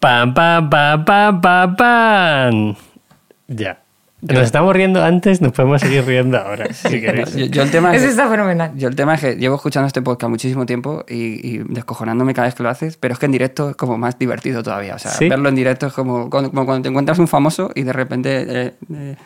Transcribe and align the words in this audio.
¡Pam, 0.00 0.32
pam, 0.34 0.70
pam, 0.70 1.04
pam, 1.04 1.40
pam, 1.40 1.76
pam! 1.76 2.74
Ya. 3.48 3.80
Nos 4.20 4.38
estamos 4.42 4.74
riendo 4.74 5.02
antes, 5.04 5.40
nos 5.40 5.52
podemos 5.52 5.80
seguir 5.80 6.04
riendo 6.04 6.38
ahora, 6.38 6.72
si 6.72 7.00
queréis. 7.00 7.34
Yo, 7.36 7.46
yo 7.46 7.62
el 7.62 7.70
tema 7.70 7.90
es 7.94 7.98
Eso 7.98 8.06
que- 8.06 8.10
está 8.10 8.28
fenomenal. 8.28 8.72
Yo 8.76 8.88
el 8.88 8.96
tema 8.96 9.14
es 9.14 9.20
que 9.20 9.34
llevo 9.36 9.54
escuchando 9.56 9.86
este 9.86 10.02
podcast 10.02 10.28
muchísimo 10.30 10.66
tiempo 10.66 11.04
y, 11.08 11.14
y 11.48 11.58
descojonándome 11.68 12.34
cada 12.34 12.46
vez 12.48 12.54
que 12.56 12.62
lo 12.64 12.68
haces, 12.68 12.96
pero 12.96 13.14
es 13.14 13.20
que 13.20 13.26
en 13.26 13.32
directo 13.32 13.70
es 13.70 13.76
como 13.76 13.96
más 13.96 14.18
divertido 14.18 14.62
todavía. 14.62 14.96
O 14.96 14.98
sea, 14.98 15.12
¿Sí? 15.12 15.28
verlo 15.28 15.48
en 15.48 15.54
directo 15.54 15.86
es 15.86 15.92
como 15.92 16.28
cuando, 16.30 16.50
como 16.50 16.66
cuando 16.66 16.82
te 16.82 16.88
encuentras 16.88 17.18
un 17.20 17.28
famoso 17.28 17.70
y 17.74 17.82
de 17.84 17.92
repente... 17.92 18.44
eh, 18.48 18.74
eh, 18.92 19.16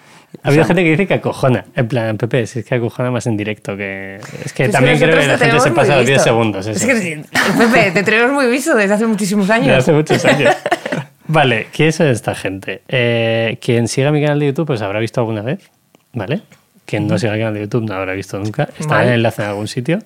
Ha 0.43 0.49
habido 0.49 0.63
o 0.63 0.67
sea, 0.67 0.75
gente 0.75 0.85
que 0.85 0.91
dice 0.91 1.07
que 1.07 1.15
acojona. 1.15 1.65
En 1.77 1.89
plan, 1.89 2.17
Pepe, 2.17 2.47
si 2.47 2.61
es 2.61 2.65
que 2.65 2.75
acojona 2.75 3.11
más 3.11 3.27
en 3.27 3.37
directo 3.37 3.77
que. 3.77 4.19
Es 4.45 4.53
que 4.53 4.65
Es 4.65 4.71
también 4.73 4.99
creo 4.99 5.19
que 5.19 5.27
la 5.27 5.37
te 5.39 5.45
gente 5.47 5.61
se 5.61 5.71
pasa 5.73 5.97
los 5.97 6.07
10 6.07 6.17
visto. 6.19 6.25
segundos. 6.25 6.67
Es 6.67 6.77
eso. 6.79 6.87
que, 6.87 6.97
sí, 7.01 7.23
Pepe, 7.59 7.91
te 7.93 8.03
tenemos 8.03 8.33
muy 8.33 8.47
visto 8.47 8.75
desde 8.75 8.95
hace 8.95 9.07
muchísimos 9.07 9.51
años. 9.51 9.77
hace 9.77 9.93
muchos 9.93 10.25
años. 10.25 10.55
Vale, 11.29 11.69
¿quién 11.73 11.93
son 11.93 12.09
esta 12.09 12.35
gente? 12.35 12.83
Eh, 12.89 13.59
quien 13.61 13.89
siga 13.89 14.11
mi 14.11 14.21
canal 14.21 14.39
de 14.41 14.47
YouTube, 14.47 14.67
pues 14.67 14.83
habrá 14.83 14.99
visto 15.01 15.21
alguna 15.21 15.41
vez, 15.43 15.71
¿vale? 16.13 16.43
Quien 16.85 17.07
no 17.07 17.17
siga 17.19 17.35
el 17.35 17.39
canal 17.39 17.55
de 17.55 17.61
YouTube 17.61 17.85
no 17.89 17.95
habrá 17.95 18.13
visto 18.13 18.39
nunca. 18.39 18.69
Está 18.79 18.97
Vale. 18.97 19.03
en 19.07 19.09
el 19.11 19.15
enlace 19.21 19.43
en 19.43 19.49
algún 19.49 19.69
sitio. 19.69 20.01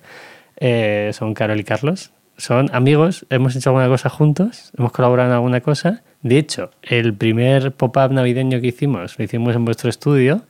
Eh, 0.57 1.11
son 1.13 1.33
Carol 1.33 1.59
y 1.59 1.63
Carlos. 1.63 2.11
Son 2.37 2.69
amigos, 2.71 3.25
hemos 3.31 3.55
hecho 3.55 3.71
alguna 3.71 3.87
cosa 3.87 4.09
juntos, 4.09 4.71
hemos 4.77 4.91
colaborado 4.91 5.29
en 5.29 5.35
alguna 5.35 5.59
cosa. 5.61 6.03
De 6.27 6.37
hecho, 6.37 6.71
el 6.83 7.13
primer 7.13 7.71
pop-up 7.71 8.11
navideño 8.11 8.59
que 8.61 8.67
hicimos 8.67 9.17
lo 9.17 9.23
hicimos 9.25 9.55
en 9.55 9.65
vuestro 9.65 9.89
estudio 9.89 10.41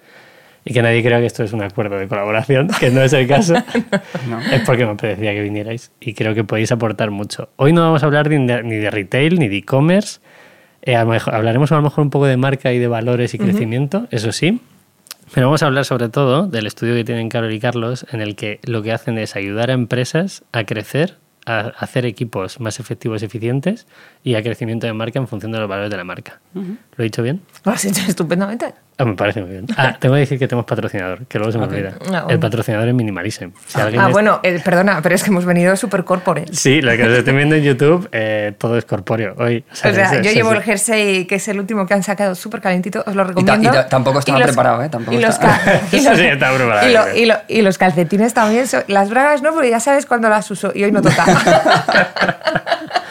y 0.65 0.73
que 0.73 0.81
nadie 0.81 1.01
crea 1.01 1.19
que 1.19 1.25
esto 1.27 1.43
es 1.43 1.53
un 1.53 1.61
acuerdo 1.63 1.97
de 1.97 2.07
colaboración, 2.07 2.67
que 2.79 2.89
no 2.91 3.01
es 3.01 3.13
el 3.13 3.27
caso. 3.27 3.53
No. 4.29 4.39
Es 4.51 4.61
porque 4.65 4.85
me 4.85 4.91
apetecía 4.91 5.33
que 5.33 5.41
vinierais 5.41 5.91
y 6.01 6.13
creo 6.13 6.33
que 6.35 6.43
podéis 6.43 6.71
aportar 6.71 7.11
mucho. 7.11 7.49
Hoy 7.55 7.71
no 7.73 7.81
vamos 7.81 8.03
a 8.03 8.05
hablar 8.07 8.29
ni 8.29 8.45
de, 8.45 8.63
ni 8.63 8.75
de 8.75 8.89
retail 8.91 9.39
ni 9.39 9.47
de 9.47 9.57
e-commerce. 9.57 10.19
Eh, 10.81 10.95
a 10.95 11.03
lo 11.03 11.11
mejor- 11.11 11.33
hablaremos 11.35 11.71
a 11.71 11.75
lo 11.75 11.81
mejor 11.83 12.03
un 12.03 12.09
poco 12.09 12.25
de 12.27 12.37
marca 12.37 12.73
y 12.73 12.79
de 12.79 12.87
valores 12.87 13.33
y 13.33 13.37
crecimiento, 13.37 14.07
eso 14.11 14.31
sí. 14.31 14.59
Pero 15.33 15.47
vamos 15.47 15.61
a 15.63 15.65
hablar 15.67 15.83
sobre 15.83 16.07
todo 16.09 16.47
del 16.47 16.65
estudio 16.67 16.93
que 16.95 17.03
tienen 17.03 17.27
Carol 17.27 17.51
y 17.53 17.59
Carlos, 17.59 18.05
en 18.11 18.21
el 18.21 18.35
que 18.37 18.59
lo 18.63 18.81
que 18.81 18.93
hacen 18.93 19.17
es 19.17 19.35
ayudar 19.35 19.69
a 19.69 19.73
empresas 19.73 20.43
a 20.53 20.63
crecer, 20.63 21.15
a 21.47 21.73
hacer 21.79 22.05
equipos 22.05 22.59
más 22.59 22.79
efectivos 22.79 23.21
y 23.21 23.25
eficientes 23.25 23.87
y 24.23 24.35
a 24.35 24.43
crecimiento 24.43 24.85
de 24.85 24.93
marca 24.93 25.17
en 25.17 25.27
función 25.27 25.53
de 25.53 25.59
los 25.59 25.69
valores 25.69 25.89
de 25.89 25.97
la 25.97 26.03
marca. 26.03 26.41
¿Lo 26.97 27.03
he 27.03 27.05
dicho 27.05 27.21
bien? 27.21 27.41
Lo 27.63 27.71
has 27.71 27.85
hecho 27.85 28.01
estupendamente. 28.07 28.73
Ah, 28.97 29.05
me 29.05 29.13
parece 29.13 29.41
muy 29.41 29.51
bien. 29.51 29.67
Ah, 29.77 29.95
tengo 29.99 30.15
que 30.15 30.21
decir 30.21 30.39
que 30.39 30.47
tenemos 30.47 30.65
patrocinador, 30.65 31.27
que 31.27 31.37
luego 31.37 31.51
se 31.51 31.59
me 31.59 31.65
Ok. 31.65 31.71
olvida. 31.73 31.93
Ah, 31.93 31.97
bueno. 32.09 32.25
El 32.29 32.39
patrocinador 32.39 32.87
es 32.87 32.93
Minimalism. 32.95 33.49
Si 33.67 33.79
alguien 33.79 34.01
Ah, 34.01 34.07
es- 34.07 34.13
bueno, 34.13 34.39
eh, 34.41 34.59
perdona, 34.65 34.99
pero 35.03 35.13
es 35.13 35.21
que 35.23 35.29
hemos 35.29 35.45
venido 35.45 35.75
super 35.75 36.03
corporate. 36.03 36.55
Sí, 36.55 36.81
lo 36.81 36.91
que 36.97 37.03
os 37.03 37.09
estoy 37.19 37.35
viendo 37.35 37.53
en 37.55 37.61
YouTube, 37.63 38.09
eh, 38.11 38.53
todo 38.57 38.75
es 38.79 38.85
corpóreo 38.85 39.35
hoy. 39.37 39.63
O 39.71 39.75
sea, 39.75 39.91
es- 39.91 40.11
yo 40.23 40.29
es- 40.29 40.33
llevo 40.33 40.51
es- 40.53 40.57
el 40.57 40.63
jersey, 40.63 41.25
que 41.25 41.35
es 41.35 41.47
el 41.49 41.59
último 41.59 41.85
que 41.85 41.93
han 41.93 42.01
sacado, 42.01 42.33
súper 42.33 42.61
calentito, 42.61 43.03
os 43.05 43.13
lo 43.13 43.21
Y, 43.21 43.25
ta- 43.25 43.27
recomiendo. 43.27 43.69
y 43.69 43.71
ta- 43.73 43.87
tampoco 43.87 44.17
estaba 44.17 44.39
Y 44.39 44.41
los- 44.41 44.47
preparado, 44.49 44.81
¿eh? 44.81 44.89
Tampoco 44.89 45.15
y, 45.15 45.21
los 45.21 45.35
y 45.91 45.97
y 45.97 47.23
y 47.23 47.31
y 47.59 47.61
los 47.61 47.77
calcetines 47.77 48.33
también. 48.33 48.65
son- 48.67 48.83
las 48.87 49.11
bragas 49.11 49.43
no, 49.43 49.53
porque 49.53 49.69
ya 49.69 49.79
sabes 49.79 50.07
cuándo 50.07 50.27
las 50.29 50.49
uso 50.49 50.71
y 50.73 50.83
hoy 50.83 50.91
no 50.91 51.03
toca. 51.03 51.23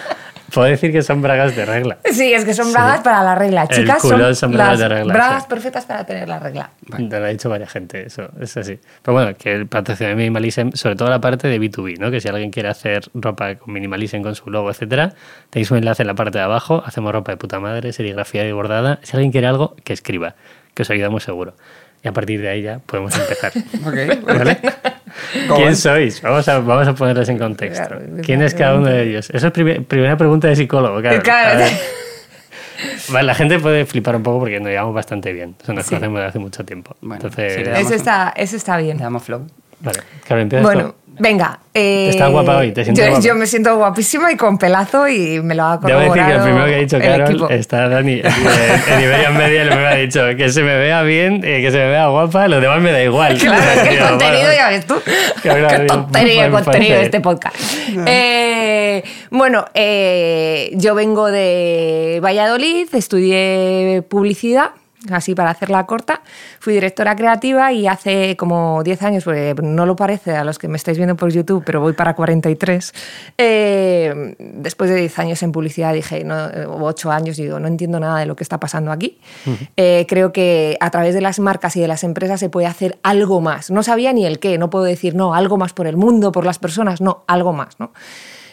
Puedo 0.57 0.71
decir 0.71 0.91
que 0.91 1.03
son 1.03 1.21
bragas 1.21 1.55
de 1.55 1.67
regla. 1.67 1.99
sí, 2.11 2.33
es 2.33 2.47
que 2.47 2.55
son 2.55 2.73
bragas 2.73 3.01
para 3.01 3.23
la 3.23 3.35
regla. 3.35 3.67
El 3.69 3.77
Chicas, 3.77 4.01
culón 4.01 4.21
son, 4.21 4.35
son 4.35 4.53
bragas 4.53 4.71
las 4.71 4.79
de 4.81 4.89
regla, 4.89 5.13
bragas 5.13 5.43
sí. 5.43 5.49
perfectas 5.51 5.85
para 5.85 6.05
tener 6.07 6.27
la 6.27 6.39
regla. 6.39 6.71
Te 6.97 7.21
lo 7.21 7.27
ha 7.27 7.29
dicho 7.29 7.51
varias 7.51 7.71
gente, 7.71 8.07
eso 8.07 8.31
es 8.41 8.57
así. 8.57 8.81
Pero 9.03 9.13
bueno, 9.13 9.37
que 9.37 9.53
el 9.53 9.67
patrocinador 9.67 10.17
de 10.17 10.23
Minimalism, 10.23 10.71
sobre 10.73 10.97
todo 10.97 11.11
la 11.11 11.21
parte 11.21 11.49
de 11.49 11.61
B2B, 11.61 11.99
¿no? 11.99 12.11
que 12.11 12.23
si 12.23 12.29
alguien 12.29 12.51
quiere 12.51 12.71
hacer 12.71 13.03
ropa 13.13 13.57
con 13.57 13.75
Minimalism 13.75 14.23
con 14.23 14.35
su 14.35 14.49
logo, 14.51 14.71
etcétera, 14.71 15.13
tenéis 15.51 15.71
un 15.71 15.77
enlace 15.77 16.05
en 16.05 16.07
la 16.07 16.15
parte 16.15 16.39
de 16.39 16.45
abajo, 16.45 16.83
hacemos 16.87 17.13
ropa 17.13 17.33
de 17.33 17.37
puta 17.37 17.61
madre, 17.61 17.93
serigrafía 17.93 18.49
y 18.49 18.53
bordada. 18.53 18.99
Si 19.03 19.15
alguien 19.15 19.33
quiere 19.33 19.49
algo, 19.49 19.77
que 19.85 19.93
escriba, 19.93 20.37
que 20.73 20.85
os 20.85 20.91
ayudamos 20.91 21.23
seguro. 21.23 21.53
Y 22.03 22.09
a 22.09 22.13
partir 22.13 22.41
de 22.41 22.49
ahí 22.49 22.63
ya 22.63 22.79
podemos 22.79 23.15
empezar. 23.15 23.53
Ok. 23.85 24.25
¿Vale? 24.25 24.59
¿Cómo 25.49 25.57
¿Quién 25.61 25.69
es? 25.71 25.81
sois? 25.81 26.21
Vamos 26.23 26.49
a, 26.49 26.59
vamos 26.61 26.89
a 26.89 26.95
ponerles 26.95 27.29
en 27.29 27.39
contexto. 27.39 27.87
Claro, 27.89 28.03
¿Quién 28.23 28.43
es 28.43 28.55
cada 28.55 28.75
uno 28.77 28.87
de 28.89 29.03
ellos? 29.09 29.31
Eso 29.31 29.47
es 29.47 29.53
prime- 29.53 29.81
primera 29.83 30.17
pregunta 30.17 30.49
de 30.49 30.57
psicólogo, 30.57 31.01
claro. 31.01 31.23
Vale, 33.09 33.27
la 33.27 33.35
gente 33.35 33.59
puede 33.59 33.87
flipar 33.87 34.17
un 34.17 34.23
poco 34.23 34.41
porque 34.41 34.59
nos 34.61 34.69
llevamos 34.69 34.95
bastante 34.95 35.33
bien. 35.33 35.55
Eso 35.63 35.73
nos 35.73 35.85
Sí. 35.85 35.91
conocemos 35.91 36.19
desde 36.19 36.29
hace 36.29 36.39
mucho 36.39 36.65
tiempo. 36.65 36.97
Bueno, 37.01 37.15
Entonces, 37.17 37.55
sí, 37.55 37.63
Eso 37.75 37.95
está, 37.95 38.33
eso 38.37 38.57
está 38.57 38.77
bien. 38.77 38.99
Le 38.99 39.05
damos 39.05 39.23
flow. 39.23 39.47
vale. 39.81 40.01
Claro, 40.27 40.43
empiezas 40.43 40.65
Bueno, 40.65 40.89
tú. 40.91 41.06
Venga. 41.19 41.59
eh, 41.75 42.09
Estás 42.11 42.31
guapa 42.31 42.59
hoy, 42.59 42.73
te 42.73 42.85
sientes 42.85 43.05
yo, 43.05 43.11
guapa. 43.11 43.27
yo 43.27 43.35
me 43.35 43.47
siento 43.47 43.77
guapísima 43.77 44.33
y 44.33 44.37
con 44.37 44.59
pelazo 44.59 45.09
y 45.09 45.41
me 45.43 45.55
lo 45.55 45.65
ha 45.65 45.77
Debo 45.79 45.99
decir 46.01 46.09
corroborado 46.23 46.29
que 46.29 46.35
el 46.37 46.43
primero 46.43 46.67
que 46.67 46.75
ha 46.75 46.79
dicho 46.79 46.99
Carol 46.99 47.53
está 47.53 47.89
Dani 47.89 48.13
en, 48.13 48.27
en 48.27 49.01
Iberian 49.05 49.37
Media 49.37 49.65
y 49.65 49.69
me 49.69 49.87
ha 49.87 49.95
dicho 49.97 50.21
que 50.37 50.49
se 50.49 50.63
me 50.63 50.77
vea 50.79 51.03
bien, 51.03 51.43
eh, 51.45 51.61
que 51.63 51.71
se 51.71 51.79
me 51.79 51.89
vea 51.89 52.07
guapa, 52.09 52.49
lo 52.49 52.61
demás 52.61 52.81
me 52.81 52.93
da 52.93 53.03
igual. 53.03 53.37
Claro, 53.47 53.83
que 53.83 53.89
el 53.91 53.97
Tío, 53.99 54.09
contenido 54.09 54.39
bueno. 54.47 54.55
ya 54.57 54.69
ves 54.71 54.87
tú. 54.87 54.95
Qué 55.43 55.55
bien, 55.55 55.87
tontería 55.87 56.51
contenido 56.51 56.97
este 57.01 57.21
podcast. 57.21 57.57
Eh, 58.07 59.03
bueno, 59.31 59.65
eh, 59.75 60.71
yo 60.75 60.95
vengo 60.95 61.31
de 61.31 62.21
Valladolid, 62.23 62.89
estudié 62.95 64.03
publicidad. 64.09 64.71
Así 65.11 65.35
para 65.35 65.51
hacerla 65.51 65.85
corta, 65.87 66.23
fui 66.61 66.75
directora 66.75 67.17
creativa 67.17 67.73
y 67.73 67.87
hace 67.87 68.37
como 68.37 68.83
10 68.83 69.03
años, 69.03 69.25
porque 69.25 69.55
no 69.63 69.87
lo 69.87 69.97
parece 69.97 70.37
a 70.37 70.45
los 70.45 70.59
que 70.59 70.69
me 70.69 70.77
estáis 70.77 70.97
viendo 70.97 71.17
por 71.17 71.31
YouTube, 71.33 71.63
pero 71.65 71.81
voy 71.81 71.93
para 71.93 72.15
43. 72.15 72.93
eh, 73.39 74.35
después 74.39 74.91
de 74.91 74.97
10 74.97 75.19
años 75.19 75.43
en 75.43 75.53
publicidad 75.53 75.93
dije, 75.93 76.25
no, 76.25 76.49
eh, 76.49 76.67
o 76.67 76.83
8 76.85 77.11
años, 77.11 77.37
digo, 77.37 77.59
no 77.59 77.69
entiendo 77.69 78.01
nada 78.01 78.21
de 78.21 78.27
lo 78.27 78.37
que 78.37 78.45
está 78.45 78.59
pasando 78.61 78.93
aquí. 78.93 79.19
Eh, 79.77 80.07
creo 80.09 80.33
que 80.33 80.77
a 80.81 80.91
través 80.91 81.15
de 81.15 81.21
las 81.21 81.39
marcas 81.39 81.77
y 81.77 81.81
de 81.81 81.89
las 81.89 82.05
empresas 82.05 82.41
se 82.41 82.49
puede 82.49 82.67
hacer 82.67 82.99
algo 83.03 83.41
más. 83.41 83.71
No 83.71 83.83
sabía 83.83 84.13
ni 84.13 84.27
el 84.27 84.39
qué, 84.39 84.59
no 84.59 84.71
puedo 84.71 84.85
decir, 84.85 85.15
no, 85.15 85.35
algo 85.35 85.57
más 85.57 85.73
por 85.73 85.87
el 85.87 85.97
mundo, 85.97 86.33
por 86.33 86.45
las 86.45 86.59
personas, 86.59 87.01
no, 87.01 87.25
algo 87.27 87.53
más, 87.53 87.79
¿no? 87.79 87.93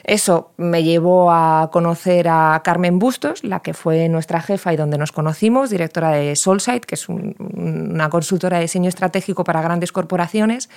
Eso 0.04 0.52
me 0.58 0.84
llevó 0.84 1.32
a 1.32 1.70
conocer 1.72 2.28
a 2.30 2.62
Carmen 2.64 3.00
Bustos, 3.00 3.44
la 3.44 3.62
que 3.62 3.74
fue 3.74 4.10
nuestra 4.10 4.42
jefa 4.42 4.74
y 4.74 4.76
donde 4.78 4.98
nos 4.98 5.12
conocimos, 5.14 5.70
directora 5.70 6.12
de 6.12 6.36
Solsight, 6.36 6.84
que 6.86 6.96
es 6.96 7.08
un- 7.08 7.36
una 7.56 8.10
consultora 8.10 8.58
de 8.58 8.64
diseño 8.64 8.90
estratégico 8.90 9.44
para 9.46 9.62
grandes 9.62 9.92
corporaciones, 9.94 10.70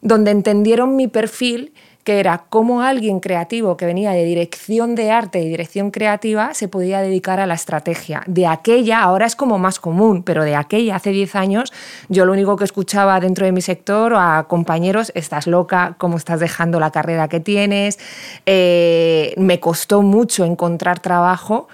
donde 0.00 0.32
entendieron 0.32 0.96
mi 0.96 1.06
perfil, 1.06 1.72
que 2.08 2.20
era 2.20 2.44
cómo 2.48 2.80
alguien 2.80 3.20
creativo 3.20 3.76
que 3.76 3.84
venía 3.84 4.12
de 4.12 4.24
dirección 4.24 4.94
de 4.94 5.10
arte 5.10 5.42
y 5.42 5.48
dirección 5.50 5.90
creativa 5.90 6.54
se 6.54 6.66
podía 6.66 7.02
dedicar 7.02 7.38
a 7.38 7.44
la 7.44 7.52
estrategia. 7.52 8.22
De 8.26 8.46
aquella, 8.46 9.02
ahora 9.02 9.26
es 9.26 9.36
como 9.36 9.58
más 9.58 9.78
común, 9.78 10.22
pero 10.22 10.42
de 10.42 10.56
aquella, 10.56 10.96
hace 10.96 11.10
10 11.10 11.34
años, 11.34 11.70
yo 12.08 12.24
lo 12.24 12.32
único 12.32 12.56
que 12.56 12.64
escuchaba 12.64 13.20
dentro 13.20 13.44
de 13.44 13.52
mi 13.52 13.60
sector 13.60 14.14
a 14.16 14.46
compañeros, 14.48 15.12
estás 15.14 15.46
loca, 15.46 15.96
cómo 15.98 16.16
estás 16.16 16.40
dejando 16.40 16.80
la 16.80 16.92
carrera 16.92 17.28
que 17.28 17.40
tienes. 17.40 17.98
Eh, 18.46 19.34
me 19.36 19.60
costó 19.60 20.00
mucho 20.00 20.46
encontrar 20.46 21.00
trabajo 21.00 21.68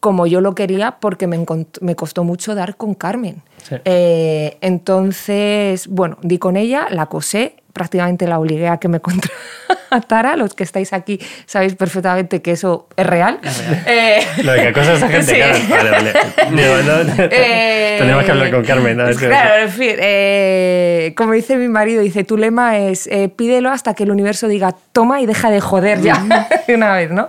como 0.00 0.26
yo 0.26 0.40
lo 0.40 0.56
quería 0.56 0.96
porque 0.98 1.28
me, 1.28 1.46
me 1.80 1.94
costó 1.94 2.24
mucho 2.24 2.56
dar 2.56 2.76
con 2.76 2.94
Carmen. 2.94 3.40
Sí. 3.62 3.76
Eh, 3.84 4.58
entonces, 4.62 5.86
bueno, 5.86 6.18
di 6.22 6.38
con 6.38 6.56
ella, 6.56 6.88
la 6.90 7.02
acosé, 7.02 7.59
prácticamente 7.72 8.26
la 8.26 8.38
obligué 8.38 8.68
a 8.68 8.78
que 8.78 8.88
me 8.88 9.00
contratara. 9.90 10.36
Los 10.36 10.54
que 10.54 10.64
estáis 10.64 10.92
aquí 10.92 11.18
sabéis 11.46 11.74
perfectamente 11.74 12.42
que 12.42 12.52
eso 12.52 12.88
es 12.96 13.06
real. 13.06 13.38
Eh, 13.86 14.20
Lo 14.42 14.52
de 14.52 14.62
que 14.62 14.72
cosas 14.72 15.02
a 15.02 15.08
gente, 15.08 15.26
sí. 15.34 15.34
claro. 15.36 15.58
Vale, 15.68 15.90
vale. 15.90 16.12
No, 16.50 17.28
Eh, 17.30 17.96
Tenemos 17.98 18.24
que 18.24 18.30
hablar 18.30 18.50
con 18.50 18.64
Carmen. 18.64 18.98
Claro, 19.16 19.62
en 19.62 19.70
fin, 19.70 19.94
eh, 19.98 21.14
como 21.16 21.32
dice 21.32 21.56
mi 21.56 21.68
marido, 21.68 22.02
dice, 22.02 22.24
tu 22.24 22.36
lema 22.36 22.78
es 22.78 23.06
eh, 23.06 23.28
pídelo 23.28 23.70
hasta 23.70 23.94
que 23.94 24.04
el 24.04 24.10
universo 24.10 24.48
diga 24.48 24.74
toma 24.92 25.20
y 25.20 25.26
deja 25.26 25.50
de 25.50 25.60
joder 25.60 26.00
ya 26.00 26.46
de 26.66 26.74
una 26.74 26.94
vez, 26.94 27.10
¿no? 27.10 27.28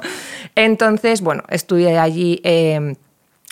Entonces, 0.55 1.21
bueno, 1.21 1.43
estudié 1.49 1.97
allí 1.97 2.41
eh, 2.43 2.95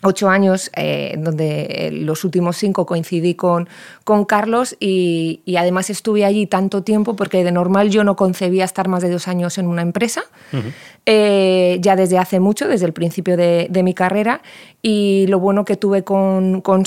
ocho 0.01 0.29
años, 0.29 0.71
eh, 0.75 1.15
donde 1.17 1.61
eh, 1.69 1.91
los 1.91 2.23
últimos 2.23 2.55
cinco 2.55 2.85
coincidí 2.85 3.35
con, 3.35 3.67
con 4.03 4.23
Carlos 4.23 4.75
y, 4.79 5.41
y 5.45 5.57
además 5.57 5.89
estuve 5.89 6.23
allí 6.23 6.47
tanto 6.47 6.83
tiempo 6.83 7.15
porque 7.15 7.43
de 7.43 7.51
normal 7.51 7.89
yo 7.89 8.03
no 8.03 8.15
concebía 8.15 8.63
estar 8.63 8.87
más 8.87 9.01
de 9.01 9.09
dos 9.09 9.27
años 9.27 9.57
en 9.57 9.67
una 9.67 9.81
empresa, 9.81 10.23
eh, 11.05 11.77
ya 11.81 11.95
desde 11.95 12.17
hace 12.17 12.39
mucho, 12.39 12.67
desde 12.67 12.85
el 12.85 12.93
principio 12.93 13.35
de, 13.35 13.67
de 13.69 13.83
mi 13.83 13.93
carrera. 13.93 14.41
Y 14.81 15.25
lo 15.27 15.39
bueno 15.39 15.65
que 15.65 15.75
tuve 15.75 16.03
con, 16.05 16.61
con 16.61 16.85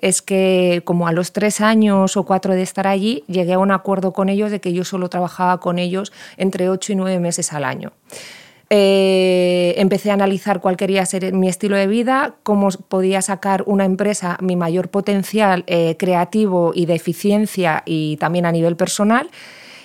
es 0.00 0.22
que 0.22 0.82
como 0.84 1.06
a 1.06 1.12
los 1.12 1.32
tres 1.32 1.60
años 1.60 2.16
o 2.16 2.24
cuatro 2.24 2.54
de 2.54 2.62
estar 2.62 2.88
allí, 2.88 3.22
llegué 3.28 3.52
a 3.52 3.58
un 3.58 3.70
acuerdo 3.70 4.12
con 4.12 4.28
ellos 4.28 4.50
de 4.50 4.60
que 4.60 4.72
yo 4.72 4.84
solo 4.84 5.08
trabajaba 5.08 5.60
con 5.60 5.78
ellos 5.78 6.12
entre 6.36 6.68
ocho 6.68 6.92
y 6.92 6.96
nueve 6.96 7.20
meses 7.20 7.52
al 7.52 7.64
año. 7.64 7.92
Eh, 8.70 9.74
empecé 9.78 10.10
a 10.10 10.14
analizar 10.14 10.60
cuál 10.60 10.76
quería 10.76 11.06
ser 11.06 11.32
mi 11.32 11.48
estilo 11.48 11.76
de 11.76 11.86
vida, 11.86 12.34
cómo 12.42 12.68
podía 12.88 13.22
sacar 13.22 13.62
una 13.66 13.86
empresa 13.86 14.36
mi 14.42 14.56
mayor 14.56 14.90
potencial 14.90 15.64
eh, 15.66 15.96
creativo 15.98 16.72
y 16.74 16.84
de 16.84 16.94
eficiencia 16.94 17.82
y 17.86 18.18
también 18.18 18.44
a 18.44 18.52
nivel 18.52 18.76
personal. 18.76 19.30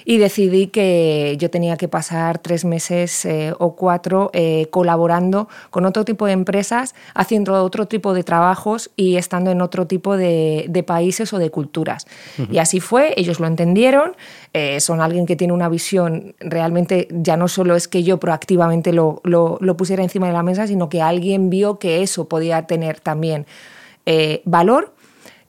Y 0.05 0.17
decidí 0.17 0.67
que 0.67 1.35
yo 1.39 1.49
tenía 1.49 1.77
que 1.77 1.87
pasar 1.87 2.39
tres 2.39 2.65
meses 2.65 3.25
eh, 3.25 3.53
o 3.59 3.75
cuatro 3.75 4.29
eh, 4.33 4.67
colaborando 4.69 5.47
con 5.69 5.85
otro 5.85 6.05
tipo 6.05 6.25
de 6.25 6.33
empresas, 6.33 6.95
haciendo 7.13 7.63
otro 7.63 7.87
tipo 7.87 8.13
de 8.13 8.23
trabajos 8.23 8.91
y 8.95 9.15
estando 9.17 9.51
en 9.51 9.61
otro 9.61 9.87
tipo 9.87 10.17
de, 10.17 10.65
de 10.69 10.83
países 10.83 11.33
o 11.33 11.39
de 11.39 11.49
culturas. 11.49 12.05
Y 12.51 12.57
así 12.57 12.79
fue, 12.79 13.13
ellos 13.17 13.39
lo 13.39 13.47
entendieron, 13.47 14.15
eh, 14.53 14.79
son 14.79 15.01
alguien 15.01 15.25
que 15.25 15.35
tiene 15.35 15.53
una 15.53 15.69
visión 15.69 16.35
realmente, 16.39 17.07
ya 17.11 17.37
no 17.37 17.47
solo 17.47 17.75
es 17.75 17.87
que 17.87 18.03
yo 18.03 18.19
proactivamente 18.19 18.93
lo, 18.93 19.21
lo, 19.23 19.57
lo 19.61 19.77
pusiera 19.77 20.03
encima 20.03 20.27
de 20.27 20.33
la 20.33 20.43
mesa, 20.43 20.67
sino 20.67 20.89
que 20.89 21.01
alguien 21.01 21.49
vio 21.49 21.79
que 21.79 22.01
eso 22.01 22.27
podía 22.27 22.65
tener 22.67 22.99
también 22.99 23.45
valor 24.43 24.93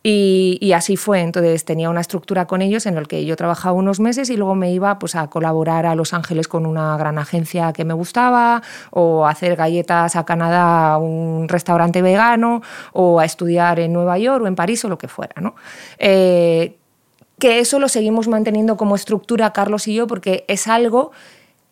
y, 0.06 0.72
así 0.72 0.96
fue. 0.98 1.22
Entonces 1.22 1.64
tenía 1.64 1.88
una 1.88 2.02
estructura 2.02 2.46
con 2.46 2.60
ellos 2.60 2.84
en 2.84 2.94
la 2.94 3.02
que 3.04 3.24
yo 3.24 3.36
trabajaba 3.36 3.72
unos 3.72 4.00
meses 4.00 4.28
y 4.28 4.36
luego 4.36 4.54
me 4.54 4.70
iba 4.70 4.98
pues, 4.98 5.14
a 5.14 5.28
colaborar 5.28 5.86
a 5.86 5.94
Los 5.94 6.12
Ángeles 6.12 6.46
con 6.46 6.66
una 6.66 6.96
gran 6.98 7.18
agencia 7.18 7.72
que 7.72 7.86
me 7.86 7.94
gustaba, 7.94 8.62
o 8.90 9.26
a 9.26 9.30
hacer 9.30 9.56
galletas 9.56 10.14
a 10.14 10.26
Canadá 10.26 10.92
a 10.92 10.98
un 10.98 11.48
restaurante 11.48 12.02
vegano, 12.02 12.60
o 12.92 13.18
a 13.18 13.24
estudiar 13.24 13.80
en 13.80 13.94
Nueva 13.94 14.18
York 14.18 14.44
o 14.44 14.46
en 14.46 14.54
París 14.54 14.84
o 14.84 14.88
lo 14.88 14.98
que 14.98 15.08
fuera. 15.08 15.40
¿no? 15.40 15.54
Eh, 15.98 16.76
que 17.38 17.58
eso 17.58 17.78
lo 17.78 17.88
seguimos 17.88 18.28
manteniendo 18.28 18.76
como 18.76 18.94
estructura 18.94 19.52
Carlos 19.52 19.88
y 19.88 19.94
yo 19.94 20.06
porque 20.06 20.44
es 20.48 20.68
algo 20.68 21.12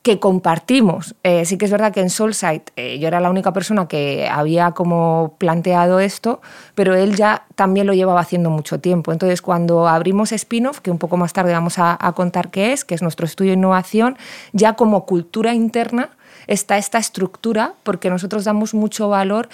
que 0.03 0.19
compartimos. 0.19 1.15
Eh, 1.23 1.45
sí 1.45 1.57
que 1.59 1.65
es 1.65 1.71
verdad 1.71 1.93
que 1.93 2.01
en 2.01 2.11
Soulside 2.11 2.65
eh, 2.75 2.99
yo 2.99 3.07
era 3.07 3.21
la 3.21 3.31
única 3.31 3.53
persona 3.53 3.87
que 3.87 4.29
había 4.29 4.73
como 4.73 5.37
planteado 5.39 6.01
esto, 6.01 6.41
pero 6.75 6.95
él 6.97 7.15
ya 7.15 7.47
también 7.55 7.87
lo 7.87 7.95
llevaba 7.95 8.21
haciendo 8.21 8.51
mucho 8.51 8.81
tiempo. 8.81 9.13
Entonces, 9.13 9.41
cuando 9.43 9.87
abrimos 9.87 10.33
Spin-off, 10.33 10.81
que 10.81 10.91
un 10.91 10.99
poco 10.99 11.17
más 11.17 11.33
tarde 11.33 11.53
vamos 11.53 11.79
a, 11.79 11.97
a 12.01 12.13
contar 12.13 12.51
qué 12.51 12.73
es, 12.73 12.85
que 12.85 12.97
es 12.97 13.03
nuestro 13.03 13.27
estudio 13.27 13.53
de 13.53 13.59
innovación, 13.59 14.17
ya 14.53 14.75
como 14.75 15.07
cultura 15.07 15.55
interna 15.55 16.11
está 16.49 16.79
esta 16.79 16.99
estructura, 16.99 17.75
porque 17.85 18.11
nosotros 18.11 18.45
damos 18.45 18.75
mucho 18.75 19.09
valor 19.09 19.49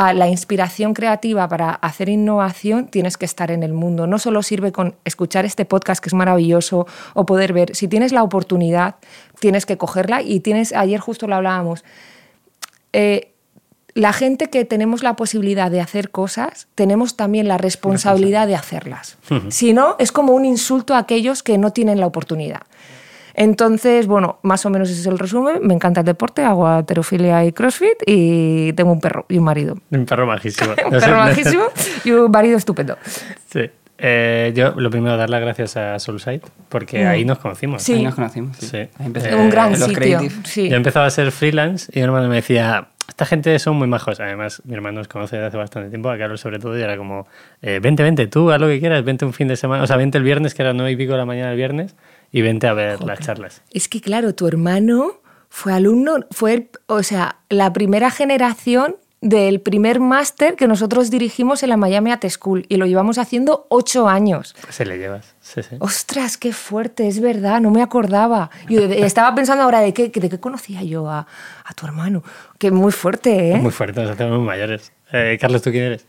a 0.00 0.14
la 0.14 0.28
inspiración 0.28 0.94
creativa 0.94 1.46
para 1.46 1.72
hacer 1.72 2.08
innovación, 2.08 2.86
tienes 2.86 3.18
que 3.18 3.26
estar 3.26 3.50
en 3.50 3.62
el 3.62 3.74
mundo. 3.74 4.06
No 4.06 4.18
solo 4.18 4.42
sirve 4.42 4.72
con 4.72 4.94
escuchar 5.04 5.44
este 5.44 5.66
podcast, 5.66 6.02
que 6.02 6.08
es 6.08 6.14
maravilloso, 6.14 6.86
o 7.12 7.26
poder 7.26 7.52
ver. 7.52 7.76
Si 7.76 7.86
tienes 7.86 8.10
la 8.10 8.22
oportunidad, 8.22 8.94
tienes 9.40 9.66
que 9.66 9.76
cogerla 9.76 10.22
y 10.22 10.40
tienes, 10.40 10.72
ayer 10.72 11.00
justo 11.00 11.26
lo 11.26 11.34
hablábamos, 11.34 11.84
eh, 12.94 13.32
la 13.92 14.14
gente 14.14 14.48
que 14.48 14.64
tenemos 14.64 15.02
la 15.02 15.16
posibilidad 15.16 15.70
de 15.70 15.82
hacer 15.82 16.10
cosas, 16.10 16.66
tenemos 16.74 17.16
también 17.16 17.46
la 17.46 17.58
responsabilidad 17.58 18.46
de 18.46 18.54
hacerlas. 18.54 19.18
Si 19.50 19.74
no, 19.74 19.96
es 19.98 20.12
como 20.12 20.32
un 20.32 20.46
insulto 20.46 20.94
a 20.94 20.98
aquellos 20.98 21.42
que 21.42 21.58
no 21.58 21.74
tienen 21.74 22.00
la 22.00 22.06
oportunidad. 22.06 22.62
Entonces, 23.40 24.06
bueno, 24.06 24.38
más 24.42 24.66
o 24.66 24.70
menos 24.70 24.90
ese 24.90 25.00
es 25.00 25.06
el 25.06 25.18
resumen. 25.18 25.60
Me 25.62 25.72
encanta 25.72 26.00
el 26.00 26.06
deporte, 26.06 26.44
hago 26.44 26.66
alterofilia 26.66 27.42
y 27.46 27.52
crossfit 27.52 27.96
y 28.04 28.74
tengo 28.74 28.92
un 28.92 29.00
perro 29.00 29.24
y 29.30 29.38
un 29.38 29.44
marido. 29.44 29.78
Un 29.90 30.04
perro 30.04 30.26
majísimo. 30.26 30.72
un 30.84 30.90
perro 30.90 31.16
majísimo 31.16 31.62
y 32.04 32.10
un 32.10 32.30
marido 32.30 32.58
estupendo. 32.58 32.98
Sí. 33.48 33.70
Eh, 33.96 34.52
yo 34.54 34.74
lo 34.76 34.90
primero 34.90 35.16
dar 35.16 35.30
las 35.30 35.40
gracias 35.40 35.78
a 35.78 35.98
Soulside 35.98 36.42
porque 36.68 37.02
mm. 37.02 37.08
ahí 37.08 37.24
nos 37.24 37.38
conocimos. 37.38 37.82
Sí. 37.82 37.94
Ahí 37.94 38.04
nos 38.04 38.14
conocimos. 38.14 38.58
Sí. 38.58 38.66
sí. 38.66 38.88
Empecé, 38.98 39.34
un 39.34 39.48
gran 39.48 39.74
sitio. 39.74 40.20
Sí. 40.44 40.68
Yo 40.68 40.76
empezaba 40.76 41.06
a 41.06 41.10
ser 41.10 41.32
freelance 41.32 41.90
y 41.94 42.00
mi 42.00 42.04
hermano 42.04 42.28
me 42.28 42.36
decía, 42.36 42.88
esta 43.08 43.24
gente 43.24 43.58
son 43.58 43.76
muy 43.76 43.88
majos. 43.88 44.20
Además, 44.20 44.60
mi 44.66 44.74
hermano 44.74 44.98
nos 44.98 45.08
conoce 45.08 45.36
desde 45.36 45.48
hace 45.48 45.56
bastante 45.56 45.88
tiempo, 45.88 46.10
a 46.10 46.18
Carlos 46.18 46.40
sobre 46.40 46.58
todo, 46.58 46.78
y 46.78 46.82
era 46.82 46.96
como, 46.98 47.26
eh, 47.60 47.80
vente, 47.82 48.02
vente, 48.02 48.26
tú, 48.26 48.50
haz 48.50 48.60
lo 48.60 48.68
que 48.68 48.80
quieras, 48.80 49.02
vente 49.02 49.24
un 49.24 49.32
fin 49.32 49.48
de 49.48 49.56
semana, 49.56 49.82
o 49.82 49.86
sea, 49.86 49.96
vente 49.96 50.18
el 50.18 50.24
viernes, 50.24 50.54
que 50.54 50.62
era 50.62 50.72
nueve 50.72 50.92
y 50.92 50.96
pico 50.96 51.12
de 51.12 51.18
la 51.18 51.24
mañana 51.24 51.50
el 51.50 51.56
viernes, 51.56 51.96
y 52.32 52.42
vente 52.42 52.66
a 52.66 52.74
ver 52.74 52.96
Joder. 52.96 53.08
las 53.08 53.26
charlas. 53.26 53.62
Es 53.72 53.88
que, 53.88 54.00
claro, 54.00 54.34
tu 54.34 54.46
hermano 54.46 55.20
fue 55.48 55.72
alumno, 55.72 56.26
fue, 56.30 56.70
o 56.86 57.02
sea, 57.02 57.40
la 57.48 57.72
primera 57.72 58.10
generación 58.10 58.96
del 59.20 59.60
primer 59.60 60.00
máster 60.00 60.56
que 60.56 60.66
nosotros 60.66 61.10
dirigimos 61.10 61.62
en 61.62 61.68
la 61.68 61.76
Miami 61.76 62.10
Art 62.10 62.24
School 62.28 62.64
y 62.68 62.76
lo 62.76 62.86
llevamos 62.86 63.18
haciendo 63.18 63.66
ocho 63.68 64.08
años. 64.08 64.56
Se 64.70 64.86
le 64.86 64.96
llevas. 64.96 65.34
Sí, 65.40 65.62
sí. 65.62 65.76
Ostras, 65.78 66.38
qué 66.38 66.52
fuerte, 66.52 67.06
es 67.06 67.20
verdad, 67.20 67.60
no 67.60 67.70
me 67.70 67.82
acordaba. 67.82 68.50
Yo 68.68 68.80
estaba 68.80 69.34
pensando 69.34 69.64
ahora 69.64 69.80
de 69.80 69.92
qué, 69.92 70.08
de 70.08 70.28
qué 70.28 70.40
conocía 70.40 70.82
yo 70.82 71.10
a, 71.10 71.26
a 71.64 71.74
tu 71.74 71.86
hermano. 71.86 72.22
Que 72.58 72.70
muy 72.70 72.92
fuerte, 72.92 73.52
¿eh? 73.52 73.56
Muy 73.56 73.72
fuerte, 73.72 74.00
nos 74.00 74.10
hacemos 74.10 74.38
muy 74.38 74.46
mayores. 74.46 74.92
Eh, 75.12 75.36
Carlos, 75.40 75.60
¿tú 75.60 75.70
quién 75.70 75.84
eres? 75.84 76.06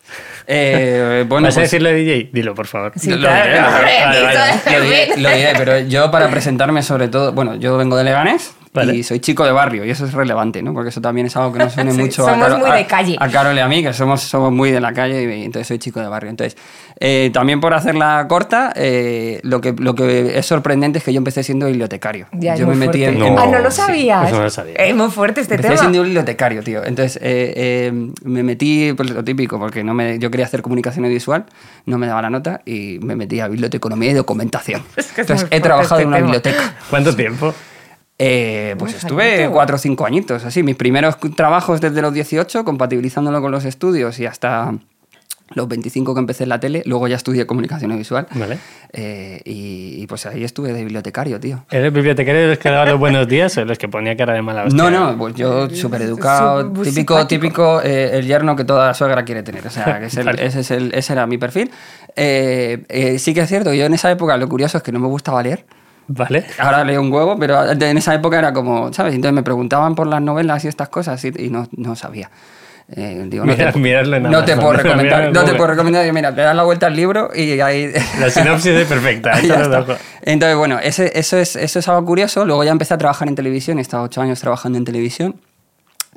Eh, 0.47 1.25
bueno, 1.27 1.47
¿Vas 1.47 1.55
a 1.55 1.61
pues, 1.61 1.71
decirle 1.71 1.93
DJ? 1.93 2.29
Dilo, 2.31 2.53
por 2.53 2.67
favor. 2.67 2.93
Sí, 2.95 3.09
lo, 3.09 3.17
claro, 3.17 3.49
diré, 3.49 3.61
no, 3.61 3.71
vale, 3.71 4.21
vale. 4.21 4.81
diré, 4.81 5.17
lo 5.17 5.29
diré, 5.29 5.53
pero 5.57 5.79
yo 5.79 6.11
para 6.11 6.29
presentarme 6.29 6.83
sobre 6.83 7.07
todo, 7.07 7.33
bueno, 7.33 7.55
yo 7.55 7.77
vengo 7.77 7.97
de 7.97 8.03
Leganés 8.03 8.53
Vale. 8.73 8.95
y 8.95 9.03
soy 9.03 9.19
chico 9.19 9.43
de 9.43 9.51
barrio 9.51 9.83
y 9.85 9.89
eso 9.89 10.05
es 10.05 10.13
relevante, 10.13 10.61
¿no? 10.61 10.73
Porque 10.73 10.89
eso 10.89 11.01
también 11.01 11.27
es 11.27 11.35
algo 11.35 11.51
que 11.53 11.59
nos 11.59 11.75
une 11.77 11.91
Sí, 11.91 12.01
mucho 12.01 12.23
somos 12.25 12.37
a, 12.37 12.39
Caro- 12.39 12.57
muy 12.59 12.69
a- 12.69 12.73
de 12.75 12.85
calle. 12.87 13.17
a 13.19 13.27
Carol 13.27 13.55
y 13.55 13.59
a 13.59 13.67
mí, 13.67 13.83
que 13.83 13.91
somos, 13.93 14.21
somos 14.21 14.51
muy 14.51 14.71
de 14.71 14.79
la 14.79 14.93
calle 14.93 15.23
y 15.37 15.43
entonces 15.43 15.67
soy 15.67 15.77
chico 15.79 15.99
de 15.99 16.07
barrio. 16.07 16.29
Entonces, 16.29 16.57
eh, 16.99 17.31
también 17.33 17.59
por 17.59 17.73
hacerla 17.73 18.25
corta, 18.29 18.71
eh, 18.75 19.39
lo, 19.43 19.59
que, 19.59 19.73
lo 19.73 19.93
que 19.95 20.37
es 20.37 20.45
sorprendente 20.45 20.99
es 20.99 21.03
que 21.03 21.11
yo 21.11 21.17
empecé 21.17 21.43
siendo 21.43 21.65
bibliotecario. 21.67 22.27
Ya, 22.31 22.55
yo 22.55 22.65
me 22.67 22.75
metí 22.75 23.03
en, 23.03 23.15
fuerte. 23.17 23.33
en- 23.33 23.39
ah, 23.39 23.45
no 23.47 23.59
lo 23.59 23.71
sí, 23.71 23.81
eso 24.09 24.37
no 24.37 24.43
lo 24.43 24.49
sabía. 24.49 24.75
Es 24.75 24.95
muy 24.95 25.09
fuerte 25.09 25.41
este 25.41 25.55
Empecé 25.55 25.73
tema. 25.73 25.81
siendo 25.81 26.03
bibliotecario, 26.03 26.63
tío. 26.63 26.83
Entonces, 26.85 27.17
eh, 27.21 27.53
eh, 27.55 28.11
me 28.23 28.43
metí, 28.43 28.93
pues 28.93 29.09
lo 29.09 29.23
típico, 29.23 29.59
porque 29.59 29.83
no 29.83 29.93
me, 29.93 30.17
yo 30.19 30.31
quería 30.31 30.45
hacer 30.45 30.61
comunicación 30.61 31.03
audiovisual, 31.05 31.45
no 31.85 31.97
me 31.97 32.07
daba 32.07 32.21
la 32.21 32.29
nota 32.29 32.61
y 32.65 32.99
me 33.01 33.15
metí 33.15 33.39
a 33.41 33.47
biblioteconomía 33.49 34.11
y 34.11 34.13
documentación. 34.13 34.81
Es 34.95 35.07
que 35.11 35.21
es 35.21 35.29
Entonces, 35.29 35.47
he 35.51 35.59
trabajado 35.59 36.01
fuerte 36.01 36.03
en 36.03 36.07
una 36.25 36.35
este 36.37 36.51
tema. 36.51 36.61
biblioteca. 36.61 36.85
¿Cuánto 36.89 37.15
tiempo? 37.15 37.53
Eh, 38.23 38.75
pues 38.77 38.93
estuve 38.93 39.49
cuatro 39.51 39.77
o 39.77 39.79
cinco 39.79 40.05
añitos, 40.05 40.45
así. 40.45 40.61
Mis 40.61 40.75
primeros 40.75 41.17
trabajos 41.35 41.81
desde 41.81 42.01
los 42.03 42.13
18, 42.13 42.63
compatibilizándolo 42.63 43.41
con 43.41 43.51
los 43.51 43.65
estudios 43.65 44.19
y 44.19 44.27
hasta 44.27 44.73
los 45.53 45.67
25 45.67 46.13
que 46.13 46.19
empecé 46.19 46.43
en 46.43 46.49
la 46.49 46.59
tele. 46.59 46.83
Luego 46.85 47.07
ya 47.07 47.15
estudié 47.15 47.45
comunicación 47.47 47.91
audiovisual. 47.91 48.27
Vale. 48.35 48.57
Eh, 48.93 49.41
y, 49.43 49.95
y, 50.03 50.07
pues 50.07 50.25
ahí 50.27 50.43
estuve 50.43 50.71
de 50.71 50.81
bibliotecario, 50.83 51.39
tío. 51.39 51.65
¿Eres 51.71 51.91
bibliotecario 51.91 52.41
de 52.41 52.47
los 52.49 52.57
que 52.59 52.69
daba 52.69 52.85
los 52.85 52.99
buenos 52.99 53.27
días 53.27 53.57
o 53.57 53.61
de 53.61 53.65
los 53.65 53.77
que 53.77 53.89
ponía 53.89 54.15
cara 54.15 54.33
de 54.33 54.41
mala 54.43 54.65
hostia? 54.65 54.77
No, 54.81 54.89
no, 54.91 55.17
pues 55.17 55.33
yo 55.35 55.69
súper 55.71 56.03
educado, 56.03 56.67
típico, 56.71 56.85
simpático. 56.85 57.27
típico 57.27 57.81
eh, 57.81 58.11
el 58.19 58.27
yerno 58.27 58.55
que 58.55 58.63
toda 58.65 58.93
suegra 58.93 59.25
quiere 59.25 59.41
tener. 59.43 59.65
O 59.65 59.69
sea, 59.71 59.99
que 59.99 60.05
es 60.05 60.15
el- 60.15 60.25
Vale. 60.27 60.45
ese, 60.45 60.59
es 60.61 60.71
el- 60.71 60.93
ese 60.93 61.11
era 61.13 61.25
mi 61.27 61.37
perfil. 61.37 61.71
Eh, 62.15 62.83
eh, 62.87 63.19
sí 63.19 63.33
que 63.33 63.41
es 63.41 63.49
cierto, 63.49 63.73
yo 63.73 63.85
en 63.85 63.93
esa 63.95 64.11
época 64.11 64.37
lo 64.37 64.47
curioso 64.47 64.77
es 64.77 64.83
que 64.83 64.91
no 64.91 64.99
me 64.99 65.07
gustaba 65.07 65.41
leer. 65.43 65.65
Vale. 66.07 66.45
Ahora 66.59 66.83
leo 66.83 67.01
un 67.01 67.11
huevo, 67.11 67.37
pero 67.39 67.69
en 67.71 67.97
esa 67.97 68.13
época 68.13 68.37
era 68.39 68.51
como, 68.53 68.91
¿sabes? 68.93 69.13
Entonces 69.15 69.33
me 69.33 69.43
preguntaban 69.43 69.95
por 69.95 70.07
las 70.07 70.21
novelas 70.21 70.65
y 70.65 70.67
estas 70.67 70.89
cosas 70.89 71.23
y, 71.23 71.31
y 71.37 71.49
no, 71.49 71.67
no 71.77 71.95
sabía. 71.95 72.29
Eh, 72.93 73.25
digo, 73.29 73.45
no, 73.45 73.53
Mira- 73.53 73.71
te, 73.71 73.77
en 74.17 74.23
no 74.23 74.43
te 74.43 74.57
puedo 74.57 74.73
recomendar, 74.73 75.31
no 75.31 75.43
te 75.45 75.53
puedo 75.53 75.67
recomendar, 75.67 76.11
mira, 76.11 76.35
te 76.35 76.41
das 76.41 76.53
la 76.53 76.63
vuelta 76.63 76.87
al 76.87 76.95
libro 76.95 77.29
y 77.33 77.57
ahí... 77.61 77.89
La 78.19 78.29
sinopsis 78.29 78.71
es 78.73 78.87
perfecta. 78.87 79.31
Entonces, 80.23 80.57
bueno, 80.57 80.77
ese- 80.79 81.17
eso, 81.17 81.37
es, 81.37 81.55
eso 81.55 81.79
es 81.79 81.87
algo 81.87 82.03
curioso. 82.05 82.43
Luego 82.45 82.65
ya 82.65 82.71
empecé 82.71 82.93
a 82.93 82.97
trabajar 82.97 83.29
en 83.29 83.35
televisión, 83.35 83.77
he 83.77 83.81
estado 83.81 84.03
ocho 84.03 84.19
años 84.21 84.41
trabajando 84.41 84.77
en 84.77 84.83
televisión. 84.83 85.35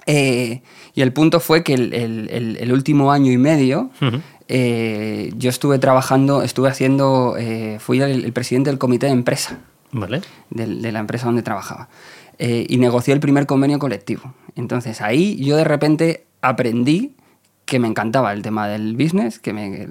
Eh, 0.06 0.62
y 0.94 1.02
el 1.02 1.12
punto 1.12 1.38
fue 1.38 1.62
que 1.62 1.74
el, 1.74 1.94
el- 1.94 2.28
el- 2.32 2.56
el 2.56 2.72
último 2.72 3.12
año 3.12 3.30
y 3.30 3.38
medio 3.38 3.90
Ujú. 4.02 4.20
eh, 4.48 5.30
yo 5.36 5.50
estuve 5.50 5.78
trabajando, 5.78 6.42
estuve 6.42 6.68
haciendo, 6.68 7.36
eh, 7.38 7.76
fui 7.78 8.00
el 8.00 8.32
presidente 8.32 8.70
del 8.70 8.78
comité 8.78 9.06
de 9.06 9.12
empresa 9.12 9.58
De, 10.50 10.92
la 10.92 10.98
empresa 10.98 11.26
donde 11.26 11.42
trabajaba. 11.42 11.88
Eh, 12.38 12.66
y 12.68 12.78
negocié 12.78 13.14
el 13.14 13.20
primer 13.20 13.46
convenio 13.46 13.78
colectivo. 13.78 14.34
Entonces 14.56 15.00
ahí 15.00 15.36
yo 15.36 15.56
de 15.56 15.64
repente 15.64 16.26
aprendí 16.40 17.14
que 17.64 17.78
me 17.78 17.88
encantaba 17.88 18.32
el 18.34 18.42
tema 18.42 18.68
del 18.68 18.94
business, 18.94 19.38
que 19.38 19.54
me, 19.54 19.86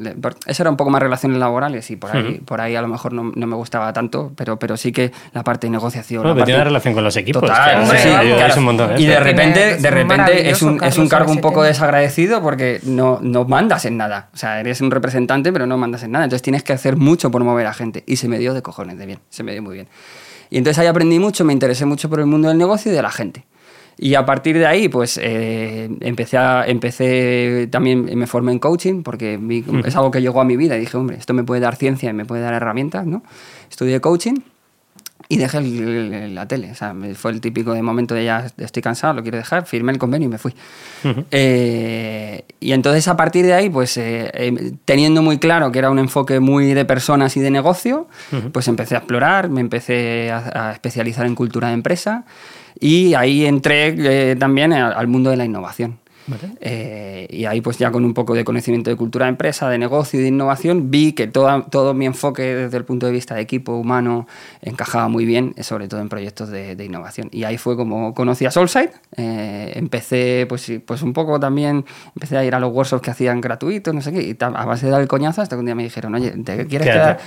eso 0.46 0.64
era 0.64 0.70
un 0.70 0.78
poco 0.78 0.92
más 0.92 1.02
relaciones 1.02 1.40
laborales 1.40 1.90
y 1.90 1.96
por 1.96 2.16
ahí, 2.16 2.40
por 2.46 2.62
ahí 2.62 2.76
a 2.76 2.82
lo 2.84 2.88
mejor 2.88 3.14
no, 3.14 3.32
no 3.36 3.48
me 3.48 3.56
gustaba 3.56 3.92
tanto, 3.94 4.32
pero, 4.36 4.60
pero 4.60 4.78
sí 4.78 4.92
que 4.92 5.12
la 5.34 5.44
parte 5.44 5.66
de 5.68 5.72
negociación. 5.72 6.22
Bueno, 6.22 6.30
la 6.30 6.34
pero 6.36 6.42
parte- 6.42 6.50
tiene 6.52 6.58
una 6.62 6.66
relación 6.66 6.94
con 6.94 7.04
los 7.04 7.18
equipos. 7.18 7.42
Total, 7.42 7.88
sí, 7.88 8.08
ayudáis 8.10 8.36
claro. 8.46 8.56
un 8.60 8.64
montón. 8.66 8.92
¿eh? 8.92 8.96
Y 9.00 9.06
de 9.08 9.20
repente, 9.20 9.72
es 9.72 9.82
de 9.82 9.90
repente 9.90 10.50
es 10.52 10.62
un, 10.62 10.84
es 10.84 10.98
un 11.00 11.10
cargo 11.10 11.32
un 11.32 11.42
poco 11.42 11.64
desagradecido 11.64 12.42
porque 12.44 12.80
no, 12.84 13.18
no 13.22 13.46
mandas 13.46 13.86
en 13.86 13.98
nada. 13.98 14.30
O 14.34 14.38
sea, 14.38 14.60
eres 14.60 14.80
un 14.82 14.92
representante, 14.92 15.52
pero 15.52 15.66
no 15.66 15.76
mandas 15.78 16.04
en 16.04 16.12
nada. 16.12 16.26
Entonces 16.26 16.44
tienes 16.44 16.62
que 16.64 16.74
hacer 16.74 16.96
mucho 16.96 17.32
por 17.32 17.44
mover 17.44 17.66
a 17.66 17.74
gente. 17.74 18.04
Y 18.06 18.18
se 18.18 18.28
me 18.28 18.38
dio 18.38 18.54
de 18.54 18.62
cojones 18.62 19.00
de 19.00 19.06
bien. 19.08 19.20
Se 19.30 19.42
me 19.42 19.52
dio 19.52 19.64
muy 19.64 19.74
bien. 19.74 19.88
Y 20.52 20.60
entonces 20.60 20.78
ahí 20.78 20.86
aprendí 20.88 21.18
mucho, 21.18 21.44
me 21.44 21.54
interesé 21.54 21.86
mucho 21.86 22.08
por 22.08 22.20
el 22.20 22.28
mundo 22.28 22.50
del 22.50 22.58
negocio 22.60 22.92
y 22.92 22.96
de 22.96 23.02
la 23.02 23.10
gente. 23.10 23.46
Y 23.98 24.16
a 24.16 24.26
partir 24.26 24.58
de 24.58 24.66
ahí, 24.66 24.90
pues 24.90 25.20
eh, 25.22 25.90
empecé, 26.02 26.38
a, 26.38 26.66
empecé 26.66 27.68
también, 27.72 28.06
me 28.18 28.28
formé 28.28 28.52
en 28.52 28.60
coaching, 28.60 29.04
porque 29.04 29.40
es 29.86 29.96
algo 29.96 30.10
que 30.12 30.22
llegó 30.22 30.42
a 30.42 30.46
mi 30.46 30.58
vida 30.58 30.76
y 30.78 30.80
dije, 30.82 30.98
hombre, 30.98 31.18
esto 31.18 31.34
me 31.34 31.44
puede 31.44 31.62
dar 31.62 31.76
ciencia 31.76 32.10
y 32.10 32.14
me 32.14 32.26
puede 32.26 32.42
dar 32.42 32.54
herramientas, 32.54 33.06
¿no? 33.06 33.24
Estudié 33.70 34.02
coaching 34.02 34.36
y 35.30 35.38
dejé 35.38 35.60
el- 35.60 36.14
el- 36.14 36.36
la 36.36 36.48
tele. 36.48 36.72
O 36.72 36.76
sea, 36.76 36.94
fue 37.16 37.32
el 37.32 37.40
típico 37.40 37.74
de 37.74 37.82
momento 37.82 38.14
de 38.16 38.26
ya 38.26 38.48
estoy 38.58 38.82
cansado, 38.82 39.14
lo 39.14 39.22
quiero 39.22 39.38
dejar, 39.38 39.66
firmé 39.66 39.92
el 39.92 39.98
convenio 40.00 40.28
y 40.28 40.32
me 40.32 40.38
fui. 40.38 40.54
Eh, 41.32 42.44
y 42.60 42.72
entonces 42.74 43.08
a 43.08 43.16
partir 43.18 43.46
de 43.46 43.54
ahí, 43.54 43.70
pues 43.70 43.98
eh, 43.98 44.30
eh, 44.34 44.74
teniendo 44.86 45.22
muy 45.22 45.38
claro 45.38 45.72
que 45.72 45.80
era 45.80 45.90
un 45.90 46.00
enfoque 46.00 46.40
muy 46.40 46.74
de 46.74 46.86
personas 46.86 47.36
y 47.38 47.40
de 47.42 47.52
negocio, 47.52 48.08
pues 48.52 48.68
empecé 48.68 48.96
a 48.96 49.00
explorar, 49.00 49.50
me 49.50 49.62
empecé 49.62 50.32
a, 50.32 50.70
a 50.70 50.72
especializar 50.74 51.26
en 51.26 51.36
cultura 51.36 51.68
de 51.70 51.74
empresa 51.76 52.26
y 52.80 53.14
ahí 53.14 53.46
entré 53.46 53.96
eh, 54.32 54.36
también 54.36 54.74
al, 54.74 54.94
al 54.94 55.08
mundo 55.08 55.30
de 55.30 55.38
la 55.38 55.46
innovación. 55.46 56.00
Vale. 56.28 56.54
Eh, 56.62 57.28
y 57.30 57.46
ahí 57.46 57.60
pues 57.62 57.78
ya 57.78 57.92
con 57.92 58.06
un 58.06 58.14
poco 58.14 58.34
de 58.34 58.44
conocimiento 58.46 58.90
de 58.90 58.96
cultura 58.96 59.26
de 59.26 59.32
empresa, 59.32 59.70
de 59.70 59.78
negocio 59.78 60.20
y 60.20 60.24
de 60.24 60.30
innovación, 60.30 60.90
vi 60.90 61.14
que 61.14 61.28
toda- 61.28 61.66
todo 61.66 61.94
mi 61.94 62.06
enfoque 62.06 62.44
desde 62.56 62.78
el 62.78 62.86
punto 62.86 63.06
de 63.06 63.12
vista 63.12 63.36
de 63.36 63.42
equipo 63.42 63.74
humano 63.76 64.28
encajaba 64.62 65.08
muy 65.10 65.26
bien, 65.26 65.54
eh, 65.58 65.64
sobre 65.64 65.88
todo 65.88 66.00
en 66.02 66.10
proyectos 66.10 66.50
de, 66.50 66.76
de 66.76 66.86
innovación. 66.86 67.28
Y 67.32 67.44
ahí 67.44 67.58
fue 67.58 67.76
como 67.76 68.14
conocí 68.14 68.46
a 68.46 68.52
Soulside, 68.52 68.92
eh, 69.18 69.74
empecé 69.76 70.46
pues, 70.48 70.62
sí, 70.62 70.80
pues 70.80 71.02
un 71.02 71.14
poco 71.14 71.40
también, 71.40 71.84
empecé 72.16 72.38
a 72.38 72.46
ir 72.46 72.56
a 72.56 72.60
los 72.60 72.72
workshops 72.74 73.02
que 73.02 73.12
hacían 73.12 73.42
gratuitos, 73.42 73.94
no 73.94 74.02
sé 74.02 74.12
qué, 74.14 74.22
y 74.22 74.38
a 74.40 74.50
base 74.66 74.86
de 74.86 74.92
dar 74.94 75.02
el 75.02 75.08
coñazo 75.08 75.42
hasta 75.42 75.56
que 75.56 75.60
un 75.60 75.66
día 75.66 75.76
me 75.76 75.84
dijeron, 75.84 76.16
oye, 76.16 76.32
¿te 76.32 76.66
quieres 76.68 76.88
Quédate. 76.88 76.90
quedar? 76.90 77.20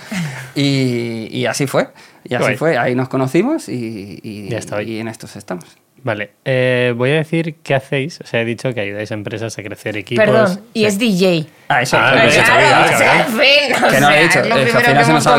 Y, 0.54 1.28
y 1.30 1.46
así 1.46 1.66
fue, 1.66 1.88
y 2.24 2.34
así 2.34 2.42
Guay. 2.44 2.56
fue, 2.56 2.78
ahí 2.78 2.94
nos 2.94 3.08
conocimos 3.08 3.68
y, 3.68 4.18
y- 4.22 4.48
Ya 4.48 4.58
está 4.58 4.76
hoy. 4.76 4.90
y 4.92 4.98
en 5.00 5.08
estos 5.08 5.36
estamos. 5.36 5.64
Vale, 6.06 6.30
eh, 6.44 6.94
voy 6.96 7.10
a 7.10 7.14
decir 7.14 7.56
qué 7.64 7.74
hacéis. 7.74 8.20
O 8.20 8.26
sea, 8.28 8.40
he 8.40 8.44
dicho 8.44 8.72
que 8.72 8.80
ayudáis 8.80 9.10
a 9.10 9.14
empresas 9.14 9.58
a 9.58 9.62
crecer 9.64 9.96
equipos. 9.96 10.24
Perdón, 10.24 10.60
y 10.72 10.80
Sí. 10.82 10.86
es 10.86 10.98
DJ. 11.00 11.46
Ah, 11.68 11.82
eso, 11.82 11.96
Ah, 12.00 12.14
eso 12.24 12.40
olvidaba, 12.42 12.84
o 12.84 12.96
sea, 12.96 13.24
fin, 13.24 13.74
o 13.84 13.88
Que 13.90 14.00
no 14.00 14.08
lo 14.10 14.14
he 14.14 14.22
dicho, 14.22 14.38
lo 14.38 14.44
eh, 14.44 14.64
que 14.66 14.72
primero 14.72 15.00
hemos. 15.00 15.24
Sí, 15.24 15.30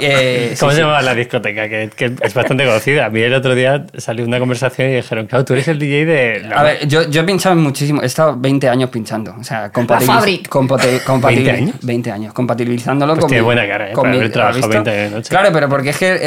eh, 0.00 0.56
¿Cómo 0.58 0.70
sí, 0.72 0.74
se 0.76 0.82
sí. 0.82 0.86
llama 0.88 1.02
la 1.02 1.14
discoteca? 1.14 1.68
Que, 1.68 1.88
que 1.94 2.12
es 2.20 2.34
bastante 2.34 2.64
conocida. 2.64 3.06
A 3.06 3.10
mí 3.10 3.20
el 3.20 3.32
otro 3.32 3.54
día 3.54 3.86
salió 3.96 4.24
una 4.24 4.40
conversación 4.40 4.90
y 4.90 4.96
dijeron, 4.96 5.26
claro, 5.28 5.44
tú 5.44 5.52
eres 5.52 5.68
el 5.68 5.78
DJ 5.78 6.04
de... 6.04 6.40
la- 6.48 6.56
A 6.56 6.62
ver, 6.64 6.88
yo, 6.88 7.08
yo 7.08 7.20
he 7.20 7.24
pinchado 7.24 7.54
muchísimo, 7.54 8.02
he 8.02 8.06
estado 8.06 8.34
20 8.36 8.68
años 8.68 8.90
pinchando. 8.90 9.36
O 9.38 9.44
sea, 9.44 9.70
compatibili- 9.72 10.04
Fabric. 10.06 10.48
compati- 10.48 11.00
compatibili- 11.04 11.44
20 11.44 11.50
años. 11.52 11.74
20 11.82 12.10
años, 12.10 12.32
compatibilizándolo 12.32 13.12
Pues 13.12 13.20
con. 13.20 13.28
tiene 13.28 13.42
mi- 13.42 13.44
buena 13.44 13.68
cara, 13.68 13.90
¿eh? 13.90 13.92
con 13.92 14.02
para 14.02 14.12
mi- 14.14 14.18
haber 14.18 14.32
trabajado 14.32 14.58
¿has 14.58 14.68
visto? 14.68 14.82
20 14.82 14.90
años 14.90 15.10
de 15.12 15.16
noche. 15.16 15.30
Claro, 15.30 15.50
pero 15.52 15.68
porque 15.68 15.90
es 15.90 15.96
que 15.98 16.08
eh, 16.12 16.18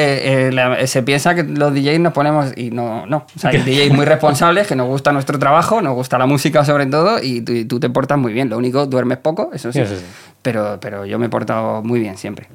eh, 0.48 0.50
la- 0.54 0.88
se 0.88 1.04
piensa 1.04 1.36
que 1.36 1.44
los 1.44 1.74
DJs 1.74 2.00
nos 2.00 2.14
ponemos 2.14 2.54
y 2.56 2.72
no, 2.72 3.06
no. 3.06 3.26
O 3.36 3.40
sea, 3.40 3.50
hay 3.50 3.58
DJs 3.88 3.96
muy 3.96 4.06
responsables, 4.06 4.68
que 4.68 4.76
nos 4.76 4.88
gusta 4.88 5.12
nuestro 5.12 5.38
trabajo, 5.40 5.82
nos 5.82 5.94
gusta 5.94 6.18
la 6.18 6.26
música 6.26 6.64
sobre 6.66 6.86
todo 6.86 7.22
y 7.22 7.42
tú, 7.42 7.52
y 7.54 7.66
tú 7.66 7.80
te 7.80 7.90
portas 7.90 8.18
muy 8.18 8.34
bien. 8.34 8.50
Lo 8.50 8.58
único, 8.58 8.86
duermes 8.86 9.18
poco, 9.18 9.52
eso 9.54 9.72
sí. 9.72 9.80
Eso 9.80 9.96
sí. 9.96 10.06
Pero, 10.42 10.80
pero 10.82 11.06
yo 11.06 11.20
me 11.20 11.28
he 11.28 11.30
portado 11.30 11.82
muy 11.84 12.00
bien 12.00 12.18
siempre. 12.18 12.48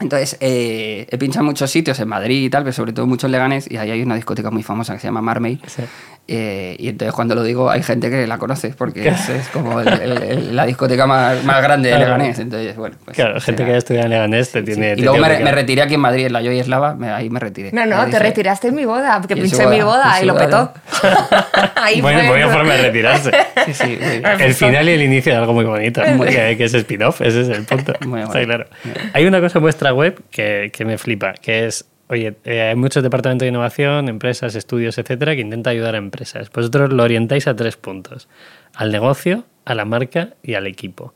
Entonces, 0.00 0.36
eh, 0.40 1.06
he 1.10 1.18
pinchado 1.18 1.42
en 1.42 1.46
muchos 1.46 1.70
sitios, 1.70 1.98
en 1.98 2.08
Madrid 2.08 2.44
y 2.44 2.50
tal, 2.50 2.62
pero 2.62 2.72
sobre 2.72 2.92
todo 2.92 3.06
muchos 3.06 3.30
Leganés, 3.30 3.68
y 3.70 3.76
ahí 3.78 3.90
hay 3.90 4.02
una 4.02 4.14
discoteca 4.14 4.50
muy 4.50 4.62
famosa 4.62 4.94
que 4.94 5.00
se 5.00 5.08
llama 5.08 5.22
Marmey. 5.22 5.60
Sí. 5.66 5.82
Eh, 6.30 6.76
y 6.78 6.88
entonces 6.90 7.14
cuando 7.14 7.34
lo 7.34 7.42
digo 7.42 7.70
hay 7.70 7.82
gente 7.82 8.10
que 8.10 8.26
la 8.26 8.36
conoce, 8.36 8.74
porque 8.76 9.08
es, 9.08 9.28
es 9.30 9.48
como 9.48 9.80
el- 9.80 9.88
el- 9.88 10.22
el- 10.22 10.56
la 10.56 10.66
discoteca 10.66 11.06
más, 11.06 11.42
más 11.42 11.62
grande 11.62 11.88
de 11.88 11.96
Claro. 11.96 12.18
Leganés. 12.18 12.38
Entonces, 12.38 12.76
bueno, 12.76 12.96
pues, 13.02 13.14
Claro, 13.16 13.40
gente 13.40 13.62
era- 13.62 13.64
que 13.64 13.70
haya 13.70 13.78
estudiado 13.78 14.04
en 14.04 14.10
Leganés 14.10 14.52
te 14.52 14.58
sí. 14.58 14.64
tiene... 14.66 14.92
Y 14.92 14.96
te 14.96 15.02
luego 15.02 15.16
tiene 15.24 15.38
me, 15.38 15.44
me 15.44 15.52
retiré 15.52 15.80
aquí 15.80 15.94
en 15.94 16.00
Madrid, 16.00 16.26
en 16.26 16.34
la 16.34 16.40
Joy 16.42 16.58
Eslava, 16.58 16.94
me- 16.94 17.08
ahí 17.10 17.30
me 17.30 17.40
retiré. 17.40 17.70
No, 17.72 17.86
no, 17.86 18.00
te 18.00 18.06
dije, 18.08 18.18
retiraste 18.18 18.68
en 18.68 18.74
mi 18.74 18.84
boda, 18.84 19.18
porque 19.22 19.34
Y 19.34 19.38
en 19.38 19.42
pinché 19.44 19.62
en 19.62 19.70
mi 19.70 19.80
boda, 19.80 20.22
y 20.22 20.26
lo 20.26 20.36
petó. 20.36 20.70
Ahí 21.76 22.00
Buena, 22.02 22.18
fue. 22.20 22.28
buena 22.28 22.48
forma 22.48 22.74
de 22.74 22.82
retirarse. 22.82 23.30
Sí, 23.66 23.72
sí. 23.72 23.98
El 24.40 24.54
final 24.54 24.86
y 24.88 24.92
el 24.92 25.02
inicio 25.02 25.32
de 25.32 25.38
algo 25.38 25.54
muy 25.54 25.64
bonito, 25.64 26.02
Muy 26.14 26.28
que, 26.28 26.56
que 26.58 26.64
es 26.64 26.74
spin-off, 26.74 27.20
ese 27.22 27.40
es 27.42 27.48
el 27.48 27.64
punto. 27.64 27.94
Muy 28.06 28.20
Está 28.20 28.32
bueno. 28.32 28.46
claro. 28.46 28.66
Hay 29.14 29.24
una 29.26 29.40
cosa 29.40 29.58
en 29.58 29.62
vuestra 29.62 29.94
web 29.94 30.20
que, 30.30 30.70
que 30.72 30.84
me 30.84 30.98
flipa, 30.98 31.32
que 31.34 31.66
es, 31.66 31.86
oye, 32.08 32.36
eh, 32.44 32.62
hay 32.62 32.76
muchos 32.76 33.02
departamentos 33.02 33.44
de 33.44 33.48
innovación, 33.48 34.08
empresas, 34.08 34.54
estudios, 34.54 34.98
etcétera, 34.98 35.34
que 35.34 35.40
intenta 35.40 35.70
ayudar 35.70 35.94
a 35.94 35.98
empresas. 35.98 36.50
Vosotros 36.50 36.92
lo 36.92 37.02
orientáis 37.02 37.46
a 37.46 37.54
tres 37.54 37.76
puntos: 37.76 38.28
al 38.74 38.92
negocio, 38.92 39.44
a 39.64 39.74
la 39.74 39.84
marca 39.84 40.30
y 40.42 40.54
al 40.54 40.66
equipo. 40.66 41.14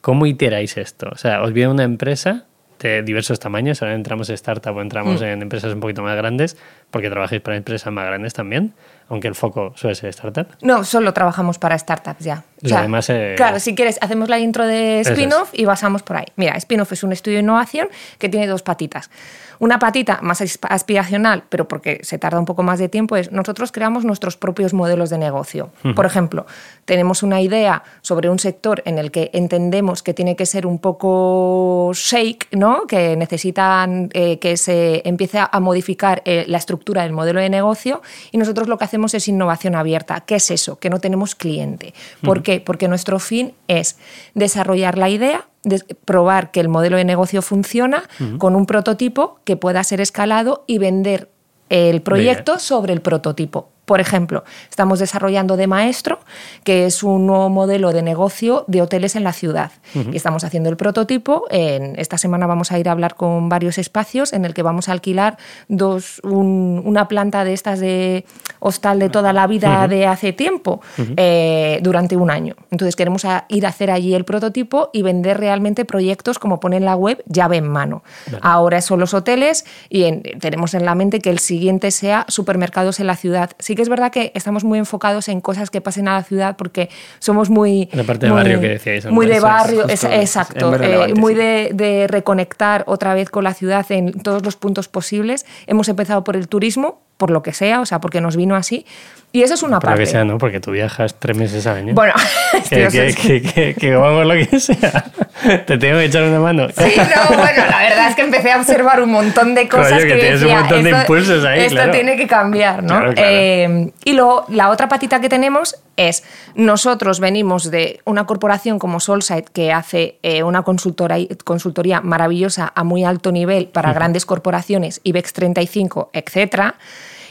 ¿Cómo 0.00 0.26
iteráis 0.26 0.76
esto? 0.76 1.08
O 1.12 1.16
sea, 1.16 1.42
os 1.42 1.52
viene 1.52 1.70
una 1.70 1.84
empresa 1.84 2.46
de 2.78 3.02
diversos 3.02 3.38
tamaños, 3.38 3.82
ahora 3.82 3.94
entramos 3.94 4.30
en 4.30 4.36
startup 4.36 4.74
o 4.74 4.80
entramos 4.80 5.20
en 5.20 5.42
empresas 5.42 5.74
un 5.74 5.80
poquito 5.80 6.02
más 6.02 6.16
grandes, 6.16 6.56
porque 6.90 7.10
trabajáis 7.10 7.42
para 7.42 7.56
empresas 7.58 7.92
más 7.92 8.06
grandes 8.06 8.32
también, 8.32 8.72
aunque 9.08 9.28
el 9.28 9.34
foco 9.34 9.74
suele 9.76 9.94
ser 9.94 10.08
startup. 10.10 10.46
No, 10.62 10.82
solo 10.84 11.12
trabajamos 11.12 11.58
para 11.58 11.78
startups 11.78 12.24
ya. 12.24 12.44
Eh, 12.62 13.34
Claro, 13.36 13.58
si 13.60 13.74
quieres, 13.74 13.98
hacemos 14.00 14.28
la 14.28 14.38
intro 14.38 14.66
de 14.66 15.00
es. 15.00 15.08
Spinoff 15.08 15.50
y 15.52 15.64
basamos 15.64 16.02
por 16.02 16.16
ahí. 16.16 16.26
Mira, 16.36 16.58
Spinoff 16.60 16.92
es 16.92 17.02
un 17.02 17.12
estudio 17.12 17.36
de 17.38 17.42
innovación 17.42 17.88
que 18.18 18.28
tiene 18.28 18.46
dos 18.46 18.62
patitas. 18.62 19.10
Una 19.58 19.78
patita 19.78 20.20
más 20.22 20.40
asp- 20.40 20.66
aspiracional, 20.70 21.42
pero 21.50 21.68
porque 21.68 22.00
se 22.02 22.16
tarda 22.16 22.38
un 22.38 22.46
poco 22.46 22.62
más 22.62 22.78
de 22.78 22.88
tiempo, 22.88 23.16
es 23.16 23.30
nosotros 23.30 23.72
creamos 23.72 24.06
nuestros 24.06 24.38
propios 24.38 24.72
modelos 24.72 25.10
de 25.10 25.18
negocio. 25.18 25.70
Por 25.94 26.06
ejemplo, 26.06 26.46
tenemos 26.86 27.22
una 27.22 27.42
idea 27.42 27.82
sobre 28.00 28.30
un 28.30 28.38
sector 28.38 28.82
en 28.86 28.96
el 28.98 29.10
que 29.10 29.30
entendemos 29.34 30.02
que 30.02 30.14
tiene 30.14 30.34
que 30.34 30.46
ser 30.46 30.66
un 30.66 30.78
poco 30.78 31.92
shake, 31.94 32.48
¿no? 32.52 32.86
que 32.86 33.16
necesitan 33.16 34.08
eh, 34.14 34.38
que 34.38 34.56
se 34.56 35.02
empiece 35.06 35.38
a 35.38 35.60
modificar 35.60 36.22
eh, 36.24 36.44
la 36.48 36.58
estructura 36.58 37.02
del 37.02 37.12
modelo 37.12 37.40
de 37.40 37.50
negocio 37.50 38.00
y 38.32 38.38
nosotros 38.38 38.66
lo 38.68 38.78
que 38.78 38.84
hacemos 38.84 39.14
es 39.14 39.28
innovación 39.28 39.74
abierta. 39.74 40.20
¿Qué 40.20 40.36
es 40.36 40.50
eso? 40.50 40.78
Que 40.78 40.88
no 40.90 41.00
tenemos 41.00 41.34
cliente. 41.34 41.92
¿Por 42.22 42.42
qué? 42.42 42.49
Porque 42.58 42.88
nuestro 42.88 43.20
fin 43.20 43.54
es 43.68 43.96
desarrollar 44.34 44.98
la 44.98 45.08
idea, 45.08 45.46
de- 45.62 45.84
probar 46.04 46.50
que 46.50 46.58
el 46.58 46.68
modelo 46.68 46.96
de 46.96 47.04
negocio 47.04 47.42
funciona 47.42 48.02
con 48.38 48.56
un 48.56 48.66
prototipo 48.66 49.38
que 49.44 49.56
pueda 49.56 49.84
ser 49.84 50.00
escalado 50.00 50.64
y 50.66 50.78
vender 50.78 51.28
el 51.68 52.02
proyecto 52.02 52.58
sobre 52.58 52.92
el 52.94 53.00
prototipo. 53.02 53.68
Por 53.90 54.00
ejemplo, 54.00 54.44
estamos 54.70 55.00
desarrollando 55.00 55.56
de 55.56 55.66
Maestro, 55.66 56.20
que 56.62 56.86
es 56.86 57.02
un 57.02 57.26
nuevo 57.26 57.48
modelo 57.48 57.92
de 57.92 58.02
negocio 58.02 58.62
de 58.68 58.82
hoteles 58.82 59.16
en 59.16 59.24
la 59.24 59.32
ciudad. 59.32 59.72
Y 60.12 60.16
estamos 60.16 60.44
haciendo 60.44 60.68
el 60.70 60.76
prototipo. 60.76 61.46
En, 61.50 61.98
esta 61.98 62.16
semana 62.16 62.46
vamos 62.46 62.70
a 62.70 62.78
ir 62.78 62.88
a 62.88 62.92
hablar 62.92 63.16
con 63.16 63.48
varios 63.48 63.78
espacios 63.78 64.32
en 64.32 64.44
el 64.44 64.54
que 64.54 64.62
vamos 64.62 64.88
a 64.88 64.92
alquilar 64.92 65.38
dos, 65.66 66.20
un- 66.22 66.80
una 66.84 67.08
planta 67.08 67.42
de 67.42 67.52
estas 67.52 67.80
de 67.80 68.24
hostal 68.60 69.00
de 69.00 69.08
toda 69.08 69.32
la 69.32 69.48
vida 69.48 69.88
de 69.88 70.06
hace 70.06 70.32
tiempo 70.32 70.80
eh, 71.16 71.80
durante 71.82 72.14
un 72.16 72.30
año. 72.30 72.54
Entonces 72.70 72.94
queremos 72.94 73.24
a- 73.24 73.46
ir 73.48 73.66
a 73.66 73.70
hacer 73.70 73.90
allí 73.90 74.14
el 74.14 74.24
prototipo 74.24 74.90
y 74.92 75.02
vender 75.02 75.40
realmente 75.40 75.84
proyectos 75.84 76.38
como 76.38 76.60
pone 76.60 76.76
en 76.76 76.84
la 76.84 76.94
web 76.94 77.24
llave 77.26 77.56
en 77.56 77.66
mano. 77.66 78.04
Ahora 78.40 78.80
son 78.82 79.00
los 79.00 79.14
hoteles 79.14 79.64
y 79.88 80.04
en- 80.04 80.22
tenemos 80.38 80.74
en 80.74 80.84
la 80.84 80.94
mente 80.94 81.18
que 81.18 81.30
el 81.30 81.40
siguiente 81.40 81.90
sea 81.90 82.24
supermercados 82.28 83.00
en 83.00 83.08
la 83.08 83.16
ciudad. 83.16 83.50
Sí 83.58 83.74
que 83.80 83.82
es 83.82 83.88
verdad 83.88 84.12
que 84.12 84.30
estamos 84.34 84.62
muy 84.62 84.78
enfocados 84.78 85.28
en 85.28 85.40
cosas 85.40 85.70
que 85.70 85.80
pasen 85.80 86.06
a 86.06 86.12
la 86.12 86.22
ciudad 86.22 86.54
porque 86.58 86.90
somos 87.18 87.48
muy... 87.48 87.88
La 87.92 88.04
parte 88.04 88.26
de 88.26 88.32
muy- 88.32 88.42
barrio 88.42 88.60
que 88.60 88.68
decíais 88.68 89.06
Muy 89.06 89.26
de 89.26 89.40
barrio, 89.40 89.88
es- 89.88 90.04
exacto. 90.04 90.70
muy 90.70 90.78
eh, 90.86 91.14
muy 91.14 91.34
de, 91.34 91.70
de 91.72 92.06
reconectar 92.06 92.84
otra 92.86 93.14
vez 93.14 93.30
con 93.30 93.42
la 93.44 93.54
ciudad 93.54 93.86
en 93.90 94.12
todos 94.22 94.44
los 94.44 94.56
puntos 94.56 94.88
posibles. 94.88 95.46
Hemos 95.66 95.88
empezado 95.88 96.22
por 96.24 96.36
el 96.36 96.46
turismo, 96.48 97.00
por 97.16 97.30
lo 97.30 97.42
que 97.42 97.54
sea, 97.54 97.80
o 97.80 97.86
sea, 97.86 98.00
porque 98.00 98.20
nos 98.20 98.36
vino 98.36 98.54
así. 98.54 98.84
Y 99.32 99.42
eso 99.42 99.54
es 99.54 99.62
una 99.62 99.76
lo 99.76 99.80
parte. 99.80 100.00
que 100.00 100.06
sea, 100.06 100.24
¿no? 100.24 100.36
Porque 100.38 100.60
tú 100.60 100.72
viajas 100.72 101.14
tres 101.18 101.36
meses 101.36 101.66
al 101.66 101.76
año. 101.78 101.94
Bueno, 101.94 102.12
que- 102.68 103.14
que, 103.16 103.42
que, 103.42 103.74
que 103.74 103.94
vamos 103.94 104.26
lo 104.26 104.34
que 104.34 104.60
sea. 104.60 105.04
Te 105.66 105.78
tengo 105.78 105.98
que 105.98 106.04
echar 106.04 106.22
una 106.22 106.40
mano. 106.40 106.68
Sí, 106.68 106.92
no, 106.96 107.36
bueno, 107.36 107.64
la 107.68 107.78
verdad 107.78 108.08
es 108.08 108.16
que 108.16 108.22
empecé 108.22 108.52
a 108.52 108.58
observar 108.58 109.02
un 109.02 109.10
montón 109.10 109.54
de 109.54 109.68
cosas 109.68 109.92
Coño, 109.92 110.02
que 110.02 110.08
que, 110.08 110.16
tienes 110.16 110.42
un 110.42 110.50
montón 110.50 110.82
de 110.82 110.90
esto, 110.90 111.00
impulsos 111.00 111.44
ahí, 111.44 111.60
esto 111.60 111.74
claro. 111.74 111.92
tiene 111.92 112.16
que 112.16 112.26
cambiar, 112.26 112.82
¿no? 112.82 112.98
Claro, 112.98 113.14
claro. 113.14 113.28
Eh, 113.30 113.92
y 114.04 114.12
luego, 114.12 114.44
la 114.48 114.70
otra 114.70 114.88
patita 114.88 115.20
que 115.20 115.28
tenemos 115.28 115.76
es, 115.96 116.24
nosotros 116.54 117.20
venimos 117.20 117.70
de 117.70 118.00
una 118.04 118.26
corporación 118.26 118.78
como 118.78 119.00
Solside 119.00 119.44
que 119.52 119.72
hace 119.72 120.18
eh, 120.22 120.42
una 120.42 120.62
consultora, 120.62 121.16
consultoría 121.44 122.00
maravillosa 122.00 122.72
a 122.74 122.84
muy 122.84 123.04
alto 123.04 123.32
nivel 123.32 123.68
para 123.68 123.92
grandes 123.92 124.26
corporaciones, 124.26 125.00
IBEX 125.04 125.32
35, 125.32 126.10
etcétera. 126.12 126.76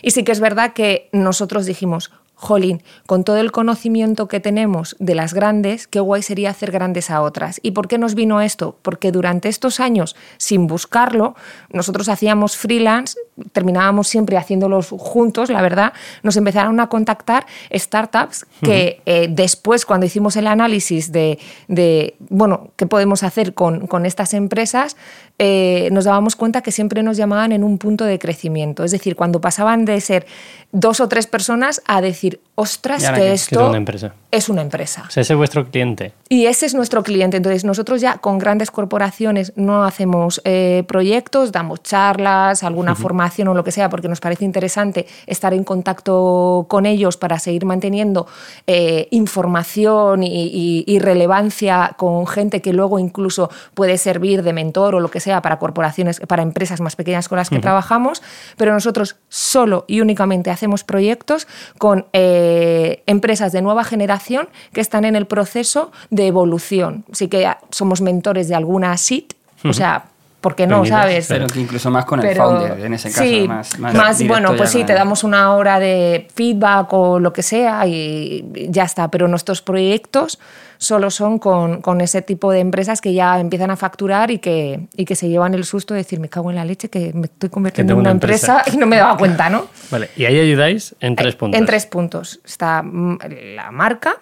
Y 0.02 0.12
sí 0.12 0.24
que 0.24 0.32
es 0.32 0.40
verdad 0.40 0.74
que 0.74 1.10
nosotros 1.12 1.66
dijimos, 1.66 2.12
Jolín, 2.42 2.82
con 3.06 3.26
todo 3.26 3.36
el 3.36 3.52
conocimiento 3.52 4.30
que 4.30 4.40
tenemos 4.40 4.96
de 5.00 5.14
las 5.14 5.34
grandes, 5.34 5.88
qué 5.88 6.00
guay 6.00 6.22
sería 6.22 6.52
hacer 6.52 6.72
grandes 6.72 7.12
a 7.12 7.22
otras. 7.22 7.60
¿Y 7.64 7.72
por 7.72 7.90
qué 7.90 7.98
nos 7.98 8.16
vino 8.16 8.40
esto? 8.40 8.78
Porque 8.82 9.12
durante 9.12 9.50
estos 9.50 9.82
años, 9.82 10.16
sin 10.38 10.66
buscarlo, 10.66 11.36
nosotros 11.70 12.08
hacíamos 12.08 12.56
freelance, 12.56 13.20
terminábamos 13.52 14.08
siempre 14.08 14.38
haciéndolos 14.38 14.88
juntos, 14.88 15.50
la 15.50 15.62
verdad, 15.62 15.92
nos 16.24 16.38
empezaron 16.38 16.80
a 16.80 16.88
contactar 16.88 17.46
startups 17.74 18.46
que 18.62 19.02
eh, 19.06 19.28
después, 19.30 19.86
cuando 19.86 20.06
hicimos 20.06 20.38
el 20.38 20.48
análisis 20.48 21.12
de, 21.12 21.40
de, 21.68 22.16
bueno, 22.30 22.72
qué 22.78 22.88
podemos 22.88 23.24
hacer 23.24 23.54
con, 23.54 23.86
con 23.86 24.06
estas 24.06 24.34
empresas, 24.34 24.96
eh, 25.40 25.90
nos 25.92 26.04
dábamos 26.06 26.36
cuenta 26.36 26.62
que 26.62 26.72
siempre 26.72 27.02
nos 27.02 27.18
llamaban 27.18 27.52
en 27.54 27.64
un 27.64 27.78
punto 27.78 28.06
de 28.06 28.20
crecimiento. 28.20 28.84
Es 28.84 28.92
decir, 28.92 29.16
cuando 29.16 29.42
pasaban 29.42 29.86
de 29.86 30.00
ser 30.02 30.28
dos 30.72 31.00
o 31.00 31.08
tres 31.08 31.26
personas 31.26 31.82
a 31.88 32.02
decir, 32.02 32.40
ostras, 32.56 33.02
¿Y 33.02 33.06
ahora 33.06 33.18
que 33.18 33.24
qué? 33.24 33.30
Que 33.30 33.34
esto 33.36 33.60
es 33.62 33.68
una 33.70 33.78
empresa. 33.78 34.14
es 34.32 34.50
una 34.50 34.62
empresa. 34.62 35.04
O 35.08 35.12
sea, 35.12 35.22
ese 35.22 35.34
es 35.34 35.38
vuestro 35.38 35.66
cliente. 35.72 36.12
Y 36.28 36.46
ese 36.46 36.66
es 36.68 36.76
nuestro 36.76 37.02
cliente. 37.04 37.38
Entonces, 37.38 37.64
nosotros 37.66 38.02
ya 38.02 38.18
con 38.18 38.38
grandes 38.38 38.70
corporaciones 38.70 39.54
no 39.56 39.84
hacemos 39.86 40.42
eh, 40.44 40.84
proyectos, 40.88 41.52
damos 41.52 41.82
charlas, 41.82 42.64
alguna 42.64 42.94
formación 42.96 43.48
o 43.48 43.54
lo 43.56 43.64
que 43.64 43.72
sea, 43.72 43.90
porque 43.90 44.10
nos 44.10 44.20
parece 44.20 44.46
interesante 44.46 45.08
estar 45.26 45.54
en 45.54 45.64
contacto 45.64 46.66
con 46.68 46.86
ellos 46.86 47.18
para 47.18 47.40
seguir 47.40 47.66
manteniendo 47.66 48.28
eh, 48.68 49.08
información 49.12 50.24
y, 50.24 50.48
y- 50.54 50.84
y 50.86 51.00
relevancia 51.00 51.94
con 51.98 52.28
gente 52.28 52.62
que 52.62 52.74
luego 52.74 53.00
incluso 53.00 53.50
puede 53.74 53.98
servir 53.98 54.44
de 54.44 54.54
mentor 54.54 54.96
o 54.96 55.00
lo 55.00 55.10
que 55.10 55.20
sea 55.20 55.29
para 55.42 55.60
corporaciones, 55.60 56.20
para 56.22 56.44
empresas 56.44 56.82
más 56.82 56.96
pequeñas 56.96 57.30
con 57.30 57.38
las 57.38 57.50
que 57.50 57.60
trabajamos. 57.60 58.22
Pero 58.58 58.74
nosotros 58.74 59.18
solo 59.30 59.86
y 59.88 60.02
únicamente 60.02 60.52
hacemos 60.52 60.84
proyectos 60.84 61.48
con 61.78 62.08
eh, 62.14 63.04
empresas 63.06 63.52
de 63.52 63.62
nueva 63.62 63.84
generación 63.84 64.50
que 64.74 64.82
están 64.82 65.06
en 65.06 65.16
el 65.16 65.26
proceso 65.28 65.92
de 66.10 66.28
evolución. 66.28 67.06
Así 67.12 67.28
que 67.28 67.50
somos 67.72 68.02
mentores 68.02 68.48
de 68.48 68.56
alguna 68.56 68.98
SIT, 68.98 69.34
o 69.64 69.74
sea, 69.74 70.06
¿por 70.42 70.56
qué 70.56 70.66
no, 70.68 70.86
sabes? 70.86 71.28
Pero 71.28 71.48
que 71.48 71.60
incluso 71.60 71.90
más 71.92 72.06
con 72.06 72.20
el 72.22 72.28
Pero- 72.28 72.46
founder, 72.50 72.80
en 72.86 72.94
ese 72.94 73.10
caso. 73.10 73.24
sí, 73.24 73.48
más, 73.48 73.78
más, 73.80 73.94
más 73.94 74.28
bueno, 74.28 74.56
pues 74.56 74.70
sí, 74.70 74.84
te 74.84 74.94
damos 74.94 75.24
una 75.24 75.54
hora 75.56 75.80
de 75.80 76.28
feedback 76.34 76.92
o 76.94 77.20
lo 77.20 77.34
que 77.34 77.44
sea 77.44 77.86
y 77.88 78.46
ya 78.70 78.84
está. 78.84 79.10
Pero 79.10 79.28
nuestros 79.28 79.62
proyectos 79.62 80.40
solo 80.78 81.12
son 81.12 81.40
con, 81.40 81.82
con 81.82 82.00
ese 82.00 82.22
tipo 82.22 82.52
de 82.54 82.60
empresas 82.60 83.02
que 83.02 83.14
ya 83.14 83.38
empiezan 83.40 83.70
a 83.70 83.76
facturar 83.76 84.32
y 84.32 84.40
que, 84.40 84.88
y 84.96 85.04
que 85.04 85.16
se 85.16 85.28
llevan 85.28 85.54
el 85.54 85.66
susto 85.66 85.94
de 85.94 86.00
decir, 86.00 86.22
me 86.22 86.30
cago 86.30 86.50
en 86.52 86.56
la 86.56 86.64
leche, 86.64 86.90
que 86.90 87.12
me 87.14 87.26
estoy 87.26 87.50
convirtiendo 87.50 87.92
en 87.94 88.00
una 88.00 88.10
una 88.10 88.12
empresa. 88.12 88.60
empresa. 88.60 88.78
y 88.78 88.80
no 88.80 88.86
me 88.88 88.96
daba 88.96 89.18
cuenta, 89.18 89.50
¿no? 89.50 89.68
Vale. 89.92 90.10
Y 90.16 90.24
ahí 90.24 90.40
ayudáis 90.40 90.96
en 91.02 91.18
tres 91.18 91.36
puntos. 91.36 91.60
En 91.60 91.66
tres 91.66 91.86
puntos. 91.86 92.40
Está 92.46 92.82
mm, 92.82 93.18
la 93.56 93.72
marca, 93.72 94.16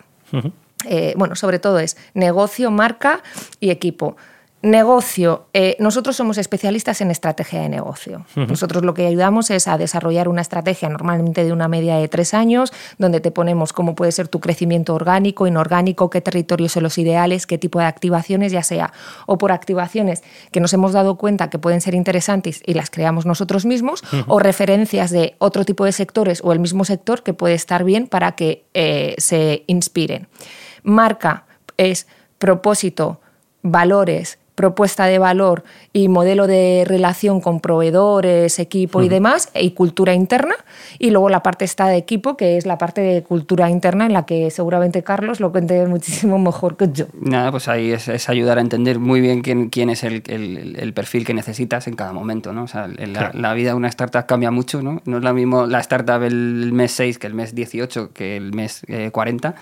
eh, 0.90 1.14
bueno, 1.16 1.36
sobre 1.36 1.60
todo 1.60 1.78
es 1.80 1.96
negocio, 2.16 2.72
marca 2.72 3.22
y 3.60 3.70
equipo. 3.70 4.18
Negocio, 4.64 5.46
eh, 5.54 5.78
nosotros 5.80 6.16
somos 6.16 6.40
especialistas 6.40 7.00
en 7.02 7.12
estrategia 7.12 7.62
de 7.62 7.70
negocio. 7.70 8.26
Nosotros 8.36 8.84
lo 8.84 8.96
que 8.96 9.06
ayudamos 9.06 9.52
es 9.52 9.68
a 9.68 9.78
desarrollar 9.78 10.28
una 10.28 10.42
estrategia 10.42 10.90
normalmente 10.90 11.44
de 11.44 11.54
una 11.54 11.68
media 11.68 11.98
de 11.98 12.08
tres 12.08 12.34
años, 12.34 12.74
donde 12.98 13.20
te 13.20 13.30
ponemos 13.30 13.72
cómo 13.72 13.94
puede 13.94 14.12
ser 14.12 14.28
tu 14.28 14.40
crecimiento 14.40 14.96
orgánico, 14.96 15.46
inorgánico, 15.46 16.10
qué 16.10 16.22
territorios 16.22 16.72
son 16.72 16.82
los 16.82 16.98
ideales, 16.98 17.46
qué 17.46 17.60
tipo 17.60 17.78
de 17.78 17.86
activaciones, 17.86 18.52
ya 18.52 18.64
sea 18.64 18.94
o 19.28 19.38
por 19.38 19.52
activaciones 19.52 20.24
que 20.52 20.60
nos 20.60 20.74
hemos 20.74 20.92
dado 20.92 21.18
cuenta 21.18 21.52
que 21.52 21.60
pueden 21.60 21.80
ser 21.80 21.94
interesantes 21.94 22.64
y 22.66 22.74
las 22.74 22.90
creamos 22.90 23.28
nosotros 23.28 23.64
mismos, 23.64 24.04
o 24.26 24.40
referencias 24.40 25.12
de 25.12 25.36
otro 25.38 25.66
tipo 25.66 25.86
de 25.86 25.92
sectores 25.92 26.42
o 26.44 26.52
el 26.52 26.60
mismo 26.60 26.84
sector 26.84 27.22
que 27.22 27.34
puede 27.34 27.54
estar 27.54 27.84
bien 27.84 28.08
para 28.08 28.32
que 28.32 28.66
eh, 28.74 29.14
se 29.20 29.66
inspiren. 29.68 30.28
Marca 30.82 31.46
es 31.78 32.08
propósito, 32.40 33.22
valores, 33.62 34.40
propuesta 34.62 35.06
de 35.06 35.20
valor 35.20 35.64
y 35.94 36.08
modelo 36.08 36.48
de 36.48 36.84
relación 36.88 37.42
con 37.42 37.60
proveedores, 37.60 38.58
equipo 38.58 39.04
y 39.04 39.08
demás, 39.08 39.50
y 39.54 39.72
cultura 39.72 40.16
interna. 40.16 40.56
Y 40.98 41.12
luego 41.12 41.30
la 41.30 41.44
parte 41.44 41.64
está 41.64 41.86
de 41.88 41.98
equipo, 41.98 42.36
que 42.36 42.58
es 42.58 42.66
la 42.66 42.80
parte 42.80 43.02
de 43.02 43.22
cultura 43.22 43.70
interna 43.70 44.08
en 44.08 44.14
la 44.14 44.26
que 44.26 44.50
seguramente 44.50 45.04
Carlos 45.04 45.40
lo 45.40 45.52
cuente 45.52 45.86
muchísimo 45.86 46.40
mejor 46.40 46.76
que 46.76 46.90
yo. 46.92 47.06
Nada, 47.22 47.52
pues 47.52 47.68
ahí 47.68 47.92
es, 47.92 48.08
es 48.08 48.30
ayudar 48.30 48.58
a 48.58 48.62
entender 48.62 48.98
muy 48.98 49.22
bien 49.22 49.42
quién, 49.44 49.70
quién 49.70 49.92
es 49.92 50.04
el, 50.04 50.24
el- 50.26 50.76
el 50.80 50.94
perfil 50.94 51.24
que 51.24 51.36
necesitas 51.36 51.88
en 51.88 51.96
cada 51.96 52.12
momento, 52.12 52.52
¿no? 52.52 52.64
O 52.64 52.68
sea, 52.68 52.86
el- 52.86 53.14
la, 53.14 53.20
Claro. 53.20 53.40
la 53.40 53.54
vida 53.54 53.70
de 53.70 53.76
una 53.76 53.90
startup 53.90 54.26
cambia 54.26 54.50
mucho, 54.50 54.82
¿no? 54.82 55.02
No 55.06 55.18
es 55.18 55.24
lo 55.24 55.34
mismo 55.36 55.68
la 55.68 55.80
startup 55.82 56.24
el 56.24 56.72
mes 56.74 56.92
6 56.94 57.20
que 57.20 57.28
el 57.28 57.36
mes 57.36 57.54
18 57.54 58.12
que 58.12 58.36
el 58.38 58.54
mes 58.54 58.82
eh, 58.88 59.12
40. 59.12 59.54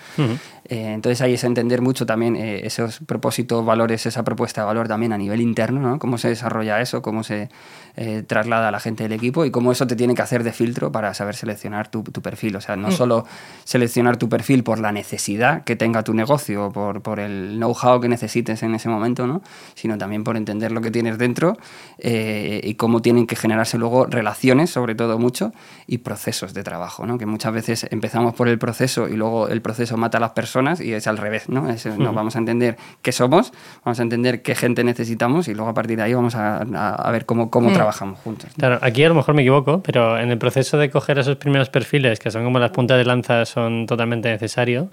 Eh, 0.68 0.92
entonces 0.92 1.20
ahí 1.20 1.34
es 1.34 1.44
entender 1.44 1.80
mucho 1.80 2.06
también 2.06 2.34
eh, 2.34 2.66
esos 2.66 2.98
propósitos, 3.00 3.64
valores, 3.64 4.04
esa 4.06 4.24
propuesta 4.24 4.62
de 4.62 4.66
valor 4.66 4.88
también 4.88 5.12
a 5.12 5.18
nivel 5.18 5.40
interno, 5.40 5.80
¿no? 5.80 5.98
Cómo 5.98 6.18
se 6.18 6.28
desarrolla 6.28 6.80
eso, 6.80 7.02
cómo 7.02 7.22
se 7.22 7.48
eh, 7.96 8.22
traslada 8.26 8.68
a 8.68 8.70
la 8.70 8.80
gente 8.80 9.02
del 9.04 9.12
equipo 9.12 9.44
y 9.44 9.50
cómo 9.50 9.72
eso 9.72 9.86
te 9.86 9.96
tiene 9.96 10.14
que 10.14 10.22
hacer 10.22 10.44
de 10.44 10.52
filtro 10.52 10.92
para 10.92 11.14
saber 11.14 11.34
seleccionar 11.34 11.88
tu, 11.88 12.02
tu 12.02 12.20
perfil. 12.22 12.56
O 12.56 12.60
sea, 12.60 12.76
no 12.76 12.90
solo 12.90 13.24
seleccionar 13.64 14.16
tu 14.16 14.28
perfil 14.28 14.62
por 14.64 14.78
la 14.78 14.92
necesidad 14.92 15.64
que 15.64 15.76
tenga 15.76 16.02
tu 16.02 16.12
negocio, 16.14 16.70
por, 16.72 17.00
por 17.02 17.20
el 17.20 17.56
know-how 17.56 18.00
que 18.00 18.08
necesites 18.08 18.62
en 18.62 18.74
ese 18.74 18.88
momento, 18.88 19.26
¿no? 19.26 19.42
Sino 19.74 19.96
también 19.98 20.24
por 20.24 20.36
entender 20.36 20.72
lo 20.72 20.80
que 20.80 20.90
tienes 20.90 21.18
dentro 21.18 21.56
eh, 21.98 22.60
y 22.62 22.74
cómo 22.74 23.00
tienen 23.02 23.26
que 23.26 23.36
generarse 23.36 23.78
luego 23.78 24.06
relaciones, 24.06 24.70
sobre 24.70 24.94
todo 24.94 25.18
mucho, 25.18 25.52
y 25.86 25.98
procesos 25.98 26.52
de 26.54 26.62
trabajo, 26.62 27.06
¿no? 27.06 27.18
Que 27.18 27.26
muchas 27.26 27.52
veces 27.52 27.86
empezamos 27.90 28.34
por 28.34 28.48
el 28.48 28.58
proceso 28.58 29.08
y 29.08 29.16
luego 29.16 29.48
el 29.48 29.62
proceso 29.62 29.96
mata 29.96 30.18
a 30.18 30.20
las 30.20 30.30
personas 30.32 30.80
y 30.80 30.92
es 30.92 31.06
al 31.06 31.16
revés, 31.18 31.48
¿no? 31.48 31.68
Es, 31.70 31.86
no, 31.86 32.12
vamos 32.12 32.36
a 32.36 32.38
entender 32.38 32.76
qué 33.02 33.12
somos, 33.12 33.52
vamos 33.84 33.98
a 34.00 34.02
entender 34.02 34.42
qué 34.42 34.54
gente 34.54 34.84
necesitamos 34.84 35.48
y 35.48 35.54
luego 35.54 35.70
a 35.70 35.74
partir 35.74 35.96
de 35.96 36.02
ahí 36.02 36.14
vamos 36.14 36.34
a, 36.34 36.58
a- 36.58 36.94
a 36.94 37.10
ver 37.10 37.24
cómo, 37.26 37.50
cómo 37.50 37.68
trabajamos 37.72 37.85
juntos. 37.92 38.50
Claro, 38.58 38.78
aquí 38.82 39.04
a 39.04 39.08
lo 39.08 39.14
mejor 39.14 39.34
me 39.34 39.42
equivoco, 39.42 39.82
pero 39.82 40.18
en 40.18 40.30
el 40.30 40.38
proceso 40.38 40.78
de 40.78 40.90
coger 40.90 41.18
esos 41.18 41.36
primeros 41.36 41.70
perfiles, 41.70 42.18
que 42.18 42.30
son 42.30 42.44
como 42.44 42.58
las 42.58 42.70
puntas 42.70 42.98
de 42.98 43.04
lanza, 43.04 43.44
son 43.44 43.86
totalmente 43.86 44.28
necesarios, 44.28 44.86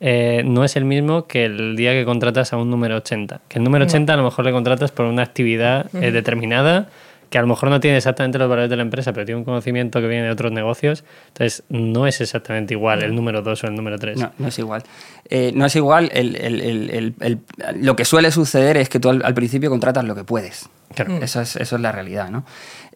eh, 0.00 0.42
no 0.44 0.64
es 0.64 0.76
el 0.76 0.84
mismo 0.84 1.26
que 1.26 1.46
el 1.46 1.74
día 1.76 1.92
que 1.92 2.04
contratas 2.04 2.52
a 2.52 2.56
un 2.56 2.70
número 2.70 2.96
80. 2.96 3.40
Que 3.48 3.58
el 3.58 3.64
número 3.64 3.84
80 3.84 4.12
a 4.12 4.16
lo 4.16 4.24
mejor 4.24 4.44
le 4.44 4.52
contratas 4.52 4.92
por 4.92 5.06
una 5.06 5.22
actividad 5.22 5.86
eh, 5.94 6.10
determinada 6.10 6.88
que 7.30 7.38
a 7.38 7.40
lo 7.40 7.48
mejor 7.48 7.70
no 7.70 7.80
tiene 7.80 7.96
exactamente 7.96 8.38
los 8.38 8.48
valores 8.48 8.70
de 8.70 8.76
la 8.76 8.82
empresa, 8.82 9.12
pero 9.12 9.26
tiene 9.26 9.38
un 9.38 9.44
conocimiento 9.44 10.00
que 10.00 10.06
viene 10.06 10.24
de 10.24 10.30
otros 10.30 10.52
negocios. 10.52 11.04
Entonces, 11.28 11.64
no 11.68 12.06
es 12.06 12.20
exactamente 12.20 12.74
igual 12.74 13.02
el 13.02 13.14
número 13.14 13.42
2 13.42 13.64
o 13.64 13.66
el 13.66 13.74
número 13.74 13.98
3. 13.98 14.18
No, 14.18 14.32
no 14.38 14.48
es 14.48 14.58
igual. 14.58 14.84
Eh, 15.28 15.52
no 15.54 15.66
es 15.66 15.74
igual. 15.76 16.10
el- 16.12 16.36
el- 16.36 16.60
el- 16.60 16.90
el- 16.90 17.14
el- 17.20 17.40
lo 17.84 17.96
que 17.96 18.04
suele 18.04 18.30
suceder 18.30 18.76
es 18.76 18.88
que 18.88 19.00
tú 19.00 19.08
al, 19.10 19.22
al 19.24 19.34
principio 19.34 19.70
contratas 19.70 20.04
lo 20.04 20.14
que 20.14 20.24
puedes. 20.24 20.68
Claro. 20.94 21.16
Eso, 21.20 21.40
es, 21.40 21.56
eso 21.56 21.76
es 21.76 21.82
la 21.82 21.90
realidad, 21.92 22.30
¿no? 22.30 22.44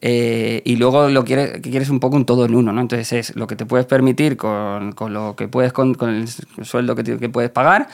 Eh, 0.03 0.63
y 0.65 0.77
luego 0.77 1.09
lo 1.09 1.25
quieres, 1.25 1.61
quieres 1.61 1.91
un 1.91 2.01
poco 2.01 2.17
un 2.17 2.25
todo 2.25 2.45
en 2.47 2.55
uno, 2.55 2.73
¿no? 2.73 2.81
Entonces 2.81 3.13
es 3.13 3.37
lo 3.37 3.47
que 3.47 3.57
te 3.57 3.67
puedes 3.67 3.85
permitir 3.87 4.37
con, 4.37 4.93
con 4.93 5.13
lo 5.13 5.35
que 5.37 5.49
puedes, 5.49 5.73
con, 5.73 5.95
con 5.95 6.09
el 6.11 6.29
sueldo 6.65 6.95
que, 6.95 7.05
te- 7.05 7.19
que 7.19 7.29
puedes 7.29 7.51
pagar. 7.51 7.89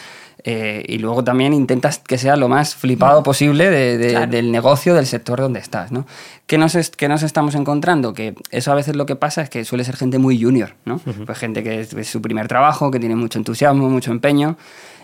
eh, 0.48 0.84
y 0.88 0.98
luego 0.98 1.24
también 1.24 1.52
intentas 1.52 1.98
que 1.98 2.18
sea 2.18 2.36
lo 2.36 2.46
más 2.48 2.76
flipado 2.76 3.24
posible 3.24 3.68
de- 3.68 3.98
de- 3.98 4.10
Claro. 4.10 4.30
del 4.30 4.52
negocio, 4.52 4.94
del 4.94 5.06
sector 5.06 5.40
donde 5.40 5.58
estás, 5.58 5.90
¿no? 5.90 6.06
¿Qué 6.46 6.56
nos, 6.56 6.76
es- 6.76 6.90
qué 6.90 7.08
nos 7.08 7.24
estamos 7.24 7.56
encontrando? 7.56 8.12
Que 8.12 8.34
eso 8.52 8.70
a 8.70 8.76
veces 8.76 8.94
lo 8.94 9.06
que 9.06 9.16
pasa 9.16 9.42
es 9.42 9.50
que 9.50 9.64
suele 9.64 9.82
ser 9.82 9.96
gente 9.96 10.18
muy 10.18 10.40
junior, 10.40 10.74
¿no? 10.84 10.98
Pues 10.98 11.38
gente 11.38 11.64
que 11.64 11.80
es, 11.80 11.92
es 11.94 12.06
su 12.08 12.22
primer 12.22 12.46
trabajo, 12.46 12.92
que 12.92 13.00
tiene 13.00 13.16
mucho 13.16 13.38
entusiasmo, 13.40 13.88
mucho 13.90 14.12
empeño, 14.12 14.25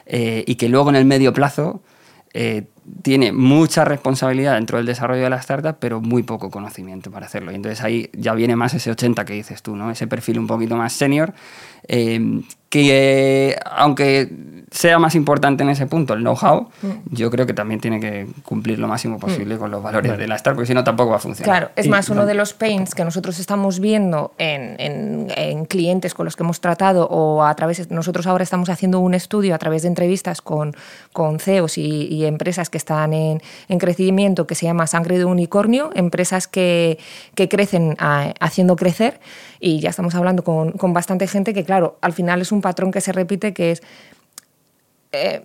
eh, 0.07 0.45
y 0.47 0.57
que 0.57 0.69
luego 0.69 0.91
en 0.91 0.97
el 0.97 1.05
medio 1.05 1.33
plazo 1.33 1.83
eh, 2.35 2.65
tiene 3.03 3.33
mucha 3.33 3.85
responsabilidad 3.85 4.55
dentro 4.55 4.77
del 4.79 4.87
desarrollo 4.87 5.23
de 5.23 5.31
la 5.31 5.37
startup, 5.37 5.77
pero 5.79 6.01
muy 6.01 6.23
poco 6.23 6.51
conocimiento 6.51 7.11
para 7.11 7.27
hacerlo. 7.27 7.53
Y 7.53 7.55
entonces 7.55 7.83
ahí 7.83 8.11
ya 8.12 8.35
viene 8.35 8.57
más 8.57 8.75
ese 8.75 8.90
80 8.90 9.25
que 9.25 9.35
dices 9.35 9.62
tú, 9.62 9.77
¿no? 9.77 9.90
Ese 9.90 10.07
perfil 10.07 10.38
un 10.38 10.47
poquito 10.47 10.77
más 10.77 10.92
senior, 10.92 11.33
eh, 11.88 12.42
que 12.68 13.57
aunque 13.71 14.33
sea 14.71 14.99
más 14.99 15.14
importante 15.14 15.62
en 15.62 15.68
ese 15.68 15.87
punto 15.87 16.14
el 16.14 16.21
know-how, 16.21 16.68
yo 17.11 17.31
creo 17.31 17.45
que 17.45 17.53
también 17.53 17.79
tiene 17.79 18.01
que 18.01 18.27
cumplir 18.42 18.79
lo 18.79 18.88
máximo 18.88 19.18
posible 19.18 19.59
con 19.59 19.71
los 19.71 19.83
valores 19.83 20.16
de 20.16 20.27
la 20.27 20.37
startup, 20.37 20.57
porque 20.57 20.68
si 20.68 20.73
no 20.75 20.83
tampoco 20.83 21.11
va 21.11 21.16
a 21.16 21.18
funcionar. 21.18 21.45
Claro, 21.59 21.71
es 21.77 21.85
Y- 21.85 21.88
más, 21.90 22.09
uno 22.09 22.25
de 22.25 22.33
los 22.33 22.55
pains 22.55 22.95
que 22.95 23.05
nosotros 23.05 23.38
estamos 23.38 23.81
viendo 23.81 24.33
en, 24.38 24.77
en- 24.81 25.29
en 25.37 25.66
clientes 25.66 26.14
con 26.14 26.25
los 26.25 26.37
que 26.37 26.42
hemos 26.45 26.62
tratado 26.62 27.07
o 27.09 27.42
a 27.45 27.55
través, 27.55 27.90
nosotros 27.90 28.27
ahora 28.27 28.42
estamos 28.45 28.71
haciendo 28.71 29.01
un 29.01 29.12
estudio 29.12 29.55
a 29.55 29.59
través 29.59 29.83
de 29.83 29.88
entrevistas 29.88 30.40
con, 30.40 30.75
con 31.12 31.38
CEOs 31.38 31.77
y, 31.77 32.07
y 32.07 32.25
empresas 32.25 32.71
que 32.73 32.79
están 32.79 33.13
en, 33.13 33.41
en 33.69 33.79
crecimiento 33.79 34.49
que 34.49 34.57
se 34.57 34.67
llama 34.67 34.89
Sangre 34.89 35.19
de 35.19 35.25
Unicornio, 35.25 35.91
empresas 35.95 36.49
que, 36.49 36.99
que 37.37 37.49
crecen 37.49 37.97
haciendo 38.41 38.75
crecer. 38.75 39.21
Y 39.61 39.79
ya 39.79 39.91
estamos 39.91 40.17
hablando 40.17 40.43
con, 40.43 40.73
con 40.73 40.93
bastante 40.93 41.29
gente 41.29 41.55
que, 41.55 41.63
claro, 41.65 41.99
al 42.01 42.13
final 42.13 42.41
es 42.41 42.51
un 42.51 42.61
patrón 42.61 42.91
que 42.91 43.01
se 43.01 43.13
repite 43.13 43.53
que 43.55 43.71
es 43.71 43.83
eh, 45.13 45.45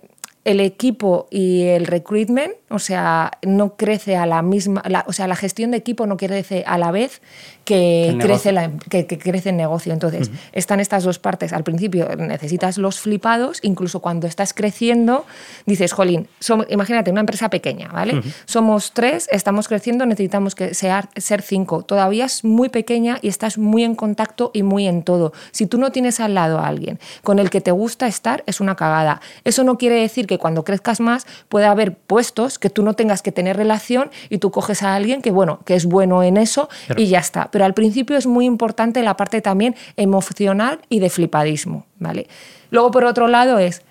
el 0.50 0.60
equipo 0.60 1.26
y 1.30 1.64
el 1.64 1.86
recruitment, 1.86 2.52
o 2.70 2.78
sea, 2.78 3.32
no 3.42 3.76
crece 3.76 4.16
a 4.16 4.26
la 4.26 4.42
misma, 4.42 4.82
la- 4.88 5.04
o 5.06 5.12
sea, 5.12 5.26
la 5.26 5.36
gestión 5.36 5.70
de 5.70 5.76
equipo 5.78 6.06
no 6.06 6.16
crece 6.16 6.64
a 6.66 6.78
la 6.78 6.90
vez 6.90 7.20
que, 7.64 8.08
crece, 8.26 8.52
la, 8.52 8.70
que, 8.90 9.06
que 9.06 9.18
crece 9.18 9.50
el 9.50 9.56
negocio. 9.56 9.92
Entonces, 9.92 10.30
están 10.52 10.80
estas 10.80 11.04
dos 11.04 11.18
partes. 11.18 11.52
Al 11.52 11.64
principio 11.64 12.08
necesitas 12.16 12.78
los 12.78 12.98
flipados, 13.00 13.58
incluso 13.62 14.00
cuando 14.00 14.26
estás 14.26 14.54
creciendo, 14.54 15.26
dices, 15.66 15.92
jolín, 15.92 16.28
somos- 16.40 16.66
imagínate 16.70 17.10
una 17.10 17.20
empresa 17.20 17.50
pequeña, 17.50 17.88
¿vale? 17.88 18.22
Somos 18.46 18.92
tres, 18.92 19.28
estamos 19.32 19.68
creciendo, 19.68 20.06
necesitamos 20.06 20.54
que 20.54 20.72
sea, 20.74 21.08
ser 21.16 21.42
cinco. 21.42 21.82
Todavía 21.82 22.24
es 22.24 22.42
muy 22.44 22.68
pequeña 22.70 23.18
y 23.20 23.28
estás 23.28 23.58
muy 23.58 23.84
en 23.84 23.94
contacto 23.94 24.50
y 24.54 24.62
muy 24.62 24.86
en 24.86 25.02
todo. 25.02 25.32
Si 25.50 25.66
tú 25.66 25.76
no 25.78 25.92
tienes 25.92 26.20
al 26.20 26.34
lado 26.34 26.58
a 26.58 26.66
alguien 26.68 26.98
con 27.22 27.38
el 27.38 27.50
que 27.50 27.60
te 27.60 27.70
gusta 27.70 28.06
estar, 28.06 28.42
es 28.46 28.60
una 28.60 28.76
cagada. 28.76 29.20
Eso 29.44 29.62
no 29.64 29.76
quiere 29.76 29.96
decir 29.96 30.26
que 30.26 30.37
que 30.38 30.40
cuando 30.40 30.64
crezcas 30.64 31.00
más 31.00 31.26
puede 31.48 31.66
haber 31.66 31.94
puestos 31.94 32.58
que 32.58 32.70
tú 32.70 32.82
no 32.82 32.94
tengas 32.94 33.22
que 33.22 33.32
tener 33.32 33.56
relación 33.56 34.10
y 34.30 34.38
tú 34.38 34.50
coges 34.50 34.82
a 34.82 34.94
alguien 34.94 35.20
que, 35.20 35.30
bueno, 35.30 35.60
que 35.64 35.74
es 35.74 35.84
bueno 35.84 36.22
en 36.22 36.36
eso 36.36 36.68
y 36.96 37.06
ya 37.06 37.18
está. 37.18 37.50
Pero 37.50 37.64
al 37.64 37.74
principio 37.74 38.16
es 38.16 38.26
muy 38.26 38.46
importante 38.46 39.02
la 39.02 39.16
parte 39.16 39.40
también 39.40 39.74
emocional 39.96 40.80
y 40.88 41.00
de 41.00 41.10
flipadismo, 41.10 41.86
¿vale? 41.98 42.28
Luego, 42.70 42.90
por 42.90 43.04
otro 43.04 43.28
lado, 43.28 43.58
es 43.58 43.82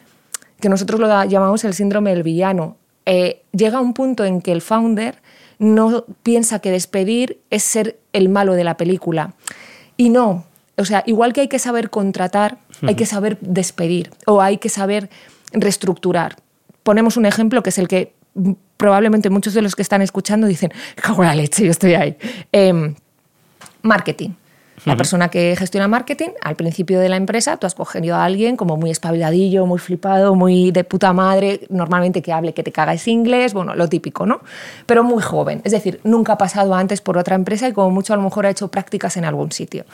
que 0.60 0.70
nosotros 0.70 1.00
lo 1.00 1.24
llamamos 1.26 1.64
el 1.64 1.74
síndrome 1.74 2.12
del 2.12 2.24
villano. 2.24 2.78
Eh, 3.06 3.44
llega 3.52 3.80
un 3.82 3.94
punto 3.94 4.26
en 4.26 4.42
que 4.42 4.52
el 4.52 4.62
founder 4.62 5.22
no 5.60 6.06
piensa 6.24 6.60
que 6.60 6.72
despedir 6.72 7.40
es 7.50 7.64
ser 7.64 8.00
el 8.14 8.30
malo 8.30 8.54
de 8.54 8.64
la 8.64 8.78
película. 8.78 9.34
Y 9.98 10.10
no, 10.10 10.46
o 10.78 10.86
sea, 10.86 11.04
igual 11.08 11.34
que 11.34 11.42
hay 11.42 11.48
que 11.48 11.60
saber 11.60 11.90
contratar, 11.90 12.60
hay 12.84 12.96
que 12.96 13.08
saber 13.08 13.40
despedir 13.42 14.12
o 14.28 14.42
hay 14.42 14.58
que 14.58 14.70
saber 14.70 15.10
reestructurar. 15.52 16.36
Ponemos 16.84 17.18
un 17.18 17.26
ejemplo 17.26 17.64
que 17.64 17.70
es 17.70 17.78
el 17.78 17.88
que 17.88 18.14
probablemente 18.78 19.30
muchos 19.30 19.54
de 19.54 19.62
los 19.62 19.76
que 19.76 19.82
están 19.82 20.02
escuchando 20.02 20.48
dicen, 20.48 20.72
cago 20.96 21.24
la 21.24 21.36
leche, 21.36 21.66
yo 21.66 21.72
estoy 21.72 21.96
ahí. 21.96 22.18
Em, 22.52 22.96
marketing. 23.82 24.32
La 24.86 24.96
persona 24.96 25.30
que 25.30 25.56
gestiona 25.58 25.88
marketing, 25.88 26.30
al 26.42 26.56
principio 26.56 27.00
de 27.00 27.10
la 27.10 27.16
empresa, 27.16 27.58
tú 27.58 27.66
has 27.66 27.74
cogido 27.74 28.16
a 28.16 28.24
alguien 28.24 28.56
como 28.56 28.78
muy 28.78 28.92
espabiladillo, 28.92 29.66
muy 29.66 29.80
flipado, 29.80 30.36
muy 30.36 30.72
de 30.72 30.84
puta 30.84 31.14
madre, 31.14 31.62
normalmente 31.70 32.22
que 32.22 32.32
hable 32.32 32.54
que 32.54 32.64
te 32.64 32.72
cagas 32.72 33.08
inglés, 33.08 33.54
bueno, 33.54 33.74
lo 33.76 33.90
típico, 33.90 34.28
¿no? 34.28 34.42
Pero 34.86 35.04
muy 35.04 35.24
joven. 35.24 35.62
Es 35.64 35.72
decir, 35.72 36.00
nunca 36.04 36.34
ha 36.34 36.38
pasado 36.38 36.76
antes 36.76 37.02
por 37.02 37.18
otra 37.18 37.36
empresa 37.36 37.68
y 37.68 37.74
como 37.74 37.90
mucho 37.90 38.14
a 38.14 38.18
lo 38.18 38.22
mejor 38.22 38.46
ha 38.46 38.52
hecho 38.52 38.68
prácticas 38.68 39.18
en 39.18 39.26
algún 39.26 39.52
sitio. 39.52 39.86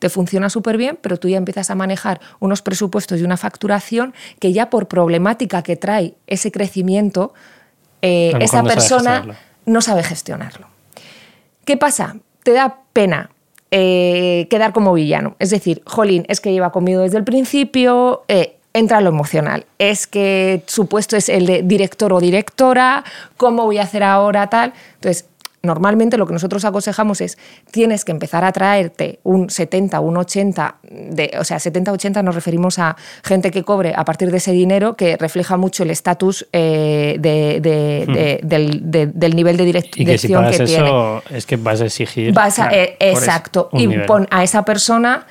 Te 0.00 0.08
funciona 0.08 0.50
súper 0.50 0.76
bien, 0.76 0.98
pero 1.00 1.18
tú 1.18 1.28
ya 1.28 1.36
empiezas 1.36 1.70
a 1.70 1.74
manejar 1.74 2.20
unos 2.40 2.62
presupuestos 2.62 3.20
y 3.20 3.24
una 3.24 3.36
facturación 3.36 4.12
que 4.40 4.52
ya 4.52 4.70
por 4.70 4.88
problemática 4.88 5.62
que 5.62 5.76
trae 5.76 6.14
ese 6.26 6.50
crecimiento, 6.50 7.32
eh, 8.02 8.32
esa 8.40 8.64
persona 8.64 9.24
no 9.66 9.80
sabe 9.80 10.02
gestionarlo. 10.02 10.66
¿Qué 11.64 11.76
pasa? 11.76 12.16
Te 12.42 12.52
da 12.52 12.80
pena 12.92 13.30
eh, 13.74 14.46
quedar 14.50 14.74
como 14.74 14.92
villano. 14.92 15.34
Es 15.38 15.48
decir, 15.48 15.82
Jolín, 15.86 16.26
es 16.28 16.40
que 16.42 16.52
lleva 16.52 16.70
conmigo 16.70 17.00
desde 17.00 17.16
el 17.16 17.24
principio, 17.24 18.22
eh, 18.28 18.56
entra 18.74 19.00
lo 19.00 19.08
emocional. 19.08 19.64
Es 19.78 20.06
que 20.06 20.62
su 20.66 20.86
puesto 20.86 21.16
es 21.16 21.30
el 21.30 21.46
de 21.46 21.62
director 21.62 22.12
o 22.12 22.20
directora, 22.20 23.02
¿cómo 23.38 23.64
voy 23.64 23.78
a 23.78 23.84
hacer 23.84 24.02
ahora 24.02 24.48
tal? 24.48 24.74
Entonces, 24.96 25.26
normalmente 25.62 26.16
lo 26.16 26.26
que 26.26 26.32
nosotros 26.32 26.64
aconsejamos 26.64 27.20
es 27.20 27.38
tienes 27.70 28.04
que 28.04 28.12
empezar 28.12 28.44
a 28.44 28.52
traerte 28.52 29.20
un 29.22 29.48
70, 29.48 30.00
un 30.00 30.16
80, 30.16 30.76
de, 30.82 31.32
o 31.38 31.44
sea, 31.44 31.58
70-80 31.58 32.22
nos 32.22 32.34
referimos 32.34 32.78
a 32.78 32.96
gente 33.22 33.50
que 33.50 33.62
cobre 33.62 33.94
a 33.96 34.04
partir 34.04 34.30
de 34.30 34.38
ese 34.38 34.52
dinero 34.52 34.94
que 34.96 35.16
refleja 35.16 35.56
mucho 35.56 35.84
el 35.84 35.90
estatus 35.90 36.46
eh, 36.52 37.14
hmm. 37.18 38.46
del, 38.46 39.36
nivel 39.36 39.56
de 39.56 39.64
dirección 39.64 40.02
y 40.02 40.04
que, 40.04 40.18
si 40.18 40.32
eso, 40.32 40.64
tiene. 40.64 41.22
Es 41.30 41.46
que 41.46 41.56
vas 41.56 41.80
a 41.80 41.86
exigir. 41.86 42.34
Eh, 42.72 42.96
exacto. 43.00 43.68
Y 43.72 43.86
pon 44.00 44.26
a 44.30 44.42
esa 44.42 44.64
persona 44.64 45.26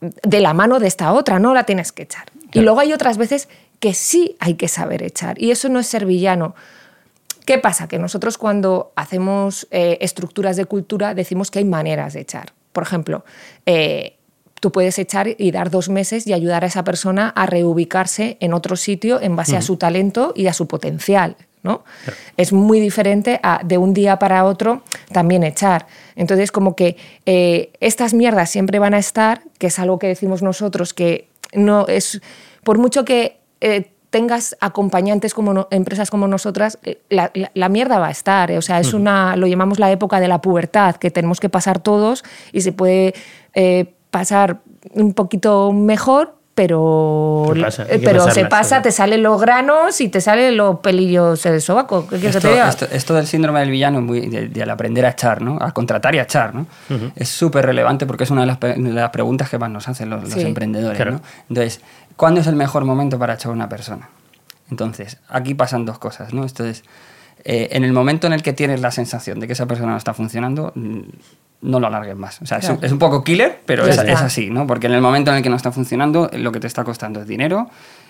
de 0.00 0.40
la 0.40 0.54
mano 0.54 0.80
de 0.80 0.88
esta 0.88 1.12
otra, 1.12 1.38
no 1.38 1.54
la 1.54 1.64
tienes 1.64 1.92
que 1.92 2.02
echar. 2.04 2.24
Y 2.52 2.60
luego 2.60 2.80
hay 2.80 2.92
otras 2.92 3.18
veces 3.18 3.48
que 3.80 3.94
sí 3.94 4.36
hay 4.38 4.54
que 4.54 4.68
saber 4.68 5.02
echar. 5.02 5.40
Y 5.40 5.50
eso 5.50 5.68
no 5.68 5.78
es 5.78 5.86
ser 5.86 6.06
villano. 6.06 6.54
¿Qué 7.44 7.58
pasa? 7.58 7.88
Que 7.88 7.98
nosotros 7.98 8.38
cuando 8.38 8.92
hacemos 8.94 9.66
eh, 9.70 9.98
estructuras 10.00 10.56
de 10.56 10.64
cultura 10.64 11.14
decimos 11.14 11.50
que 11.50 11.58
hay 11.58 11.64
maneras 11.64 12.14
de 12.14 12.20
echar. 12.20 12.52
Por 12.72 12.84
ejemplo, 12.84 13.24
eh, 13.66 14.16
tú 14.60 14.70
puedes 14.70 14.98
echar 14.98 15.28
y 15.36 15.50
dar 15.50 15.70
dos 15.70 15.88
meses 15.88 16.26
y 16.26 16.32
ayudar 16.32 16.64
a 16.64 16.68
esa 16.68 16.84
persona 16.84 17.28
a 17.30 17.46
reubicarse 17.46 18.36
en 18.40 18.54
otro 18.54 18.76
sitio 18.76 19.20
en 19.20 19.34
base 19.34 19.56
a 19.56 19.62
su 19.62 19.76
talento 19.76 20.32
y 20.36 20.46
a 20.46 20.52
su 20.52 20.68
potencial. 20.68 21.36
¿no? 21.64 21.84
Es 22.36 22.52
muy 22.52 22.80
diferente 22.80 23.40
a 23.42 23.60
de 23.64 23.78
un 23.78 23.94
día 23.94 24.18
para 24.18 24.44
otro 24.44 24.82
también 25.12 25.42
echar. 25.42 25.86
Entonces, 26.16 26.52
como 26.52 26.76
que 26.76 26.96
eh, 27.26 27.72
estas 27.80 28.14
mierdas 28.14 28.50
siempre 28.50 28.78
van 28.78 28.94
a 28.94 28.98
estar, 28.98 29.42
que 29.58 29.68
es 29.68 29.78
algo 29.78 29.98
que 29.98 30.08
decimos 30.08 30.42
nosotros, 30.42 30.94
que 30.94 31.28
no 31.52 31.86
es, 31.86 32.20
por 32.64 32.78
mucho 32.78 33.04
que 33.04 33.40
tengas 34.12 34.54
acompañantes 34.60 35.32
como 35.32 35.66
empresas 35.70 36.10
como 36.10 36.28
nosotras, 36.28 36.78
eh, 36.84 37.00
la, 37.08 37.68
mierda 37.70 37.98
va 37.98 38.08
a 38.08 38.10
estar. 38.10 38.50
Eh. 38.50 38.58
O 38.58 38.62
sea, 38.62 38.78
es 38.78 38.92
una, 38.92 39.36
lo 39.36 39.46
llamamos 39.46 39.78
la 39.78 39.90
época 39.90 40.20
de 40.20 40.28
la 40.28 40.42
pubertad, 40.42 40.96
que 40.96 41.10
tenemos 41.10 41.40
que 41.40 41.48
pasar 41.48 41.80
todos 41.80 42.22
y 42.52 42.60
se 42.60 42.72
puede 42.72 43.14
eh, 43.54 43.94
pasar 44.10 44.60
un 44.92 45.14
poquito 45.14 45.72
mejor, 45.72 46.36
pero, 46.54 47.52
pero 48.04 48.30
se 48.30 48.44
pasa, 48.44 48.82
te 48.82 48.92
salen 48.92 49.22
los 49.22 49.40
granos 49.40 50.00
y 50.00 50.08
te 50.08 50.20
salen 50.20 50.56
los 50.56 50.80
pelillos 50.80 51.42
del 51.42 51.62
sobaco. 51.62 52.06
Esto, 52.12 53.14
del 53.14 53.26
síndrome 53.26 53.60
del 53.60 53.70
villano, 53.70 54.00
muy, 54.02 54.20
de, 54.20 54.70
aprender 54.70 55.06
a 55.06 55.10
echar, 55.10 55.40
¿no? 55.40 55.58
a 55.60 55.72
contratar 55.72 56.14
y 56.14 56.18
a 56.18 56.22
echar, 56.22 56.54
¿no? 56.54 56.66
es 57.16 57.28
súper 57.28 57.64
relevante 57.66 58.06
porque 58.06 58.24
es 58.24 58.30
una 58.30 58.42
de 58.42 58.92
las, 58.92 59.10
preguntas 59.10 59.48
que 59.48 59.58
más 59.58 59.70
nos 59.70 59.88
hacen 59.88 60.10
los, 60.10 60.36
emprendedores. 60.36 61.06
¿no? 61.06 61.20
Entonces, 61.48 61.80
¿Cuándo 62.16 62.40
es 62.40 62.46
el 62.46 62.56
mejor 62.56 62.84
momento 62.84 63.18
para 63.18 63.34
echar 63.34 63.50
a 63.50 63.54
una 63.54 63.68
persona? 63.68 64.08
Entonces, 64.70 65.18
aquí 65.28 65.54
pasan 65.54 65.84
dos 65.84 65.98
cosas, 65.98 66.32
¿no? 66.32 66.42
Entonces, 66.42 66.84
eh, 67.44 67.68
en 67.72 67.84
el 67.84 67.92
momento 67.92 68.26
en 68.26 68.32
el 68.32 68.42
que 68.42 68.52
tienes 68.52 68.80
la 68.80 68.90
sensación 68.90 69.40
de 69.40 69.46
que 69.46 69.54
esa 69.54 69.66
persona 69.66 69.92
no 69.92 69.98
está 69.98 70.14
funcionando, 70.14 70.72
mm, 70.74 71.00
no 71.62 71.80
lo 71.80 71.86
alargues 71.86 72.16
más. 72.16 72.40
O 72.40 72.46
sea, 72.46 72.58
es, 72.58 72.92
un, 72.92 72.98
poco 72.98 73.24
killer, 73.24 73.60
pero 73.66 73.86
es, 73.86 73.98
así, 73.98 74.50
¿no? 74.50 74.66
Porque 74.66 74.86
en 74.86 74.94
el 74.94 75.00
momento 75.00 75.30
en 75.30 75.38
el 75.38 75.42
que 75.42 75.50
no 75.50 75.56
está 75.56 75.72
funcionando, 75.72 76.30
lo 76.32 76.52
que 76.52 76.60
te 76.60 76.66
está 76.66 76.84
costando 76.84 77.20
es 77.20 77.26
dinero 77.26 77.68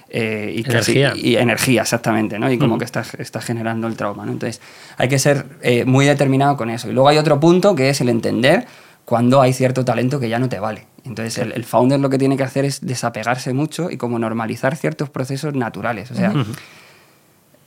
eh, 0.09 0.53
y, 0.57 0.68
energía. 0.68 1.12
y, 1.14 1.37
energía, 1.37 1.83
exactamente, 1.83 2.38
¿no? 2.38 2.51
Y 2.51 2.59
como 2.59 2.77
que 2.77 2.85
estás, 2.85 3.14
estás, 3.14 3.45
generando 3.45 3.87
el 3.87 3.97
trauma, 3.97 4.27
¿no? 4.27 4.33
Entonces, 4.33 4.61
hay 4.99 5.09
que 5.09 5.18
ser 5.18 5.47
eh, 5.62 5.85
muy 5.87 6.05
determinado 6.05 6.57
con 6.57 6.68
eso. 6.68 6.90
Y 6.90 6.92
luego 6.92 7.09
hay 7.09 7.18
otro 7.18 7.40
punto 7.40 7.75
que 7.75 7.88
es 7.88 8.01
el 8.01 8.11
entender 8.11 8.66
cuando 9.05 9.40
hay 9.40 9.53
cierto 9.53 9.85
talento 9.85 10.21
que 10.21 10.29
ya 10.29 10.38
no 10.38 10.49
te 10.49 10.61
vale. 10.61 10.87
Entonces 11.05 11.38
el, 11.38 11.64
founder 11.64 11.99
lo 11.99 12.11
que 12.11 12.18
tiene 12.18 12.37
que 12.37 12.45
hacer 12.45 12.64
es 12.64 12.81
desapegarse 12.81 13.53
mucho 13.53 13.90
y 13.90 13.97
como 13.97 14.18
normalizar 14.18 14.77
ciertos 14.77 15.11
procesos 15.11 15.55
naturales. 15.55 16.11
O 16.11 16.14
sea, 16.14 16.33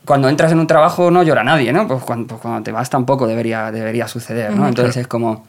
cuando 0.05 0.29
entras 0.29 0.51
en 0.51 0.59
un 0.59 0.67
trabajo 0.67 1.11
no 1.11 1.23
llora 1.23 1.43
nadie, 1.43 1.73
¿no? 1.73 1.87
Pues 1.87 2.03
cuando, 2.03 2.27
pues 2.27 2.41
cuando 2.41 2.63
te 2.63 2.71
vas 2.71 2.89
tampoco 2.89 3.27
debería, 3.27 3.71
debería 3.71 4.07
suceder, 4.07 4.55
¿no? 4.55 4.67
Entonces 4.67 4.97
es 4.97 5.07
como 5.07 5.45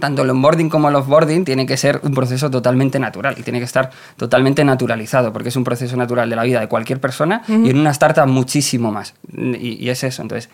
tanto 0.00 0.22
el 0.22 0.30
onboarding 0.30 0.70
como 0.70 0.88
el 0.88 0.94
offboarding 0.94 1.44
tiene 1.44 1.66
que 1.66 1.76
ser 1.76 2.00
un 2.02 2.14
proceso 2.14 2.50
totalmente 2.50 2.98
natural 2.98 3.34
y 3.36 3.42
tiene 3.42 3.58
que 3.58 3.66
estar 3.66 3.90
totalmente 4.16 4.64
naturalizado, 4.64 5.32
porque 5.32 5.50
es 5.50 5.56
un 5.56 5.64
proceso 5.64 5.96
natural 5.96 6.30
de 6.30 6.36
la 6.36 6.44
vida 6.44 6.60
de 6.60 6.68
cualquier 6.68 6.98
persona 7.00 7.42
y 7.48 7.68
en 7.68 7.78
una 7.78 7.90
startup 7.90 8.26
muchísimo 8.26 8.90
más. 8.90 9.14
Y, 9.30 9.84
y, 9.84 9.90
es 9.90 10.02
eso. 10.04 10.22
Entonces, 10.22 10.48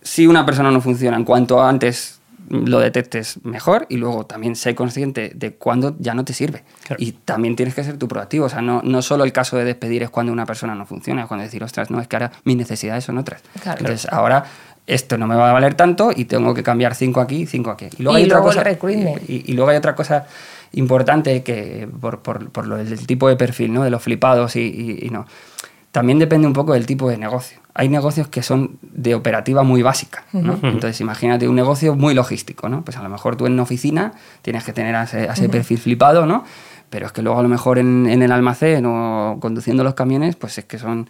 si 0.00 0.26
una 0.26 0.46
persona 0.46 0.70
no 0.70 0.80
funciona 0.80 1.16
en 1.16 1.24
cuanto 1.24 1.62
antes 1.62 2.20
lo 2.48 2.80
detectes 2.80 3.44
mejor 3.44 3.86
y 3.88 3.96
luego 3.96 4.26
también 4.26 4.56
sé 4.56 4.74
consciente 4.74 5.32
de 5.34 5.54
cuándo 5.54 5.96
ya 5.98 6.14
no 6.14 6.24
te 6.24 6.32
sirve. 6.32 6.64
Y 6.98 7.12
también 7.12 7.56
tienes 7.56 7.74
que 7.74 7.84
ser 7.84 7.98
tu 7.98 8.08
proactivo. 8.08 8.46
O 8.46 8.48
sea, 8.48 8.62
no, 8.62 8.82
no 8.82 9.02
solo 9.02 9.24
el 9.24 9.32
caso 9.32 9.56
de 9.56 9.64
despedir 9.64 10.02
es 10.02 10.10
cuando 10.10 10.32
una 10.32 10.46
persona 10.46 10.74
no 10.74 10.86
funciona, 10.86 11.22
es 11.22 11.28
cuando 11.28 11.44
decir, 11.44 11.62
ostras, 11.62 11.90
no, 11.90 12.00
es 12.00 12.08
que 12.08 12.16
ahora 12.16 12.32
mis 12.44 12.56
necesidades 12.56 13.04
son 13.04 13.18
otras. 13.18 13.42
Entonces, 13.64 14.06
ahora 14.10 14.44
esto 14.86 15.18
no 15.18 15.26
me 15.26 15.34
va 15.34 15.50
a 15.50 15.52
valer 15.52 15.74
tanto 15.74 16.10
y 16.14 16.26
tengo 16.26 16.54
que 16.54 16.62
cambiar 16.62 16.94
cinco 16.94 17.20
aquí, 17.20 17.46
cinco 17.46 17.70
aquí. 17.70 17.88
Y 17.98 18.02
luego, 18.02 18.16
hay, 18.16 18.24
otra 18.24 18.40
cosa, 18.40 18.64
y, 19.26 19.52
luego 19.52 19.70
hay 19.70 19.76
otra 19.76 19.94
cosa 19.94 20.26
importante 20.72 21.42
que 21.42 21.88
por, 22.00 22.20
por, 22.20 22.50
por 22.50 22.66
lo, 22.66 22.76
el 22.76 23.06
tipo 23.06 23.28
de 23.28 23.36
perfil, 23.36 23.72
¿no? 23.72 23.82
De 23.82 23.90
los 23.90 24.02
flipados 24.02 24.56
y, 24.56 24.98
y 25.02 25.10
no. 25.10 25.26
También 25.96 26.18
depende 26.18 26.46
un 26.46 26.52
poco 26.52 26.74
del 26.74 26.84
tipo 26.84 27.08
de 27.08 27.16
negocio 27.16 27.58
hay 27.78 27.90
negocios 27.90 28.28
que 28.28 28.42
son 28.42 28.78
de 28.80 29.14
operativa 29.14 29.62
muy 29.62 29.82
básica. 29.82 30.24
¿no? 30.32 30.58
Entonces, 30.62 30.98
imagínate 31.02 31.46
un 31.46 31.54
negocio 31.54 31.94
muy 31.94 32.14
logístico. 32.14 32.70
¿no? 32.70 32.82
Pues 32.82 32.96
a 32.96 33.02
lo 33.02 33.10
mejor 33.10 33.36
tú 33.36 33.44
en 33.44 33.52
una 33.52 33.64
oficina 33.64 34.14
tienes 34.40 34.64
que 34.64 34.72
tener 34.72 34.96
a 34.96 35.02
ese, 35.02 35.48
perfil 35.50 35.76
flipado, 35.76 36.24
¿no? 36.24 36.44
Pero 36.90 37.06
es 37.06 37.12
que 37.12 37.22
luego 37.22 37.38
a 37.38 37.42
lo 37.42 37.48
mejor 37.48 37.78
en, 37.78 38.06
en, 38.06 38.22
el 38.22 38.32
almacén 38.32 38.84
o 38.86 39.38
conduciendo 39.40 39.84
los 39.84 39.94
camiones, 39.94 40.36
pues 40.36 40.58
es 40.58 40.64
que 40.64 40.78
son 40.78 41.08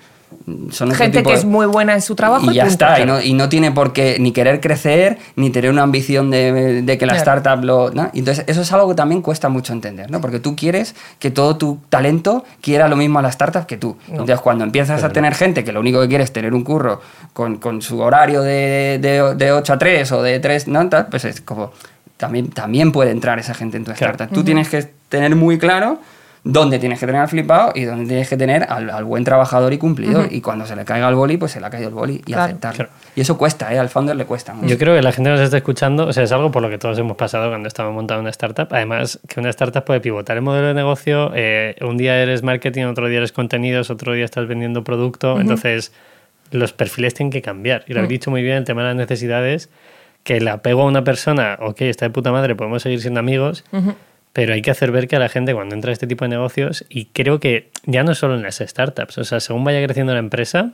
gente 0.95 1.23
que 1.23 1.33
es 1.33 1.45
muy 1.45 1.67
buena 1.67 1.95
en 1.95 2.03
su 2.03 2.15
trabajo 2.15 2.51
y, 2.51 2.55
ya 2.55 2.67
está 2.67 2.99
y 3.25 3.33
no, 3.33 3.49
tiene 3.49 3.71
por 3.71 3.93
qué 3.93 4.17
ni 4.19 4.33
querer 4.33 4.61
crecer 4.61 5.19
ni 5.37 5.51
tener 5.51 5.71
una 5.71 5.83
ambición 5.83 6.31
de, 6.31 6.97
que 6.99 7.07
la 7.07 7.17
startup 7.17 7.63
lo 7.65 7.91
entonces 8.13 8.45
eso 8.47 8.61
es 8.63 8.73
algo 8.73 8.89
que 8.89 8.95
también 8.95 9.23
cuesta 9.23 9.49
mucho 9.49 9.73
entender 9.73 10.11
no 10.11 10.21
porque 10.21 10.41
tú 10.41 10.57
quieres 10.57 10.95
que 11.19 11.31
todo 11.31 11.57
tu 11.57 11.79
talento 11.89 12.45
quiera 12.61 12.89
lo 12.89 12.97
mismo 12.97 13.19
a 13.19 13.23
la 13.23 13.29
startup 13.29 13.67
que 13.67 13.77
tú. 13.77 13.97
Entonces 14.09 14.41
cuando 14.41 14.65
empiezas 14.65 15.03
a 15.05 15.11
tener 15.11 15.35
gente 15.35 15.65
que 15.65 15.73
lo 15.73 15.81
único 15.81 16.01
que 16.01 16.09
quiere 16.09 16.25
es 16.25 16.33
tener 16.33 16.55
un 16.55 16.65
curro 16.65 17.01
con, 17.33 17.81
su 17.81 18.01
horario 18.01 18.43
de, 18.43 18.99
de, 19.01 19.53
8 19.53 19.73
a 19.73 19.79
3 19.79 20.13
o 20.13 20.23
de 20.23 20.41
3 20.41 20.69
no 20.69 20.89
pues 21.11 21.25
es 21.25 21.41
como 21.41 21.73
también, 22.17 22.49
también 22.51 22.93
puede 22.93 23.11
entrar 23.11 23.39
esa 23.39 23.55
gente 23.55 23.77
en 23.77 23.85
tu 23.85 23.93
startup 23.93 24.29
tú 24.33 24.43
tienes 24.45 24.69
que 24.69 24.89
tener 25.09 25.35
muy 25.37 25.59
claro 25.59 26.01
donde 26.49 26.79
tienes 26.79 27.01
que 27.01 27.07
tener 27.07 27.21
al 27.23 27.27
flipado 27.29 27.73
y 27.75 27.83
donde 27.83 28.07
tienes 28.07 28.29
que 28.29 28.37
tener 28.37 28.67
al, 28.69 28.89
al 28.91 29.03
buen 29.03 29.25
trabajador 29.25 29.73
y 29.73 29.79
cumplidor. 29.79 30.29
Y 30.31 30.41
cuando 30.41 30.65
se 30.65 30.77
le 30.77 30.85
caiga 30.85 31.09
el 31.09 31.17
boli, 31.17 31.37
pues 31.39 31.51
se 31.51 31.59
le 31.61 31.67
ha 31.67 31.71
caído 31.71 31.89
el 31.89 31.95
boli 31.95 32.15
y 32.25 32.33
Claro. 32.35 32.45
aceptarlo. 32.45 32.77
Claro. 32.77 32.91
Y 33.17 33.21
eso 33.23 33.37
cuesta, 33.37 33.75
¿eh? 33.75 33.81
Al 33.81 33.89
founder 33.89 34.15
le 34.15 34.27
cuesta. 34.27 34.55
mucho. 34.55 34.69
Yo 34.69 34.79
creo 34.79 34.95
que 34.95 35.03
la 35.03 35.11
gente 35.11 35.29
nos 35.29 35.41
está 35.41 35.57
escuchando, 35.57 36.07
o 36.07 36.13
sea, 36.13 36.23
es 36.23 36.31
algo 36.31 36.53
por 36.53 36.63
lo 36.63 36.71
que 36.71 36.79
todos 36.79 36.97
hemos 37.01 37.17
pasado 37.17 37.49
cuando 37.49 37.67
estamos 37.67 37.93
montando 37.93 38.21
una 38.21 38.31
startup. 38.31 38.69
Además, 38.71 39.19
que 39.29 39.41
una 39.41 39.51
startup 39.51 39.83
puede 39.83 39.99
pivotar 39.99 40.37
el 40.37 40.43
modelo 40.45 40.69
de 40.69 40.75
negocio. 40.75 41.33
eh, 41.35 41.75
un 41.81 41.97
día 41.97 42.17
eres 42.23 42.45
marketing, 42.45 42.85
otro 42.85 43.09
día 43.09 43.19
eres 43.19 43.33
contenidos, 43.33 43.91
otro 43.91 44.13
día 44.13 44.25
estás 44.25 44.47
vendiendo 44.47 44.85
producto. 44.85 45.41
Entonces, 45.41 45.91
los 46.53 46.73
perfiles 46.73 47.13
tienen 47.15 47.33
que 47.33 47.43
cambiar. 47.43 47.83
Y 47.89 47.93
lo 47.93 47.99
habéis 47.99 48.11
dicho 48.21 48.31
muy 48.31 48.43
bien, 48.45 48.59
el 48.59 48.65
tema 48.65 48.83
de 48.83 48.89
las 48.91 48.97
necesidades, 48.97 49.69
que 50.27 50.39
el 50.39 50.49
apego 50.49 50.83
a 50.83 50.87
una 50.87 51.05
persona, 51.05 51.57
ok, 51.61 51.83
está 51.83 52.07
de 52.07 52.11
puta 52.11 52.33
madre, 52.33 52.57
podemos 52.57 52.83
seguir 52.83 53.01
siendo 53.01 53.21
amigos, 53.21 53.65
pero 54.33 54.55
hay 54.55 54.61
que 54.61 54.73
hacer 54.73 54.91
ver 54.91 55.07
que 55.07 55.15
a 55.15 55.21
la 55.21 55.29
gente 55.29 55.55
cuando 55.55 55.77
entra 55.77 55.91
a 55.91 55.93
este 55.93 56.09
tipo 56.09 56.25
de 56.25 56.31
negocios, 56.31 56.85
y 56.89 57.05
creo 57.07 57.39
que 57.39 57.71
ya 57.85 58.03
no 58.03 58.13
solo 58.17 58.35
en 58.35 58.43
las 58.43 58.57
startups, 58.57 59.19
o 59.19 59.25
sea, 59.25 59.39
según 59.39 59.63
vaya 59.63 59.81
creciendo 59.85 60.13
la 60.15 60.19
empresa, 60.19 60.73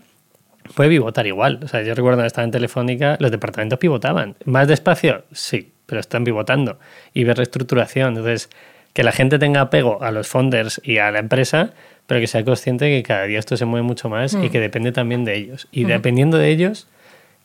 puede 0.74 0.88
pivotar 0.88 1.26
igual. 1.26 1.60
O 1.62 1.68
sea, 1.68 1.82
yo 1.82 1.94
recuerdo 1.94 2.16
cuando 2.16 2.28
estaba 2.28 2.46
en 2.46 2.50
Telefónica, 2.50 3.18
los 3.20 3.30
departamentos 3.30 3.78
pivotaban. 3.78 4.36
¿Más 4.46 4.68
despacio? 4.68 5.24
Sí, 5.32 5.70
pero 5.84 6.00
están 6.00 6.24
pivotando. 6.24 6.78
Y 7.12 7.24
ver 7.24 7.36
reestructuración. 7.36 8.16
Entonces, 8.16 8.48
que 8.94 9.02
la 9.02 9.12
gente 9.12 9.38
tenga 9.38 9.60
apego 9.60 10.02
a 10.02 10.12
los 10.12 10.28
founders 10.28 10.80
y 10.82 10.96
a 10.96 11.10
la 11.10 11.18
empresa, 11.18 11.74
pero 12.06 12.20
que 12.20 12.26
sea 12.26 12.42
consciente 12.42 12.88
que 12.88 13.02
cada 13.02 13.24
día 13.24 13.38
esto 13.38 13.58
se 13.58 13.66
mueve 13.66 13.86
mucho 13.86 14.08
más 14.08 14.32
y 14.32 14.48
que 14.48 14.60
depende 14.60 14.92
también 14.92 15.26
de 15.26 15.36
ellos. 15.36 15.68
Y 15.72 15.84
dependiendo 15.84 16.38
de 16.38 16.48
ellos, 16.48 16.88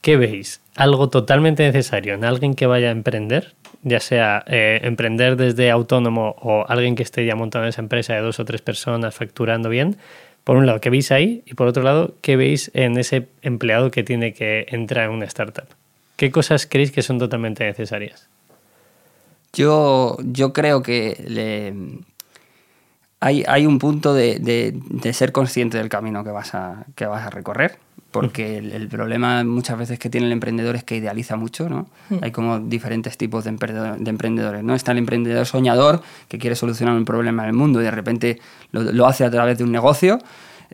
¿qué 0.01 0.15
veis? 0.15 0.61
¿Algo 0.77 1.09
totalmente 1.09 1.63
necesario 1.63 2.13
en 2.13 2.23
alguien 2.23 2.53
que 2.53 2.67
vaya 2.67 2.87
a 2.89 2.91
emprender? 2.91 3.55
Ya 3.83 3.99
sea 3.99 4.43
eh, 4.47 4.79
emprender 4.83 5.35
desde 5.35 5.71
autónomo 5.71 6.35
o 6.39 6.65
alguien 6.67 6.95
que 6.95 7.03
esté 7.03 7.25
ya 7.25 7.35
montado 7.35 7.65
en 7.65 7.69
esa 7.69 7.81
empresa 7.81 8.13
de 8.13 8.21
dos 8.21 8.39
o 8.39 8.45
tres 8.45 8.61
personas 8.61 9.15
facturando 9.15 9.69
bien. 9.69 9.97
Por 10.43 10.55
un 10.55 10.65
lado, 10.67 10.79
¿qué 10.79 10.89
veis 10.89 11.11
ahí? 11.11 11.41
Y 11.45 11.55
por 11.55 11.67
otro 11.67 11.83
lado, 11.83 12.13
¿qué 12.21 12.35
veis 12.37 12.69
en 12.73 12.97
ese 12.97 13.27
empleado 13.41 13.89
que 13.91 14.03
tiene 14.03 14.33
que 14.33 14.65
entrar 14.69 15.05
en 15.05 15.11
una 15.11 15.25
startup? 15.25 15.65
¿Qué 16.15 16.31
cosas 16.31 16.65
creéis 16.67 16.91
que 16.91 17.01
son 17.01 17.17
totalmente 17.19 17.63
necesarias? 17.65 18.29
Yo, 19.53 20.17
yo 20.23 20.53
creo 20.53 20.83
que 20.83 21.23
le- 21.27 21.73
hay, 23.19 23.43
hay 23.47 23.65
un 23.65 23.79
punto 23.79 24.13
de, 24.13 24.37
de- 24.39 24.73
de 24.75 25.13
ser 25.13 25.31
consciente 25.31 25.77
del 25.79 25.89
camino 25.89 26.23
que 26.23 26.29
vas 26.29 26.53
a, 26.53 26.85
que 26.95 27.07
vas 27.07 27.25
a 27.25 27.29
recorrer. 27.31 27.77
Porque 28.11 28.57
el, 28.57 28.71
el 28.71 28.87
problema 28.87 29.43
muchas 29.43 29.77
veces 29.77 29.99
que 29.99 30.09
tiene 30.09 30.27
el 30.27 30.33
emprendedor 30.33 30.75
es 30.75 30.83
que 30.83 30.95
idealiza 30.95 31.35
mucho, 31.35 31.67
¿no? 31.69 31.87
Hay 32.21 32.31
como 32.31 32.59
diferentes 32.59 33.17
tipos 33.17 33.43
de, 33.43 33.51
emprendedor- 33.51 33.97
de 33.97 34.09
emprendedores, 34.09 34.63
¿no? 34.63 34.73
Está 34.75 34.93
el 34.93 34.99
emprendedor 34.99 35.45
soñador 35.45 36.01
que 36.29 36.37
quiere 36.39 36.55
solucionar 36.55 36.95
un 36.95 37.05
problema 37.05 37.43
en 37.43 37.49
el 37.49 37.55
mundo 37.55 37.81
y 37.81 37.83
de 37.83 37.91
repente 37.91 38.39
lo, 38.71 38.81
lo 38.81 39.05
hace 39.07 39.25
a 39.25 39.29
través 39.29 39.57
de 39.57 39.65
un 39.65 39.71
negocio 39.71 40.19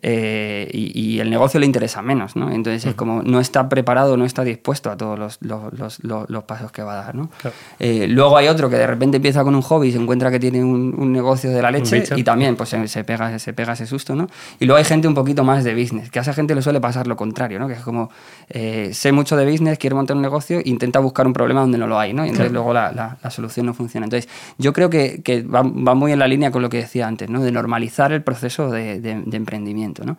eh, 0.01 0.69
y, 0.73 0.99
y 1.15 1.19
el 1.19 1.29
negocio 1.29 1.60
le 1.60 1.65
interesa 1.65 2.01
menos, 2.01 2.36
¿no? 2.36 2.51
Entonces 2.51 2.86
es 2.86 2.95
como 2.95 3.21
no 3.23 3.39
está 3.39 3.69
preparado, 3.69 4.17
no 4.17 4.25
está 4.25 4.43
dispuesto 4.43 4.89
a 4.91 4.97
todos 4.97 5.17
los, 5.19 5.38
los- 5.41 6.03
los- 6.03 6.43
pasos 6.43 6.71
que 6.71 6.84
va 6.84 6.93
a 6.93 7.06
dar, 7.06 7.15
¿no? 7.15 7.29
Claro. 7.41 7.56
Eh, 7.79 8.08
luego 8.10 8.36
hay 8.38 8.47
otro 8.49 8.69
que 8.69 8.75
de 8.75 8.86
repente 8.88 9.17
empieza 9.17 9.43
con 9.43 9.56
un 9.56 9.62
hobby 9.62 9.88
y 9.88 9.91
se 9.93 9.97
encuentra 9.97 10.29
que 10.29 10.39
tiene 10.39 10.63
un, 10.63 10.93
un 10.97 11.12
negocio 11.13 11.49
de 11.51 11.62
la 11.62 11.71
leche 11.71 11.97
y 12.19 12.23
también 12.23 12.56
pues 12.58 12.69
se, 12.69 12.88
se 12.88 13.03
pega, 13.03 13.38
se 13.39 13.53
pega 13.53 13.73
ese 13.73 13.86
susto, 13.86 14.15
¿no? 14.15 14.27
Y 14.60 14.65
luego 14.65 14.77
hay 14.77 14.84
gente 14.84 15.08
un 15.08 15.13
poquito 15.13 15.43
más 15.43 15.63
de 15.63 15.73
business, 15.73 16.10
que 16.12 16.19
a 16.19 16.21
esa 16.21 16.34
gente 16.34 16.53
le 16.53 16.62
suele 16.62 16.82
pasar 16.82 17.08
lo 17.08 17.15
contrario, 17.15 17.60
¿no? 17.60 17.67
Que 17.67 17.73
es 17.75 17.79
como, 17.82 18.10
eh, 18.49 18.89
sé 18.93 19.12
mucho 19.12 19.38
de 19.38 19.49
business, 19.49 19.77
quiero 19.77 19.95
montar 19.95 20.15
un 20.17 20.21
negocio 20.21 20.60
intenta 20.65 20.99
buscar 20.99 21.25
un 21.27 21.34
problema 21.34 21.62
donde 21.62 21.77
no 21.77 21.88
lo 21.88 21.97
hay, 21.99 22.13
¿no? 22.13 22.25
Y 22.25 22.29
entonces 22.29 22.51
luego 22.51 22.73
la, 22.73 22.91
la- 22.91 23.17
la 23.23 23.29
solución 23.29 23.65
no 23.65 23.73
funciona. 23.73 24.06
Entonces 24.06 24.29
yo 24.58 24.73
creo 24.73 24.89
que, 24.89 25.21
que 25.23 25.43
va, 25.43 25.62
va 25.62 25.93
muy 25.95 26.12
en 26.12 26.19
la 26.19 26.27
línea 26.27 26.51
con 26.51 26.62
lo 26.62 26.69
que 26.69 26.77
decía 26.77 27.08
antes, 27.08 27.29
¿no? 27.29 27.41
De 27.41 27.51
normalizar 27.51 28.12
el 28.12 28.21
proceso 28.23 28.69
de, 28.69 28.99
de- 28.99 29.21
de 29.25 29.38
emprendimiento, 29.38 29.83
¿no? 30.06 30.17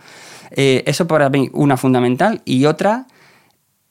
Eh, 0.50 0.82
eso 0.86 1.06
para 1.06 1.28
mí 1.30 1.50
una 1.52 1.76
fundamental 1.76 2.42
y 2.44 2.66
otra 2.66 3.06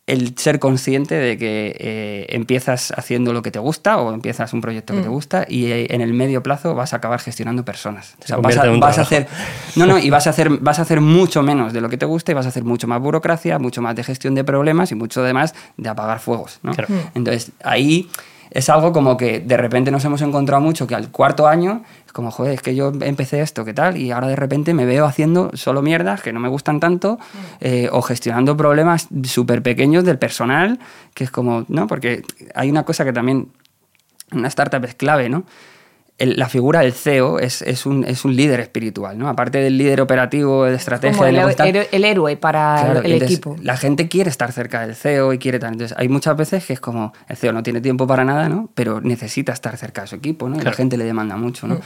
el 0.06 0.38
ser 0.38 0.60
consciente 0.60 1.16
de 1.16 1.38
que 1.38 1.78
eh, 1.80 2.26
empiezas 2.30 2.92
haciendo 2.98 3.32
lo 3.32 3.42
que 3.42 3.52
te 3.52 3.60
gusta 3.60 3.98
o 4.00 4.14
empiezas 4.14 4.52
un 4.52 4.60
proyecto 4.60 4.94
que 4.94 5.00
Mm. 5.00 5.04
te 5.04 5.08
gusta 5.10 5.46
y 5.48 5.68
eh, 5.68 5.88
en 5.96 6.02
el 6.02 6.14
medio 6.14 6.44
plazo 6.44 6.76
vas 6.76 6.92
a 6.92 6.98
acabar 6.98 7.22
gestionando 7.22 7.64
personas. 7.64 8.16
O 8.20 8.22
Se 8.24 8.28
sea, 8.28 8.38
vas 8.38 8.58
a, 8.58 8.66
vas 8.70 9.00
hacer 9.00 9.28
no, 9.78 9.86
no, 9.86 9.98
y 9.98 10.10
vas 10.10 10.28
a 10.28 10.32
hacer 10.32 10.50
vas 10.50 10.80
a 10.80 10.82
hacer 10.82 11.00
mucho 11.00 11.42
menos 11.42 11.72
de 11.72 11.80
lo 11.80 11.88
que 11.88 11.96
te 11.98 12.06
gusta 12.06 12.34
y 12.34 12.36
vas 12.36 12.46
a 12.46 12.50
hacer 12.50 12.66
mucho 12.66 12.86
más 12.86 13.00
burocracia, 13.02 13.60
mucho 13.60 13.82
más 13.82 13.96
de 13.96 14.04
gestión 14.04 14.36
de 14.36 14.44
problemas 14.44 14.92
y 14.92 14.96
mucho 14.96 15.22
además 15.22 15.56
de 15.78 15.88
apagar 15.88 16.20
fuegos, 16.20 16.60
¿no? 16.64 16.74
Claro. 16.74 16.94
Entonces, 17.16 17.52
ahí 17.64 18.10
es 18.54 18.70
algo 18.70 18.94
como 18.94 19.18
que 19.18 19.40
de 19.40 19.58
repente 19.58 19.90
nos 19.90 20.06
hemos 20.06 20.22
encontrado 20.22 20.62
mucho 20.62 20.86
que 20.86 20.94
al 20.94 21.10
cuarto 21.10 21.48
año 21.48 21.84
es 22.06 22.14
como, 22.14 22.30
joder, 22.30 22.54
es 22.54 22.62
que 22.62 22.76
yo 22.76 22.92
empecé 23.02 23.42
esto, 23.42 23.66
¿qué 23.66 23.74
tal? 23.74 23.98
Y 23.98 24.12
ahora 24.12 24.28
de 24.28 24.36
repente 24.36 24.76
me 24.76 24.86
veo 24.86 25.06
haciendo 25.06 25.50
solo 25.56 25.82
mierdas 25.82 26.22
que 26.22 26.32
no 26.32 26.40
me 26.40 26.50
gustan 26.50 26.80
tanto 26.80 27.18
eh, 27.62 27.90
o 27.92 28.04
gestionando 28.04 28.56
problemas 28.56 29.08
súper 29.24 29.64
pequeños 29.64 30.06
del 30.06 30.20
personal, 30.20 30.80
que 31.16 31.24
es 31.24 31.32
como, 31.32 31.66
¿no? 31.68 31.88
Porque 31.88 32.22
hay 32.54 32.70
una 32.70 32.84
cosa 32.84 33.04
que 33.04 33.12
también 33.12 33.48
una 34.32 34.50
startup 34.50 34.86
es 34.86 34.94
clave, 34.94 35.30
¿no? 35.30 35.46
El- 36.20 36.38
la 36.38 36.48
figura 36.48 36.82
del 36.82 36.94
CEO 36.94 37.40
es, 37.40 37.64
es, 37.64 37.88
un, 37.88 38.04
es 38.06 38.24
un 38.24 38.36
líder 38.36 38.60
espiritual, 38.60 39.18
¿no? 39.18 39.28
Aparte 39.30 39.58
del 39.58 39.80
líder 39.80 40.00
operativo, 40.00 40.66
de 40.66 40.76
estrategia, 40.76 41.18
Como 41.18 41.28
el, 41.28 41.36
héroe- 41.38 41.88
el 41.92 42.06
héroe 42.06 42.38
para 42.38 42.76
Claro, 42.84 43.00
el 43.00 43.14
entonces 43.14 43.32
equipo. 43.38 43.56
La 43.64 43.78
gente 43.78 44.08
quiere 44.08 44.30
estar 44.30 44.52
cerca 44.52 44.86
del 44.86 44.96
CEO 44.96 45.34
y 45.34 45.40
quiere 45.40 45.58
tal. 45.58 45.74
Entonces, 45.74 45.98
hay 45.98 46.10
muchas 46.10 46.38
veces 46.38 46.64
que 46.66 46.74
es 46.74 46.80
como 46.80 47.14
el 47.28 47.36
CEO 47.36 47.52
no 47.52 47.64
tiene 47.64 47.82
tiempo 47.82 48.06
para 48.06 48.24
nada, 48.24 48.48
¿no? 48.48 48.70
Pero 48.76 49.02
necesita 49.02 49.54
estar 49.54 49.76
cerca 49.76 50.02
de 50.02 50.08
su 50.08 50.16
equipo, 50.16 50.48
¿no? 50.48 50.56
Y 50.56 50.58
la 50.60 50.64
Claro. 50.66 50.78
gente 50.78 50.98
le 50.98 51.04
demanda 51.06 51.36
mucho, 51.36 51.66
Mm. 51.66 51.70
¿no? 51.72 51.80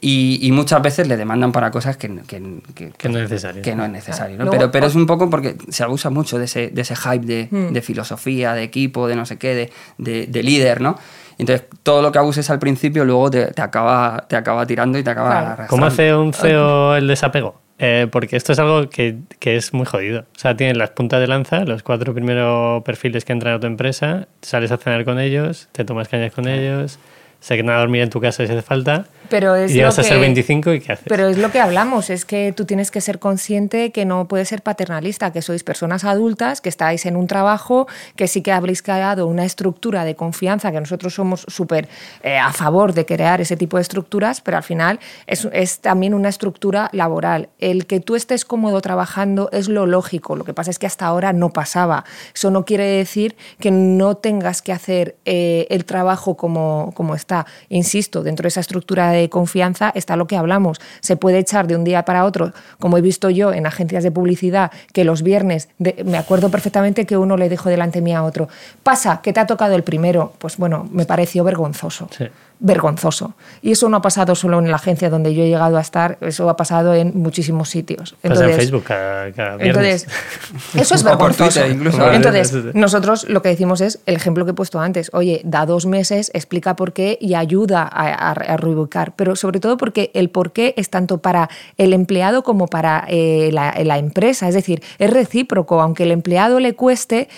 Y, 0.00 0.38
y 0.42 0.50
muchas 0.52 0.80
veces 0.82 1.06
le 1.06 1.16
demandan 1.18 1.52
para 1.52 1.70
cosas 1.70 1.98
que, 1.98 2.08
que, 2.26 2.42
que- 2.74 2.90
Que 2.90 3.08
no 3.10 3.18
es 3.18 3.30
necesario. 3.30 3.60
que 3.62 3.74
no 3.76 3.84
es 3.84 3.90
necesario, 3.90 4.38
¿no? 4.38 4.44
Luego- 4.44 4.58
pero, 4.58 4.70
pero 4.72 4.86
es 4.86 4.94
un 4.94 5.06
poco 5.06 5.28
porque 5.28 5.56
se 5.68 5.82
abusa 5.84 6.08
mucho 6.08 6.38
de 6.38 6.46
ese, 6.46 6.68
de 6.68 6.80
ese 6.82 6.96
hype 6.96 7.26
de, 7.26 7.48
Mm. 7.50 7.72
de 7.74 7.82
filosofía, 7.82 8.54
de 8.54 8.62
equipo, 8.62 9.08
de 9.08 9.14
no 9.16 9.26
sé 9.26 9.36
qué, 9.36 9.54
de, 9.54 9.72
de- 9.98 10.26
de 10.26 10.42
líder, 10.42 10.80
¿no? 10.80 10.98
Entonces, 11.38 11.66
todo 11.82 12.00
lo 12.02 12.12
que 12.12 12.18
abuses 12.18 12.48
al 12.50 12.58
principio 12.58 13.04
luego 13.04 13.30
te, 13.30 13.46
te 13.48 13.62
acaba, 13.62 14.24
te 14.28 14.36
acaba 14.36 14.66
tirando 14.66 14.98
y 14.98 15.02
te 15.02 15.10
acaba 15.10 15.30
Claro. 15.30 15.46
arrastrando. 15.46 15.70
¿Cómo 15.70 15.86
hace 15.86 16.14
un 16.14 16.32
CEO 16.32 16.96
el 16.96 17.06
desapego? 17.08 17.60
Eh, 17.78 18.06
porque 18.10 18.36
esto 18.36 18.52
es 18.52 18.58
algo 18.60 18.88
que, 18.88 19.16
que 19.40 19.56
es 19.56 19.74
muy 19.74 19.84
jodido. 19.84 20.20
O 20.20 20.38
sea, 20.38 20.56
tienes 20.56 20.76
las 20.76 20.90
puntas 20.90 21.20
de 21.20 21.26
lanza, 21.26 21.64
los 21.64 21.82
cuatro 21.82 22.14
primeros 22.14 22.82
perfiles 22.84 23.24
que 23.24 23.32
entran 23.32 23.54
a 23.54 23.60
tu 23.60 23.66
empresa, 23.66 24.28
sales 24.42 24.70
a 24.70 24.76
cenar 24.76 25.04
con 25.04 25.18
ellos, 25.18 25.68
te 25.72 25.84
tomas 25.84 26.06
cañas 26.08 26.32
con 26.32 26.46
ellos, 26.46 27.00
se 27.40 27.56
quedan 27.56 27.70
a 27.70 27.78
dormir 27.80 28.02
en 28.02 28.10
tu 28.10 28.20
casa 28.20 28.46
si 28.46 28.52
hace 28.52 28.62
falta, 28.62 29.06
Pero 29.28 29.54
es 29.56 29.70
y 29.70 29.74
llegas 29.74 29.96
lo 29.96 30.00
a 30.02 30.04
ser 30.04 30.14
que- 30.14 30.20
25 30.20 30.72
y 30.74 30.80
¿qué 30.80 30.92
haces? 30.92 31.06
Pero 31.08 31.28
es 31.28 31.38
lo 31.38 31.50
que 31.50 31.60
hablamos, 31.60 32.10
es 32.10 32.24
que 32.24 32.52
tú 32.52 32.64
tienes 32.64 32.90
que 32.90 33.00
ser 33.00 33.18
consciente 33.18 33.90
que 33.92 34.04
no 34.04 34.26
puedes 34.28 34.48
ser 34.48 34.62
paternalista, 34.62 35.32
que 35.32 35.42
sois 35.42 35.64
personas 35.64 36.04
adultas, 36.04 36.60
que 36.60 36.68
estáis 36.68 37.06
en 37.06 37.16
un 37.16 37.26
trabajo, 37.26 37.86
que 38.16 38.28
sí 38.28 38.42
que 38.42 38.52
habréis 38.52 38.82
creado 38.82 39.26
una 39.26 39.44
estructura 39.44 40.04
de 40.04 40.14
confianza, 40.14 40.72
que 40.72 40.80
nosotros 40.80 41.14
somos 41.14 41.44
súper 41.48 41.88
eh, 42.22 42.38
a 42.38 42.52
favor 42.52 42.92
de 42.92 43.06
crear 43.06 43.40
ese 43.40 43.56
tipo 43.56 43.76
de 43.78 43.82
estructuras, 43.82 44.40
pero 44.40 44.56
al 44.56 44.62
final 44.62 45.00
es, 45.26 45.48
es 45.52 45.80
también 45.80 46.14
una 46.14 46.28
estructura 46.28 46.88
laboral. 46.92 47.48
El 47.58 47.86
que 47.86 48.00
tú 48.00 48.16
estés 48.16 48.44
cómodo 48.44 48.80
trabajando 48.80 49.48
es 49.52 49.68
lo 49.68 49.86
lógico, 49.86 50.36
lo 50.36 50.44
que 50.44 50.54
pasa 50.54 50.70
es 50.70 50.78
que 50.78 50.86
hasta 50.86 51.06
ahora 51.06 51.32
no 51.32 51.50
pasaba. 51.50 52.04
Eso 52.34 52.50
no 52.50 52.64
quiere 52.64 52.84
decir 52.84 53.36
que 53.58 53.70
no 53.70 54.16
tengas 54.16 54.62
que 54.62 54.72
hacer 54.72 55.16
eh, 55.24 55.66
el 55.70 55.84
trabajo 55.84 56.36
como, 56.36 56.92
como 56.94 57.14
está. 57.14 57.46
Insisto, 57.68 58.22
dentro 58.22 58.44
de 58.44 58.48
esa 58.48 58.60
estructura 58.60 59.13
de 59.14 59.28
confianza 59.30 59.90
está 59.94 60.16
lo 60.16 60.26
que 60.26 60.36
hablamos. 60.36 60.80
Se 61.00 61.16
puede 61.16 61.38
echar 61.38 61.66
de 61.66 61.76
un 61.76 61.84
día 61.84 62.04
para 62.04 62.24
otro, 62.24 62.52
como 62.78 62.98
he 62.98 63.00
visto 63.00 63.30
yo 63.30 63.52
en 63.52 63.66
agencias 63.66 64.02
de 64.04 64.10
publicidad, 64.10 64.70
que 64.92 65.04
los 65.04 65.22
viernes, 65.22 65.68
de- 65.78 66.02
me 66.04 66.18
acuerdo 66.18 66.50
perfectamente 66.50 67.06
que 67.06 67.16
uno 67.16 67.36
le 67.36 67.48
dijo 67.48 67.68
delante 67.68 68.00
mía 68.00 68.18
a 68.18 68.24
otro, 68.24 68.48
pasa, 68.82 69.20
que 69.22 69.32
te 69.32 69.40
ha 69.40 69.46
tocado 69.46 69.74
el 69.74 69.82
primero. 69.82 70.32
Pues 70.38 70.56
bueno, 70.56 70.88
me 70.92 71.04
pareció 71.06 71.44
vergonzoso. 71.44 72.08
Sí. 72.16 72.26
Vergonzoso. 72.60 73.34
Y 73.62 73.72
eso 73.72 73.88
no 73.88 73.98
ha 73.98 74.02
pasado 74.02 74.34
solo 74.34 74.58
en 74.58 74.70
la 74.70 74.76
agencia 74.76 75.10
donde 75.10 75.34
yo 75.34 75.42
he 75.42 75.48
llegado 75.48 75.76
a 75.76 75.80
estar, 75.80 76.18
eso 76.20 76.48
ha 76.48 76.56
pasado 76.56 76.94
en 76.94 77.12
muchísimos 77.14 77.68
sitios. 77.68 78.16
Pasa 78.22 78.48
en 78.48 78.56
Facebook 78.56 78.84
cada, 78.84 79.32
cada 79.32 79.56
viernes. 79.56 80.06
Entonces, 80.06 80.74
eso 80.74 80.94
es 80.94 81.02
vergonzoso. 81.02 81.60
Entonces, 81.64 82.74
nosotros 82.74 83.28
lo 83.28 83.42
que 83.42 83.50
decimos 83.50 83.80
es 83.80 84.00
el 84.06 84.16
ejemplo 84.16 84.44
que 84.44 84.52
he 84.52 84.54
puesto 84.54 84.80
antes. 84.80 85.10
Oye, 85.12 85.40
da 85.44 85.66
dos 85.66 85.86
meses, 85.86 86.30
explica 86.34 86.76
por 86.76 86.92
qué 86.92 87.18
y 87.20 87.34
ayuda 87.34 87.82
a, 87.82 88.06
a, 88.08 88.30
a 88.32 88.56
reubicar. 88.56 89.14
Pero 89.16 89.36
sobre 89.36 89.60
todo 89.60 89.76
porque 89.76 90.10
el 90.14 90.30
por 90.30 90.52
qué 90.52 90.74
es 90.76 90.90
tanto 90.90 91.18
para 91.18 91.48
el 91.76 91.92
empleado 91.92 92.42
como 92.42 92.66
para 92.66 93.04
eh, 93.08 93.50
la, 93.52 93.74
la 93.84 93.98
empresa. 93.98 94.48
Es 94.48 94.54
decir, 94.54 94.82
es 94.98 95.10
recíproco. 95.10 95.80
Aunque 95.80 96.04
el 96.04 96.12
empleado 96.12 96.60
le 96.60 96.74
cueste, 96.74 97.28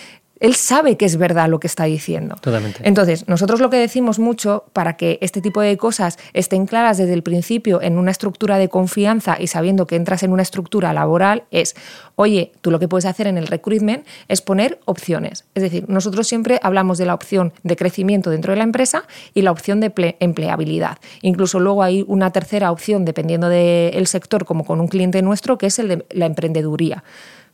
él 0.40 0.54
sabe 0.54 0.96
que 0.96 1.04
es 1.04 1.16
verdad 1.16 1.48
lo 1.48 1.60
que 1.60 1.66
está 1.66 1.84
diciendo. 1.84 2.36
Totalmente. 2.40 2.80
Entonces, 2.82 3.26
nosotros 3.28 3.60
lo 3.60 3.70
que 3.70 3.78
decimos 3.78 4.18
mucho 4.18 4.64
para 4.72 4.96
que 4.96 5.18
este 5.22 5.40
tipo 5.40 5.60
de 5.60 5.76
cosas 5.76 6.18
estén 6.32 6.66
claras 6.66 6.98
desde 6.98 7.14
el 7.14 7.22
principio 7.22 7.80
en 7.80 7.98
una 7.98 8.10
estructura 8.10 8.58
de 8.58 8.68
confianza 8.68 9.36
y 9.40 9.46
sabiendo 9.46 9.86
que 9.86 9.96
entras 9.96 10.22
en 10.22 10.32
una 10.32 10.42
estructura 10.42 10.92
laboral 10.92 11.44
es, 11.50 11.74
oye, 12.16 12.52
tú 12.60 12.70
lo 12.70 12.78
que 12.78 12.88
puedes 12.88 13.06
hacer 13.06 13.26
en 13.26 13.38
el 13.38 13.46
recruitment 13.46 14.06
es 14.28 14.42
poner 14.42 14.80
opciones. 14.84 15.44
Es 15.54 15.62
decir, 15.62 15.88
nosotros 15.88 16.28
siempre 16.28 16.60
hablamos 16.62 16.98
de 16.98 17.06
la 17.06 17.14
opción 17.14 17.52
de 17.62 17.76
crecimiento 17.76 18.30
dentro 18.30 18.52
de 18.52 18.58
la 18.58 18.64
empresa 18.64 19.04
y 19.34 19.42
la 19.42 19.50
opción 19.50 19.80
de 19.80 19.92
empleabilidad. 20.20 20.98
Incluso 21.22 21.60
luego 21.60 21.82
hay 21.82 22.04
una 22.06 22.30
tercera 22.32 22.70
opción, 22.72 23.04
dependiendo 23.04 23.48
del 23.48 24.06
sector, 24.06 24.44
como 24.44 24.64
con 24.64 24.80
un 24.80 24.88
cliente 24.88 25.22
nuestro, 25.22 25.58
que 25.58 25.66
es 25.66 25.78
el 25.78 25.88
de 25.88 26.06
la 26.10 26.26
emprendeduría. 26.26 27.04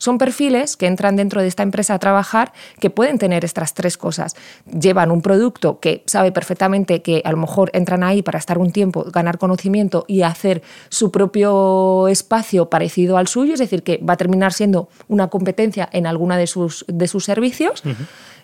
Son 0.03 0.17
perfiles 0.17 0.75
que 0.75 0.87
entran 0.87 1.15
dentro 1.15 1.41
de 1.41 1.47
esta 1.47 1.63
empresa 1.63 1.93
a 1.93 1.99
trabajar 1.99 2.51
que 2.81 2.89
pueden 2.89 3.17
tener 3.17 3.45
estas 3.45 3.73
tres 3.73 3.95
cosas. 3.95 4.35
Llevan 4.65 5.11
un 5.11 5.21
producto 5.21 5.79
que 5.79 6.03
sabe 6.07 6.33
perfectamente 6.33 7.01
que 7.01 7.21
a 7.23 7.31
lo 7.31 7.37
mejor 7.37 7.69
entran 7.71 8.03
ahí 8.03 8.21
para 8.21 8.37
estar 8.37 8.57
un 8.57 8.73
tiempo, 8.73 9.05
ganar 9.13 9.37
conocimiento 9.37 10.03
y 10.09 10.23
hacer 10.23 10.61
su 10.89 11.09
propio 11.09 12.09
espacio 12.09 12.69
parecido 12.69 13.15
al 13.15 13.29
suyo, 13.29 13.53
es 13.53 13.61
decir, 13.61 13.81
que 13.81 13.95
va 13.99 14.15
a 14.15 14.17
terminar 14.17 14.51
siendo 14.51 14.89
una 15.07 15.29
competencia 15.29 15.87
en 15.93 16.05
alguna 16.05 16.35
de 16.35 16.47
sus, 16.47 16.83
de 16.89 17.07
sus 17.07 17.23
servicios. 17.23 17.81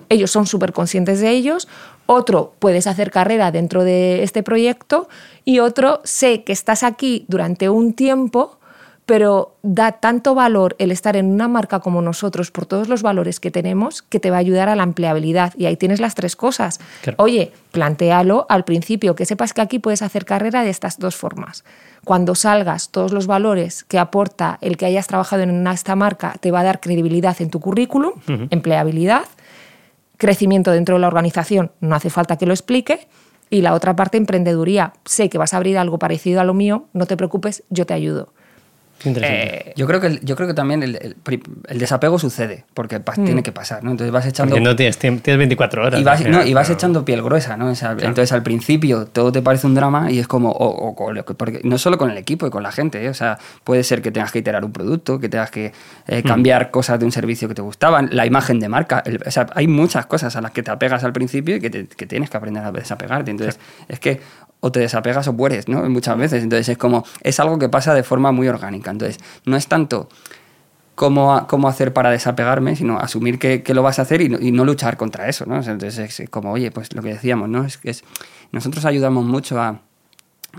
Ellos 0.08 0.32
son 0.32 0.48
súper 0.48 0.72
conscientes 0.72 1.20
de 1.20 1.32
ellos. 1.32 1.68
Otro, 2.06 2.54
puedes 2.60 2.88
hacer 2.88 3.12
carrera 3.12 3.52
dentro 3.52 3.84
de 3.84 4.24
este 4.24 4.44
proyecto. 4.44 5.10
Y 5.44 5.60
otro, 5.60 6.00
sé 6.06 6.46
que 6.46 6.54
estás 6.54 6.84
aquí 6.84 7.26
durante 7.28 7.68
un 7.68 7.92
tiempo 7.92 8.59
pero 9.10 9.56
da 9.64 9.94
tanto 9.94 10.36
valor 10.36 10.76
el 10.78 10.92
estar 10.92 11.16
en 11.16 11.32
una 11.32 11.48
marca 11.48 11.80
como 11.80 12.00
nosotros 12.00 12.52
por 12.52 12.68
todos 12.68 12.90
los 12.90 13.02
valores 13.02 13.40
que 13.40 13.50
tenemos 13.50 14.04
que 14.04 14.20
te 14.20 14.30
va 14.30 14.36
a 14.36 14.40
ayudar 14.40 14.70
a 14.70 14.76
la 14.76 14.84
empleabilidad. 14.84 15.52
Y 15.58 15.66
ahí 15.66 15.78
tienes 15.78 16.00
las 16.00 16.14
tres 16.14 16.36
cosas. 16.36 16.80
Oye, 17.18 17.52
plantealo 17.72 18.46
al 18.50 18.66
principio, 18.66 19.16
que 19.16 19.26
sepas 19.26 19.56
que 19.56 19.62
aquí 19.62 19.80
puedes 19.80 20.04
hacer 20.04 20.26
carrera 20.26 20.62
de 20.62 20.70
estas 20.70 21.00
dos 21.00 21.16
formas. 21.16 21.64
Cuando 22.06 22.36
salgas, 22.36 22.90
todos 22.90 23.12
los 23.12 23.26
valores 23.26 23.84
que 23.84 23.98
aporta 23.98 24.60
el 24.62 24.78
que 24.78 24.86
hayas 24.86 25.08
trabajado 25.08 25.42
en 25.42 25.66
esta 25.66 25.96
marca 25.96 26.36
te 26.40 26.52
va 26.52 26.60
a 26.60 26.64
dar 26.66 26.80
credibilidad 26.80 27.36
en 27.42 27.50
tu 27.50 27.60
currículum, 27.60 28.12
empleabilidad, 28.52 29.24
crecimiento 30.18 30.70
dentro 30.70 30.98
de 30.98 31.02
la 31.02 31.08
organización, 31.08 31.72
no 31.80 31.96
hace 31.96 32.12
falta 32.12 32.38
que 32.38 32.46
lo 32.46 32.54
explique. 32.54 33.08
Y 33.50 33.64
la 33.64 33.74
otra 33.74 33.96
parte, 33.96 34.20
emprendeduría. 34.20 34.94
Sé 35.06 35.28
que 35.30 35.40
vas 35.40 35.56
a 35.56 35.58
abrir 35.58 35.80
algo 35.80 35.98
parecido 35.98 36.40
a 36.42 36.44
lo 36.44 36.54
mío, 36.54 36.86
no 36.94 37.08
te 37.08 37.18
preocupes, 37.18 37.64
yo 37.72 37.88
te 37.88 37.96
ayudo. 37.96 38.32
Eh, 39.06 39.74
yo, 39.76 39.88
creo 39.88 40.02
que, 40.02 40.20
yo 40.24 40.36
creo 40.36 40.48
que 40.48 40.54
también 40.54 40.84
el, 40.84 41.16
desapego 41.80 42.20
sucede, 42.20 42.66
porque 42.74 43.00
mm. 43.00 43.26
tiene 43.26 43.44
que 43.44 43.52
pasar, 43.52 43.84
¿no? 43.84 43.92
Entonces 43.92 44.12
vas 44.12 44.26
echando... 44.26 44.52
Porque 44.52 44.64
no 44.64 44.76
tienes, 44.76 44.98
tienes 44.98 45.38
24 45.38 45.86
horas. 45.86 46.00
Y 46.00 46.04
vas, 46.04 46.26
no, 46.26 46.44
y 46.44 46.54
vas 46.54 46.70
echando 46.70 47.06
piel 47.06 47.22
gruesa, 47.22 47.56
¿no? 47.58 47.70
Entonces 47.70 48.32
al 48.32 48.44
principio 48.44 49.06
todo 49.06 49.32
te 49.32 49.42
parece 49.42 49.68
un 49.68 49.76
drama 49.76 50.12
y 50.12 50.20
es 50.20 50.28
como... 50.28 50.50
O, 50.52 50.96
porque 51.38 51.62
no 51.64 51.78
solo 51.78 51.98
con 51.98 52.12
el 52.12 52.18
equipo 52.18 52.46
y 52.48 52.50
con 52.50 52.64
la 52.64 52.72
gente, 52.72 53.04
¿eh? 53.04 53.10
O 53.10 53.14
sea, 53.14 53.38
puede 53.64 53.84
ser 53.84 54.02
que 54.02 54.12
tengas 54.12 54.32
que 54.32 54.40
iterar 54.40 54.66
un 54.66 54.72
producto, 54.72 55.20
que 55.20 55.30
tengas 55.30 55.52
que 55.52 55.72
eh, 56.08 56.22
mm. 56.24 56.28
cambiar 56.28 56.72
cosas 56.72 57.00
de 57.00 57.06
un 57.06 57.12
servicio 57.12 57.48
que 57.48 57.56
te 57.56 57.62
gustaban, 57.62 58.10
la 58.12 58.26
imagen 58.26 58.60
de 58.60 58.70
marca. 58.70 59.04
o 59.26 59.32
sea, 59.32 59.48
hay 59.56 59.68
muchas 59.68 60.06
cosas 60.06 60.36
a 60.36 60.42
las 60.42 60.52
que 60.52 60.64
te 60.64 60.72
apegas 60.72 61.04
al 61.04 61.14
principio 61.14 61.56
y 61.56 61.60
que, 61.60 61.70
tienes 61.70 62.30
que 62.30 62.38
aprender 62.38 62.64
a 62.64 62.72
desapegarte. 62.72 63.32
Entonces, 63.32 63.60
es 63.88 64.00
que 64.00 64.20
o 64.60 64.72
te 64.72 64.80
desapegas 64.80 65.28
o 65.28 65.34
mueres, 65.34 65.68
¿no? 65.68 65.88
Muchas 65.90 66.18
veces. 66.18 66.44
Entonces 66.44 66.70
es 66.70 66.78
como, 66.78 67.06
es 67.22 67.40
algo 67.40 67.60
que 67.60 67.70
pasa 67.70 67.94
de 67.94 68.04
forma 68.04 68.32
muy 68.32 68.48
orgánica. 68.48 68.92
Entonces, 68.92 69.20
no 69.46 69.56
es 69.56 69.68
tanto 69.68 70.10
cómo, 70.96 71.48
cómo 71.48 71.70
hacer 71.70 71.94
para 71.94 72.12
desapegarme, 72.12 72.76
sino 72.76 73.00
asumir 73.00 73.40
que, 73.40 73.64
lo 73.74 73.84
vas 73.84 74.00
a 74.00 74.02
hacer 74.02 74.22
y 74.22 74.28
no, 74.52 74.66
luchar 74.66 74.98
contra 74.98 75.30
eso, 75.30 75.46
¿no? 75.46 75.56
Entonces 75.56 76.20
es 76.20 76.30
como, 76.30 76.52
oye, 76.52 76.72
pues 76.72 76.94
lo 76.94 77.02
que 77.02 77.10
decíamos, 77.10 77.48
¿no? 77.48 77.64
Es 77.64 77.78
que 77.78 77.96
nosotros 78.52 78.84
ayudamos 78.84 79.26
mucho 79.26 79.62
a, 79.62 79.80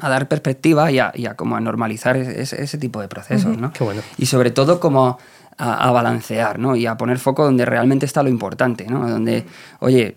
dar 0.00 0.28
perspectiva 0.28 0.90
y 0.90 0.98
a, 0.98 1.12
como 1.36 1.56
a 1.56 1.60
normalizar 1.60 2.16
ese, 2.16 2.78
tipo 2.78 3.02
de 3.02 3.08
procesos, 3.08 3.58
¿no? 3.58 3.70
Qué 3.72 3.84
bueno. 3.84 4.00
Y 4.16 4.26
sobre 4.26 4.50
todo 4.50 4.80
como 4.80 5.18
a, 5.60 5.90
balancear, 5.90 6.58
¿no? 6.58 6.74
Y 6.74 6.86
a 6.86 6.96
poner 6.96 7.18
foco 7.18 7.44
donde 7.44 7.66
realmente 7.66 8.06
está 8.06 8.22
lo 8.22 8.30
importante, 8.30 8.86
¿no? 8.86 9.08
Donde, 9.08 9.44
oye, 9.80 10.14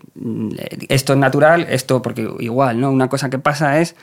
esto 0.88 1.12
es 1.12 1.18
natural, 1.18 1.66
esto, 1.68 2.00
porque 2.00 2.28
igual, 2.38 2.80
¿no? 2.80 2.90
Una 2.90 3.08
cosa 3.08 3.28
que 3.28 3.38
pasa 3.38 3.80
es, 3.80 3.94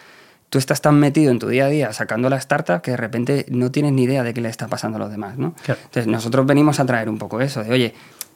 tú 0.49 0.60
estás 0.60 0.82
tan 0.82 0.99
metido 0.99 1.32
en 1.32 1.39
tu 1.39 1.47
día 1.47 1.65
a 1.65 1.69
día 1.69 1.93
sacando 1.93 2.30
la 2.30 2.38
startup 2.38 2.82
que 2.82 2.91
de 2.91 2.97
repente 2.97 3.45
no 3.49 3.71
tienes 3.71 3.91
ni 3.93 4.04
idea 4.04 4.21
de 4.23 4.34
qué 4.34 4.41
le 4.41 4.49
está 4.49 4.67
pasando 4.67 4.97
a 4.97 4.99
los 4.99 5.12
demás, 5.12 5.38
¿no? 5.38 5.56
Entonces, 5.67 6.08
nosotros 6.08 6.45
venimos 6.45 6.80
a 6.80 6.86
traer 6.86 7.10
un 7.10 7.17
poco 7.17 7.41
eso, 7.41 7.63
de, 7.63 7.71
oye, 7.71 7.93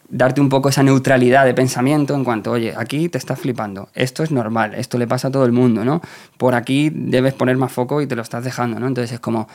darte 0.09 0.41
un 0.41 0.49
poco 0.49 0.69
esa 0.69 0.81
neutralidad 0.81 1.45
de 1.45 1.53
pensamiento 1.53 2.15
en 2.15 2.23
cuanto, 2.23 2.51
oye, 2.51 2.73
aquí 2.75 3.09
te 3.09 3.19
estás 3.19 3.39
flipando, 3.39 3.89
esto 3.93 4.23
es 4.23 4.31
normal, 4.31 4.73
esto 4.73 4.97
le 4.97 5.05
pasa 5.05 5.27
a 5.27 5.31
todo 5.31 5.45
el 5.45 5.51
mundo, 5.51 5.85
¿no? 5.85 6.01
Por 6.37 6.55
aquí 6.55 6.91
debes 6.91 7.33
poner 7.33 7.57
más 7.57 7.71
foco 7.71 8.01
y 8.01 8.07
te 8.07 8.15
lo 8.15 8.23
estás 8.23 8.43
dejando, 8.43 8.79
¿no? 8.79 8.87
Entonces 8.87 9.11
es 9.11 9.19
como, 9.19 9.47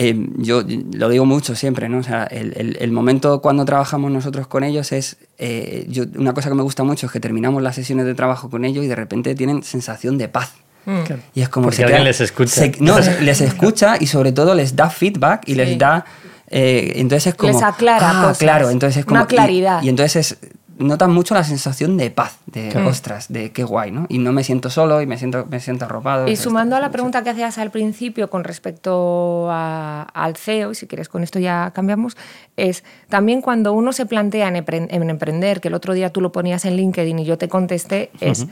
eh, 0.00 0.14
yo 0.36 0.62
lo 0.92 1.08
digo 1.08 1.26
mucho 1.26 1.56
siempre, 1.56 1.88
¿no? 1.88 1.98
O 1.98 2.02
sea, 2.04 2.22
el, 2.22 2.76
el, 2.78 2.92
momento 2.92 3.40
cuando 3.40 3.64
trabajamos 3.64 4.12
nosotros 4.12 4.46
con 4.46 4.62
ellos 4.62 4.92
es, 4.92 5.16
eh, 5.38 5.86
yo, 5.88 6.04
una 6.14 6.34
cosa 6.34 6.48
que 6.50 6.54
me 6.54 6.62
gusta 6.62 6.84
mucho 6.84 7.06
es 7.06 7.12
que 7.12 7.18
terminamos 7.18 7.64
las 7.64 7.74
sesiones 7.74 8.06
de 8.06 8.14
trabajo 8.14 8.48
con 8.48 8.64
ellos 8.64 8.84
y 8.84 8.86
de 8.86 8.94
repente 8.94 9.34
tienen 9.34 9.64
sensación 9.64 10.16
de 10.16 10.28
paz. 10.28 10.52
Mm. 10.86 11.00
Y 11.34 11.40
es 11.40 11.48
como 11.48 11.66
Porque 11.66 11.82
alguien 11.82 12.04
les 12.04 12.20
escucha. 12.20 12.62
no, 12.78 12.96
les 13.22 13.40
escucha 13.40 13.96
y 13.98 14.06
sobre 14.06 14.30
todo 14.30 14.54
les 14.54 14.76
da 14.76 14.88
feedback 14.88 15.42
y 15.48 15.56
les 15.56 15.76
da... 15.76 16.04
Eh, 16.48 16.92
entonces 16.94 17.26
es 17.26 17.34
como... 17.34 17.52
Les 17.52 17.62
aclara 17.64 18.28
ah, 18.28 18.34
claro, 18.38 18.70
entonces 18.70 18.98
es 18.98 19.04
como... 19.04 19.18
Una 19.18 19.26
claridad. 19.26 19.82
y 19.82 19.88
entonces 19.88 20.32
es, 20.32 20.38
notan 20.78 21.12
mucho 21.12 21.34
la 21.34 21.44
sensación 21.44 21.96
de 21.96 22.10
paz, 22.10 22.38
de 22.46 22.76
ostras, 22.86 23.30
de 23.32 23.52
qué 23.52 23.64
guay, 23.64 23.90
¿no? 23.90 24.06
Y 24.08 24.18
no 24.18 24.32
me 24.32 24.44
siento 24.44 24.70
solo 24.70 25.02
y 25.02 25.06
me 25.06 25.18
siento, 25.18 25.46
me 25.50 25.60
siento 25.60 25.84
arropado. 25.84 26.28
Y 26.28 26.36
sumando 26.36 26.76
a 26.76 26.80
la 26.80 26.90
pregunta 26.90 27.22
que 27.22 27.30
hacías 27.30 27.58
al 27.58 27.70
principio 27.70 28.30
con 28.30 28.44
respecto 28.44 29.48
al 29.50 30.36
CEO, 30.36 30.72
y 30.72 30.74
si 30.74 30.86
quieres 30.86 31.08
con 31.08 31.22
esto 31.22 31.38
ya 31.38 31.72
cambiamos, 31.74 32.16
es 32.56 32.84
también 33.08 33.40
cuando 33.40 33.72
uno 33.72 33.92
se 33.92 34.06
plantea 34.06 34.48
en, 34.48 35.10
emprender, 35.10 35.60
que 35.60 35.68
el 35.68 35.74
otro 35.74 35.94
día 35.94 36.10
tú 36.10 36.20
lo 36.20 36.32
ponías 36.32 36.64
en 36.64 36.76
LinkedIn 36.76 37.18
y 37.18 37.24
yo 37.24 37.38
te 37.38 37.48
contesté, 37.48 38.10
es... 38.20 38.46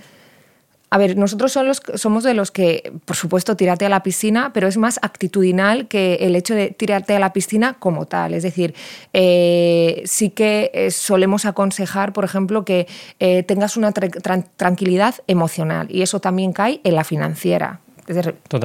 A 0.88 0.98
ver, 0.98 1.16
nosotros 1.16 1.58
somos 1.96 2.22
de 2.22 2.32
los 2.32 2.52
que, 2.52 2.92
por 3.04 3.16
supuesto, 3.16 3.56
tirarte 3.56 3.84
a 3.86 3.88
la 3.88 4.04
piscina, 4.04 4.52
pero 4.54 4.68
es 4.68 4.76
más 4.76 5.00
actitudinal 5.02 5.88
que 5.88 6.14
el 6.20 6.36
hecho 6.36 6.54
de 6.54 6.70
tirarte 6.70 7.16
a 7.16 7.18
la 7.18 7.32
piscina 7.32 7.74
como 7.74 8.06
tal. 8.06 8.34
Es 8.34 8.44
decir, 8.44 8.72
eh, 9.12 10.02
sí 10.04 10.30
que 10.30 10.70
eh, 10.72 10.92
solemos 10.92 11.44
aconsejar, 11.44 12.12
por 12.12 12.24
ejemplo, 12.24 12.64
que 12.64 12.86
eh, 13.18 13.42
tengas 13.42 13.76
una 13.76 13.92
tranquilidad 13.92 15.16
emocional 15.26 15.88
y 15.90 16.02
eso 16.02 16.20
también 16.20 16.52
cae 16.52 16.80
en 16.84 16.94
la 16.94 17.02
financiera 17.02 17.80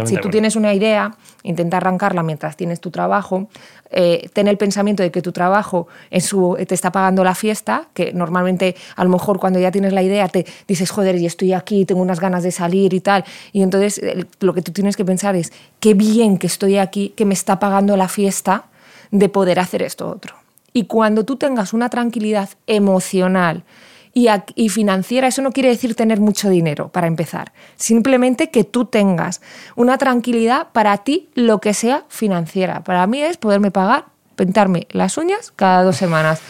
si 0.06 0.18
tú 0.18 0.30
tienes 0.30 0.56
una 0.56 0.74
idea, 0.74 1.16
intenta 1.44 1.78
arrancarla 1.78 2.24
mientras 2.24 2.56
tienes 2.56 2.80
tu 2.80 2.92
trabajo, 2.92 3.50
eh, 3.90 4.30
ten 4.34 4.48
el 4.48 4.58
pensamiento 4.58 5.04
de 5.04 5.12
que 5.12 5.22
tu 5.22 5.32
trabajo 5.32 5.88
en 6.10 6.22
su, 6.22 6.58
te 6.68 6.76
está 6.76 6.92
pagando 6.92 7.24
la 7.24 7.36
fiesta, 7.36 7.88
que 7.94 8.14
normalmente 8.14 8.76
a 8.96 9.04
lo 9.04 9.10
mejor 9.10 9.40
cuando 9.40 9.60
ya 9.60 9.72
tienes 9.72 9.94
la 9.94 10.02
idea 10.02 10.28
te 10.30 10.46
dices, 10.68 10.90
joder, 10.92 11.16
y 11.16 11.26
estoy 11.26 11.54
aquí, 11.54 11.86
tengo 11.86 12.02
unas 12.02 12.20
ganas 12.20 12.44
de 12.44 12.52
salir 12.52 12.94
y 12.94 13.02
tal. 13.02 13.26
Y 13.52 13.64
entonces 13.64 14.02
lo 14.40 14.54
que 14.54 14.62
tú 14.62 14.72
tienes 14.72 14.96
que 14.96 15.06
pensar 15.06 15.36
es, 15.36 15.52
qué 15.80 15.94
bien 15.94 16.38
que 16.38 16.48
estoy 16.48 16.78
aquí, 16.78 17.10
que 17.16 17.26
me 17.26 17.34
está 17.34 17.60
pagando 17.60 17.98
la 17.98 18.08
fiesta 18.08 18.66
de 19.12 19.28
poder 19.28 19.60
hacer 19.60 19.82
esto 19.82 20.08
otro. 20.10 20.36
Y 20.74 20.86
cuando 20.86 21.26
tú 21.26 21.36
tengas 21.36 21.74
una 21.74 21.90
tranquilidad 21.90 22.50
emocional, 22.66 23.64
y, 24.13 24.69
financiera, 24.69 25.28
eso 25.28 25.41
no 25.41 25.52
quiere 25.52 25.69
decir 25.69 25.95
tener 25.95 26.19
mucho 26.19 26.50
dinero 26.50 26.89
para 26.89 27.08
empezar. 27.08 27.54
Simplemente 27.78 28.50
que 28.50 28.63
tú 28.63 28.86
tengas 28.86 29.41
una 29.76 29.97
tranquilidad 29.97 30.67
para 30.74 30.97
ti, 30.97 31.30
lo 31.34 31.62
que 31.62 31.74
sea 31.74 32.04
financiera. 32.10 32.84
Para 32.84 33.08
mí 33.08 33.21
es 33.21 33.38
poderme 33.38 33.71
pagar, 33.71 34.06
pintarme 34.36 34.88
las 34.91 35.17
uñas 35.17 35.52
cada 35.56 35.84
dos 35.84 35.95
semanas. 35.95 36.41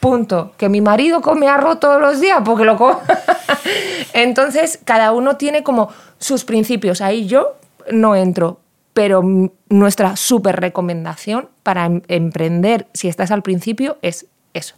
Punto. 0.00 0.52
Que 0.56 0.68
mi 0.68 0.80
marido 0.80 1.20
come 1.20 1.48
arroz 1.48 1.80
todos 1.80 2.00
los 2.00 2.20
días 2.20 2.40
porque 2.44 2.64
lo 2.64 2.76
come. 2.76 2.96
Entonces, 4.14 4.78
cada 4.84 5.12
uno 5.12 5.36
tiene 5.36 5.62
como 5.62 5.90
sus 6.18 6.44
principios. 6.44 7.00
Ahí 7.00 7.26
yo 7.26 7.56
no 7.90 8.14
entro. 8.14 8.60
Pero 8.94 9.22
nuestra 9.68 10.16
súper 10.16 10.56
recomendación 10.60 11.50
para 11.62 11.84
em-, 11.84 12.02
emprender, 12.08 12.86
si 12.94 13.08
estás 13.08 13.30
al 13.30 13.42
principio, 13.42 13.98
es 14.00 14.26
eso. 14.54 14.76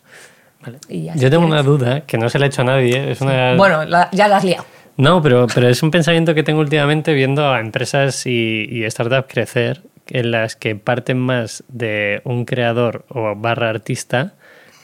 Yo 0.88 1.30
tengo 1.30 1.46
una 1.46 1.62
duda 1.62 2.00
que 2.02 2.18
no 2.18 2.28
se 2.28 2.38
la 2.38 2.46
he 2.46 2.48
hecho 2.48 2.62
a 2.62 2.64
nadie. 2.64 3.12
Es 3.12 3.20
una... 3.20 3.54
Bueno, 3.54 3.84
ya 4.12 4.28
la 4.28 4.36
has 4.36 4.44
liado. 4.44 4.64
No, 4.96 5.22
pero, 5.22 5.46
pero 5.54 5.68
es 5.68 5.82
un 5.82 5.90
pensamiento 5.90 6.34
que 6.34 6.42
tengo 6.42 6.60
últimamente 6.60 7.12
viendo 7.12 7.48
a 7.48 7.60
empresas 7.60 8.26
y, 8.26 8.66
y 8.68 8.90
startups 8.90 9.32
crecer 9.32 9.82
en 10.08 10.30
las 10.30 10.56
que 10.56 10.74
parten 10.74 11.18
más 11.18 11.62
de 11.68 12.20
un 12.24 12.44
creador 12.44 13.04
o 13.08 13.34
barra 13.36 13.70
artista 13.70 14.32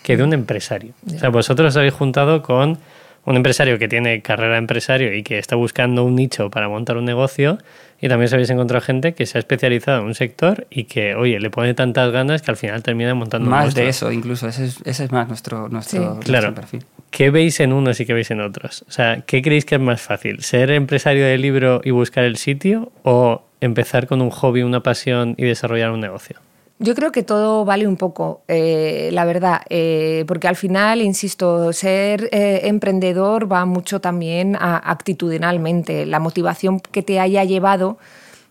que 0.02 0.16
de 0.16 0.22
un 0.22 0.32
empresario. 0.32 0.92
O 1.06 1.18
sea, 1.18 1.30
vosotros 1.30 1.76
habéis 1.76 1.94
juntado 1.94 2.42
con 2.42 2.78
un 3.24 3.37
empresario 3.37 3.78
que 3.78 3.88
tiene 3.88 4.20
carrera 4.22 4.58
empresario 4.58 5.14
y 5.14 5.22
que 5.22 5.38
está 5.38 5.56
buscando 5.56 6.04
un 6.04 6.14
nicho 6.14 6.50
para 6.50 6.68
montar 6.68 6.96
un 6.96 7.06
negocio 7.06 7.58
y 8.04 8.08
también 8.10 8.28
se 8.28 8.34
habéis 8.34 8.50
encontrado 8.50 8.82
gente 8.82 9.14
que 9.14 9.24
se 9.24 9.38
ha 9.38 9.40
especializado 9.40 10.00
en 10.00 10.04
un 10.08 10.14
sector 10.14 10.66
y 10.68 10.84
que, 10.84 11.14
oye, 11.14 11.40
le 11.40 11.48
pone 11.48 11.72
tantas 11.72 12.12
ganas 12.12 12.42
que 12.42 12.50
al 12.50 12.58
final 12.58 12.82
termina 12.82 13.14
montando 13.14 13.48
Más 13.48 13.74
de 13.74 13.88
eso, 13.88 14.12
incluso. 14.12 14.46
Ese 14.46 14.66
es, 14.66 14.82
ese 14.84 15.04
es 15.04 15.10
más 15.10 15.26
nuestro, 15.26 15.70
nuestro, 15.70 16.20
claro. 16.20 16.54
perfil. 16.54 16.84
¿qué 17.10 17.30
veis 17.30 17.60
en 17.60 17.72
unos 17.72 17.98
y 18.00 18.04
qué 18.04 18.12
veis 18.12 18.30
en 18.30 18.42
otros? 18.42 18.84
O 18.86 18.92
sea, 18.92 19.22
¿qué 19.22 19.40
creéis 19.40 19.64
que 19.64 19.76
es 19.76 19.80
más 19.80 20.02
fácil? 20.02 20.42
¿Ser 20.42 20.70
empresario 20.72 21.24
de 21.24 21.38
libro 21.38 21.80
y 21.82 21.92
buscar 21.92 22.24
el 22.24 22.36
sitio 22.36 22.92
o 23.04 23.42
empezar 23.62 24.06
con 24.06 24.20
un 24.20 24.28
hobby, 24.28 24.62
una 24.64 24.82
pasión 24.82 25.34
y 25.38 25.44
desarrollar 25.44 25.90
un 25.90 26.00
negocio? 26.00 26.36
Yo 26.80 26.94
creo 26.96 27.12
que 27.12 27.22
todo 27.22 27.64
vale 27.64 27.87
un 27.87 27.96
poco, 27.96 28.42
eh, 28.48 29.10
la 29.12 29.24
verdad, 29.24 29.62
eh, 29.70 30.24
porque 30.26 30.48
al 30.48 30.56
final, 30.56 31.02
insisto, 31.02 31.72
ser 31.72 32.28
eh, 32.32 32.62
emprendedor 32.64 33.50
va 33.50 33.64
mucho 33.64 34.00
también 34.00 34.56
a, 34.56 34.78
actitudinalmente, 34.78 36.04
la 36.04 36.18
motivación 36.18 36.80
que 36.80 37.02
te 37.02 37.20
haya 37.20 37.44
llevado 37.44 37.96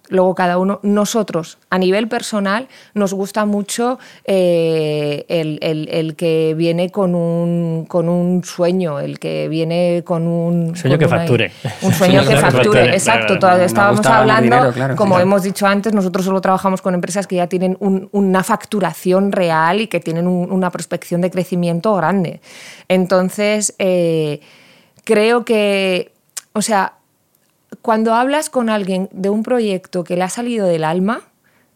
luego 0.09 0.35
cada 0.35 0.57
uno, 0.57 0.79
nosotros 0.83 1.57
a 1.69 1.77
nivel 1.77 2.07
personal 2.07 2.67
nos 2.93 3.13
gusta 3.13 3.45
mucho 3.45 3.99
eh, 4.25 5.25
el, 5.29 6.15
que 6.15 6.53
viene 6.57 6.89
con 6.89 7.15
un, 7.15 7.85
con 7.87 8.09
un 8.09 8.43
sueño, 8.43 8.99
el 8.99 9.19
que 9.19 9.47
viene 9.47 10.03
con 10.05 10.27
un... 10.27 10.75
Sueño 10.75 10.97
que 10.97 11.07
facture. 11.07 11.51
Un 11.81 11.93
sueño 11.93 12.21
que 12.27 12.35
facture, 12.35 12.93
exacto. 12.93 13.35
estábamos 13.57 14.05
hablando, 14.05 14.73
como 14.95 15.19
hemos 15.19 15.43
dicho 15.43 15.65
antes, 15.65 15.93
nosotros 15.93 16.25
solo 16.25 16.41
trabajamos 16.41 16.81
con 16.81 16.93
empresas 16.93 17.25
que 17.25 17.37
ya 17.37 17.47
tienen 17.47 17.77
una 17.79 18.43
facturación 18.43 19.31
real 19.31 19.81
y 19.81 19.87
que 19.87 19.99
tienen 19.99 20.27
una 20.27 20.69
prospección 20.69 21.21
de 21.21 21.31
crecimiento 21.31 21.95
grande. 21.95 22.41
Entonces, 22.87 23.73
eh, 23.79 24.41
creo 25.03 25.45
que, 25.45 26.11
o 26.53 26.61
sea, 26.61 26.93
cuando 27.83 28.15
hablas 28.15 28.49
con 28.49 28.69
alguien 28.69 29.09
de 29.11 29.29
un 29.29 29.43
proyecto 29.43 30.05
que 30.05 30.15
le 30.15 30.23
ha 30.23 30.29
salido 30.29 30.65
del 30.67 30.85
alma, 30.85 31.19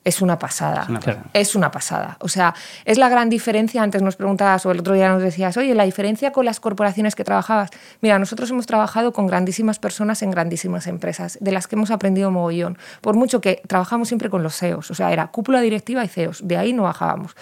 es 0.05 0.21
una 0.21 0.39
pasada. 0.39 0.87
Es 1.33 1.53
una 1.53 1.69
pasada. 1.69 2.15
O 2.21 2.29
sea, 2.29 2.55
es 2.85 2.97
la 2.97 3.09
gran 3.09 3.29
diferencia. 3.29 3.83
Antes 3.83 4.01
nos 4.01 4.15
preguntabas, 4.15 4.65
o 4.65 4.71
el 4.71 4.79
otro 4.79 4.93
día 4.93 5.09
nos 5.09 5.21
decías, 5.21 5.57
oye, 5.57 5.75
la 5.75 5.83
diferencia 5.83 6.31
con 6.31 6.45
las 6.45 6.61
corporaciones 6.61 7.13
que 7.13 7.25
trabajabas. 7.25 7.71
Mira, 7.99 8.17
nosotros 8.19 8.49
hemos 8.51 8.65
trabajado 8.65 9.11
con 9.11 9.27
grandísimas 9.27 9.79
personas 9.79 10.21
en 10.21 10.31
grandísimas 10.31 10.87
empresas, 10.87 11.37
de 11.41 11.51
las 11.51 11.67
que 11.67 11.75
hemos 11.75 11.91
aprendido 11.91 12.31
mogollón. 12.31 12.77
Por 13.01 13.17
mucho 13.17 13.41
que 13.41 13.61
trabajamos 13.67 14.07
siempre 14.07 14.29
con 14.29 14.43
los 14.43 14.55
CEOs. 14.55 14.89
O 14.89 14.95
sea, 14.95 15.11
era 15.11 15.27
cúpula 15.27 15.59
directiva 15.59 16.05
y 16.05 16.07
CEOs. 16.07 16.47
De 16.47 16.55
ahí 16.55 16.71
no 16.71 16.83
bajábamos. 16.83 17.35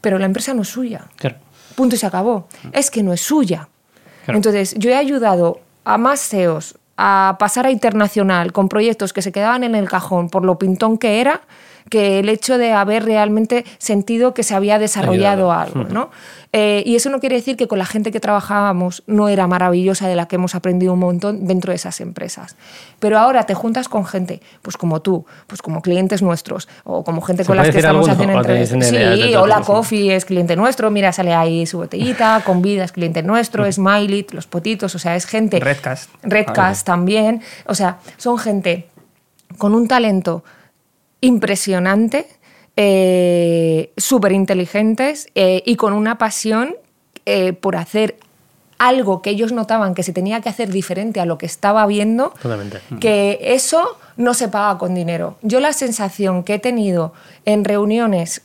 Pero 0.00 0.16
la 0.20 0.26
empresa 0.26 0.54
no 0.54 0.62
es 0.62 0.68
suya. 0.68 1.06
Punto 1.74 1.96
y 1.96 1.98
se 1.98 2.06
acabó. 2.06 2.46
Es 2.70 2.88
que 2.88 3.02
no 3.02 3.12
es 3.12 3.20
suya. 3.20 3.68
Entonces, 4.28 4.76
yo 4.78 4.90
he 4.90 4.94
ayudado 4.94 5.58
a 5.82 5.98
más 5.98 6.20
CEOs 6.20 6.76
a 7.02 7.36
pasar 7.38 7.64
a 7.64 7.70
internacional 7.70 8.52
con 8.52 8.68
proyectos 8.68 9.14
que 9.14 9.22
se 9.22 9.32
quedaban 9.32 9.64
en 9.64 9.74
el 9.74 9.88
cajón 9.88 10.28
por 10.28 10.44
lo 10.44 10.58
pintón 10.58 10.98
que 10.98 11.22
era, 11.22 11.40
que 11.88 12.18
el 12.18 12.28
hecho 12.28 12.58
de 12.58 12.72
haber 12.72 13.04
realmente 13.04 13.64
sentido 13.78 14.34
que 14.34 14.42
se 14.42 14.54
había 14.54 14.78
desarrollado 14.78 15.52
algo. 15.52 15.84
¿no? 15.84 16.10
Eh, 16.52 16.82
y 16.84 16.96
eso 16.96 17.10
no 17.10 17.20
quiere 17.20 17.36
decir 17.36 17.56
que 17.56 17.68
con 17.68 17.78
la 17.78 17.86
gente 17.86 18.10
que 18.10 18.18
trabajábamos 18.18 19.04
no 19.06 19.28
era 19.28 19.46
maravillosa, 19.46 20.08
de 20.08 20.16
la 20.16 20.26
que 20.26 20.34
hemos 20.34 20.56
aprendido 20.56 20.94
un 20.94 20.98
montón 20.98 21.46
dentro 21.46 21.70
de 21.70 21.76
esas 21.76 22.00
empresas. 22.00 22.56
Pero 22.98 23.18
ahora 23.18 23.44
te 23.44 23.54
juntas 23.54 23.88
con 23.88 24.04
gente, 24.04 24.40
pues 24.62 24.76
como 24.76 25.00
tú, 25.00 25.26
pues 25.46 25.62
como 25.62 25.80
clientes 25.80 26.22
nuestros, 26.22 26.68
o 26.82 27.04
como 27.04 27.22
gente 27.22 27.44
con 27.44 27.56
las 27.56 27.70
que 27.70 27.78
estamos 27.78 28.08
haciendo 28.08 28.38
entrevistas. 28.38 28.88
Sí, 28.88 29.34
Hola 29.36 29.60
Coffee 29.60 30.14
es 30.14 30.24
cliente 30.24 30.56
nuestro, 30.56 30.90
mira, 30.90 31.12
sale 31.12 31.34
ahí 31.34 31.66
su 31.66 31.78
botellita, 31.78 32.42
con 32.44 32.62
vida 32.62 32.84
es 32.84 32.92
cliente 32.92 33.22
nuestro, 33.22 33.70
Smiley, 33.70 34.26
los 34.32 34.46
potitos, 34.46 34.94
o 34.96 34.98
sea, 34.98 35.14
es 35.14 35.26
gente. 35.26 35.60
Redcast. 35.60 36.10
Redcast 36.22 36.84
también. 36.84 37.42
O 37.66 37.74
sea, 37.74 37.98
son 38.16 38.38
gente 38.38 38.88
con 39.56 39.74
un 39.74 39.86
talento 39.86 40.42
impresionante 41.20 42.26
eh, 42.76 43.92
súper 43.96 44.32
inteligentes 44.32 45.28
eh, 45.34 45.62
y 45.66 45.76
con 45.76 45.92
una 45.92 46.18
pasión 46.18 46.76
eh, 47.26 47.52
por 47.52 47.76
hacer 47.76 48.16
algo 48.78 49.20
que 49.20 49.30
ellos 49.30 49.52
notaban 49.52 49.94
que 49.94 50.02
se 50.02 50.14
tenía 50.14 50.40
que 50.40 50.48
hacer 50.48 50.70
diferente 50.70 51.20
a 51.20 51.26
lo 51.26 51.36
que 51.36 51.44
estaba 51.44 51.86
viendo, 51.86 52.32
que 52.98 53.38
eso 53.42 53.98
no 54.16 54.32
se 54.32 54.48
paga 54.48 54.78
con 54.78 54.94
dinero. 54.94 55.36
Yo 55.42 55.60
la 55.60 55.74
sensación 55.74 56.42
que 56.44 56.54
he 56.54 56.58
tenido 56.58 57.12
en 57.44 57.64
reuniones, 57.66 58.40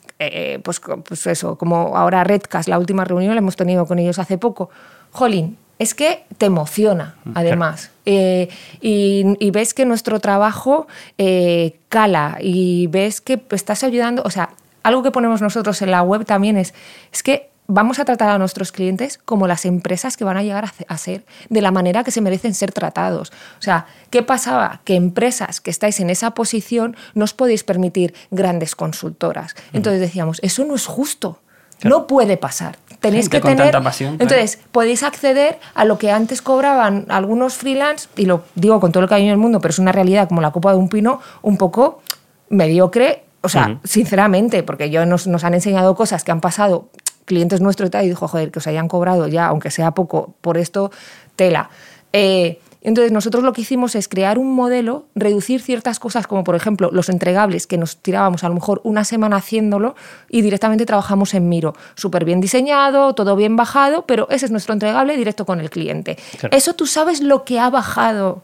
pues, 0.62 0.82
pues, 1.08 1.28
eso, 1.28 1.58
como 1.58 1.96
ahora 1.96 2.26
Redcast, 2.26 2.68
la 2.68 2.78
última 2.78 3.06
reunión 3.06 3.34
la 3.34 3.40
hemos 3.40 3.56
tenido 3.56 3.86
con 3.86 3.98
ellos 3.98 4.20
hace 4.20 4.38
poco, 4.38 4.70
jolín, 5.12 5.58
es 5.80 5.94
que 5.94 6.26
te 6.38 6.46
emociona, 6.46 7.16
mm, 7.26 7.32
además. 7.36 7.92
Eh, 8.06 8.50
y, 8.82 9.52
ves 9.52 9.74
que 9.74 9.86
nuestro 9.86 10.20
trabajo 10.20 10.88
eh, 11.18 11.80
cala 11.90 12.38
y 12.40 12.88
ves 12.88 13.22
que 13.22 13.42
estás 13.52 13.84
ayudando, 13.84 14.22
o 14.26 14.30
sea, 14.30 14.52
algo 14.84 15.04
que 15.04 15.12
ponemos 15.12 15.42
nosotros 15.42 15.82
en 15.82 15.92
la 15.92 16.04
web 16.04 16.26
también 16.26 16.58
es, 16.58 16.74
es 17.12 17.24
que 17.24 17.50
vamos 17.68 18.00
a 18.00 18.06
tratar 18.06 18.30
a 18.30 18.38
nuestros 18.38 18.72
clientes 18.72 19.18
como 19.18 19.48
las 19.48 19.66
empresas 19.66 20.18
que 20.18 20.24
van 20.24 20.38
a 20.38 20.44
llegar 20.44 20.72
a, 20.88 20.98
ser, 20.98 21.26
de 21.50 21.62
la 21.62 21.72
manera 21.72 22.04
que 22.04 22.12
se 22.12 22.22
merecen 22.22 22.54
ser 22.54 22.72
tratados. 22.72 23.32
O 23.60 23.62
sea, 23.62 23.88
¿qué 24.10 24.22
pasaba? 24.22 24.82
Que 24.84 24.96
empresas 24.96 25.62
que 25.62 25.72
estáis 25.72 26.00
en 26.00 26.10
esa 26.10 26.32
posición 26.32 26.96
no 27.14 27.24
os 27.24 27.34
podéis 27.34 27.64
permitir 27.64 28.14
grandes 28.32 28.76
consultoras. 28.76 29.56
Entonces 29.74 30.00
decíamos, 30.00 30.40
eso 30.44 30.64
no 30.66 30.76
es 30.76 30.86
justo. 30.86 31.40
No 31.84 32.08
puede 32.08 32.38
pasar. 32.38 32.78
Tenéis 33.10 33.30
que 33.30 33.42
tener. 33.42 33.76
entonces, 33.76 34.60
podéis 34.72 35.04
acceder 35.04 35.60
a 35.74 35.86
lo 35.86 35.98
que 35.98 36.12
antes 36.12 36.42
cobraban 36.42 37.06
algunos 37.10 37.56
freelance, 37.56 38.08
y 38.16 38.26
lo 38.26 38.44
digo 38.56 38.80
con 38.80 38.92
todo 38.92 39.04
el 39.04 39.10
cariño 39.10 39.30
del 39.30 39.38
mundo, 39.38 39.60
pero 39.60 39.72
es 39.72 39.80
una 39.80 39.92
realidad 39.92 40.28
como 40.28 40.42
la 40.42 40.52
copa 40.52 40.72
de 40.72 40.78
un 40.78 40.90
pino, 40.90 41.20
un 41.42 41.58
poco 41.58 42.02
mediocre. 42.50 43.24
O 43.42 43.50
sea, 43.50 43.80
sinceramente, 43.84 44.64
porque 44.64 44.90
yo 44.90 45.06
nos, 45.06 45.28
nos 45.28 45.44
han 45.44 45.54
enseñado 45.54 45.94
cosas 45.94 46.24
que 46.24 46.32
han 46.32 46.42
pasado 46.42 46.90
clientes 47.26 47.62
nuestros 47.62 47.88
y 47.88 47.92
tal, 47.92 48.06
y 48.06 48.10
dijo, 48.10 48.28
joder, 48.28 48.52
que 48.52 48.60
os 48.60 48.68
hayan 48.68 48.88
cobrado 48.88 49.28
ya, 49.28 49.48
aunque 49.48 49.70
sea 49.70 49.92
poco, 49.92 50.34
por 50.42 50.58
esto, 50.58 50.92
tela. 51.36 51.70
Eh, 52.12 52.60
entonces 52.88 53.12
nosotros 53.12 53.44
lo 53.44 53.52
que 53.52 53.62
hicimos 53.62 53.96
es 53.96 54.08
crear 54.08 54.38
un 54.38 54.54
modelo, 54.54 55.08
reducir 55.16 55.60
ciertas 55.62 56.00
cosas 56.00 56.28
como 56.28 56.44
por 56.44 56.56
ejemplo 56.56 56.90
los 56.92 57.10
entregables 57.10 57.66
que 57.66 57.80
nos 57.80 57.98
tirábamos 57.98 58.44
a 58.44 58.50
lo 58.50 58.54
mejor 58.54 58.80
una 58.84 59.04
semana 59.04 59.38
haciéndolo 59.38 59.96
y 60.30 60.42
directamente 60.42 60.86
trabajamos 60.86 61.34
en 61.34 61.50
Miro. 61.50 61.74
Súper 61.96 62.26
bien 62.26 62.42
diseñado, 62.42 63.16
todo 63.16 63.36
bien 63.36 63.56
bajado, 63.56 64.06
pero 64.06 64.28
ese 64.30 64.46
es 64.46 64.52
nuestro 64.52 64.74
entregable 64.74 65.18
directo 65.18 65.46
con 65.46 65.60
el 65.60 65.72
cliente. 65.72 66.18
Eso 66.52 66.76
tú 66.76 66.86
sabes 66.86 67.22
lo 67.22 67.44
que 67.44 67.60
ha 67.60 67.72
bajado 67.72 68.44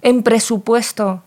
en 0.00 0.22
presupuesto 0.22 1.22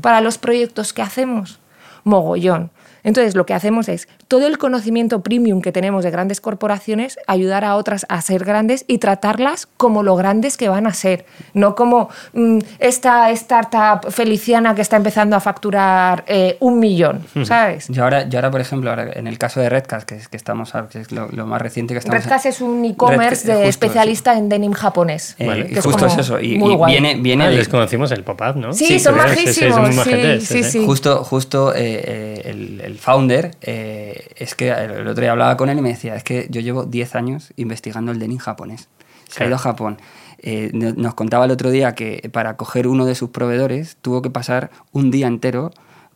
para 0.00 0.20
los 0.20 0.38
proyectos 0.38 0.92
que 0.92 1.02
hacemos. 1.02 1.58
Mogollón. 2.04 2.70
Entonces, 3.04 3.34
lo 3.34 3.46
que 3.46 3.54
hacemos 3.54 3.88
es 3.88 4.08
todo 4.28 4.46
el 4.46 4.58
conocimiento 4.58 5.22
premium 5.22 5.60
que 5.60 5.72
tenemos 5.72 6.04
de 6.04 6.10
grandes 6.10 6.40
corporaciones, 6.40 7.18
ayudar 7.26 7.64
a 7.64 7.76
otras 7.76 8.06
a 8.08 8.20
ser 8.22 8.44
grandes 8.44 8.84
y 8.88 8.98
tratarlas 8.98 9.68
como 9.76 10.02
lo 10.02 10.16
grandes 10.16 10.56
que 10.56 10.68
van 10.68 10.86
a 10.86 10.94
ser, 10.94 11.26
no 11.52 11.74
como 11.74 12.08
mm, 12.32 12.58
esta 12.78 13.30
startup 13.30 14.10
feliciana 14.10 14.74
que 14.74 14.82
está 14.82 14.96
empezando 14.96 15.36
a 15.36 15.40
facturar 15.40 16.24
eh, 16.26 16.56
un 16.60 16.78
millón, 16.78 17.24
¿sabes? 17.44 17.88
Yo 17.88 18.04
ahora, 18.04 18.28
yo 18.28 18.38
ahora, 18.38 18.50
por 18.50 18.60
ejemplo, 18.60 18.90
ahora, 18.90 19.10
en 19.14 19.26
el 19.26 19.38
caso 19.38 19.60
de 19.60 19.68
Redcast, 19.68 20.08
que, 20.08 20.16
es, 20.16 20.28
que 20.28 20.36
estamos, 20.36 20.72
que 20.90 21.00
es 21.00 21.12
lo, 21.12 21.28
más 21.46 21.60
reciente 21.60 21.94
que 21.94 21.98
estamos... 21.98 22.24
Redcast 22.24 22.46
es 22.46 22.60
un 22.60 22.84
e-commerce 22.84 23.46
de 23.46 23.68
especialista 23.68 24.36
en 24.36 24.48
denim 24.48 24.72
japonés. 24.72 25.36
Eh, 25.38 25.68
y 25.70 25.74
justo 25.76 26.06
es 26.06 26.16
eso. 26.16 26.40
Y, 26.40 26.58
viene, 26.86 27.16
viene 27.16 27.44
ah, 27.44 27.50
les 27.50 27.68
conocimos 27.68 28.10
el 28.12 28.24
pop-up, 28.24 28.56
¿no? 28.56 28.72
Sí, 28.72 28.98
son 28.98 29.16
majísimos. 29.16 29.94
Sí, 30.40 30.62
sí, 30.64 30.84
Justo, 30.86 31.22
justo 31.24 31.72
eh, 31.74 32.42
el 32.44 32.93
el 32.93 32.93
founder, 32.98 33.56
eh, 33.62 34.28
es 34.36 34.54
que 34.54 34.70
el 34.70 35.06
otro 35.06 35.22
día 35.22 35.32
hablaba 35.32 35.56
con 35.56 35.68
él 35.68 35.78
y 35.78 35.82
me 35.82 35.90
decía, 35.90 36.14
es 36.16 36.24
que 36.24 36.46
yo 36.50 36.60
llevo 36.60 36.84
10 36.84 37.14
años 37.14 37.52
investigando 37.56 38.12
el 38.12 38.18
denim 38.18 38.38
japonés. 38.38 38.88
Se 39.28 39.42
ha 39.42 39.46
ido 39.46 39.56
a 39.56 39.58
Japón. 39.58 39.98
Eh, 40.38 40.70
nos 40.72 41.14
contaba 41.14 41.46
el 41.46 41.50
otro 41.50 41.70
día 41.70 41.94
que 41.94 42.28
para 42.32 42.56
coger 42.56 42.86
uno 42.86 43.06
de 43.06 43.14
sus 43.14 43.30
proveedores 43.30 43.96
tuvo 44.02 44.20
que 44.20 44.30
pasar 44.30 44.70
un 44.92 45.10
día 45.10 45.26
entero 45.26 45.70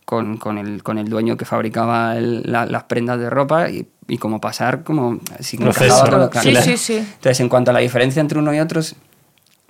con, 0.05 0.37
con, 0.37 0.59
el, 0.59 0.83
con 0.83 0.99
el, 0.99 1.09
dueño 1.09 1.37
que 1.37 1.45
fabricaba 1.45 2.15
las 2.15 2.85
prendas 2.85 3.19
de 3.19 3.31
ropa 3.31 3.71
y, 3.71 3.89
y 4.07 4.19
como 4.19 4.41
pasar 4.41 4.83
como 4.83 5.21
sin 5.41 5.63
encajaba 5.63 6.31
sí, 6.43 6.57
sí, 6.57 6.77
sí. 6.77 6.97
Entonces, 6.97 7.41
en 7.41 7.49
cuanto 7.49 7.71
a 7.71 7.75
la 7.75 7.81
diferencia 7.81 8.21
entre 8.21 8.39
uno 8.39 8.53
y 8.55 8.61
otro, 8.61 8.81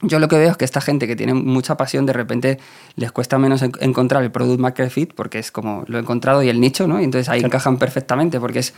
yo 0.03 0.19
lo 0.21 0.29
que 0.29 0.39
veo 0.39 0.51
es 0.51 0.57
que 0.57 0.65
esta 0.65 0.81
gente 0.81 1.07
que 1.07 1.17
tiene 1.17 1.35
mucha 1.35 1.77
pasión, 1.77 2.07
de 2.07 2.13
repente 2.13 2.59
les 2.97 3.11
cuesta 3.11 3.39
menos 3.39 3.63
encontrar 3.63 4.23
el 4.23 4.31
product 4.31 4.61
market 4.61 4.91
fit 4.91 5.13
porque 5.13 5.39
es 5.39 5.51
como 5.51 5.85
lo 5.87 5.99
he 5.99 6.01
encontrado 6.01 6.43
y 6.43 6.49
el 6.49 6.61
nicho, 6.61 6.87
¿no? 6.87 7.01
Y 7.01 7.05
entonces 7.05 7.29
ahí 7.29 7.41
encajan 7.41 7.79
perfectamente 7.79 8.39
porque 8.39 8.61
es 8.61 8.75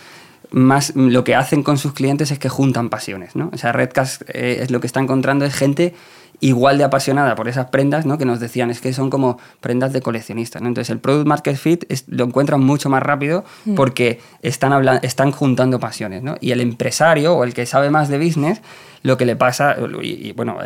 más 0.50 0.94
lo 0.96 1.22
que 1.22 1.34
hacen 1.34 1.62
con 1.62 1.76
sus 1.76 1.92
clientes 1.92 2.30
es 2.30 2.38
que 2.38 2.48
juntan 2.48 2.88
pasiones, 2.88 3.36
¿no? 3.36 3.50
O 3.52 3.58
sea, 3.58 3.72
Redcast 3.72 4.22
eh, 4.28 4.60
es 4.62 4.70
lo 4.70 4.80
que 4.80 4.86
está 4.86 5.00
encontrando 5.00 5.44
es 5.44 5.54
gente 5.54 5.94
igual 6.40 6.78
de 6.78 6.84
apasionada 6.84 7.34
por 7.34 7.48
esas 7.48 7.66
prendas, 7.66 8.06
¿no? 8.06 8.18
Que 8.18 8.24
nos 8.24 8.40
decían, 8.40 8.70
es 8.70 8.80
que 8.80 8.92
son 8.92 9.10
como 9.10 9.38
prendas 9.60 9.92
de 9.92 10.00
coleccionistas, 10.00 10.62
¿no? 10.62 10.68
Entonces 10.68 10.90
el 10.90 10.98
product 10.98 11.26
market 11.26 11.56
fit 11.56 11.84
lo 12.08 12.24
encuentran 12.24 12.60
mucho 12.60 12.88
más 12.88 13.02
rápido 13.02 13.44
mm. 13.66 13.74
porque 13.74 14.20
están, 14.42 14.72
hablando, 14.72 15.00
están 15.06 15.32
juntando 15.32 15.78
pasiones, 15.78 16.22
¿no? 16.22 16.36
Y 16.40 16.52
el 16.52 16.60
empresario 16.60 17.34
o 17.34 17.44
el 17.44 17.54
que 17.54 17.66
sabe 17.66 17.90
más 17.90 18.08
de 18.08 18.18
business 18.18 18.60
lo 19.02 19.16
que 19.16 19.24
le 19.24 19.34
pasa, 19.34 19.76
y, 20.02 20.32
bueno, 20.32 20.58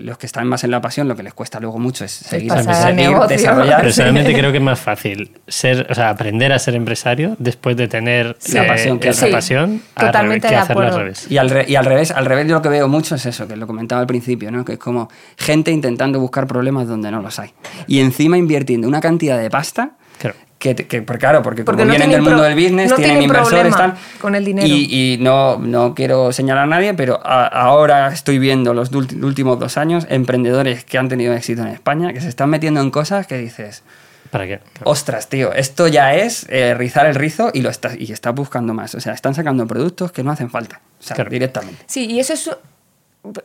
los 0.00 0.18
que 0.18 0.26
están 0.26 0.46
más 0.46 0.62
en 0.62 0.70
la 0.70 0.82
pasión, 0.82 1.08
lo 1.08 1.16
que 1.16 1.22
les 1.22 1.32
cuesta 1.32 1.58
luego 1.58 1.78
mucho 1.78 2.04
es 2.04 2.12
seguir, 2.12 2.52
desarrollar. 2.52 3.80
Personalmente 3.80 4.34
creo 4.38 4.50
que 4.52 4.58
es 4.58 4.62
más 4.62 4.78
fácil 4.78 5.30
ser, 5.48 5.86
o 5.88 5.94
sea, 5.94 6.10
aprender 6.10 6.52
a 6.52 6.58
ser 6.58 6.74
empresario 6.74 7.34
después 7.38 7.76
de 7.78 7.88
tener 7.88 8.36
la 8.52 8.66
pasión, 8.66 8.98
que 8.98 9.08
es 9.08 9.16
Sí, 9.16 9.26
la 9.26 9.32
pasión, 9.32 9.80
al 9.94 10.06
totalmente 10.06 10.48
revés, 10.48 10.50
que 10.50 10.54
de 10.54 10.56
hacerlo 10.56 10.82
al 10.82 10.94
revés. 10.94 11.30
Y 11.30 11.38
al, 11.38 11.48
re- 11.48 11.64
y 11.66 11.76
al 11.76 11.84
revés, 11.86 12.10
al 12.10 12.26
revés 12.26 12.46
yo 12.46 12.56
lo 12.56 12.62
que 12.62 12.68
veo 12.68 12.88
mucho 12.88 13.14
es 13.14 13.24
eso, 13.24 13.48
que 13.48 13.56
lo 13.56 13.66
comentaba 13.66 14.02
al 14.02 14.06
principio, 14.06 14.50
¿no? 14.50 14.66
Que 14.66 14.74
es 14.74 14.78
como 14.78 15.01
gente 15.36 15.70
intentando 15.70 16.20
buscar 16.20 16.46
problemas 16.46 16.88
donde 16.88 17.10
no 17.10 17.20
los 17.22 17.38
hay. 17.38 17.52
Y 17.86 18.00
encima 18.00 18.36
invirtiendo 18.38 18.86
una 18.88 19.00
cantidad 19.00 19.38
de 19.38 19.50
pasta 19.50 19.92
Claro. 20.18 20.36
que, 20.58 20.74
que- 20.76 21.02
por- 21.02 21.18
claro, 21.18 21.42
porque, 21.42 21.64
Porque 21.64 21.82
como 21.82 21.86
no 21.86 21.98
vienen 21.98 22.10
del 22.10 22.22
mundo 22.22 22.36
pro- 22.38 22.44
del 22.44 22.54
business, 22.54 22.90
no 22.90 22.96
tienen 22.96 23.18
tienen 23.18 23.22
inversores, 23.24 23.74
tal. 23.76 23.94
con 24.20 24.34
el 24.34 24.44
dinero. 24.44 24.66
Y, 24.68 25.14
y 25.14 25.18
no, 25.18 25.58
no 25.58 25.94
quiero 25.94 26.30
señalar 26.32 26.64
a 26.64 26.66
nadie, 26.66 26.94
pero 26.94 27.20
a- 27.24 27.46
ahora 27.46 28.08
estoy 28.12 28.38
viendo 28.38 28.72
los 28.74 28.90
últimos 28.92 29.58
dos 29.58 29.76
años 29.76 30.06
emprendedores 30.08 30.84
que 30.84 30.98
han 30.98 31.08
tenido 31.08 31.34
éxito 31.34 31.62
en 31.62 31.68
España, 31.68 32.12
que 32.12 32.20
se 32.20 32.28
están 32.28 32.50
metiendo 32.50 32.80
en 32.80 32.90
cosas 32.90 33.26
que 33.26 33.38
dices, 33.38 33.82
¿Para 34.30 34.46
qué? 34.46 34.60
Claro. 34.60 34.90
ostras, 34.90 35.28
tío, 35.28 35.52
esto 35.52 35.88
ya 35.88 36.14
es 36.14 36.46
eh, 36.48 36.72
rizar 36.72 37.04
el 37.04 37.16
rizo 37.16 37.50
y 37.52 37.60
lo 37.60 37.68
está, 37.68 37.90
y 37.98 38.12
está 38.12 38.30
buscando 38.30 38.72
más. 38.72 38.94
O 38.94 39.00
sea, 39.00 39.12
están 39.12 39.34
sacando 39.34 39.66
productos 39.66 40.10
que 40.10 40.22
no 40.22 40.30
hacen 40.30 40.48
falta. 40.48 40.80
O 40.98 41.02
sea, 41.02 41.16
Claro. 41.16 41.28
directamente. 41.30 41.82
Sí, 41.86 42.06
y 42.06 42.18
eso 42.18 42.32
es, 42.32 42.50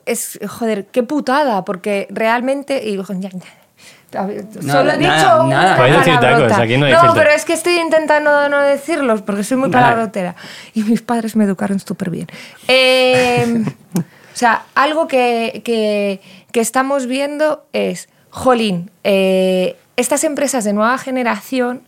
es, 0.06 0.40
joder, 0.48 0.86
qué 0.88 1.04
putada, 1.04 1.64
porque 1.66 2.08
realmente... 2.10 2.88
Y, 2.88 2.98
Nada, 2.98 4.30
Solo 4.62 4.92
he 4.92 4.98
dicho 4.98 5.10
nada, 5.10 5.44
una 5.44 5.56
nada. 5.64 5.78
Puedes 5.78 5.98
decir 5.98 6.20
tacos, 6.20 6.52
aquí 6.54 6.78
no 6.78 6.86
hay 6.86 6.94
No, 6.94 7.14
pero 7.14 7.30
es 7.30 7.44
que 7.44 7.54
estoy 7.54 7.78
intentando 7.80 8.48
no 8.50 8.62
decirlos 8.62 9.22
porque 9.22 9.44
soy 9.44 9.58
muy 9.58 9.70
palabrotera. 9.70 10.36
Y 10.74 10.84
mis 10.84 11.02
padres 11.02 11.36
me 11.36 11.44
educaron 11.44 11.80
súper 11.80 12.10
bien. 12.10 12.28
Eh, 12.70 13.66
o 13.98 14.02
sea, 14.34 14.64
algo 14.76 15.08
que, 15.08 15.62
que- 15.66 16.22
que 16.54 16.60
estamos 16.62 17.06
viendo 17.06 17.66
es, 17.74 18.08
jolín, 18.30 18.92
eh, 19.04 19.76
estas 19.98 20.24
empresas 20.24 20.64
de 20.64 20.72
nueva 20.74 20.98
generación 20.98 21.82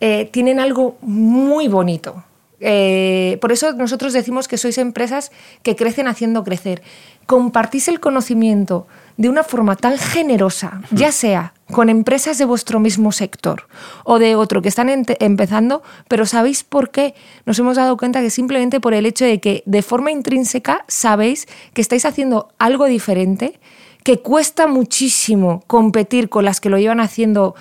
eh, 0.00 0.28
tienen 0.32 0.58
algo 0.58 0.98
muy 1.02 1.68
bonito. 1.68 2.24
Eh, 2.66 3.36
por 3.42 3.52
eso 3.52 3.74
nosotros 3.74 4.14
decimos 4.14 4.48
que 4.48 4.56
sois 4.56 4.78
empresas 4.78 5.30
que 5.62 5.76
crecen 5.76 6.08
haciendo 6.08 6.44
crecer. 6.44 6.80
Compartís 7.26 7.88
el 7.88 8.00
conocimiento 8.00 8.86
de 9.18 9.28
una 9.28 9.44
forma 9.44 9.76
tan 9.76 9.98
generosa, 9.98 10.80
ya 10.90 11.12
sea 11.12 11.52
con 11.70 11.90
empresas 11.90 12.38
de 12.38 12.46
vuestro 12.46 12.80
mismo 12.80 13.12
sector 13.12 13.68
o 14.04 14.18
de 14.18 14.34
otro 14.34 14.62
que 14.62 14.70
están 14.70 14.88
empezando, 14.88 15.82
pero 16.08 16.24
¿sabéis 16.24 16.64
por 16.64 16.90
qué? 16.90 17.14
Nos 17.44 17.58
hemos 17.58 17.76
dado 17.76 17.98
cuenta 17.98 18.22
que 18.22 18.30
simplemente 18.30 18.80
por 18.80 18.94
el 18.94 19.04
hecho 19.04 19.26
de 19.26 19.40
que 19.40 19.62
de 19.66 19.82
forma 19.82 20.10
intrínseca 20.10 20.86
sabéis 20.88 21.46
que 21.74 21.82
estáis 21.82 22.06
haciendo 22.06 22.48
algo 22.58 22.86
diferente, 22.86 23.60
que 24.04 24.20
cuesta 24.20 24.66
muchísimo 24.66 25.62
competir 25.66 26.30
con 26.30 26.46
las 26.46 26.62
que 26.62 26.70
lo 26.70 26.78
llevan 26.78 27.00
haciendo 27.00 27.54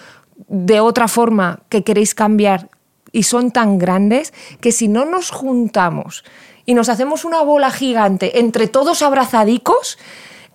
de 0.47 0.79
otra 0.79 1.09
forma 1.09 1.59
que 1.67 1.83
queréis 1.83 2.15
cambiar 2.15 2.69
y 3.13 3.23
son 3.23 3.51
tan 3.51 3.77
grandes 3.77 4.33
que 4.59 4.73
si 4.73 4.89
no 4.89 5.05
nos 5.05 5.29
juntamos 5.31 6.25
y 6.65 6.73
nos 6.73 6.89
hacemos 6.89 7.23
una 7.23 7.41
bola 7.43 7.71
gigante 7.71 8.39
entre 8.39 8.67
todos 8.67 9.01
abrazadicos, 9.01 9.97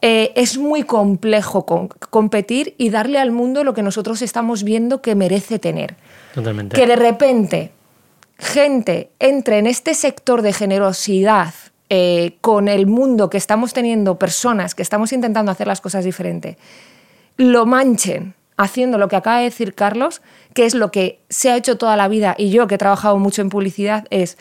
eh, 0.02 0.32
es 0.36 0.58
muy 0.58 0.82
complejo 0.82 1.64
com- 1.64 1.88
competir 2.10 2.74
y 2.76 2.90
darle 2.90 3.18
al 3.18 3.30
mundo 3.30 3.64
lo 3.64 3.72
que 3.72 3.82
nosotros 3.82 4.20
estamos 4.22 4.62
viendo 4.62 5.00
que 5.00 5.14
merece 5.14 5.58
tener. 5.58 5.96
Totalmente. 6.34 6.76
Que 6.76 6.86
de 6.86 6.96
repente 6.96 7.72
gente 8.38 9.10
entre 9.18 9.58
en 9.58 9.66
este 9.66 9.94
sector 9.94 10.42
de 10.42 10.52
generosidad 10.52 11.54
eh, 11.90 12.36
con 12.40 12.68
el 12.68 12.86
mundo 12.86 13.30
que 13.30 13.38
estamos 13.38 13.72
teniendo, 13.72 14.18
personas 14.18 14.74
que 14.74 14.82
estamos 14.82 15.12
intentando 15.12 15.50
hacer 15.50 15.66
las 15.66 15.80
cosas 15.80 16.04
diferentes, 16.04 16.56
lo 17.36 17.66
manchen 17.66 18.34
haciendo 18.56 18.98
lo 18.98 19.08
que 19.08 19.16
acaba 19.16 19.38
de 19.38 19.44
decir 19.44 19.74
Carlos, 19.74 20.20
que 20.54 20.66
es 20.66 20.74
lo 20.74 20.90
que 20.90 21.20
se 21.28 21.50
ha 21.50 21.56
hecho 21.56 21.78
toda 21.78 21.96
la 21.96 22.08
vida 22.08 22.34
y 22.38 22.50
yo 22.50 22.66
que 22.66 22.76
he 22.76 22.78
trabajado 22.78 23.18
mucho 23.18 23.42
en 23.42 23.48
publicidad, 23.48 24.06
es 24.10 24.38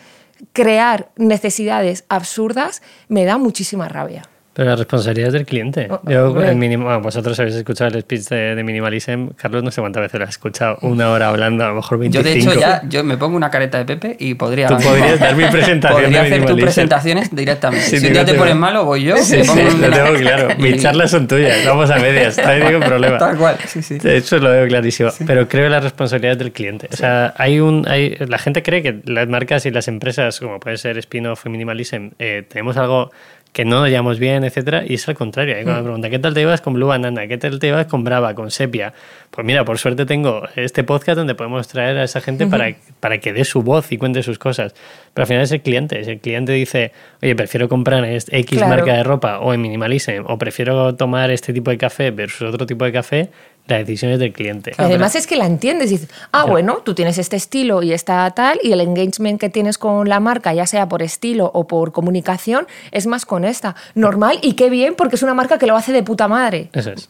crear 0.53 1.09
necesidades 1.15 2.05
absurdas, 2.09 2.81
me 3.07 3.25
da 3.25 3.37
muchísima 3.37 3.87
rabia. 3.87 4.29
Pero 4.57 4.71
la 4.71 4.75
responsabilidad 4.75 5.27
es 5.27 5.33
del 5.33 5.45
cliente. 5.45 5.87
Oh, 5.87 6.01
Yo, 6.09 6.41
el 6.41 6.55
bueno, 6.57 6.99
vosotros 6.99 7.39
habéis 7.39 7.53
escuchado 7.57 7.95
el 7.95 8.01
speech 8.01 8.23
de, 8.29 8.55
de 8.55 8.63
Minimalism. 8.63 9.27
Carlos, 9.35 9.61
no 9.61 9.69
sé 9.69 9.81
cuántas 9.81 10.01
veces 10.01 10.19
lo 10.19 10.23
has 10.23 10.31
escuchado. 10.31 10.79
Una 10.81 11.11
hora 11.11 11.27
hablando, 11.29 11.63
a 11.63 11.67
lo 11.67 11.75
mejor 11.75 11.99
25. 11.99 12.23
Yo, 12.23 12.33
de 12.33 12.39
hecho, 12.39 12.59
ya 12.59 12.81
yo 12.89 13.03
me 13.03 13.17
pongo 13.17 13.37
una 13.37 13.51
careta 13.51 13.77
de 13.77 13.85
Pepe 13.85 14.17
y 14.19 14.33
podría. 14.33 14.65
Tú 14.67 14.77
podrías 14.77 15.19
dar 15.19 15.35
mi 15.35 15.45
presentación 15.51 16.01
Podría 16.01 16.23
de 16.23 16.27
hacer 16.27 16.45
tus 16.47 16.59
presentaciones 16.59 17.35
directamente. 17.35 17.85
Sí, 17.85 17.99
si 17.99 18.07
un 18.07 18.13
día 18.13 18.25
te 18.25 18.33
pones 18.33 18.55
malo, 18.55 18.83
voy 18.83 19.03
yo. 19.03 19.17
Sí, 19.17 19.37
me 19.37 19.43
sí, 19.43 19.47
pongo 19.47 19.87
lo 19.87 19.93
tengo 19.95 20.13
claro. 20.17 20.47
Mis 20.57 20.75
y- 20.77 20.79
charlas 20.79 21.11
son 21.11 21.27
tuyas. 21.27 21.63
Vamos 21.63 21.91
a 21.91 21.97
medias. 21.97 22.35
No 22.39 22.47
hay 22.49 22.63
ningún 22.63 22.81
problema. 22.81 23.19
Tal 23.19 23.37
cual, 23.37 23.57
sí, 23.67 23.83
sí. 23.83 23.99
Eso 24.03 24.39
lo 24.39 24.49
veo 24.49 24.67
clarísimo. 24.67 25.11
Pero 25.27 25.47
creo 25.47 25.65
que 25.65 25.69
la 25.69 25.81
responsabilidad 25.81 26.31
es 26.31 26.39
del 26.39 26.51
cliente. 26.51 26.89
O 26.91 26.95
sea, 26.95 27.31
hay 27.37 27.59
un, 27.59 27.87
hay, 27.87 28.15
la 28.27 28.39
gente 28.39 28.63
cree 28.63 28.81
que 28.81 29.01
las 29.05 29.27
marcas 29.27 29.67
y 29.67 29.69
las 29.69 29.87
empresas, 29.87 30.39
como 30.39 30.59
puede 30.59 30.77
ser 30.77 30.97
Spin-off 30.97 31.45
y 31.45 31.49
Minimalism, 31.49 32.07
eh, 32.17 32.43
tenemos 32.49 32.75
algo 32.77 33.11
que 33.57 33.65
no 33.65 33.79
nos 33.79 33.89
llevamos 33.89 34.19
bien, 34.19 34.43
etcétera, 34.43 34.83
y 34.87 34.93
es 34.93 35.07
al 35.09 35.15
contrario. 35.15 35.55
Hay 35.55 35.63
cuando 35.63 35.81
me 35.81 35.85
preguntan, 35.85 36.11
¿qué 36.11 36.19
tal 36.19 36.35
te 36.35 36.41
llevas 36.41 36.61
con 36.61 36.75
Blue 36.75 36.85
Banana? 36.85 37.25
¿Qué 37.25 37.39
tal 37.39 37.57
te 37.57 37.65
llevas 37.65 37.87
con 37.87 38.03
Brava, 38.03 38.35
con 38.35 38.51
Sepia? 38.51 38.93
Pues 39.31 39.47
mira, 39.47 39.65
por 39.65 39.79
suerte 39.79 40.05
tengo 40.05 40.43
este 40.55 40.83
podcast 40.83 41.17
donde 41.17 41.33
podemos 41.33 41.67
traer 41.67 41.97
a 41.97 42.03
esa 42.03 42.21
gente 42.21 42.45
para, 42.45 42.75
para 42.99 43.17
que 43.17 43.33
dé 43.33 43.43
su 43.45 43.63
voz 43.63 43.91
y 43.91 43.97
cuente 43.97 44.21
sus 44.21 44.37
cosas. 44.37 44.75
Pero 45.11 45.23
al 45.23 45.27
final 45.27 45.41
es 45.41 45.51
el 45.51 45.61
cliente. 45.63 46.03
Si 46.03 46.11
el 46.11 46.19
cliente 46.19 46.51
dice, 46.51 46.91
oye, 47.19 47.35
prefiero 47.35 47.67
comprar 47.67 48.05
este 48.05 48.37
X 48.37 48.59
Claro. 48.59 48.75
marca 48.75 48.93
de 48.93 49.03
ropa 49.03 49.39
o 49.39 49.55
en 49.55 49.61
Minimalism, 49.61 50.25
o 50.27 50.37
prefiero 50.37 50.93
tomar 50.93 51.31
este 51.31 51.51
tipo 51.51 51.71
de 51.71 51.79
café 51.79 52.11
versus 52.11 52.53
otro 52.53 52.67
tipo 52.67 52.85
de 52.85 52.91
café, 52.91 53.31
la 53.67 53.77
decisión 53.77 54.11
es 54.11 54.19
del 54.19 54.33
cliente. 54.33 54.71
Y 54.77 54.81
además 54.81 55.15
es 55.15 55.27
que 55.27 55.35
la 55.35 55.45
entiendes. 55.45 55.89
Dices, 55.89 56.09
ah, 56.31 56.45
bueno, 56.45 56.77
tú 56.85 56.95
tienes 56.95 57.17
este 57.17 57.35
estilo 57.35 57.83
y 57.83 57.91
está 57.93 58.29
tal, 58.31 58.59
y 58.63 58.71
el 58.71 58.81
engagement 58.81 59.39
que 59.39 59.49
tienes 59.49 59.77
con 59.77 60.07
la 60.07 60.19
marca, 60.19 60.53
ya 60.53 60.65
sea 60.65 60.87
por 60.87 61.03
estilo 61.03 61.51
o 61.53 61.67
por 61.67 61.91
comunicación, 61.91 62.65
es 62.91 63.07
más 63.07 63.25
con 63.25 63.43
esta. 63.45 63.75
Normal 63.95 64.39
y 64.41 64.53
qué 64.53 64.69
bien, 64.69 64.95
porque 64.95 65.15
es 65.15 65.23
una 65.23 65.33
marca 65.33 65.57
que 65.57 65.67
lo 65.67 65.75
hace 65.75 65.91
de 65.91 66.03
puta 66.03 66.27
madre. 66.27 66.69
Eso 66.73 66.91
es. 66.91 67.09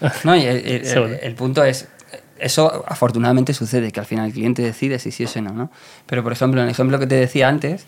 No, 0.24 0.34
y 0.36 0.44
el, 0.46 0.66
el- 0.66 0.86
Seguro. 0.86 1.14
el 1.22 1.34
punto 1.36 1.62
es, 1.62 1.86
eso 2.38 2.82
afortunadamente 2.88 3.52
sucede, 3.54 3.92
que 3.92 4.00
al 4.00 4.06
final 4.06 4.26
el 4.26 4.32
cliente 4.32 4.60
decide 4.62 4.98
si 4.98 5.12
sí 5.12 5.24
o 5.24 5.28
si 5.28 5.40
no, 5.40 5.52
¿no? 5.52 5.70
Pero, 6.06 6.24
por 6.24 6.32
ejemplo, 6.32 6.60
en 6.60 6.64
el 6.66 6.72
ejemplo 6.72 6.98
que 6.98 7.06
te 7.06 7.14
decía 7.14 7.48
antes, 7.48 7.86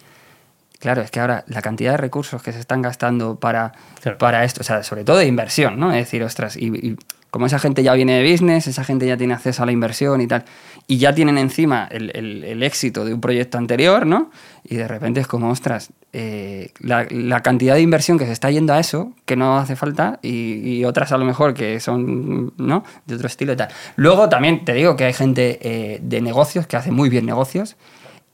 claro, 0.79 1.03
es 1.03 1.11
que 1.11 1.19
ahora 1.19 1.43
la 1.49 1.61
cantidad 1.61 1.91
de 1.93 1.97
recursos 1.97 2.41
que 2.43 2.53
se 2.53 2.61
están 2.61 2.83
gastando 2.83 3.35
para, 3.41 3.73
Claro. 4.01 4.19
para 4.19 4.45
esto, 4.45 4.61
o 4.61 4.65
sea, 4.65 4.85
sobre 4.85 5.03
todo 5.03 5.17
de 5.17 5.27
inversión, 5.27 5.81
¿no? 5.81 5.91
Es 5.91 5.97
decir, 6.05 6.23
ostras, 6.23 6.57
y, 6.57 6.67
y 6.67 6.97
como 7.35 7.47
esa 7.47 7.59
gente 7.59 7.83
ya 7.83 7.95
viene 7.95 8.23
de 8.23 8.31
business, 8.31 8.69
esa 8.69 8.85
gente 8.85 9.09
ya 9.09 9.17
tiene 9.17 9.35
acceso 9.35 9.65
a 9.65 9.67
la 9.67 9.73
inversión 9.73 10.21
y 10.21 10.29
tal, 10.29 10.45
y 10.87 10.99
ya 10.99 11.13
tienen 11.17 11.37
encima 11.37 11.89
el, 11.91 12.63
éxito 12.63 13.05
de 13.05 13.13
un 13.13 13.21
proyecto 13.21 13.59
anterior, 13.59 14.07
¿no? 14.07 14.31
Y 14.63 14.77
de 14.77 14.87
repente 14.87 15.19
es 15.19 15.27
como, 15.27 15.51
ostras, 15.51 15.91
eh, 16.13 16.71
la, 16.79 17.43
cantidad 17.43 17.75
de 17.75 17.81
inversión 17.81 18.21
que 18.21 18.27
se 18.27 18.31
está 18.31 18.53
yendo 18.53 18.73
a 18.73 18.79
eso, 18.79 19.15
que 19.25 19.35
no 19.35 19.59
hace 19.59 19.75
falta, 19.75 20.21
y, 20.23 20.77
y 20.79 20.85
otras 20.85 21.11
a 21.11 21.19
lo 21.19 21.25
mejor 21.25 21.55
que 21.55 21.81
son, 21.81 22.53
¿no? 22.57 22.85
De 23.05 23.17
otro 23.17 23.27
estilo 23.27 23.55
y 23.55 23.57
tal. 23.57 23.69
Luego 23.97 24.29
también 24.29 24.65
te 24.65 24.73
digo 24.73 24.95
que 24.95 25.03
hay 25.03 25.13
gente 25.13 25.59
eh, 25.61 25.99
de 26.01 26.21
negocios 26.21 26.69
que 26.69 26.77
hace 26.77 26.93
muy 26.93 27.09
bien 27.09 27.27
negocios 27.27 27.75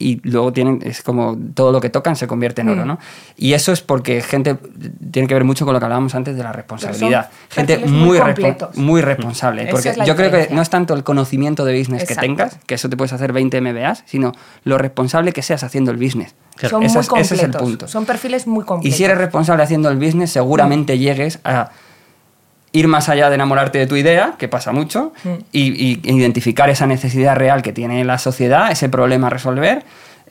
y 0.01 0.20
luego 0.28 0.53
tienen, 0.53 0.80
es 0.82 1.03
como 1.03 1.38
todo 1.55 1.70
lo 1.70 1.80
que 1.80 1.90
tocan 1.90 2.16
se 2.16 2.26
convierte 2.26 2.62
en 2.62 2.70
oro, 2.70 2.84
Mm. 2.84 2.88
¿no? 2.88 2.98
Y 3.36 3.53
eso 3.53 3.70
es 3.70 3.82
porque 3.82 4.22
gente, 4.22 4.57
tiene 5.12 5.28
que 5.28 5.34
ver 5.34 5.44
mucho 5.44 5.64
con 5.66 5.74
lo 5.74 5.78
que 5.78 5.84
hablábamos 5.84 6.14
antes 6.14 6.34
de 6.36 6.42
la 6.42 6.53
responsabilidad. 6.53 7.30
Gente 7.51 7.78
muy, 7.86 8.18
respo- 8.18 8.74
muy 8.76 9.03
responsable. 9.03 9.66
Porque 9.70 9.90
es 9.90 9.96
yo 10.07 10.16
creo 10.16 10.30
que 10.30 10.48
no 10.53 10.62
es 10.62 10.70
tanto 10.70 10.94
el 10.94 11.05
conocimiento 11.05 11.64
de 11.64 11.78
business 11.78 12.03
Exacto. 12.03 12.20
que 12.22 12.26
tengas, 12.26 12.59
que 12.66 12.74
eso 12.74 12.88
te 12.88 12.96
puedes 12.96 13.12
hacer 13.12 13.32
20 13.32 13.61
MBAs, 13.61 14.03
sino 14.07 14.32
lo 14.64 14.78
responsable 14.78 15.32
que 15.32 15.42
seas 15.42 15.62
haciendo 15.62 15.90
el 15.90 15.98
business. 15.98 16.34
Claro. 16.57 16.70
Son 16.70 16.80
muy 16.82 16.92
completos. 17.07 17.20
ese 17.20 17.34
es 17.36 17.42
el 17.42 17.51
punto. 17.53 17.86
Son 17.88 18.05
perfiles 18.07 18.46
muy 18.46 18.62
Y 18.62 18.66
completos. 18.66 18.96
si 18.96 19.05
eres 19.05 19.18
responsable 19.18 19.62
haciendo 19.62 19.88
el 19.90 19.98
business, 19.98 20.30
seguramente 20.30 20.98
llegues 20.98 21.38
a 21.44 21.70
ir 22.73 22.87
más 22.89 23.09
allá 23.09 23.29
de 23.29 23.35
enamorarte 23.35 23.79
de 23.79 23.87
tu 23.87 23.97
idea, 23.97 24.35
que 24.39 24.49
pasa 24.49 24.73
mucho, 24.73 25.12
Mm. 25.25 25.29
y, 25.53 25.62
y 26.05 26.16
identificar 26.16 26.71
esa 26.71 26.87
necesidad 26.87 27.35
real 27.37 27.62
que 27.62 27.73
tiene 27.73 28.05
la 28.05 28.18
sociedad, 28.18 28.71
ese 28.71 28.89
problema 28.89 29.27
a 29.27 29.31
resolver 29.31 29.83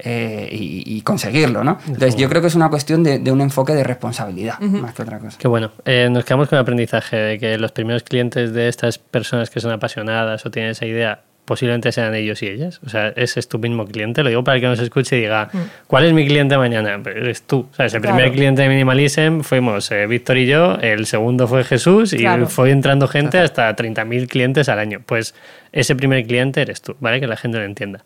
eh, 0.01 0.47
y, 0.51 0.83
y 0.85 1.01
conseguirlo, 1.01 1.65
¿no? 1.65 1.77
Entonces 1.85 2.15
yo 2.15 2.29
creo 2.29 2.41
que 2.41 2.47
es 2.47 2.55
una 2.55 2.69
cuestión 2.69 3.03
de, 3.03 3.19
de 3.19 3.31
un 3.33 3.41
enfoque 3.41 3.73
de 3.73 3.83
responsabilidad, 3.83 4.57
más 4.59 4.93
que 4.93 5.01
otra 5.01 5.19
cosa. 5.19 5.37
Qué 5.37 5.49
bueno. 5.49 5.71
Eh, 5.83 6.07
nos 6.09 6.23
quedamos 6.23 6.47
con 6.47 6.55
el 6.57 6.61
aprendizaje 6.61 7.17
de 7.17 7.37
que 7.39 7.57
los 7.57 7.73
primeros 7.73 8.03
clientes 8.03 8.53
de 8.53 8.69
estas 8.69 8.97
personas 8.97 9.49
que 9.49 9.59
son 9.59 9.71
apasionadas 9.73 10.45
o 10.45 10.51
tienen 10.51 10.71
esa 10.71 10.85
idea 10.85 11.19
posiblemente 11.49 11.91
sean 11.91 12.13
ellos 12.13 12.43
y 12.43 12.47
ellas. 12.47 12.79
O 12.85 12.89
sea, 12.89 13.07
ese 13.15 13.39
es 13.39 13.49
tu 13.49 13.57
mismo 13.57 13.85
cliente. 13.87 14.21
Lo 14.21 14.29
digo 14.29 14.43
para 14.43 14.59
que 14.59 14.67
nos 14.67 14.79
escuche 14.79 15.17
y 15.17 15.21
diga, 15.21 15.49
¿cuál 15.87 16.05
es 16.05 16.13
mi 16.13 16.27
cliente 16.27 16.55
mañana? 16.59 16.99
Pues 17.01 17.15
eres 17.15 17.41
tú. 17.41 17.67
O 17.71 17.75
sea, 17.75 17.87
el 17.87 17.99
primer 18.01 18.31
cliente 18.31 18.61
de 18.61 18.69
Minimalism 18.69 19.41
fuimos 19.41 19.89
eh, 19.91 20.05
Víctor 20.05 20.37
y 20.37 20.45
yo, 20.45 20.75
el 20.81 21.07
segundo 21.07 21.47
fue 21.47 21.63
Jesús 21.63 22.13
y 22.13 22.17
Claro. 22.19 22.47
fue 22.47 22.69
entrando 22.69 23.07
gente 23.07 23.39
hasta 23.39 23.75
30.000 23.75 24.27
clientes 24.27 24.69
al 24.69 24.77
año. 24.77 25.01
Pues 25.03 25.33
ese 25.71 25.95
primer 25.95 26.25
cliente 26.27 26.61
eres 26.61 26.81
tú, 26.83 26.95
¿vale? 26.99 27.19
Que 27.19 27.25
la 27.27 27.35
gente 27.35 27.57
lo 27.57 27.63
entienda. 27.65 28.03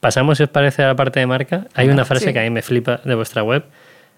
Pasamos, 0.00 0.36
si 0.36 0.44
os 0.44 0.50
parece, 0.50 0.82
a 0.82 0.88
la 0.88 0.94
parte 0.96 1.18
de 1.20 1.26
marca. 1.26 1.66
Hay 1.74 1.88
una 1.88 2.04
frase 2.04 2.26
Sí. 2.26 2.32
que 2.34 2.40
a 2.40 2.42
mí 2.42 2.50
me 2.50 2.60
flipa 2.62 3.00
de 3.04 3.14
vuestra 3.14 3.42
web. 3.42 3.64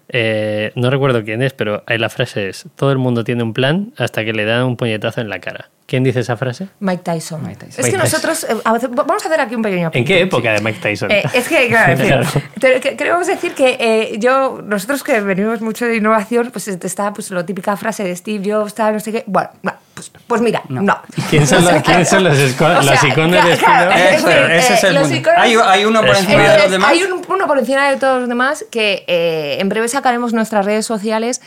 Eh, 0.09 0.71
no 0.75 0.89
recuerdo 0.89 1.23
quién 1.23 1.41
es, 1.41 1.53
pero 1.53 1.83
la 1.87 2.09
frase 2.09 2.49
es: 2.49 2.65
Todo 2.75 2.91
el 2.91 2.97
mundo 2.97 3.23
tiene 3.23 3.41
un 3.43 3.53
plan 3.53 3.93
hasta 3.97 4.23
que 4.25 4.33
le 4.33 4.45
dan 4.45 4.65
un 4.65 4.77
puñetazo 4.77 5.21
en 5.21 5.29
la 5.29 5.39
cara. 5.39 5.69
¿Quién 5.87 6.03
dice 6.03 6.21
esa 6.21 6.35
frase? 6.35 6.67
Mike 6.79 7.03
Tyson. 7.03 7.43
Mike 7.43 7.57
Tyson. 7.65 7.85
Es 7.85 7.91
que 7.91 7.97
Tyson. 7.97 7.99
nosotros. 7.99 8.43
eh, 8.49 8.55
a 8.65 8.71
vamos 8.89 9.23
a 9.23 9.27
hacer 9.27 9.39
aquí 9.39 9.53
un 9.53 9.61
pequeño 9.61 9.91
¿En 9.93 10.03
qué 10.03 10.21
época 10.21 10.51
de 10.53 10.59
Mike 10.61 10.79
Tyson? 10.81 11.11
Eh, 11.11 11.23
es 11.31 11.47
que, 11.47 11.67
claro, 11.67 11.91
en 11.91 11.97
fin, 11.99 12.07
Claro. 12.59 12.81
te- 12.81 12.95
queremos 12.97 13.27
decir 13.27 13.53
que 13.53 13.77
eh, 13.79 14.15
yo, 14.17 14.61
nosotros 14.63 15.03
que 15.03 15.19
venimos 15.21 15.61
mucho 15.61 15.85
de 15.85 15.97
innovación, 15.97 16.49
pues 16.51 16.67
está 16.67 17.13
pues, 17.13 17.29
la 17.29 17.45
típica 17.45 17.77
frase 17.77 18.03
de 18.03 18.15
Steve 18.15 18.51
Jobs, 18.51 18.73
tal, 18.73 18.93
no 18.95 18.99
sé 18.99 19.11
qué. 19.11 19.23
Bueno, 19.27 19.51
no, 19.61 19.73
pues, 19.93 20.11
pues 20.25 20.41
mira, 20.41 20.63
no. 20.69 21.01
¿Quién 21.29 21.45
son 21.47 21.59
O 21.59 21.67
sea, 21.67 21.73
los- 21.75 21.83
quién 21.83 22.05
son 22.05 22.23
los 22.23 22.35
esco- 22.35 22.79
o 22.79 22.81
sea, 22.81 22.91
los 22.93 23.03
iconos 23.03 23.45
de 23.45 23.55
Steve 23.55 24.15
Eso, 24.15 24.29
en 24.31 24.43
fin, 24.47 24.51
ese 24.55 24.73
es 24.73 24.83
el 24.85 24.95
los 24.95 25.11
iconos- 25.11 25.37
Hay, 25.37 25.53
hay 25.55 25.85
uno 25.85 26.01
por 26.01 26.15
encima 26.15 26.41
de 26.49 26.57
los 26.63 26.71
demás. 26.71 26.89
Hay 26.91 27.03
un- 27.03 27.21
uno 27.29 27.45
por 27.45 27.59
encima 27.59 27.91
de 27.91 27.97
todos 27.97 28.21
los 28.21 28.27
demás 28.29 28.65
que 28.71 29.03
eh, 29.07 29.57
en 29.59 29.69
breve 29.69 29.87
sacaremos 29.87 30.33
nuestras 30.33 30.65
redes 30.65 30.87
sociales. 30.87 31.41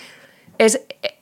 Es 0.58 0.80
eh, 1.02 1.17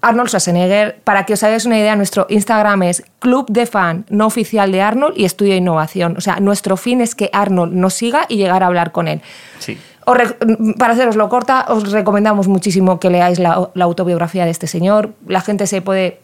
Arnold 0.00 0.28
Schwarzenegger. 0.28 0.98
Para 1.04 1.24
que 1.24 1.34
os 1.34 1.42
hagáis 1.42 1.64
una 1.66 1.78
idea, 1.78 1.96
nuestro 1.96 2.26
Instagram 2.28 2.82
es 2.84 3.04
Club 3.18 3.46
de 3.48 3.66
Fan 3.66 4.06
no 4.08 4.26
oficial 4.26 4.70
de 4.72 4.80
Arnold 4.82 5.14
y 5.16 5.24
Estudio 5.24 5.54
Innovación. 5.56 6.16
O 6.16 6.20
sea, 6.20 6.40
nuestro 6.40 6.76
fin 6.76 7.00
es 7.00 7.14
que 7.14 7.30
Arnold 7.32 7.72
nos 7.74 7.94
siga 7.94 8.26
y 8.28 8.36
llegar 8.36 8.62
a 8.62 8.66
hablar 8.66 8.92
con 8.92 9.08
él. 9.08 9.20
Sí. 9.58 9.78
Os 10.04 10.16
re- 10.16 10.36
para 10.78 10.92
haceroslo 10.92 11.28
corta, 11.28 11.66
os 11.68 11.90
recomendamos 11.90 12.46
muchísimo 12.46 13.00
que 13.00 13.10
leáis 13.10 13.38
la, 13.40 13.70
la 13.74 13.84
autobiografía 13.84 14.44
de 14.44 14.50
este 14.52 14.68
señor. 14.68 15.14
La 15.26 15.40
gente 15.40 15.66
se 15.66 15.82
puede 15.82 16.20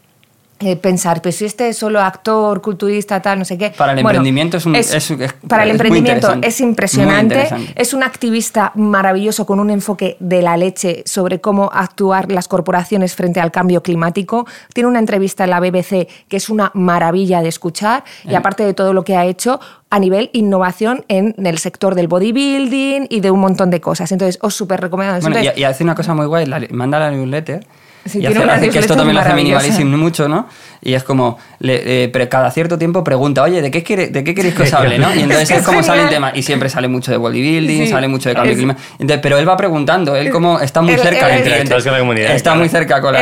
eh, 0.62 0.76
pensar, 0.76 1.20
pues 1.22 1.36
si 1.36 1.44
este 1.44 1.68
es 1.68 1.76
solo 1.78 2.00
actor, 2.00 2.60
culturista, 2.62 3.20
tal, 3.20 3.38
no 3.38 3.44
sé 3.44 3.58
qué. 3.58 3.70
Para 3.70 3.92
el 3.92 3.98
emprendimiento 3.98 4.56
es 4.58 4.66
un- 4.66 4.76
es- 4.76 4.94
es- 4.94 5.12
para 5.48 5.64
el 5.64 5.70
es 5.70 5.74
emprendimiento 5.74 6.34
es 6.42 6.60
impresionante. 6.60 7.48
Es 7.76 7.92
un 7.94 8.02
activista 8.02 8.72
maravilloso 8.74 9.44
con 9.46 9.60
un 9.60 9.70
enfoque 9.70 10.16
de 10.20 10.42
la 10.42 10.56
leche 10.56 11.02
sobre 11.06 11.40
cómo 11.40 11.70
actuar 11.72 12.30
las 12.30 12.48
corporaciones 12.48 13.14
frente 13.14 13.40
al 13.40 13.50
cambio 13.50 13.82
climático. 13.82 14.46
Tiene 14.74 14.88
una 14.88 14.98
entrevista 14.98 15.44
en 15.44 15.50
la 15.50 15.60
BBC 15.60 16.08
que 16.28 16.36
es 16.36 16.48
una 16.48 16.70
maravilla 16.74 17.42
de 17.42 17.48
escuchar 17.48 18.04
y 18.24 18.32
Eh. 18.32 18.36
aparte 18.36 18.64
de 18.64 18.74
todo 18.74 18.92
lo 18.92 19.04
que 19.04 19.16
ha 19.16 19.24
hecho 19.24 19.60
a 19.90 19.98
nivel 19.98 20.30
innovación 20.32 21.04
en 21.08 21.34
el 21.44 21.58
sector 21.58 21.94
del 21.94 22.08
bodybuilding 22.08 23.06
y 23.10 23.20
de 23.20 23.30
un 23.30 23.40
montón 23.40 23.70
de 23.70 23.80
cosas. 23.80 24.10
Entonces, 24.12 24.38
os 24.42 24.54
súper 24.54 24.80
recomiendo. 24.80 25.18
Bueno, 25.20 25.38
y, 25.40 25.60
y 25.60 25.64
hace 25.64 25.84
una 25.84 25.94
cosa 25.94 26.14
muy 26.14 26.26
guay, 26.26 26.46
la- 26.46 26.60
manda 26.70 26.98
la 26.98 27.10
newsletter. 27.10 27.66
Sí, 28.04 28.18
y 28.18 28.20
tiene 28.22 28.34
hace, 28.36 28.44
una 28.44 28.54
hace 28.54 28.70
que 28.70 28.78
esto 28.80 28.96
también 28.96 29.14
lo 29.14 29.20
hace. 29.22 29.32
Minimalism 29.34 29.86
mucho, 29.96 30.28
¿no? 30.28 30.48
Y 30.80 30.94
es 30.94 31.04
como, 31.04 31.38
le- 31.60 32.04
eh, 32.04 32.08
pero 32.08 32.28
cada 32.28 32.50
cierto 32.50 32.76
tiempo 32.76 33.04
pregunta, 33.04 33.42
oye, 33.44 33.62
¿de 33.62 33.70
qué, 33.70 33.84
quiere, 33.84 34.08
¿de 34.08 34.24
qué 34.24 34.34
queréis 34.34 34.54
que 34.56 34.64
os 34.64 34.72
hable? 34.74 34.98
¿no? 34.98 35.14
Y 35.14 35.20
entonces 35.20 35.42
Es 35.44 35.48
que 35.50 35.60
es, 35.60 35.64
como 35.64 35.82
sale 35.84 36.02
el 36.02 36.08
genial. 36.08 36.30
tema. 36.32 36.38
Y 36.38 36.42
siempre 36.42 36.68
sale 36.68 36.88
mucho 36.88 37.12
de 37.12 37.18
bodybuilding, 37.18 37.84
Sí. 37.84 37.90
sale 37.92 38.08
mucho 38.08 38.28
de 38.28 38.34
cambio 38.34 38.52
Es- 38.52 38.58
climático. 38.58 38.86
Entonces, 38.98 39.20
pero 39.22 39.38
él 39.38 39.48
va 39.48 39.56
preguntando, 39.56 40.16
él 40.16 40.30
como 40.30 40.58
está 40.58 40.82
muy 40.82 40.94
Él- 40.94 41.00
cerca 41.00 41.26
cliente. 41.26 41.48
Interactúas 41.50 41.84
con 41.84 41.92
la 41.92 41.98
comunidad, 42.00 42.34
Está 42.34 42.54
muy 42.56 42.68
cerca 42.68 43.00
con 43.00 43.12
la... 43.12 43.20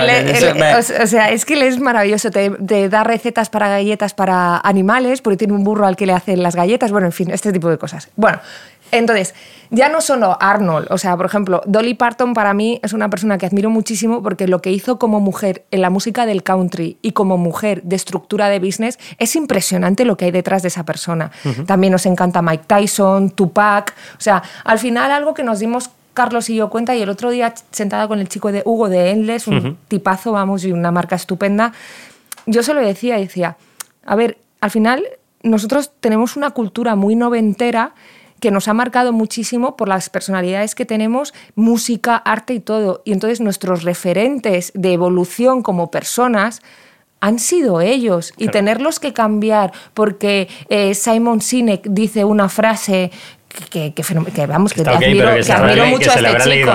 O 1.03 1.07
sea, 1.07 1.31
es 1.31 1.45
que 1.45 1.55
él 1.55 1.63
es 1.63 1.79
maravilloso, 1.79 2.31
te, 2.31 2.49
te 2.51 2.89
da 2.89 3.05
recetas 3.05 3.51
para 3.51 3.69
galletas 3.69 4.15
para 4.15 4.57
animales, 4.59 5.21
porque 5.21 5.37
tiene 5.37 5.53
un 5.53 5.63
burro 5.65 5.87
al 5.87 5.97
que 5.97 6.07
le 6.07 6.15
hacen 6.15 6.43
las 6.43 6.57
galletas, 6.57 6.91
bueno, 6.91 7.07
en 7.07 7.13
fin, 7.13 7.31
este 7.31 7.53
tipo 7.53 7.69
de 7.69 7.77
cosas. 7.77 8.09
Bueno, 8.17 8.39
entonces, 8.93 9.35
ya 9.71 9.89
no 9.89 10.01
solo 10.01 10.37
Arnold, 10.41 10.89
o 10.91 10.99
sea, 10.99 11.17
por 11.17 11.27
ejemplo, 11.27 11.63
Dolly 11.65 11.95
Parton 11.95 12.35
para 12.35 12.55
mí 12.55 12.81
es 12.83 12.93
una 12.93 13.09
persona 13.09 13.39
que 13.39 13.47
admiro 13.47 13.71
muchísimo 13.71 14.23
porque 14.23 14.49
lo 14.49 14.61
que 14.61 14.73
hizo 14.73 14.99
como 14.99 15.21
mujer 15.21 15.65
en 15.71 15.81
la 15.81 15.91
música 15.91 16.27
del 16.27 16.43
country 16.43 16.99
y 17.03 17.13
como 17.13 17.37
mujer 17.37 17.83
de 17.85 17.95
estructura 17.95 18.49
de 18.49 18.59
business 18.59 18.99
es 19.19 19.37
impresionante 19.37 20.05
lo 20.05 20.17
que 20.17 20.25
hay 20.25 20.31
detrás 20.33 20.63
de 20.63 20.69
esa 20.69 20.85
persona. 20.85 21.31
También 21.67 21.93
nos 21.93 22.05
encanta 22.07 22.43
Mike 22.43 22.65
Tyson, 22.67 23.31
Tupac, 23.31 23.95
o 24.19 24.21
sea, 24.21 24.43
al 24.65 24.79
final 24.81 25.13
algo 25.13 25.35
que 25.35 25.45
nos 25.45 25.61
dimos 25.61 25.91
Carlos 26.15 26.51
y 26.51 26.57
yo 26.57 26.69
cuenta 26.69 26.97
y 26.97 27.03
el 27.03 27.09
otro 27.09 27.31
día 27.31 27.55
sentada 27.71 28.09
con 28.09 28.19
el 28.19 28.29
chico 28.29 28.51
de 28.51 28.63
Hugo 28.65 28.89
de 28.89 29.11
Endless, 29.11 29.47
un 29.47 29.79
tipazo, 29.87 30.33
vamos, 30.33 30.65
y 30.65 30.73
una 30.73 30.91
marca 30.91 31.15
estupenda, 31.15 31.73
yo 32.47 32.65
se 32.65 32.75
lo 32.75 32.81
decía, 32.81 33.17
decía, 33.17 33.57
a 34.05 34.17
ver, 34.17 34.39
al 34.61 34.71
final 34.73 35.05
nosotros 35.43 35.93
tenemos 36.01 36.37
una 36.37 36.51
cultura 36.51 36.97
muy 36.97 37.15
noventera 37.15 37.95
que 38.41 38.51
nos 38.51 38.69
ha 38.69 38.75
marcado 38.75 39.13
muchísimo 39.13 39.77
por 39.77 39.89
las 39.89 40.09
personalidades 40.11 40.75
que 40.75 40.85
tenemos, 40.87 41.35
música, 41.55 42.17
arte 42.17 42.55
y 42.55 42.61
todo. 42.61 43.03
Y 43.05 43.13
entonces 43.13 43.41
nuestros 43.41 43.83
referentes 43.85 44.73
de 44.75 44.93
evolución 44.93 45.63
como 45.63 45.91
personas 45.91 46.63
han 47.21 47.39
sido 47.39 47.81
ellos. 47.83 48.33
Y 48.37 48.45
Claro. 48.45 48.53
tenerlos 48.53 48.99
que 48.99 49.13
cambiar 49.13 49.73
porque 49.95 50.49
eh, 50.71 50.95
Simon 50.95 51.41
Sinek 51.43 51.83
dice 51.89 52.25
una 52.25 52.49
frase 52.49 53.11
que, 53.71 53.93
que, 53.93 54.03
fenomen- 54.05 54.33
que, 54.33 54.47
vamos, 54.47 54.73
que, 54.73 54.83
te 54.85 54.91
admiro, 54.91 55.27
que 55.35 55.43
mucho 55.91 56.11
a 56.13 56.15
este 56.15 56.51
chico. 56.51 56.71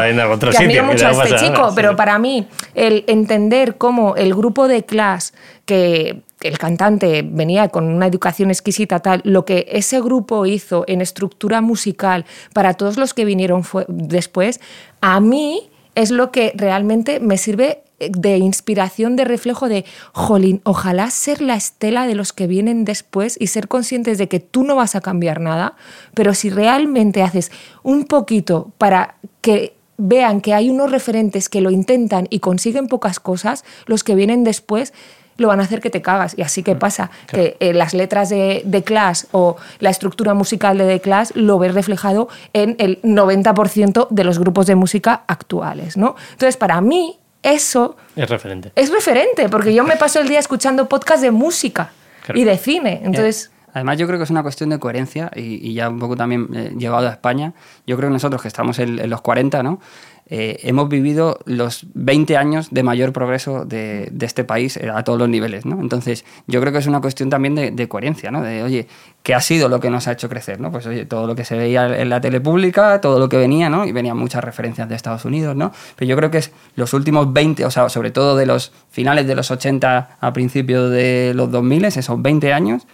que 0.52 0.58
admiro 0.58 0.84
mucho 0.84 1.08
a 1.08 1.12
este 1.12 1.36
chico, 1.38 1.72
pero 1.74 1.96
para 1.96 2.20
mí 2.20 2.48
el 2.76 3.06
entender 3.08 3.78
cómo 3.78 4.16
el 4.18 4.36
grupo 4.36 4.68
de 4.68 4.84
Clash, 4.84 5.30
que 5.66 6.22
el 6.48 6.58
cantante 6.58 7.22
venía 7.24 7.70
con 7.70 7.86
una 7.86 8.08
educación 8.08 8.50
exquisita, 8.50 9.00
tal, 9.00 9.22
lo 9.24 9.46
que 9.46 9.66
ese 9.70 10.00
grupo 10.02 10.46
hizo 10.46 10.84
en 10.88 11.02
estructura 11.02 11.62
musical 11.62 12.26
para 12.54 12.74
todos 12.74 12.98
los 12.98 13.14
que 13.14 13.26
vinieron 13.26 13.64
fue- 13.64 13.86
después, 13.88 14.60
a 15.02 15.20
mí 15.20 15.70
es 15.96 16.12
lo 16.12 16.32
que 16.32 16.52
realmente 16.56 17.20
me 17.20 17.38
sirve 17.38 17.82
de 18.00 18.38
inspiración, 18.38 19.16
de 19.16 19.24
reflejo 19.24 19.70
de, 19.70 19.86
jolín, 20.12 20.60
ojalá 20.66 21.10
ser 21.12 21.42
la 21.42 21.56
estela 21.56 22.06
de 22.08 22.16
los 22.16 22.34
que 22.34 22.46
vienen 22.46 22.84
después 22.84 23.38
y 23.40 23.48
ser 23.48 23.70
conscientes 23.70 24.18
de 24.18 24.28
que 24.28 24.42
tú 24.42 24.64
no 24.64 24.76
vas 24.76 24.96
a 24.96 25.02
cambiar 25.02 25.40
nada, 25.40 25.76
pero 26.14 26.34
si 26.34 26.50
realmente 26.50 27.24
haces 27.24 27.52
un 27.84 28.04
poquito 28.04 28.74
para 28.78 29.16
que 29.40 29.76
vean 29.98 30.42
que 30.42 30.54
hay 30.54 30.70
unos 30.70 30.92
referentes 30.92 31.48
que 31.48 31.62
lo 31.62 31.72
intentan 31.72 32.28
y 32.30 32.40
consiguen 32.40 32.90
pocas 32.90 33.22
cosas, 33.22 33.64
los 33.86 34.04
que 34.04 34.14
vienen 34.14 34.44
después 34.44 34.92
lo 35.38 35.48
van 35.50 35.60
a 35.60 35.64
hacer 35.64 35.82
que 35.82 35.90
te 35.90 36.02
cagas. 36.02 36.38
Y 36.38 36.42
así 36.42 36.64
que 36.64 36.76
pasa, 36.76 37.12
que 37.28 37.58
eh, 37.60 37.74
las 37.74 37.94
letras 37.94 38.30
de, 38.30 38.62
de 38.66 38.84
Clash 38.84 39.24
o 39.32 39.58
la 39.80 39.90
estructura 39.90 40.34
musical 40.34 40.78
de 40.78 40.86
The 40.88 41.02
Clash 41.02 41.32
lo 41.36 41.60
ves 41.60 41.74
reflejado 41.74 42.30
en 42.54 42.76
el 42.80 43.02
90% 43.02 44.08
de 44.10 44.24
los 44.24 44.40
grupos 44.40 44.68
de 44.68 44.76
música 44.76 45.24
actuales. 45.28 45.98
¿no? 45.98 46.16
Entonces, 46.32 46.58
para 46.58 46.82
mí, 46.82 47.18
eso 47.44 47.96
Es 48.16 48.30
referente. 48.30 48.72
es 48.76 48.92
referente, 48.92 49.50
porque 49.50 49.74
yo 49.74 49.84
me 49.84 49.96
paso 49.98 50.20
el 50.20 50.28
día 50.28 50.40
escuchando 50.40 50.88
podcasts 50.88 51.22
de 51.22 51.32
música 51.32 51.92
Claro. 52.26 52.40
y 52.40 52.44
de 52.44 52.58
cine. 52.58 53.02
Entonces, 53.04 53.48
Eh, 53.48 53.52
Además, 53.76 53.98
yo 53.98 54.08
creo 54.08 54.18
que 54.18 54.24
es 54.24 54.30
una 54.30 54.42
cuestión 54.42 54.70
de 54.70 54.80
coherencia 54.80 55.30
y, 55.36 55.70
y 55.70 55.74
ya 55.74 55.90
un 55.90 56.00
poco 56.00 56.16
también 56.16 56.48
eh, 56.56 56.74
llegado 56.78 57.06
a 57.08 57.12
España. 57.12 57.52
Yo 57.86 57.98
creo 57.98 58.08
que 58.10 58.14
nosotros 58.14 58.42
que 58.42 58.48
estamos 58.48 58.80
en, 58.80 58.98
en 59.00 59.10
los 59.10 59.20
40, 59.20 59.62
¿no? 59.64 59.82
Eh, 60.28 60.60
hemos 60.64 60.90
vivido 60.90 61.38
los 61.46 61.86
20 61.94 62.36
años 62.36 62.70
de 62.72 62.82
mayor 62.82 63.14
progreso 63.14 63.64
de, 63.64 64.12
este 64.22 64.44
país 64.44 64.76
eh, 64.78 64.90
a 64.94 65.04
todos 65.04 65.20
los 65.20 65.30
niveles, 65.30 65.68
¿no? 65.68 65.80
Entonces, 65.80 66.26
yo 66.48 66.60
creo 66.62 66.74
que 66.74 66.80
es 66.80 66.88
una 66.88 67.00
cuestión 67.00 67.30
también 67.30 67.54
de, 67.54 67.70
de 67.70 67.88
coherencia, 67.88 68.32
¿no? 68.32 68.42
De, 68.42 68.64
oye, 68.64 68.88
¿qué 69.22 69.36
ha 69.36 69.42
sido 69.42 69.70
lo 69.70 69.80
que 69.80 69.92
nos 69.92 70.08
ha 70.08 70.14
hecho 70.14 70.28
crecer, 70.28 70.60
¿no? 70.60 70.72
Pues, 70.72 70.88
oye, 70.88 71.06
todo 71.06 71.28
lo 71.28 71.36
que 71.36 71.46
se 71.46 71.56
veía 71.56 72.00
en 72.00 72.10
la 72.10 72.22
tele 72.22 72.42
pública, 72.42 73.02
todo 73.02 73.20
lo 73.20 73.30
que 73.30 73.38
venía, 73.38 73.70
¿no? 73.70 73.86
Y 73.86 73.92
venían 73.92 74.18
muchas 74.18 74.44
referencias 74.44 74.90
de 74.90 74.96
Estados 74.96 75.26
Unidos, 75.26 75.56
¿no? 75.56 75.72
Pero 75.96 76.10
yo 76.10 76.16
creo 76.16 76.32
que 76.32 76.40
es 76.40 76.52
los 76.76 76.94
últimos 76.94 77.32
20, 77.32 77.64
o 77.64 77.70
sea, 77.70 77.90
sobre 77.90 78.10
todo 78.10 78.36
de 78.36 78.48
los 78.48 78.72
finales 78.90 79.28
de 79.28 79.36
los 79.36 79.52
80 79.52 80.18
a 80.20 80.34
principios 80.34 80.90
de 80.90 81.34
los 81.36 81.52
2000, 81.52 81.86
esos 81.86 82.20
20 82.20 82.52
años, 82.52 82.88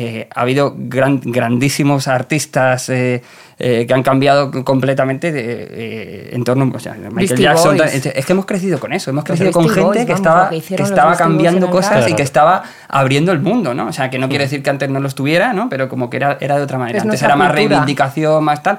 eh, 0.00 0.28
ha 0.34 0.42
habido 0.42 0.74
gran- 0.76 1.20
grandísimos 1.24 2.06
artistas 2.06 2.88
eh, 2.88 3.22
eh, 3.58 3.84
que 3.86 3.92
han 3.94 4.04
cambiado 4.04 4.52
completamente 4.64 5.32
de, 5.32 6.28
en 6.32 6.44
torno 6.44 6.70
o 6.72 6.78
sea, 6.78 6.92
Michael 6.92 7.14
Beastie 7.14 7.42
Jackson. 7.42 7.76
Boys. 7.76 8.06
Es 8.06 8.24
que 8.24 8.32
hemos 8.32 8.46
crecido 8.46 8.78
con 8.78 8.92
eso, 8.92 9.10
hemos 9.10 9.24
crecido 9.24 9.50
con 9.50 9.68
gente 9.68 9.80
Boys, 9.80 9.98
que 10.06 10.12
vamos, 10.12 10.20
estaba, 10.20 10.50
que 10.50 10.82
estaba 10.82 11.16
cambiando 11.16 11.68
cosas 11.70 12.08
y 12.08 12.14
que 12.14 12.22
estaba 12.22 12.62
abriendo 12.88 13.32
el 13.32 13.40
mundo, 13.40 13.74
¿no? 13.74 13.88
O 13.88 13.92
sea, 13.92 14.08
que 14.10 14.18
no 14.18 14.28
quiere 14.28 14.44
decir 14.44 14.62
que 14.62 14.70
antes 14.70 14.88
no 14.88 15.00
lo 15.00 15.08
estuviera, 15.08 15.52
¿no? 15.52 15.68
Pero 15.68 15.88
como 15.88 16.08
que 16.08 16.18
era, 16.18 16.38
era 16.40 16.56
de 16.56 16.62
otra 16.62 16.78
manera. 16.78 16.98
Es 16.98 17.04
Antes 17.04 17.20
era 17.22 17.34
más 17.34 17.48
cultura. 17.48 17.68
reivindicación, 17.68 18.44
más 18.44 18.62
tal. 18.62 18.78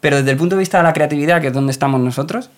Pero 0.00 0.16
desde 0.16 0.30
el 0.32 0.36
punto 0.36 0.56
de 0.56 0.60
vista 0.60 0.78
de 0.78 0.84
la 0.84 0.92
creatividad, 0.92 1.40
que 1.40 1.46
es 1.48 1.52
donde 1.52 1.72
estamos 1.72 2.00
nosotros, 2.00 2.50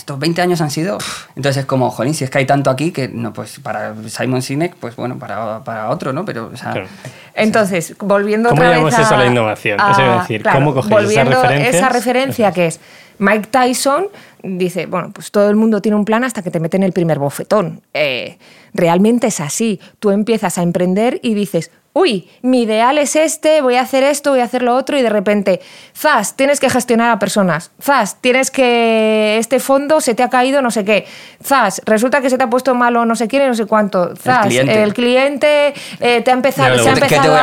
estos 0.00 0.18
20 0.18 0.42
años 0.42 0.60
han 0.60 0.70
sido. 0.70 0.98
Entonces 1.36 1.58
es 1.58 1.66
como, 1.66 1.90
jolín, 1.90 2.14
si 2.14 2.24
es 2.24 2.30
que 2.30 2.38
hay 2.38 2.46
tanto 2.46 2.70
aquí 2.70 2.90
que, 2.90 3.08
no, 3.08 3.32
pues 3.32 3.60
para 3.60 3.94
Simon 4.08 4.42
Sinek, 4.42 4.74
pues 4.74 4.96
bueno, 4.96 5.18
para, 5.18 5.62
para 5.64 5.90
otro, 5.90 6.12
¿no? 6.12 6.24
Pero, 6.24 6.50
o 6.52 6.56
sea, 6.56 6.72
Claro. 6.72 6.88
Entonces, 7.34 7.94
volviendo 8.00 8.48
¿Cómo 8.48 8.60
otra 8.60 8.70
llamamos 8.70 8.90
vez 8.90 8.98
a, 8.98 9.02
eso 9.02 9.14
a 9.14 9.18
la 9.18 9.26
innovación? 9.26 9.78
Eso 9.78 10.02
iba 10.02 10.18
a 10.18 10.20
decir, 10.22 10.42
¿cómo 10.42 10.74
cogéis 10.74 10.92
esas 10.92 11.04
volviendo 11.04 11.42
referencias? 11.42 11.74
esa 11.74 11.88
referencia 11.88 12.52
que 12.52 12.66
es 12.66 12.80
Mike 13.18 13.48
Tyson 13.50 14.06
dice, 14.42 14.86
bueno, 14.86 15.10
pues 15.12 15.30
todo 15.30 15.50
el 15.50 15.56
mundo 15.56 15.80
tiene 15.82 15.96
un 15.96 16.04
plan 16.04 16.24
hasta 16.24 16.42
que 16.42 16.50
te 16.50 16.60
meten 16.60 16.82
el 16.82 16.92
primer 16.92 17.18
bofetón. 17.18 17.82
Eh, 17.92 18.38
realmente 18.74 19.28
es 19.28 19.40
así. 19.40 19.80
Tú 19.98 20.10
empiezas 20.10 20.58
a 20.58 20.62
emprender 20.62 21.20
y 21.22 21.34
dices, 21.34 21.70
uy, 21.92 22.30
mi 22.42 22.62
ideal 22.62 22.98
es 22.98 23.16
este, 23.16 23.62
voy 23.62 23.74
a 23.74 23.80
hacer 23.80 24.04
esto, 24.04 24.30
voy 24.30 24.40
a 24.40 24.44
hacer 24.44 24.62
lo 24.62 24.76
otro 24.76 24.96
y 24.96 25.02
de 25.02 25.10
repente, 25.10 25.60
zas, 25.92 26.36
tienes 26.36 26.60
que 26.60 26.70
gestionar 26.70 27.10
a 27.10 27.18
personas. 27.18 27.72
Zas, 27.82 28.20
tienes 28.20 28.52
que 28.52 29.38
este 29.38 29.58
fondo 29.58 30.00
se 30.00 30.14
te 30.14 30.22
ha 30.22 30.30
caído 30.30 30.62
no 30.62 30.70
sé 30.70 30.84
qué. 30.84 31.04
Zas, 31.42 31.82
resulta 31.86 32.20
que 32.20 32.30
se 32.30 32.38
te 32.38 32.44
ha 32.44 32.48
puesto 32.50 32.76
malo 32.76 33.04
no 33.06 33.16
sé 33.16 33.26
quién 33.26 33.42
y 33.42 33.46
no 33.48 33.54
sé 33.54 33.66
cuánto. 33.66 34.14
Zas, 34.14 34.46
cliente. 34.46 34.82
el 34.84 34.94
cliente 34.94 35.74
eh, 35.98 36.20
te 36.22 36.30
ha 36.30 36.34
empezado, 36.34 36.68
se 36.78 36.88
ha 36.90 36.92
luego, 36.92 37.00
¿qué 37.00 37.08
te 37.08 37.14
empezado 37.16 37.34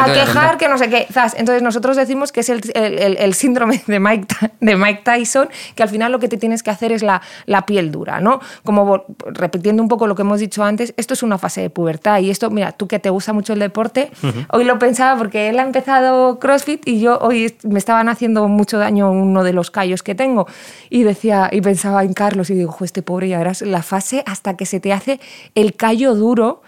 a 0.00 0.04
quejar 0.14 0.56
que 0.56 0.68
no 0.68 0.78
sé 0.78 0.88
qué. 0.88 1.06
Zas. 1.12 1.34
Entonces 1.36 1.62
nosotros 1.62 1.96
decimos 1.98 2.32
que 2.32 2.40
es 2.40 2.48
el, 2.48 2.62
el- 2.74 2.98
el- 2.98 3.16
el 3.18 3.34
síndrome 3.34 3.82
de 3.86 4.00
Mike, 4.00 4.26
de 4.60 4.76
Mike 4.76 5.02
Tyson, 5.04 5.50
que 5.74 5.82
al 5.82 5.90
final 5.90 6.10
lo 6.12 6.18
que 6.18 6.28
te 6.28 6.38
tienes 6.38 6.62
que 6.62 6.70
hacer 6.70 6.92
es 6.92 7.02
la, 7.02 7.20
la 7.44 7.66
piel 7.66 7.92
dura, 7.92 8.20
¿no? 8.20 8.40
Como 8.64 9.04
repitiendo 9.26 9.82
un 9.82 9.88
poco 9.90 10.06
lo 10.06 10.13
que 10.14 10.22
hemos 10.22 10.40
dicho 10.40 10.62
antes, 10.64 10.94
esto 10.96 11.14
es 11.14 11.22
una 11.22 11.38
fase 11.38 11.60
de 11.60 11.70
pubertad 11.70 12.20
y 12.20 12.30
esto, 12.30 12.50
mira, 12.50 12.72
tú 12.72 12.86
que 12.88 12.98
te 12.98 13.10
gusta 13.10 13.32
mucho 13.32 13.52
el 13.52 13.58
deporte, 13.58 14.10
hoy 14.50 14.64
lo 14.64 14.78
pensaba 14.78 15.18
porque 15.18 15.48
él 15.48 15.58
ha 15.58 15.62
empezado 15.62 16.38
CrossFit 16.38 16.86
y 16.86 17.00
yo 17.00 17.18
hoy 17.18 17.54
me 17.62 17.78
estaban 17.78 18.08
haciendo 18.08 18.48
mucho 18.48 18.78
daño 18.78 19.10
uno 19.10 19.44
de 19.44 19.52
los 19.52 19.70
callos 19.70 20.02
que 20.02 20.14
tengo. 20.14 20.46
Y 20.90 21.02
decía 21.02 21.48
y 21.52 21.60
pensaba 21.60 22.04
en 22.04 22.12
Carlos 22.12 22.50
y 22.50 22.54
digo, 22.54 22.72
"Jo, 22.72 22.84
este 22.84 23.02
pobre 23.02 23.28
ya 23.28 23.38
verás 23.38 23.62
la 23.62 23.82
fase 23.82 24.22
hasta 24.26 24.56
que 24.56 24.66
se 24.66 24.80
te 24.80 24.92
hace 24.92 25.20
el 25.54 25.74
callo 25.74 26.14
duro 26.14 26.62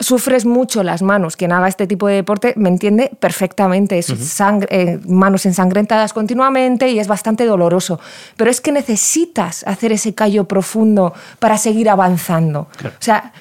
sufres 0.00 0.46
mucho 0.46 0.82
las 0.82 1.02
manos. 1.02 1.36
Quien 1.36 1.52
haga 1.52 1.68
este 1.68 1.86
tipo 1.86 2.08
de 2.08 2.14
deporte 2.16 2.54
me 2.56 2.68
entiende 2.68 3.10
perfectamente. 3.20 3.98
Es 3.98 4.06
sangre- 4.06 4.68
eh, 4.70 4.98
manos 5.06 5.46
ensangrentadas 5.46 6.12
continuamente 6.12 6.88
y 6.88 6.98
es 6.98 7.06
bastante 7.06 7.44
doloroso. 7.46 8.00
Pero 8.36 8.50
es 8.50 8.60
que 8.60 8.72
necesitas 8.72 9.62
hacer 9.66 9.92
ese 9.92 10.14
callo 10.14 10.44
profundo 10.44 11.12
para 11.38 11.58
seguir 11.58 11.88
avanzando. 11.90 12.68
O 12.88 13.02
sea, 13.02 13.32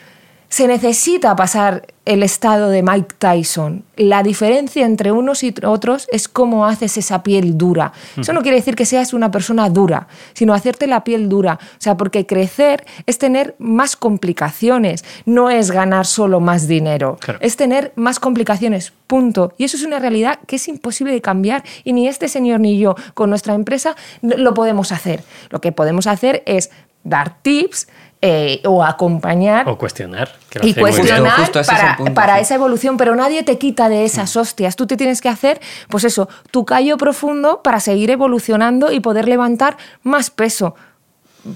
se 0.49 0.67
necesita 0.67 1.35
pasar 1.35 1.85
el 2.05 2.23
estado 2.23 2.69
de 2.69 2.81
Mike 2.81 3.15
Tyson. 3.19 3.83
La 3.95 4.23
diferencia 4.23 4.83
entre 4.83 5.11
unos 5.11 5.43
y 5.43 5.53
otros 5.63 6.07
es 6.11 6.27
cómo 6.27 6.65
haces 6.65 6.97
esa 6.97 7.21
piel 7.21 7.55
dura. 7.55 7.93
Eso 8.17 8.33
no 8.33 8.41
quiere 8.41 8.57
decir 8.57 8.75
que 8.75 8.85
seas 8.87 9.13
una 9.13 9.29
persona 9.29 9.69
dura, 9.69 10.07
sino 10.33 10.55
hacerte 10.55 10.87
la 10.87 11.03
piel 11.03 11.29
dura. 11.29 11.59
O 11.61 11.77
sea, 11.81 11.97
porque 11.97 12.25
crecer 12.25 12.83
es 13.05 13.19
tener 13.19 13.53
más 13.59 13.95
complicaciones, 13.95 15.05
no 15.25 15.51
es 15.51 15.69
ganar 15.69 16.07
solo 16.07 16.39
más 16.39 16.67
dinero, 16.67 17.17
Claro. 17.21 17.37
es 17.43 17.55
tener 17.55 17.93
más 17.95 18.19
complicaciones, 18.19 18.91
punto. 19.05 19.53
Y 19.57 19.65
eso 19.65 19.77
es 19.77 19.83
una 19.83 19.99
realidad 19.99 20.39
que 20.47 20.55
es 20.55 20.67
imposible 20.67 21.13
de 21.13 21.21
cambiar 21.21 21.63
y 21.83 21.93
ni 21.93 22.07
este 22.07 22.27
señor 22.27 22.59
ni 22.59 22.79
yo 22.79 22.95
con 23.13 23.29
nuestra 23.29 23.53
empresa 23.53 23.95
lo 24.23 24.55
podemos 24.55 24.91
hacer. 24.91 25.23
Lo 25.51 25.61
que 25.61 25.71
podemos 25.71 26.07
hacer 26.07 26.41
es 26.47 26.71
dar 27.03 27.37
tips 27.43 27.87
eh, 28.21 28.61
o 28.65 28.83
acompañar 28.83 29.67
O 29.69 29.77
cuestionar. 29.77 30.29
Que 30.49 30.59
lo 30.59 30.67
y 30.67 30.73
cuestionar 30.73 31.37
Justo, 31.37 31.59
justo 31.59 31.73
para, 31.73 31.95
punto, 31.95 32.13
para 32.13 32.35
sí. 32.35 32.41
esa 32.41 32.55
evolución, 32.55 32.97
pero 32.97 33.15
nadie 33.15 33.43
te 33.43 33.57
quita 33.57 33.87
de 33.87 34.03
esas 34.03 34.35
hostias. 34.35 34.75
Tú 34.75 34.87
te 34.87 34.97
tienes 34.97 35.21
que 35.21 35.29
hacer, 35.29 35.61
pues 35.87 36.03
eso, 36.03 36.27
tu 36.51 36.65
callo 36.65 36.97
profundo 36.97 37.61
para 37.63 37.79
seguir 37.79 38.11
evolucionando 38.11 38.91
y 38.91 38.99
poder 38.99 39.27
levantar 39.27 39.77
más 40.03 40.31
peso. 40.31 40.75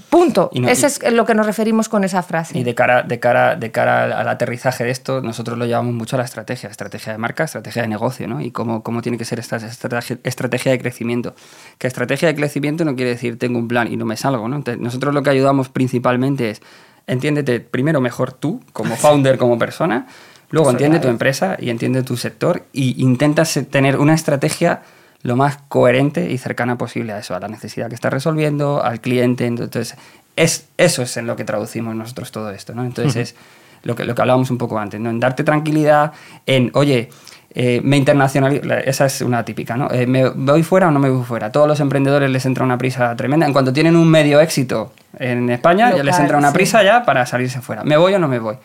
Punto. 0.08 0.50
No- 0.54 0.68
Ese 0.68 0.86
y- 0.86 1.06
es 1.06 1.12
lo 1.12 1.24
que 1.26 1.34
nos 1.34 1.44
referimos 1.46 1.88
con 1.88 2.04
esa 2.04 2.22
frase. 2.22 2.58
Y 2.58 2.64
de 2.64 2.74
cara, 2.74 3.02
de, 3.02 3.20
cara, 3.20 3.54
de 3.56 3.70
cara 3.70 4.04
al, 4.04 4.12
al 4.12 4.28
aterrizaje 4.28 4.84
de 4.84 4.90
esto, 4.90 5.20
nosotros 5.20 5.58
lo 5.58 5.66
llevamos 5.66 5.92
mucho 5.94 6.16
a 6.16 6.18
la 6.18 6.24
estrategia, 6.24 6.70
estrategia 6.70 7.12
de 7.12 7.18
marca, 7.18 7.44
estrategia 7.44 7.82
de 7.82 7.88
negocio, 7.88 8.26
¿no? 8.26 8.40
Y 8.40 8.50
cómo, 8.50 8.82
cómo 8.82 9.02
tiene 9.02 9.18
que 9.18 9.24
ser 9.24 9.38
esta 9.40 9.56
estrategia, 9.56 10.18
estrategia 10.24 10.72
de 10.72 10.78
crecimiento. 10.78 11.34
Que 11.78 11.86
estrategia 11.86 12.28
de 12.28 12.34
crecimiento 12.34 12.84
no 12.84 12.96
quiere 12.96 13.10
decir 13.10 13.38
tengo 13.38 13.58
un 13.58 13.68
plan 13.68 13.92
y 13.92 13.96
no 13.96 14.04
me 14.06 14.16
salgo, 14.16 14.48
¿no? 14.48 14.56
Entonces, 14.56 14.80
nosotros 14.82 15.12
lo 15.14 15.22
que 15.22 15.30
ayudamos 15.30 15.68
principalmente 15.68 16.50
es, 16.50 16.62
entiéndete 17.06 17.60
primero 17.60 18.00
mejor 18.00 18.32
tú, 18.32 18.62
como 18.72 18.96
founder, 18.96 19.36
como 19.36 19.58
persona, 19.58 20.06
luego 20.50 20.68
Eso 20.68 20.76
entiende 20.76 20.98
tu 21.00 21.08
es. 21.08 21.12
empresa 21.12 21.56
y 21.60 21.68
entiende 21.70 22.02
tu 22.02 22.16
sector 22.16 22.64
y 22.72 23.02
intentas 23.02 23.58
tener 23.70 23.98
una 23.98 24.14
estrategia 24.14 24.82
lo 25.24 25.36
más 25.36 25.58
coherente 25.68 26.30
y 26.30 26.38
cercana 26.38 26.76
posible 26.76 27.14
a 27.14 27.18
eso, 27.18 27.34
a 27.34 27.40
la 27.40 27.48
necesidad 27.48 27.88
que 27.88 27.94
estás 27.94 28.12
resolviendo, 28.12 28.84
al 28.84 29.00
cliente. 29.00 29.46
Entonces, 29.46 29.96
es, 30.36 30.68
eso 30.76 31.02
es 31.02 31.16
en 31.16 31.26
lo 31.26 31.34
que 31.34 31.44
traducimos 31.44 31.96
nosotros 31.96 32.30
todo 32.30 32.50
esto, 32.50 32.74
¿no? 32.74 32.84
Entonces, 32.84 33.30
es 33.30 33.36
lo 33.82 33.96
que, 33.96 34.04
lo 34.04 34.14
que 34.14 34.20
hablábamos 34.20 34.50
un 34.50 34.58
poco 34.58 34.78
antes, 34.78 35.00
¿no? 35.00 35.08
En 35.08 35.18
darte 35.18 35.42
tranquilidad, 35.42 36.12
en, 36.44 36.70
oye, 36.74 37.08
eh, 37.54 37.80
me 37.82 37.96
internacionalizo, 37.96 38.70
esa 38.84 39.06
es 39.06 39.22
una 39.22 39.42
típica, 39.46 39.78
¿no? 39.78 39.90
Eh, 39.90 40.06
¿Me 40.06 40.28
voy 40.28 40.62
fuera 40.62 40.88
o 40.88 40.90
no 40.90 41.00
me 41.00 41.08
voy 41.08 41.24
fuera? 41.24 41.46
A 41.46 41.52
todos 41.52 41.68
los 41.68 41.80
emprendedores 41.80 42.28
les 42.28 42.44
entra 42.44 42.62
una 42.62 42.76
prisa 42.76 43.16
tremenda. 43.16 43.46
En 43.46 43.54
cuanto 43.54 43.72
tienen 43.72 43.96
un 43.96 44.08
medio 44.08 44.40
éxito 44.40 44.92
en 45.18 45.48
España, 45.48 45.96
ya 45.96 46.02
les 46.02 46.18
entra 46.18 46.36
una 46.36 46.48
sí. 46.48 46.54
prisa 46.54 46.82
ya 46.82 47.02
para 47.02 47.24
salirse 47.24 47.62
fuera. 47.62 47.82
¿Me 47.82 47.96
voy 47.96 48.12
o 48.12 48.18
no 48.18 48.28
me 48.28 48.40
voy? 48.40 48.56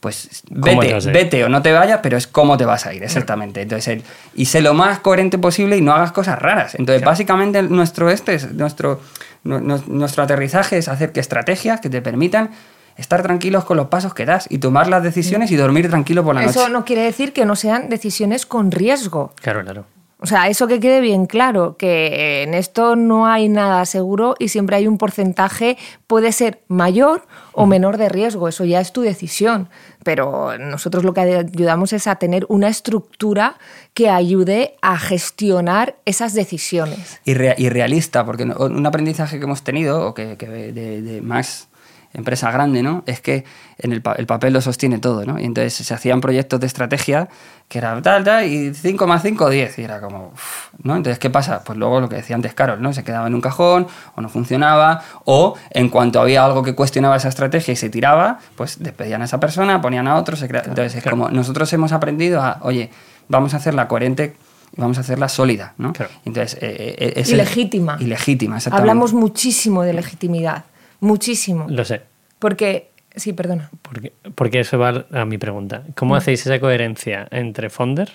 Pues 0.00 0.42
¿Cómo 0.60 0.80
te 0.82 0.92
vete, 0.94 1.10
vete 1.10 1.44
o 1.44 1.48
no 1.48 1.62
te 1.62 1.72
vayas, 1.72 2.00
pero 2.02 2.16
es 2.16 2.26
cómo 2.26 2.56
te 2.56 2.64
vas 2.64 2.86
a 2.86 2.92
ir, 2.94 3.02
exactamente. 3.02 3.62
Entonces, 3.62 3.88
el- 3.88 4.02
y 4.34 4.44
sé 4.46 4.60
lo 4.60 4.74
más 4.74 5.00
coherente 5.00 5.38
posible 5.38 5.76
y 5.76 5.80
no 5.80 5.92
hagas 5.94 6.12
cosas 6.12 6.38
raras. 6.38 6.74
Entonces, 6.74 7.02
básicamente, 7.04 7.62
nuestro 7.62 8.10
este 8.10 8.34
es, 8.34 8.52
nuestro, 8.52 9.00
nu- 9.44 9.60
nu- 9.60 9.82
nuestro 9.88 10.22
aterrizaje 10.22 10.76
es 10.78 10.88
hacer 10.88 11.12
que 11.12 11.20
estrategias 11.20 11.80
que 11.80 11.88
te 11.90 12.02
permitan 12.02 12.50
estar 12.96 13.22
tranquilos 13.22 13.64
con 13.64 13.76
los 13.78 13.88
pasos 13.88 14.14
que 14.14 14.26
das 14.26 14.46
y 14.50 14.58
tomar 14.58 14.86
las 14.88 15.02
decisiones 15.02 15.50
y 15.50 15.56
dormir 15.56 15.88
tranquilo 15.88 16.22
por 16.24 16.34
la 16.34 16.44
Eso 16.44 16.60
noche. 16.60 16.72
no 16.72 16.84
quiere 16.84 17.02
decir 17.02 17.32
que 17.32 17.44
no 17.44 17.56
sean 17.56 17.88
decisiones 17.88 18.46
con 18.46 18.70
riesgo. 18.70 19.32
Claro, 19.42 19.62
claro. 19.64 19.86
O 20.18 20.24
sea, 20.24 20.48
eso 20.48 20.66
que 20.66 20.80
quede 20.80 21.00
bien 21.02 21.26
claro, 21.26 21.76
que 21.76 22.42
en 22.42 22.54
esto 22.54 22.96
no 22.96 23.26
hay 23.26 23.50
nada 23.50 23.84
seguro 23.84 24.34
y 24.38 24.48
siempre 24.48 24.76
hay 24.76 24.86
un 24.86 24.96
porcentaje, 24.96 25.76
puede 26.06 26.32
ser 26.32 26.62
mayor 26.68 27.26
o 27.52 27.66
menor 27.66 27.98
de 27.98 28.08
riesgo, 28.08 28.48
eso 28.48 28.64
ya 28.64 28.80
es 28.80 28.92
tu 28.94 29.02
decisión. 29.02 29.68
Pero 30.04 30.56
nosotros 30.56 31.04
lo 31.04 31.12
que 31.12 31.20
ayudamos 31.20 31.92
es 31.92 32.06
a 32.06 32.16
tener 32.16 32.46
una 32.48 32.68
estructura 32.68 33.58
que 33.92 34.08
ayude 34.08 34.76
a 34.80 34.98
gestionar 34.98 35.96
esas 36.06 36.32
decisiones. 36.32 37.20
y, 37.26 37.34
rea- 37.34 37.54
y 37.58 37.68
realista, 37.68 38.24
porque 38.24 38.44
un 38.44 38.86
aprendizaje 38.86 39.38
que 39.38 39.44
hemos 39.44 39.62
tenido, 39.64 40.06
o 40.08 40.14
que, 40.14 40.38
que 40.38 40.46
de, 40.48 41.02
de 41.02 41.20
más 41.20 41.68
empresa 42.14 42.50
grande, 42.50 42.82
¿no? 42.82 43.02
Es 43.06 43.20
que 43.20 43.44
en 43.78 43.92
el, 43.92 44.00
pa- 44.00 44.14
el 44.14 44.24
papel 44.26 44.54
lo 44.54 44.62
sostiene 44.62 44.98
todo, 44.98 45.26
¿no? 45.26 45.38
Y 45.38 45.44
entonces 45.44 45.74
se 45.74 45.92
hacían 45.92 46.22
proyectos 46.22 46.60
de 46.60 46.66
estrategia 46.66 47.28
que 47.68 47.78
era 47.78 48.00
tal, 48.00 48.22
tal, 48.22 48.44
y 48.46 48.72
5 48.74 49.06
más 49.08 49.22
5, 49.22 49.50
10. 49.50 49.78
Y 49.80 49.82
era 49.82 50.00
como, 50.00 50.28
uf, 50.32 50.68
¿no? 50.84 50.94
Entonces, 50.96 51.18
¿qué 51.18 51.30
pasa? 51.30 51.64
Pues 51.64 51.76
luego 51.76 52.00
lo 52.00 52.08
que 52.08 52.14
decía 52.16 52.36
antes 52.36 52.54
Carol, 52.54 52.80
¿no? 52.80 52.92
Se 52.92 53.02
quedaba 53.02 53.26
en 53.26 53.34
un 53.34 53.40
cajón, 53.40 53.88
o 54.14 54.20
no 54.20 54.28
funcionaba, 54.28 55.02
o 55.24 55.56
en 55.70 55.88
cuanto 55.88 56.20
había 56.20 56.44
algo 56.44 56.62
que 56.62 56.74
cuestionaba 56.76 57.16
esa 57.16 57.28
estrategia 57.28 57.72
y 57.72 57.76
se 57.76 57.90
tiraba, 57.90 58.38
pues 58.54 58.78
despedían 58.80 59.22
a 59.22 59.24
esa 59.24 59.40
persona, 59.40 59.80
ponían 59.80 60.06
a 60.06 60.14
otro, 60.16 60.36
se 60.36 60.46
crea- 60.46 60.62
Entonces, 60.64 60.94
es 60.94 61.04
como, 61.10 61.28
nosotros 61.30 61.72
hemos 61.72 61.90
aprendido 61.90 62.40
a, 62.40 62.58
oye, 62.62 62.90
vamos 63.28 63.52
a 63.54 63.56
hacerla 63.56 63.88
coherente 63.88 64.36
y 64.76 64.80
vamos 64.80 64.98
a 64.98 65.00
hacerla 65.00 65.28
sólida, 65.28 65.74
¿no? 65.78 65.92
Claro. 65.92 66.12
Entonces, 66.24 66.58
eh, 66.62 66.94
eh, 66.98 67.12
es 67.16 67.30
Y 67.30 67.32
el- 67.32 67.38
legítima. 67.38 67.96
Y 67.98 68.04
legítima, 68.04 68.58
exactamente. 68.58 68.90
Hablamos 68.90 69.12
muchísimo 69.12 69.82
de 69.82 69.92
legitimidad, 69.92 70.66
muchísimo. 71.00 71.66
Lo 71.68 71.84
sé. 71.84 72.02
Porque, 72.38 72.90
sí, 73.16 73.32
perdona. 73.32 73.70
Porque, 73.82 74.12
porque 74.34 74.60
eso 74.60 74.78
va 74.78 75.06
a 75.12 75.24
mi 75.24 75.38
pregunta. 75.38 75.82
¿Cómo 75.96 76.14
hacéis 76.16 76.46
esa 76.46 76.60
coherencia 76.60 77.26
entre 77.30 77.70
founder 77.70 78.12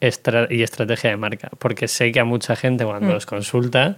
estra- 0.00 0.46
y 0.50 0.62
estrategia 0.62 1.10
de 1.10 1.16
marca? 1.16 1.50
Porque 1.58 1.88
sé 1.88 2.12
que 2.12 2.20
a 2.20 2.24
mucha 2.24 2.54
gente 2.56 2.84
cuando 2.84 3.16
os 3.16 3.26
consulta 3.26 3.96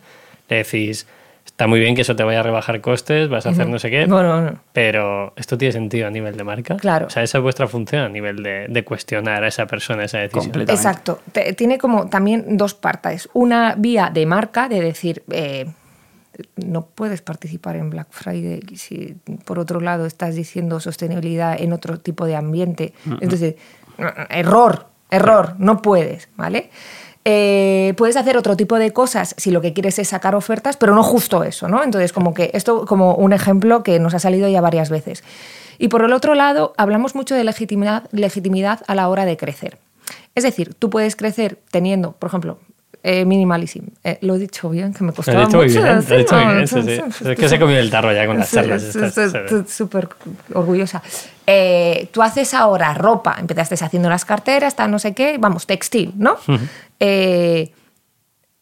le 0.48 0.56
decís, 0.56 1.06
está 1.44 1.66
muy 1.66 1.80
bien 1.80 1.94
que 1.94 2.02
eso 2.02 2.14
te 2.16 2.22
vaya 2.24 2.40
a 2.40 2.42
rebajar 2.42 2.80
costes, 2.80 3.28
vas 3.28 3.44
a 3.46 3.50
hacer 3.50 3.68
no 3.68 3.78
sé 3.78 3.90
qué, 3.90 4.06
No, 4.06 4.22
no, 4.22 4.40
no. 4.40 4.60
pero 4.72 5.32
¿esto 5.36 5.58
tiene 5.58 5.72
sentido 5.72 6.06
a 6.06 6.10
nivel 6.10 6.36
de 6.36 6.44
marca? 6.44 6.76
Claro. 6.76 7.06
O 7.06 7.10
sea, 7.10 7.22
esa 7.22 7.38
es 7.38 7.42
vuestra 7.42 7.66
función 7.66 8.02
a 8.02 8.08
nivel 8.08 8.42
de, 8.42 8.66
de 8.68 8.84
cuestionar 8.84 9.44
a 9.44 9.48
esa 9.48 9.66
persona 9.66 10.04
esa 10.04 10.18
decisión. 10.18 10.44
Completo. 10.44 10.72
Exacto. 10.72 11.20
Tiene 11.56 11.78
como 11.78 12.08
también 12.08 12.56
dos 12.56 12.74
partes. 12.74 13.28
Una 13.32 13.74
vía 13.76 14.10
de 14.12 14.24
marca, 14.26 14.68
de 14.68 14.80
decir, 14.80 15.22
eh, 15.30 15.66
no 16.56 16.86
puedes 16.86 17.22
participar 17.22 17.76
en 17.76 17.90
Black 17.90 18.08
Friday 18.10 18.60
si 18.76 19.16
por 19.44 19.58
otro 19.58 19.80
lado 19.80 20.06
estás 20.06 20.34
diciendo 20.34 20.80
sostenibilidad 20.80 21.60
en 21.60 21.72
otro 21.72 21.98
tipo 21.98 22.26
de 22.26 22.36
ambiente. 22.36 22.92
Entonces, 23.20 23.56
error, 24.30 24.86
error, 25.10 25.54
no 25.58 25.82
puedes, 25.82 26.28
¿vale? 26.36 26.70
Eh, 27.24 27.94
puedes 27.96 28.16
hacer 28.16 28.36
otro 28.36 28.56
tipo 28.56 28.78
de 28.78 28.92
cosas 28.92 29.34
si 29.36 29.50
lo 29.50 29.60
que 29.60 29.72
quieres 29.72 29.98
es 29.98 30.08
sacar 30.08 30.34
ofertas, 30.34 30.76
pero 30.76 30.94
no 30.94 31.02
justo 31.02 31.44
eso, 31.44 31.68
¿no? 31.68 31.82
Entonces, 31.82 32.12
como 32.12 32.32
que 32.32 32.50
esto 32.54 32.86
como 32.86 33.14
un 33.16 33.32
ejemplo 33.32 33.82
que 33.82 33.98
nos 33.98 34.14
ha 34.14 34.18
salido 34.18 34.48
ya 34.48 34.60
varias 34.60 34.88
veces. 34.88 35.24
Y 35.78 35.88
por 35.88 36.02
el 36.02 36.12
otro 36.12 36.34
lado, 36.34 36.72
hablamos 36.76 37.14
mucho 37.14 37.34
de 37.34 37.44
legitimidad, 37.44 38.08
legitimidad 38.12 38.80
a 38.86 38.94
la 38.94 39.08
hora 39.08 39.24
de 39.24 39.36
crecer. 39.36 39.78
Es 40.34 40.44
decir, 40.44 40.74
tú 40.74 40.88
puedes 40.88 41.16
crecer 41.16 41.58
teniendo, 41.70 42.12
por 42.12 42.28
ejemplo, 42.28 42.58
eh, 43.02 43.24
minimalism. 43.24 43.84
Eh, 44.04 44.18
lo 44.22 44.34
he 44.34 44.38
dicho 44.38 44.68
bien, 44.70 44.92
que 44.92 45.04
me 45.04 45.12
costaba 45.12 45.44
mucho 45.44 45.60
bien, 45.60 45.74
lo 45.84 45.90
he 45.90 45.94
decirlo. 45.96 46.18
dicho 46.18 46.34
muy 46.36 46.54
bien, 46.54 46.68
sí, 46.68 46.82
sí. 46.82 47.28
Es 47.30 47.38
que 47.38 47.48
se 47.48 47.54
ha 47.56 47.58
comido 47.60 47.78
el 47.80 47.90
tarro 47.90 48.12
ya 48.12 48.26
con 48.26 48.38
las 48.38 48.48
Sí, 48.48 48.56
charlas. 48.56 48.82
sí, 48.82 49.54
Súper 49.68 50.08
orgullosa. 50.54 51.02
Eh, 51.46 52.08
tú 52.12 52.22
haces 52.22 52.52
ahora 52.54 52.92
ropa, 52.94 53.36
empezaste 53.38 53.74
haciendo 53.82 54.08
las 54.08 54.24
carteras, 54.24 54.76
tal, 54.76 54.90
no 54.90 54.98
sé 54.98 55.14
qué, 55.14 55.38
vamos, 55.38 55.66
textil, 55.66 56.12
¿no? 56.16 56.36
Eh, 57.00 57.72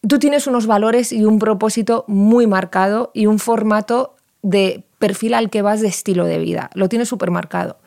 tú 0.06 0.18
tienes 0.18 0.46
unos 0.46 0.66
valores 0.66 1.12
y 1.12 1.24
un 1.24 1.38
propósito 1.38 2.04
muy 2.06 2.46
marcado 2.46 3.10
y 3.14 3.26
un 3.26 3.38
formato 3.38 4.14
de 4.42 4.84
perfil 4.98 5.34
al 5.34 5.50
que 5.50 5.62
vas 5.62 5.80
de 5.80 5.88
estilo 5.88 6.24
de 6.26 6.38
vida. 6.38 6.70
Lo 6.74 6.88
tienes 6.88 7.08
súper 7.08 7.30
marcado. 7.30 7.78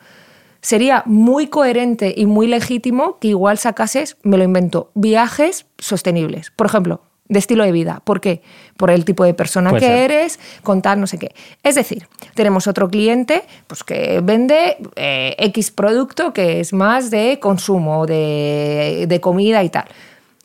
Sería 0.62 1.02
muy 1.06 1.46
coherente 1.46 2.14
y 2.16 2.26
muy 2.26 2.46
legítimo 2.46 3.18
que 3.18 3.28
igual 3.28 3.58
sacases, 3.58 4.16
me 4.22 4.36
lo 4.36 4.44
invento, 4.44 4.90
viajes 4.94 5.66
sostenibles. 5.78 6.50
Por 6.50 6.66
ejemplo, 6.66 7.02
de 7.30 7.38
estilo 7.38 7.64
de 7.64 7.72
vida. 7.72 8.02
¿Por 8.04 8.20
qué? 8.20 8.42
Por 8.76 8.90
el 8.90 9.04
tipo 9.04 9.24
de 9.24 9.34
persona 9.34 9.72
que 9.78 10.04
eres, 10.04 10.40
con 10.62 10.82
tal, 10.82 11.00
no 11.00 11.06
sé 11.06 11.16
qué. 11.16 11.32
Es 11.62 11.76
decir, 11.76 12.08
tenemos 12.34 12.66
otro 12.66 12.88
cliente 12.90 13.44
pues, 13.68 13.84
que 13.84 14.20
vende 14.22 14.76
eh, 14.96 15.36
X 15.38 15.70
producto 15.70 16.32
que 16.32 16.60
es 16.60 16.72
más 16.72 17.10
de 17.10 17.38
consumo, 17.40 18.04
de, 18.04 19.06
de 19.08 19.20
comida 19.20 19.62
y 19.62 19.70
tal. 19.70 19.84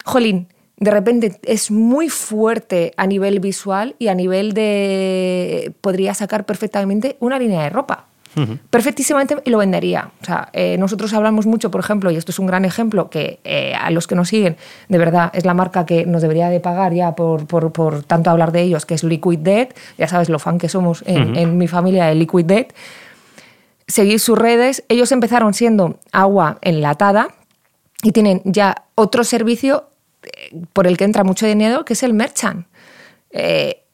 Jolín, 0.06 0.48
de 0.78 0.92
repente 0.92 1.40
es 1.44 1.72
muy 1.72 2.10
fuerte 2.10 2.94
a 2.98 3.08
nivel 3.08 3.40
visual 3.40 3.96
y 3.98 4.10
a 4.10 4.16
nivel 4.16 4.54
de... 4.54 5.74
podría 5.82 6.14
sacar 6.14 6.46
perfectamente 6.46 7.18
una 7.20 7.40
línea 7.40 7.64
de 7.64 7.72
ropa. 7.72 8.08
Perfectísimamente 8.70 9.38
y 9.46 9.50
lo 9.50 9.58
vendería. 9.58 10.12
O 10.22 10.26
sea, 10.26 10.50
eh, 10.54 10.78
nosotros 10.78 11.14
hablamos 11.14 11.46
mucho, 11.46 11.72
por 11.72 11.80
ejemplo, 11.80 12.12
y 12.12 12.18
esto 12.18 12.32
es 12.32 12.40
un 12.40 12.48
gran 12.48 12.66
ejemplo, 12.66 13.10
que 13.10 13.40
eh, 13.44 13.74
a 13.74 13.90
los 13.92 14.08
que 14.08 14.16
nos 14.16 14.30
siguen, 14.30 14.58
de 14.90 14.98
verdad, 14.98 15.32
es 15.34 15.46
la 15.46 15.54
marca 15.54 15.86
que 15.86 16.06
nos 16.06 16.22
debería 16.22 16.50
de 16.50 16.60
pagar 16.60 16.94
ya 16.94 17.16
por, 17.16 17.48
por, 17.48 17.72
por 17.72 18.04
tanto 18.04 18.30
hablar 18.30 18.52
de 18.52 18.62
ellos, 18.62 18.86
que 18.86 18.94
es 18.94 19.04
Liquid 19.04 19.40
Dead. 19.40 19.70
Ya 19.98 20.08
sabes 20.08 20.30
lo 20.30 20.40
fan 20.40 20.58
que 20.58 20.70
somos 20.70 21.04
en, 21.08 21.36
en 21.36 21.58
mi 21.58 21.68
familia 21.68 22.06
de 22.06 22.16
Liquid 22.16 22.46
Dead. 22.46 22.68
Seguir 23.88 24.20
sus 24.20 24.38
redes. 24.38 24.84
Ellos 24.90 25.12
empezaron 25.12 25.54
siendo 25.54 26.00
agua 26.12 26.58
enlatada 26.62 27.30
y 28.04 28.12
tienen 28.12 28.42
ya 28.44 28.84
otro 28.96 29.24
servicio 29.24 29.90
eh, 30.24 30.62
por 30.74 30.88
el 30.88 30.98
que 30.98 31.04
entra 31.04 31.24
mucho 31.24 31.46
dinero, 31.46 31.86
que 31.86 31.94
es 31.94 32.04
el 32.04 32.14
merchant. 32.14 32.68
Eh, 33.32 33.85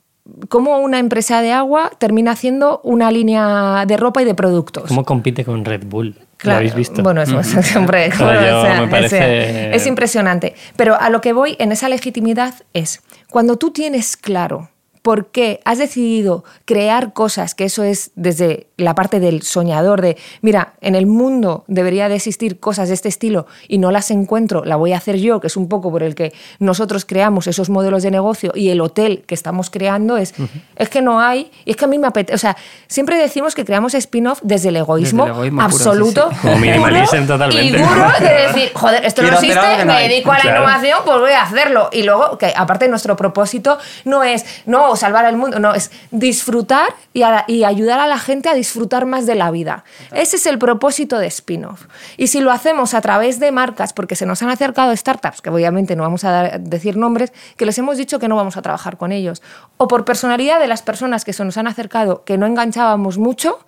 cómo 0.50 0.80
una 0.80 1.00
empresa 1.00 1.42
de 1.42 1.52
agua 1.52 1.92
termina 1.98 2.32
haciendo 2.32 2.82
una 2.84 3.12
línea 3.12 3.86
de 3.88 3.98
ropa 3.98 4.22
y 4.22 4.26
de 4.26 4.34
productos. 4.36 4.86
¿Cómo 4.88 5.04
compite 5.06 5.46
con 5.46 5.66
Red 5.66 5.84
Bull? 5.86 6.16
¿Lo 6.44 6.54
habéis 6.54 6.74
visto? 6.74 7.04
Bueno, 7.04 7.22
eso. 7.22 7.40
Claro, 8.18 8.42
yo 8.42 8.60
o 8.60 8.62
sea, 8.64 8.90
parece- 8.90 9.70
es, 9.70 9.82
es 9.82 9.88
impresionante. 9.88 10.56
Pero 10.76 11.00
a 11.00 11.10
lo 11.10 11.22
que 11.22 11.34
voy 11.34 11.56
en 11.60 11.72
esa 11.72 11.88
legitimidad 11.88 12.56
es 12.74 13.02
cuando 13.30 13.58
tú 13.58 13.70
tienes 13.72 14.18
claro 14.18 14.71
por 15.02 15.28
qué 15.28 15.62
has 15.66 15.80
decidido 15.80 16.44
crear 16.66 17.14
cosas, 17.14 17.56
que 17.56 17.66
eso 17.66 17.84
es 17.84 18.12
desde 18.16 18.68
la 18.78 18.94
parte 18.96 19.20
del 19.20 19.42
soñador, 19.42 20.02
de, 20.02 20.18
mira, 20.42 20.74
en 20.82 20.96
el 20.96 21.06
mundo 21.08 21.64
debería 21.68 22.08
de 22.10 22.16
existir 22.16 22.60
cosas 22.60 22.88
de 22.88 22.94
este 22.94 23.10
estilo 23.10 23.48
y 23.68 23.78
no 23.80 23.92
las 23.92 24.12
encuentro, 24.12 24.64
la 24.64 24.76
voy 24.76 24.94
a 24.94 24.98
hacer 24.98 25.18
yo, 25.18 25.40
que 25.40 25.48
es 25.48 25.58
un 25.58 25.70
poco 25.70 25.92
por 25.92 26.04
el 26.04 26.14
que 26.16 26.34
nosotros 26.60 27.06
creamos 27.06 27.48
esos 27.48 27.70
modelos 27.70 28.04
de 28.04 28.12
negocio 28.12 28.52
y 28.56 28.70
el 28.70 28.80
hotel 28.82 29.24
que 29.26 29.34
estamos 29.36 29.70
creando 29.70 30.18
es, 30.18 30.34
es 30.76 30.90
que 30.90 31.02
no 31.02 31.20
hay, 31.20 31.52
y 31.66 31.72
es 31.72 31.78
que 31.78 31.86
a 31.86 31.88
mí 31.88 31.98
me 31.98 32.08
apetece, 32.08 32.36
o 32.36 32.40
sea, 32.40 32.56
siempre 32.88 33.18
decimos 33.18 33.56
que 33.56 33.66
creamos 33.66 33.94
spin-off 33.96 34.40
desde 34.44 34.70
el 34.70 34.76
egoísmo, 34.78 35.24
Desde 35.26 35.32
el 35.32 35.38
egoísmo 35.38 35.62
puro, 35.62 35.66
absoluto, 35.76 36.30
sí, 36.30 36.36
sí. 36.36 36.42
Como 36.42 36.58
minimalism 36.60 37.16
puro 37.16 37.28
totalmente. 37.28 37.66
Y 37.66 37.72
duro 37.82 38.06
de 38.20 38.48
decir, 38.48 38.72
joder, 38.74 39.06
esto 39.06 39.22
no 39.24 39.28
Quiero 39.30 39.38
hacer 39.40 39.50
existe, 39.52 39.86
no 39.86 39.94
me 39.94 40.08
dedico 40.08 40.32
a 40.32 40.36
la 40.36 40.42
Claro. 40.42 40.58
innovación, 40.64 41.00
pues 41.06 41.20
voy 41.20 41.32
a 41.32 41.42
hacerlo. 41.44 41.90
Y 41.92 42.04
luego, 42.04 42.38
que 42.38 42.54
aparte 42.56 42.88
nuestro 42.88 43.16
propósito 43.16 43.78
no 44.06 44.24
es 44.24 44.46
no 44.66 44.91
salvar 44.96 45.26
al 45.26 45.38
mundo, 45.38 45.60
no, 45.60 45.74
es 45.74 45.92
disfrutar 46.12 46.94
y, 47.14 47.24
a- 47.24 47.46
y 47.48 47.64
ayudar 47.64 48.00
a 48.00 48.08
la 48.08 48.18
gente 48.20 48.50
a 48.50 48.54
disfrutar 48.54 49.06
más 49.06 49.26
de 49.26 49.36
la 49.36 49.52
vida. 49.52 49.84
Ese 50.12 50.36
es 50.38 50.46
el 50.46 50.58
propósito 50.58 51.18
de 51.20 51.28
spin-off. 51.28 51.86
Y 52.18 52.28
si 52.28 52.40
lo 52.42 52.52
hacemos 52.52 52.94
a 52.94 53.02
través 53.02 53.40
de 53.40 53.52
marcas, 53.52 53.94
porque 53.94 54.16
se 54.16 54.26
nos 54.26 54.42
han 54.44 54.50
acercado 54.50 54.96
startups, 54.96 55.42
que 55.42 55.50
obviamente 55.50 55.96
no 55.96 56.04
vamos 56.04 56.24
a 56.24 56.32
dar- 56.32 56.60
decir 56.60 56.98
nombres, 56.98 57.34
que 57.58 57.66
les 57.66 57.78
hemos 57.78 57.98
dicho 57.98 58.20
que 58.20 58.28
no 58.28 58.36
vamos 58.36 58.58
a 58.58 58.62
trabajar 58.62 58.98
con 58.98 59.12
ellos, 59.12 59.42
o 59.78 59.88
por 59.88 60.06
personalidad 60.06 60.60
de 60.60 60.68
las 60.68 60.82
personas 60.82 61.26
que 61.26 61.34
se 61.34 61.44
nos 61.44 61.58
han 61.58 61.68
acercado, 61.68 62.24
que 62.24 62.38
no 62.38 62.46
enganchábamos 62.46 63.18
mucho, 63.18 63.60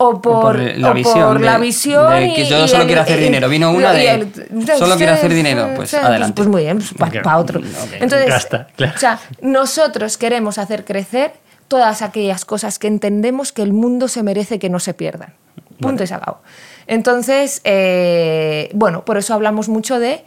o 0.00 0.22
por, 0.22 0.40
por 0.42 0.60
la 0.60 0.90
o 0.92 0.94
visión 0.94 1.28
por 1.34 1.40
la 1.40 1.52
de- 1.54 1.58
visión 1.60 2.10
de 2.10 2.32
que 2.34 2.46
yo 2.46 2.64
y 2.64 2.68
solo 2.68 2.86
quiero 2.86 3.00
hacer 3.02 3.18
dinero. 3.20 3.48
Vino 3.48 3.70
una 3.72 3.92
de, 3.92 4.10
el- 4.10 4.32
solo 4.78 4.96
quiero 4.96 5.12
hacer 5.12 5.34
dinero, 5.34 5.70
pues, 5.76 5.92
adelante. 5.94 6.34
Pues 6.36 6.48
muy 6.48 6.62
bien, 6.62 6.78
para 7.22 7.38
otro. 7.38 7.60
Entonces, 7.94 8.28
Gasta, 8.28 8.68
claro. 8.76 8.92
o 8.96 8.98
sea, 8.98 9.20
nosotros 9.42 10.16
queremos 10.16 10.58
hacer 10.58 10.84
crecer 10.84 11.32
todas 11.66 12.00
aquellas 12.02 12.44
cosas 12.44 12.78
que 12.78 12.86
entendemos 12.86 13.52
que 13.52 13.62
el 13.62 13.72
mundo 13.72 14.08
se 14.08 14.22
merece 14.22 14.58
que 14.58 14.70
no 14.70 14.78
se 14.80 14.94
pierdan. 14.94 15.34
Punto 15.80 16.02
y 16.02 16.06
se 16.06 16.14
acabó. 16.14 16.38
Entonces, 16.86 17.60
eh, 17.64 18.70
bueno, 18.74 19.04
por 19.04 19.18
eso 19.18 19.34
hablamos 19.34 19.68
mucho 19.68 19.98
de 20.00 20.24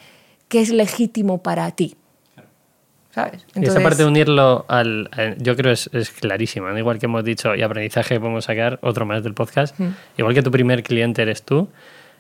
qué 0.48 0.62
es 0.62 0.70
legítimo 0.70 1.42
para 1.42 1.72
ti. 1.72 1.96
¿Sabes? 3.12 3.46
Y 3.56 3.66
esa 3.66 3.82
parte 3.82 4.04
de 4.04 4.06
unirlo 4.10 4.66
al. 4.70 5.10
al- 5.12 5.38
yo 5.38 5.56
creo 5.56 5.72
es, 5.74 5.90
es 5.94 6.12
clarísima. 6.12 6.72
¿no? 6.72 6.78
Igual 6.80 6.98
que 6.98 7.08
hemos 7.08 7.24
dicho, 7.24 7.54
y 7.56 7.62
aprendizaje 7.62 8.20
podemos 8.20 8.46
sacar, 8.46 8.80
otro 8.82 9.06
más 9.06 9.22
del 9.24 9.34
podcast. 9.34 9.78
Mm. 9.80 9.90
Igual 10.18 10.34
que 10.34 10.42
tu 10.42 10.50
primer 10.52 10.82
cliente 10.82 11.22
eres 11.22 11.44
tú, 11.44 11.68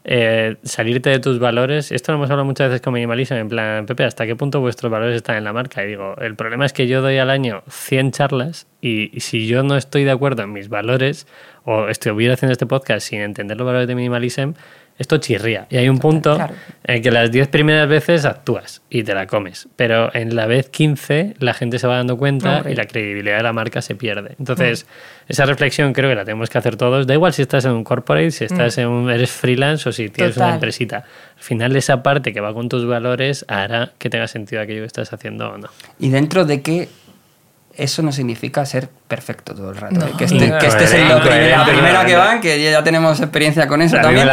eh, 0.03 0.57
salirte 0.63 1.09
de 1.09 1.19
tus 1.19 1.39
valores. 1.39 1.91
Esto 1.91 2.11
lo 2.11 2.17
hemos 2.17 2.29
hablado 2.29 2.45
muchas 2.45 2.69
veces 2.69 2.81
con 2.81 2.93
Minimalism, 2.93 3.35
en 3.35 3.47
plan, 3.49 3.85
Pepe, 3.85 4.03
¿hasta 4.03 4.25
qué 4.25 4.35
punto 4.35 4.59
vuestros 4.59 4.91
valores 4.91 5.15
están 5.15 5.37
en 5.37 5.43
la 5.45 5.53
marca? 5.53 5.83
Y 5.83 5.87
digo, 5.87 6.15
el 6.19 6.35
problema 6.35 6.65
es 6.65 6.73
que 6.73 6.87
yo 6.87 7.01
doy 7.01 7.19
al 7.19 7.29
año 7.29 7.63
100 7.69 8.11
charlas 8.11 8.67
y, 8.81 9.15
y 9.15 9.19
si 9.21 9.47
yo 9.47 9.63
no 9.63 9.77
estoy 9.77 10.03
de 10.03 10.11
acuerdo 10.11 10.43
en 10.43 10.51
mis 10.51 10.69
valores 10.69 11.27
o 11.63 11.87
estuviera 11.87 12.33
haciendo 12.33 12.51
este 12.51 12.65
podcast 12.65 13.07
sin 13.07 13.21
entender 13.21 13.55
los 13.57 13.65
valores 13.65 13.87
de 13.87 13.95
Minimalism, 13.95 14.53
esto 15.01 15.17
chirría. 15.17 15.67
Y 15.69 15.77
hay 15.77 15.89
un 15.89 15.99
punto 15.99 16.35
Claro. 16.35 16.53
en 16.83 17.01
que 17.01 17.11
las 17.11 17.31
10 17.31 17.47
primeras 17.49 17.87
veces 17.89 18.23
actúas 18.25 18.81
y 18.89 19.03
te 19.03 19.13
la 19.13 19.27
comes, 19.27 19.67
pero 19.75 20.13
en 20.15 20.35
la 20.35 20.45
vez 20.45 20.69
15 20.69 21.35
la 21.39 21.53
gente 21.53 21.79
se 21.79 21.87
va 21.87 21.97
dando 21.97 22.17
cuenta 22.17 22.57
Hombre. 22.57 22.71
y 22.71 22.75
la 22.75 22.85
credibilidad 22.85 23.37
de 23.37 23.43
la 23.43 23.53
marca 23.53 23.81
se 23.81 23.95
pierde. 23.95 24.35
Entonces, 24.39 24.85
esa 25.27 25.45
reflexión 25.45 25.93
creo 25.93 26.09
que 26.09 26.15
la 26.15 26.23
tenemos 26.25 26.49
que 26.49 26.57
hacer 26.57 26.75
todos. 26.75 27.07
Da 27.07 27.13
igual 27.13 27.33
si 27.33 27.41
estás 27.41 27.65
en 27.65 27.71
un 27.71 27.83
corporate, 27.83 28.31
si 28.31 28.45
estás 28.45 28.77
en 28.77 28.87
un, 28.87 29.09
eres 29.09 29.31
freelance 29.31 29.89
o 29.89 29.91
si 29.91 30.09
tienes 30.09 30.37
una 30.37 30.53
empresita. 30.55 30.97
Al 30.97 31.43
final, 31.43 31.75
esa 31.75 32.03
parte 32.03 32.33
que 32.33 32.39
va 32.41 32.53
con 32.53 32.69
tus 32.69 32.85
valores 32.85 33.45
hará 33.47 33.91
que 33.97 34.09
tenga 34.09 34.27
sentido 34.27 34.61
aquello 34.61 34.81
que 34.81 34.87
estás 34.87 35.11
haciendo 35.13 35.49
o 35.49 35.57
no. 35.57 35.69
Y 35.99 36.09
dentro 36.09 36.45
de 36.45 36.61
que 36.61 36.87
eso 37.83 38.01
no 38.01 38.11
significa 38.11 38.65
ser 38.65 38.89
perfecto 39.07 39.53
todo 39.55 39.69
el 39.71 39.77
rato. 39.77 39.95
No. 39.99 40.05
¿eh? 40.07 40.11
Que, 40.17 40.25
este, 40.25 40.37
que 40.59 40.67
este 40.67 40.83
es 40.85 40.93
el- 40.93 41.09
la, 41.09 41.21
primera, 41.21 41.57
la 41.57 41.65
primera 41.65 42.05
que 42.05 42.15
van, 42.15 42.41
que 42.41 42.61
ya 42.71 42.83
tenemos 42.83 43.19
experiencia 43.19 43.67
con 43.67 43.81
eso 43.81 43.95
A 43.95 43.99
mí 43.99 44.03
me 44.15 44.23
también. 44.25 44.27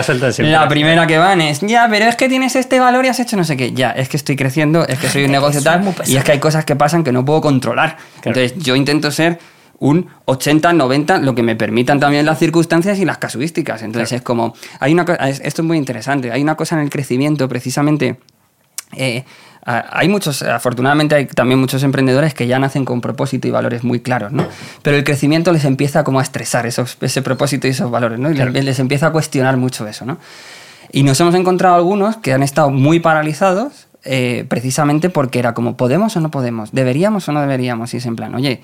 la. 0.48 0.60
La 0.60 0.68
primera 0.68 1.06
que 1.06 1.18
van 1.18 1.40
es, 1.40 1.60
ya, 1.60 1.86
pero 1.90 2.06
es 2.06 2.16
que 2.16 2.28
tienes 2.28 2.56
este 2.56 2.78
valor 2.80 3.04
y 3.04 3.08
has 3.08 3.20
hecho 3.20 3.36
no 3.36 3.44
sé 3.44 3.56
qué. 3.56 3.72
Ya, 3.72 3.90
es 3.90 4.08
que 4.08 4.16
estoy 4.16 4.36
creciendo, 4.36 4.86
es 4.86 4.98
que 4.98 5.08
soy 5.08 5.24
un 5.24 5.32
negocio 5.32 5.62
tal. 5.62 5.82
Y 6.06 6.16
es 6.16 6.24
que 6.24 6.32
hay 6.32 6.38
cosas 6.38 6.64
que 6.64 6.76
pasan 6.76 7.04
que 7.04 7.12
no 7.12 7.24
puedo 7.24 7.40
controlar. 7.40 7.96
Claro. 8.20 8.38
Entonces, 8.40 8.54
yo 8.64 8.76
intento 8.76 9.10
ser 9.10 9.38
un 9.80 10.08
80, 10.24 10.72
90, 10.72 11.18
lo 11.18 11.34
que 11.36 11.42
me 11.44 11.54
permitan 11.54 12.00
también 12.00 12.26
las 12.26 12.38
circunstancias 12.38 12.98
y 12.98 13.04
las 13.04 13.18
casuísticas. 13.18 13.82
Entonces, 13.82 14.12
es 14.12 14.22
como, 14.22 14.54
hay 14.80 14.92
una 14.92 15.02
esto 15.28 15.62
es 15.62 15.66
muy 15.66 15.76
interesante, 15.78 16.32
hay 16.32 16.42
una 16.42 16.56
cosa 16.56 16.74
en 16.76 16.82
el 16.82 16.90
crecimiento 16.90 17.48
precisamente 17.48 18.18
eh, 18.96 19.24
hay 19.64 20.08
muchos, 20.08 20.40
afortunadamente 20.42 21.14
hay 21.14 21.26
también 21.26 21.60
muchos 21.60 21.82
emprendedores 21.82 22.32
que 22.32 22.46
ya 22.46 22.58
nacen 22.58 22.86
con 22.86 23.02
propósito 23.02 23.48
y 23.48 23.50
valores 23.50 23.84
muy 23.84 24.00
claros, 24.00 24.32
¿no? 24.32 24.46
Pero 24.82 24.96
el 24.96 25.04
crecimiento 25.04 25.52
les 25.52 25.66
empieza 25.66 26.04
como 26.04 26.20
a 26.20 26.22
estresar 26.22 26.64
esos, 26.64 26.96
ese 27.02 27.20
propósito 27.20 27.66
y 27.66 27.70
esos 27.70 27.90
valores, 27.90 28.18
¿no? 28.18 28.30
Y 28.30 28.34
les, 28.34 28.64
les 28.64 28.78
empieza 28.78 29.08
a 29.08 29.12
cuestionar 29.12 29.58
mucho 29.58 29.86
eso, 29.86 30.06
¿no? 30.06 30.16
Y 30.90 31.02
nos 31.02 31.20
hemos 31.20 31.34
encontrado 31.34 31.74
algunos 31.74 32.16
que 32.16 32.32
han 32.32 32.42
estado 32.42 32.70
muy 32.70 32.98
paralizados 32.98 33.88
eh, 34.04 34.46
precisamente 34.48 35.10
porque 35.10 35.38
era 35.38 35.52
como, 35.52 35.76
¿podemos 35.76 36.16
o 36.16 36.20
no 36.20 36.30
podemos? 36.30 36.72
¿Deberíamos 36.72 37.28
o 37.28 37.32
no 37.32 37.40
deberíamos? 37.40 37.92
Y 37.92 37.98
es 37.98 38.06
en 38.06 38.16
plan, 38.16 38.34
oye, 38.34 38.62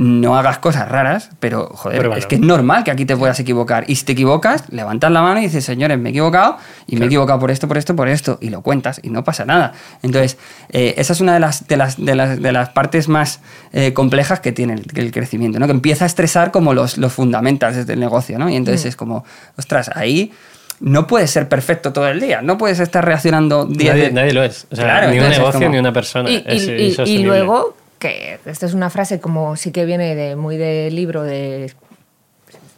no 0.00 0.38
hagas 0.38 0.58
cosas 0.60 0.88
raras, 0.88 1.30
pero 1.40 1.66
joder, 1.74 1.98
Pruébalo. 1.98 2.20
es 2.20 2.26
que 2.26 2.36
es 2.36 2.40
normal 2.40 2.84
que 2.84 2.92
aquí 2.92 3.04
te 3.04 3.16
puedas 3.16 3.40
equivocar. 3.40 3.82
Y 3.88 3.96
si 3.96 4.04
te 4.04 4.12
equivocas, 4.12 4.62
levantas 4.70 5.10
la 5.10 5.22
mano 5.22 5.40
y 5.40 5.42
dices, 5.42 5.64
señores, 5.64 5.98
me 5.98 6.10
he 6.10 6.12
equivocado 6.12 6.56
y 6.86 6.94
me 6.96 7.04
he 7.04 7.06
equivocado 7.08 7.40
por 7.40 7.50
esto, 7.50 7.66
por 7.66 7.76
esto, 7.78 7.96
por 7.96 8.06
esto, 8.08 8.38
y 8.40 8.50
lo 8.50 8.62
cuentas 8.62 9.00
y 9.02 9.10
no 9.10 9.24
pasa 9.24 9.44
nada. 9.44 9.72
Entonces, 10.04 10.38
eh, 10.68 10.94
esa 10.98 11.12
es 11.14 11.20
una 11.20 11.34
de 11.34 11.40
las, 11.40 11.66
de 11.66 11.76
las, 11.76 11.96
de 12.04 12.14
las, 12.14 12.40
de 12.40 12.52
las 12.52 12.68
partes 12.68 13.08
más 13.08 13.40
eh, 13.72 13.92
complejas 13.92 14.38
que 14.38 14.52
tiene 14.52 14.74
el, 14.74 14.84
el 14.94 15.10
crecimiento, 15.10 15.58
¿no? 15.58 15.66
Que 15.66 15.72
empieza 15.72 16.04
a 16.04 16.06
estresar 16.06 16.52
como 16.52 16.74
los, 16.74 16.96
los 16.96 17.12
fundamentals 17.12 17.84
del 17.84 17.98
negocio, 17.98 18.38
¿no? 18.38 18.48
Y 18.48 18.54
entonces 18.54 18.86
es 18.86 18.94
como, 18.94 19.24
ostras, 19.56 19.90
ahí 19.96 20.32
no 20.78 21.08
puedes 21.08 21.32
ser 21.32 21.48
perfecto 21.48 21.92
todo 21.92 22.06
el 22.06 22.20
día, 22.20 22.40
no 22.40 22.56
puedes 22.56 22.78
estar 22.78 23.04
reaccionando 23.04 23.64
día 23.66 23.94
Nadie, 23.94 24.04
de- 24.04 24.12
nadie 24.12 24.32
lo 24.32 24.44
es. 24.44 24.68
O 24.70 24.76
sea, 24.76 24.84
Claro, 24.84 25.10
ni 25.10 25.18
un 25.18 25.28
negocio 25.28 25.52
como- 25.58 25.70
ni 25.70 25.78
una 25.78 25.92
persona. 25.92 26.30
Y, 26.30 26.44
es 26.46 26.66
y- 26.66 26.70
y- 26.70 26.74
y 26.74 26.86
insostenible. 26.90 27.26
luego, 27.26 27.76
que 27.98 28.38
esta 28.44 28.66
es 28.66 28.74
una 28.74 28.90
frase 28.90 29.20
como 29.20 29.56
sí 29.56 29.72
que 29.72 29.84
viene 29.84 30.14
de 30.14 30.36
muy 30.36 30.56
de 30.56 30.90
libro 30.90 31.22
de 31.22 31.72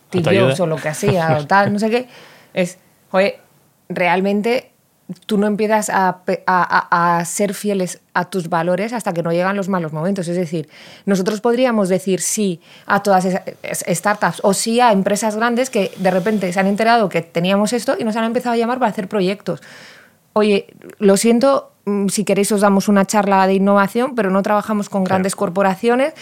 Steve. 0.08 0.22
Jobs 0.48 0.60
o 0.60 0.66
lo 0.66 0.76
que 0.76 0.88
hacía 0.88 1.38
o 1.40 1.46
tal, 1.46 1.72
no 1.72 1.78
sé 1.78 1.90
qué, 1.90 2.08
es, 2.54 2.78
oye, 3.12 3.38
realmente 3.88 4.70
tú 5.26 5.38
no 5.38 5.46
empiezas 5.48 5.90
a, 5.90 6.20
a- 6.46 7.18
a- 7.18 7.24
ser 7.24 7.52
fieles 7.54 8.00
a 8.14 8.30
tus 8.30 8.48
valores 8.48 8.92
hasta 8.92 9.12
que 9.12 9.22
no 9.24 9.32
llegan 9.32 9.56
los 9.56 9.68
malos 9.68 9.92
momentos. 9.92 10.28
Es 10.28 10.36
decir, 10.36 10.68
nosotros 11.04 11.40
podríamos 11.40 11.88
decir 11.88 12.20
sí 12.20 12.60
a 12.86 13.02
todas 13.02 13.24
esas 13.24 13.42
es- 13.64 13.84
startups 13.88 14.40
o 14.44 14.54
sí 14.54 14.80
a 14.80 14.92
empresas 14.92 15.34
grandes 15.36 15.68
que 15.68 15.90
de 15.96 16.10
repente 16.12 16.52
se 16.52 16.60
han 16.60 16.68
enterado 16.68 17.08
que 17.08 17.22
teníamos 17.22 17.72
esto 17.72 17.96
y 17.98 18.04
nos 18.04 18.14
han 18.16 18.24
empezado 18.24 18.54
a 18.54 18.56
llamar 18.56 18.78
para 18.78 18.90
hacer 18.92 19.08
proyectos. 19.08 19.60
Oye, 20.32 20.66
lo 20.98 21.16
siento, 21.16 21.72
mm, 21.86 22.06
si 22.08 22.24
queréis 22.24 22.52
os 22.52 22.60
damos 22.60 22.88
una 22.88 23.04
charla 23.04 23.46
de 23.48 23.54
innovación, 23.54 24.14
pero 24.14 24.30
no 24.30 24.42
trabajamos 24.42 24.88
con 24.88 25.02
grandes 25.02 25.34
corporaciones, 25.34 26.14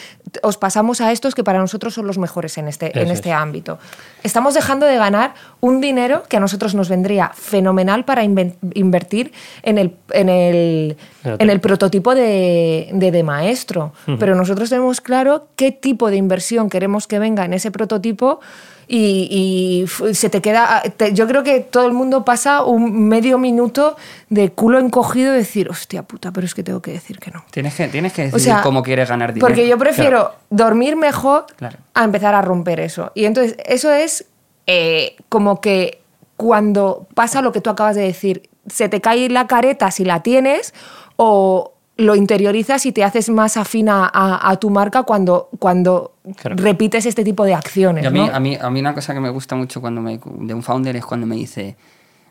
os 0.42 0.56
pasamos 0.56 1.00
a 1.02 1.12
estos 1.12 1.34
que 1.34 1.44
para 1.44 1.58
nosotros 1.58 1.92
son 1.92 2.06
los 2.06 2.16
mejores 2.16 2.56
en 2.56 2.68
este, 2.68 2.98
en 2.98 3.10
este 3.10 3.28
es. 3.28 3.34
ámbito. 3.34 3.78
Estamos 4.22 4.54
dejando 4.54 4.86
de 4.86 4.96
ganar 4.96 5.34
un 5.60 5.80
dinero 5.82 6.22
que 6.28 6.38
a 6.38 6.40
nosotros 6.40 6.74
nos 6.74 6.88
vendría 6.88 7.30
fenomenal 7.34 8.04
para 8.06 8.24
invertir 8.24 9.32
en 9.62 9.76
el, 9.76 9.94
en 10.12 10.28
el, 10.30 10.96
en 11.24 11.50
el 11.50 11.60
prototipo 11.60 12.14
de, 12.14 12.88
de, 12.92 13.10
de 13.10 13.22
maestro. 13.22 13.92
Pero 14.18 14.34
nosotros 14.34 14.70
tenemos 14.70 15.02
claro 15.02 15.48
qué 15.54 15.70
tipo 15.70 16.10
de 16.10 16.16
inversión 16.16 16.70
queremos 16.70 17.06
que 17.06 17.18
venga 17.18 17.44
en 17.44 17.52
ese 17.52 17.70
prototipo 17.70 18.40
y, 18.88 19.84
se 20.14 20.30
te 20.30 20.40
queda. 20.40 20.82
te- 20.96 21.12
yo 21.12 21.26
creo 21.28 21.42
que 21.42 21.60
todo 21.60 21.86
el 21.86 21.92
mundo 21.92 22.24
pasa 22.24 22.62
un 22.64 23.06
medio 23.08 23.38
minuto 23.38 23.96
de 24.30 24.50
culo 24.50 24.78
encogido, 24.78 25.32
de 25.32 25.38
decir, 25.38 25.68
hostia 25.68 26.02
puta, 26.02 26.32
pero 26.32 26.46
es 26.46 26.54
que 26.54 26.62
tengo 26.62 26.80
que 26.80 26.92
decir 26.92 27.18
que 27.18 27.30
no. 27.30 27.44
Tienes 27.50 27.74
que, 27.74 27.88
tienes 27.88 28.12
que 28.12 28.22
O 28.22 28.24
decidir 28.26 28.44
sea, 28.44 28.62
cómo 28.62 28.82
quieres 28.82 29.08
ganar 29.08 29.34
dinero. 29.34 29.46
Porque 29.46 29.68
yo 29.68 29.76
prefiero 29.78 30.32
dormir 30.50 30.96
mejor 30.96 31.46
Claro. 31.56 31.76
a 31.94 32.04
empezar 32.04 32.34
a 32.34 32.40
romper 32.42 32.80
eso. 32.80 33.12
Y 33.14 33.26
entonces, 33.26 33.56
eso 33.66 33.92
es 33.92 34.24
eh, 34.66 35.16
como 35.28 35.60
que 35.60 36.00
cuando 36.36 37.06
pasa 37.14 37.42
lo 37.42 37.52
que 37.52 37.60
tú 37.60 37.68
acabas 37.70 37.96
de 37.96 38.02
decir, 38.02 38.48
se 38.68 38.88
te 38.88 39.00
cae 39.00 39.28
la 39.28 39.46
careta 39.46 39.90
si 39.90 40.04
la 40.04 40.22
tienes 40.22 40.72
o 41.16 41.72
lo 41.98 42.14
interiorizas 42.16 42.86
y 42.86 42.92
te 42.92 43.04
haces 43.04 43.28
más 43.28 43.56
afina 43.58 44.10
a, 44.12 44.48
a 44.50 44.56
tu 44.56 44.70
marca 44.70 45.02
cuando, 45.02 45.50
cuando 45.58 46.12
Claro. 46.36 46.56
repites 46.58 47.04
este 47.06 47.24
tipo 47.24 47.44
de 47.44 47.54
acciones. 47.54 48.06
A, 48.06 48.10
mí, 48.10 48.20
¿no? 48.20 48.34
a, 48.34 48.38
mí, 48.40 48.56
a 48.60 48.70
mí 48.70 48.80
una 48.80 48.94
cosa 48.94 49.12
que 49.14 49.20
me 49.20 49.30
gusta 49.30 49.56
mucho 49.56 49.80
cuando 49.80 50.00
me, 50.00 50.18
de 50.24 50.54
un 50.54 50.62
founder 50.62 50.94
es 50.96 51.04
cuando 51.04 51.26
me 51.26 51.36
dice, 51.36 51.76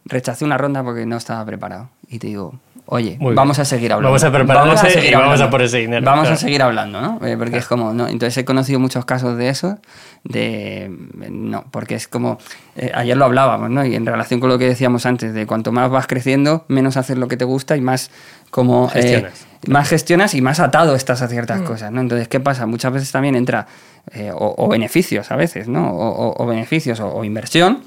rechacé 0.05 0.45
una 0.45 0.57
ronda 0.57 0.83
porque 0.83 1.05
no 1.05 1.17
estaba 1.17 1.43
preparado. 1.45 1.89
Y 2.07 2.17
te 2.19 2.27
digo, 2.27 2.53
oye, 2.87 3.15
Muy 3.19 3.35
vamos 3.35 3.57
bien. 3.57 3.61
a 3.61 3.65
seguir 3.65 3.93
hablando. 3.93 4.09
Vamos 4.09 4.23
a 4.23 4.31
prepararnos 4.31 4.75
Vamos 4.75 4.83
a 4.83 4.87
y 4.89 4.91
seguir 4.93 5.13
vamos 5.13 5.25
hablando. 5.25 5.45
a 5.45 5.49
por 5.49 5.61
ese 5.61 5.77
dinero, 5.77 6.05
Vamos 6.05 6.23
a 6.23 6.27
claro. 6.29 6.37
seguir 6.39 6.61
hablando, 6.63 7.01
¿no? 7.01 7.19
Eh, 7.25 7.35
porque 7.37 7.57
es 7.57 7.67
como, 7.67 7.93
¿no? 7.93 8.07
Entonces 8.07 8.37
he 8.37 8.45
conocido 8.45 8.79
muchos 8.79 9.05
casos 9.05 9.37
de 9.37 9.49
eso, 9.49 9.77
de, 10.23 10.91
no, 11.29 11.65
porque 11.71 11.95
es 11.95 12.07
como, 12.07 12.37
eh, 12.75 12.91
ayer 12.93 13.15
lo 13.15 13.25
hablábamos, 13.25 13.69
¿no? 13.69 13.85
Y 13.85 13.95
en 13.95 14.05
relación 14.05 14.39
con 14.39 14.49
lo 14.49 14.57
que 14.57 14.65
decíamos 14.67 15.05
antes, 15.05 15.33
de 15.33 15.45
cuanto 15.45 15.71
más 15.71 15.89
vas 15.89 16.07
creciendo, 16.07 16.65
menos 16.67 16.97
haces 16.97 17.17
lo 17.17 17.27
que 17.27 17.37
te 17.37 17.45
gusta 17.45 17.77
y 17.77 17.81
más 17.81 18.11
como... 18.49 18.89
eh, 18.93 19.01
Gestionas. 19.01 19.45
más 19.67 19.87
gestionas 19.89 20.33
y 20.33 20.41
más 20.41 20.59
atado 20.59 20.95
estás 20.95 21.21
a 21.21 21.27
ciertas 21.27 21.61
Mm. 21.61 21.63
cosas, 21.65 21.91
¿no? 21.91 22.01
Entonces, 22.01 22.27
¿qué 22.27 22.39
pasa? 22.39 22.65
Muchas 22.65 22.93
veces 22.93 23.11
también 23.11 23.35
entra 23.35 23.67
eh, 24.13 24.31
o, 24.33 24.55
o 24.57 24.67
beneficios 24.69 25.31
a 25.31 25.35
veces, 25.35 25.67
¿no? 25.67 25.91
O, 25.91 26.29
o- 26.29 26.43
o 26.43 26.45
beneficios 26.47 26.99
o, 26.99 27.07
o 27.13 27.23
inversión 27.25 27.79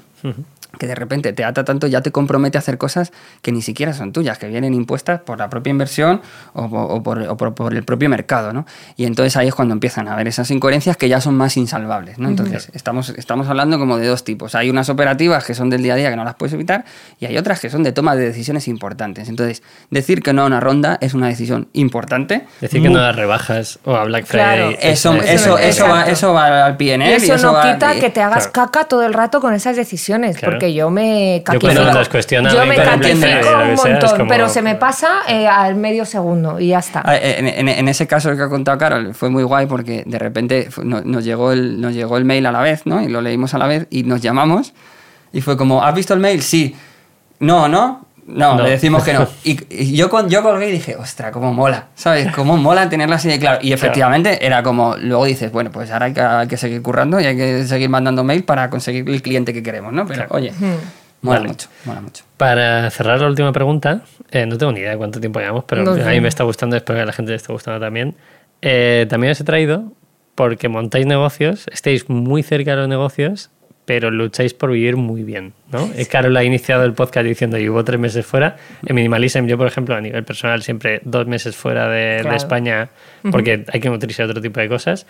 que 0.79 0.87
de 0.87 0.95
repente 0.95 1.33
te 1.33 1.43
ata 1.43 1.63
tanto, 1.65 1.87
ya 1.87 2.01
te 2.01 2.11
compromete 2.11 2.57
a 2.57 2.59
hacer 2.59 2.77
cosas 2.77 3.11
que 3.41 3.51
ni 3.51 3.61
siquiera 3.61 3.93
son 3.93 4.13
tuyas, 4.13 4.37
que 4.37 4.47
vienen 4.47 4.73
impuestas 4.73 5.19
por 5.21 5.37
la 5.37 5.49
propia 5.49 5.69
inversión 5.71 6.21
o, 6.53 6.63
o 6.63 7.03
por, 7.03 7.19
o 7.23 7.37
por- 7.37 7.53
por 7.53 7.73
el 7.73 7.83
propio 7.83 8.09
mercado, 8.09 8.53
¿no? 8.53 8.65
Y 8.95 9.05
entonces 9.05 9.35
ahí 9.37 9.47
es 9.49 9.53
cuando 9.55 9.73
empiezan 9.73 10.07
a 10.07 10.13
haber 10.13 10.27
esas 10.29 10.49
incoherencias 10.49 10.95
que 10.97 11.09
ya 11.09 11.19
son 11.21 11.35
más 11.35 11.57
insalvables, 11.57 12.17
¿no? 12.19 12.29
Entonces, 12.29 12.69
estamos, 12.73 13.09
estamos 13.09 13.47
hablando 13.49 13.77
como 13.79 13.97
de 13.97 14.07
dos 14.07 14.23
tipos. 14.23 14.55
Hay 14.55 14.69
unas 14.69 14.89
operativas 14.89 15.43
que 15.45 15.53
son 15.53 15.69
del 15.69 15.83
día 15.83 15.93
a 15.93 15.97
día 15.97 16.09
que 16.09 16.15
no 16.15 16.23
las 16.23 16.35
puedes 16.35 16.53
evitar 16.53 16.85
y 17.19 17.25
hay 17.25 17.37
otras 17.37 17.59
que 17.59 17.69
son 17.69 17.83
de 17.83 17.91
toma 17.91 18.15
de 18.15 18.25
decisiones 18.25 18.67
importantes. 18.67 19.27
Entonces, 19.29 19.61
decir 19.89 20.23
que 20.23 20.31
no 20.33 20.43
a 20.43 20.45
una 20.45 20.59
ronda 20.61 20.97
es 21.01 21.13
una 21.13 21.27
decisión 21.27 21.67
importante. 21.73 22.45
Decir 22.61 22.81
que 22.81 22.89
no 22.89 22.99
das 22.99 23.15
rebajas 23.15 23.79
o 23.83 23.95
a 23.95 24.05
Black 24.05 24.25
Claro. 24.27 24.67
Friday. 24.69 24.91
Eso, 24.91 25.13
es- 25.15 25.29
eso, 25.41 25.57
eso, 25.57 25.87
va, 25.87 26.03
eso 26.05 26.33
va 26.33 26.65
al 26.65 26.77
PNL. 26.77 27.11
Y 27.25 27.29
eso, 27.29 27.47
no 27.47 27.53
va- 27.53 27.73
quita 27.73 27.93
que 27.95 28.09
te 28.09 28.21
hagas 28.21 28.47
Claro. 28.47 28.71
caca 28.71 28.85
todo 28.87 29.03
el 29.05 29.13
rato 29.13 29.41
con 29.41 29.53
esas 29.53 29.75
decisiones, 29.75 30.37
Claro. 30.37 30.53
porque 30.53 30.60
yo 30.73 30.89
me 30.89 31.37
Yo 31.39 31.43
cuando 31.59 31.81
caquifico. 31.81 31.91
Yo 32.53 32.63
y 32.65 32.67
me 32.69 32.75
caquifico 32.85 33.49
un 33.63 33.75
montón, 33.75 34.09
como- 34.17 34.29
pero 34.29 34.49
se 34.49 34.61
me 34.61 34.75
pasa 34.75 35.07
eh, 35.27 35.47
al 35.47 35.75
medio 35.75 36.05
segundo 36.05 36.59
y 36.59 36.67
ya 36.69 36.79
está. 36.79 37.01
Ah, 37.05 37.15
En, 37.17 37.47
en- 37.47 37.67
en 37.69 37.87
ese 37.87 38.07
caso 38.07 38.35
que 38.35 38.41
ha 38.41 38.49
contado 38.49 38.77
Carol 38.77 39.13
fue 39.13 39.29
muy 39.29 39.43
guay 39.43 39.65
porque 39.67 40.03
de 40.05 40.19
repente 40.19 40.67
fu- 40.69 40.83
no- 40.83 41.01
nos, 41.01 41.23
llegó 41.23 41.51
el, 41.51 41.79
nos 41.79 41.93
llegó 41.93 42.17
el 42.17 42.25
mail 42.25 42.45
a 42.45 42.51
la 42.51 42.61
vez, 42.61 42.85
¿no? 42.85 43.01
Y 43.01 43.07
lo 43.07 43.21
leímos 43.21 43.53
a 43.53 43.57
la 43.57 43.67
vez 43.67 43.87
y 43.89 44.03
nos 44.03 44.21
llamamos 44.21 44.73
y 45.33 45.41
fue 45.41 45.55
como, 45.57 45.83
¿has 45.83 45.95
visto 45.95 46.13
el 46.13 46.19
mail? 46.19 46.41
Sí. 46.41 46.75
No, 47.39 47.67
¿no? 47.67 48.05
No, 48.33 48.55
No. 48.57 48.63
le 48.63 48.71
decimos 48.71 49.03
que 49.03 49.13
no. 49.13 49.27
Y, 49.43 49.59
y 49.69 49.95
yo, 49.95 50.09
yo 50.27 50.43
colgué 50.43 50.69
y 50.69 50.71
dije, 50.73 50.95
ostra, 50.95 51.31
cómo 51.31 51.53
mola, 51.53 51.87
¿sabes? 51.95 52.31
Cómo 52.33 52.57
mola 52.57 52.89
tenerla 52.89 53.15
así 53.17 53.27
de 53.27 53.39
claro. 53.39 53.59
Y 53.61 53.73
efectivamente 53.73 54.45
era 54.45 54.63
como, 54.63 54.95
luego 54.97 55.25
dices, 55.25 55.51
bueno, 55.51 55.71
pues 55.71 55.91
ahora 55.91 56.05
hay 56.07 56.13
que, 56.13 56.21
hay 56.21 56.47
que 56.47 56.57
seguir 56.57 56.81
currando 56.81 57.19
y 57.19 57.25
hay 57.25 57.35
que 57.37 57.63
seguir 57.65 57.89
mandando 57.89 58.23
mail 58.23 58.43
para 58.43 58.69
conseguir 58.69 59.07
el 59.09 59.21
cliente 59.21 59.53
que 59.53 59.61
queremos, 59.63 59.93
¿no? 59.93 60.05
Pero 60.05 60.27
Claro. 60.27 60.35
oye, 60.35 60.51
mola 61.21 61.39
Vale. 61.39 61.47
mucho, 61.49 61.67
mola 61.85 62.01
mucho. 62.01 62.23
Para 62.37 62.89
cerrar 62.89 63.19
la 63.21 63.27
última 63.27 63.51
pregunta, 63.51 64.01
eh, 64.31 64.45
no 64.45 64.57
tengo 64.57 64.71
ni 64.71 64.79
idea 64.79 64.91
de 64.91 64.97
cuánto 64.97 65.19
tiempo 65.19 65.39
llevamos, 65.39 65.65
pero 65.65 65.83
No 65.83 65.91
a 65.91 66.09
mí 66.09 66.21
me 66.21 66.27
está 66.29 66.43
gustando, 66.43 66.75
espero 66.75 66.97
que 66.97 67.03
a 67.03 67.05
la 67.05 67.13
gente 67.13 67.31
le 67.31 67.35
esté 67.37 67.51
gustando 67.53 67.79
también. 67.79 68.15
Eh, 68.61 69.05
también 69.09 69.31
os 69.31 69.39
he 69.41 69.43
traído 69.43 69.91
porque 70.35 70.69
montáis 70.69 71.05
negocios, 71.05 71.65
estáis 71.71 72.09
muy 72.09 72.41
cerca 72.43 72.71
de 72.71 72.77
los 72.77 72.87
negocios, 72.87 73.49
pero 73.91 74.09
lucháis 74.09 74.53
por 74.53 74.71
vivir 74.71 74.95
muy 74.95 75.21
bien, 75.21 75.51
¿no? 75.69 75.91
Eh, 75.97 76.05
Carol 76.05 76.37
ha 76.37 76.45
iniciado 76.45 76.85
el 76.85 76.93
podcast 76.93 77.25
diciendo 77.25 77.57
que 77.57 77.69
hubo 77.69 77.83
tres 77.83 77.99
meses 77.99 78.25
fuera. 78.25 78.55
En 78.85 78.95
Minimalism, 78.95 79.47
yo, 79.47 79.57
por 79.57 79.67
ejemplo, 79.67 79.95
a 79.95 79.99
nivel 79.99 80.23
personal, 80.23 80.63
siempre 80.63 81.01
dos 81.03 81.27
meses 81.27 81.57
fuera 81.57 81.89
de. 81.89 82.21
España 82.33 82.87
porque 83.29 83.65
hay 83.67 83.81
que 83.81 83.89
nutrirse 83.89 84.23
de 84.23 84.29
otro 84.29 84.41
tipo 84.41 84.61
de 84.61 84.69
cosas. 84.69 85.05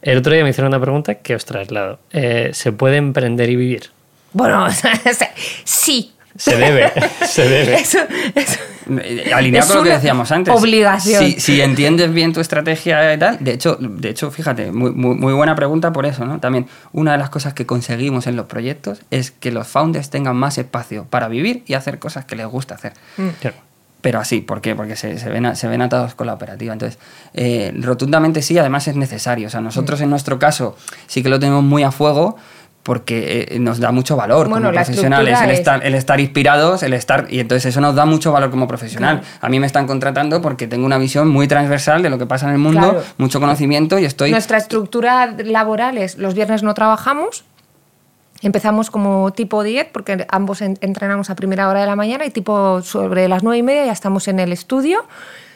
El 0.00 0.18
otro 0.18 0.32
día 0.32 0.44
me 0.44 0.50
hicieron 0.50 0.68
una 0.68 0.80
pregunta 0.80 1.16
que 1.16 1.34
os 1.34 1.44
traslado. 1.44 1.98
Eh, 2.12 2.50
¿Se 2.52 2.70
puede 2.70 2.98
emprender 2.98 3.50
y 3.50 3.56
vivir? 3.56 3.90
Bueno, 4.32 4.68
sí. 5.64 6.12
Se 6.36 6.56
debe, 6.56 6.92
se 7.26 7.48
debe. 7.48 7.74
Eso, 7.80 7.98
eso. 8.34 8.58
Eh, 9.02 9.30
Alineado 9.34 9.66
Es 9.66 9.72
con 9.72 9.78
lo 9.78 9.82
que 9.84 9.90
decíamos 9.96 10.30
antes. 10.32 10.52
obligación. 10.54 11.22
Si, 11.24 11.38
si 11.40 11.60
entiendes 11.60 12.12
bien 12.12 12.32
tu 12.32 12.40
estrategia 12.40 13.12
y 13.14 13.18
tal, 13.18 13.38
de 13.40 13.52
hecho, 13.52 13.76
de 13.80 14.08
hecho 14.10 14.30
fíjate, 14.30 14.72
muy, 14.72 14.90
muy, 14.92 15.14
muy 15.16 15.32
buena 15.32 15.54
pregunta 15.54 15.92
por 15.92 16.06
eso, 16.06 16.24
¿no? 16.24 16.40
También 16.40 16.66
una 16.92 17.12
de 17.12 17.18
las 17.18 17.30
cosas 17.30 17.52
que 17.54 17.66
conseguimos 17.66 18.26
en 18.26 18.36
los 18.36 18.46
proyectos 18.46 19.00
es 19.10 19.30
que 19.30 19.50
los 19.52 19.66
founders 19.68 20.10
tengan 20.10 20.36
más 20.36 20.56
espacio 20.58 21.04
para 21.08 21.28
vivir 21.28 21.62
y 21.66 21.74
hacer 21.74 21.98
cosas 21.98 22.24
que 22.24 22.36
les 22.36 22.46
gusta 22.46 22.74
hacer. 22.76 22.92
Claro. 23.40 23.56
Pero 24.00 24.18
así, 24.18 24.40
¿por 24.40 24.60
qué? 24.62 24.74
Porque 24.74 24.96
se, 24.96 25.18
se 25.18 25.28
ven, 25.28 25.44
a- 25.46 25.54
se 25.56 25.68
ven 25.68 25.82
atados 25.82 26.14
con 26.14 26.26
la 26.26 26.32
operativa. 26.34 26.72
Entonces, 26.72 26.98
eh, 27.34 27.72
rotundamente 27.80 28.40
sí, 28.40 28.56
además 28.56 28.88
es 28.88 28.96
necesario. 28.96 29.46
O 29.48 29.50
sea, 29.50 29.60
nosotros 29.60 30.00
en 30.00 30.08
nuestro 30.10 30.38
caso 30.38 30.74
sí 31.06 31.22
que 31.22 31.28
lo 31.28 31.38
tenemos 31.38 31.62
muy 31.62 31.82
a 31.82 31.90
fuego 31.92 32.38
porque 32.82 33.46
eh, 33.50 33.58
nos 33.58 33.78
da 33.78 33.92
mucho 33.92 34.16
valor 34.16 34.48
Bueno, 34.48 34.68
como 34.68 34.74
profesionales, 34.82 35.38
el 35.42 35.50
estar, 35.50 35.84
el 35.84 35.94
estar 35.94 36.18
inspirados, 36.18 36.82
el 36.82 36.94
estar... 36.94 37.26
Y 37.28 37.38
entonces 37.40 37.66
eso 37.66 37.80
nos 37.80 37.94
da 37.94 38.06
mucho 38.06 38.32
valor 38.32 38.50
como 38.50 38.66
profesional. 38.66 39.20
A 39.40 39.48
mí 39.50 39.60
me 39.60 39.66
están 39.66 39.86
contratando 39.86 40.40
porque 40.40 40.66
tengo 40.66 40.86
una 40.86 40.96
visión 40.96 41.28
muy 41.28 41.46
transversal 41.46 42.02
de 42.02 42.08
lo 42.08 42.18
que 42.18 42.24
pasa 42.26 42.46
en 42.46 42.52
el 42.52 42.58
mundo, 42.58 42.80
Claro. 42.80 43.02
mucho 43.18 43.38
conocimiento 43.38 43.98
y 43.98 44.06
estoy... 44.06 44.30
Nuestra 44.30 44.56
estructura 44.56 45.26
laboral 45.44 45.98
es 45.98 46.16
los 46.16 46.34
viernes 46.34 46.62
no 46.62 46.72
trabajamos. 46.74 47.44
Empezamos 48.42 48.90
como 48.90 49.30
tipo 49.32 49.62
10 49.62 49.88
porque 49.92 50.26
ambos 50.30 50.62
en- 50.62 50.78
entrenamos 50.80 51.28
a 51.28 51.34
primera 51.34 51.68
hora 51.68 51.80
de 51.80 51.86
la 51.86 51.96
mañana 51.96 52.24
y 52.24 52.30
tipo 52.30 52.80
sobre 52.80 53.28
las 53.28 53.42
9 53.42 53.58
y 53.58 53.62
media 53.62 53.84
ya 53.86 53.92
estamos 53.92 54.26
en 54.28 54.40
el 54.40 54.50
estudio. 54.52 55.04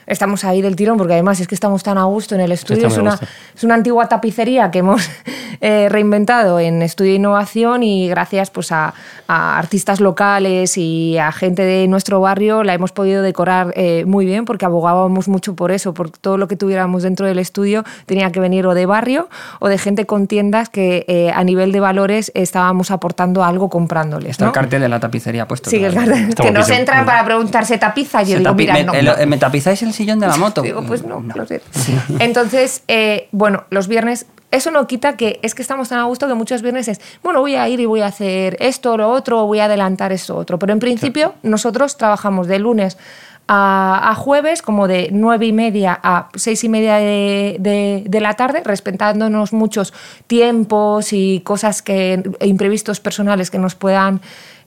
Estamos 0.07 0.45
ahí 0.45 0.63
del 0.63 0.77
tirón 0.77 0.97
porque 0.99 1.15
además 1.15 1.41
es 1.41 1.49
que 1.49 1.55
estamos 1.55 1.83
tan 1.83 1.99
a 1.99 2.05
gusto 2.05 2.35
en 2.35 2.41
el 2.41 2.53
estudio. 2.53 2.87
Es 2.89 2.99
una, 2.99 3.19
es 3.57 3.65
una 3.65 3.75
antigua 3.75 4.09
tapicería 4.09 4.71
que 4.71 4.81
hemos 4.81 5.09
eh, 5.61 5.89
reinventado 5.91 6.61
en 6.61 6.83
estudio 6.83 7.13
de 7.13 7.17
innovación 7.17 7.83
y 7.83 8.09
gracias 8.09 8.51
pues, 8.51 8.73
a, 8.73 8.95
a 9.29 9.59
artistas 9.59 10.01
locales 10.01 10.77
y 10.77 11.17
a 11.19 11.33
gente 11.33 11.63
de 11.63 11.87
nuestro 11.89 12.21
barrio 12.21 12.65
la 12.65 12.75
hemos 12.75 12.93
podido 12.93 13.23
decorar 13.23 13.73
eh, 13.77 14.05
muy 14.07 14.27
bien 14.27 14.45
porque 14.45 14.65
abogábamos 14.67 15.29
mucho 15.29 15.55
por 15.55 15.71
eso, 15.73 15.95
por 15.95 16.11
todo 16.11 16.37
lo 16.37 16.49
que 16.49 16.57
tuviéramos 16.57 17.03
dentro 17.03 17.27
del 17.27 17.39
estudio 17.39 17.85
tenía 18.07 18.31
que 18.33 18.41
venir 18.41 18.67
o 18.67 18.75
de 18.75 18.87
barrio 18.87 19.29
o 19.61 19.69
de 19.69 19.79
gente 19.79 20.05
con 20.07 20.27
tiendas 20.27 20.69
que 20.69 21.05
eh, 21.09 21.31
a 21.35 21.43
nivel 21.45 21.73
de 21.73 21.81
valores 21.81 22.31
estábamos 22.35 22.91
aportando 22.91 23.43
algo 23.45 23.71
comprándoles. 23.71 24.33
Está 24.33 24.45
¿no? 24.45 24.51
el 24.51 24.55
cartel 24.55 24.83
de 24.83 24.89
la 24.89 25.01
tapicería 25.01 25.49
puesto. 25.49 25.71
Sí, 25.71 25.79
que, 25.79 25.87
el 25.87 25.95
cartel- 25.95 26.35
que 26.35 26.51
nos 26.51 26.69
entran 26.69 27.07
para 27.07 27.25
preguntarse 27.25 27.79
tapiza. 27.79 28.23
Yo 28.23 28.39
digo, 28.39 28.51
tapi- 28.51 28.63
mira, 28.65 28.75
me, 28.75 28.85
no. 28.85 28.93
el- 28.95 29.09
eh, 29.09 29.27
¿me 29.27 29.39
tapizáis 29.39 29.83
el 29.83 29.94
sillón 29.95 30.21
de 30.21 30.27
la 30.27 30.37
moto? 30.45 30.61
Digo, 30.63 30.83
pues 30.83 31.03
no, 31.05 31.21
No. 31.21 31.35
lo 31.35 31.47
sé. 31.47 31.63
Entonces, 32.19 32.83
eh, 32.89 33.29
bueno, 33.33 33.65
los 33.71 33.89
viernes, 33.89 34.27
eso 34.51 34.71
no 34.71 34.87
quita 34.87 35.17
que 35.17 35.41
es 35.43 35.55
que 35.55 35.63
estamos 35.63 35.89
tan 35.89 35.99
a 35.99 36.05
gusto 36.05 36.29
que 36.29 36.35
muchos 36.35 36.61
viernes 36.63 36.89
es, 36.89 37.01
bueno, 37.23 37.41
voy 37.41 37.55
a 37.57 37.69
ir 37.69 37.81
y 37.81 37.87
voy 37.87 38.03
a 38.03 38.07
hacer 38.07 38.57
esto, 38.61 38.97
lo 38.97 39.11
otro, 39.11 39.47
voy 39.47 39.59
a 39.61 39.65
adelantar 39.65 40.13
esto, 40.13 40.37
otro. 40.37 40.59
Pero 40.59 40.73
en 40.73 40.79
principio, 40.81 41.35
nosotros 41.43 41.97
trabajamos 41.97 42.47
de 42.47 42.59
lunes 42.59 42.97
a, 43.49 44.11
a 44.11 44.15
jueves, 44.15 44.63
como 44.63 44.89
de 44.89 45.09
nueve 45.13 45.47
y 45.47 45.53
media 45.53 45.99
a 46.03 46.29
seis 46.35 46.65
y 46.65 46.69
media 46.69 46.97
de, 46.97 47.57
de- 47.61 48.05
de 48.07 48.21
la 48.21 48.35
tarde, 48.35 48.63
respetándonos 48.65 49.53
muchos 49.53 49.93
tiempos 50.27 51.13
y 51.13 51.41
cosas 51.41 51.83
que 51.83 52.23
imprevistos 52.41 53.01
personales 53.01 53.51
que 53.51 53.59
nos 53.59 53.75
puedan 53.75 54.21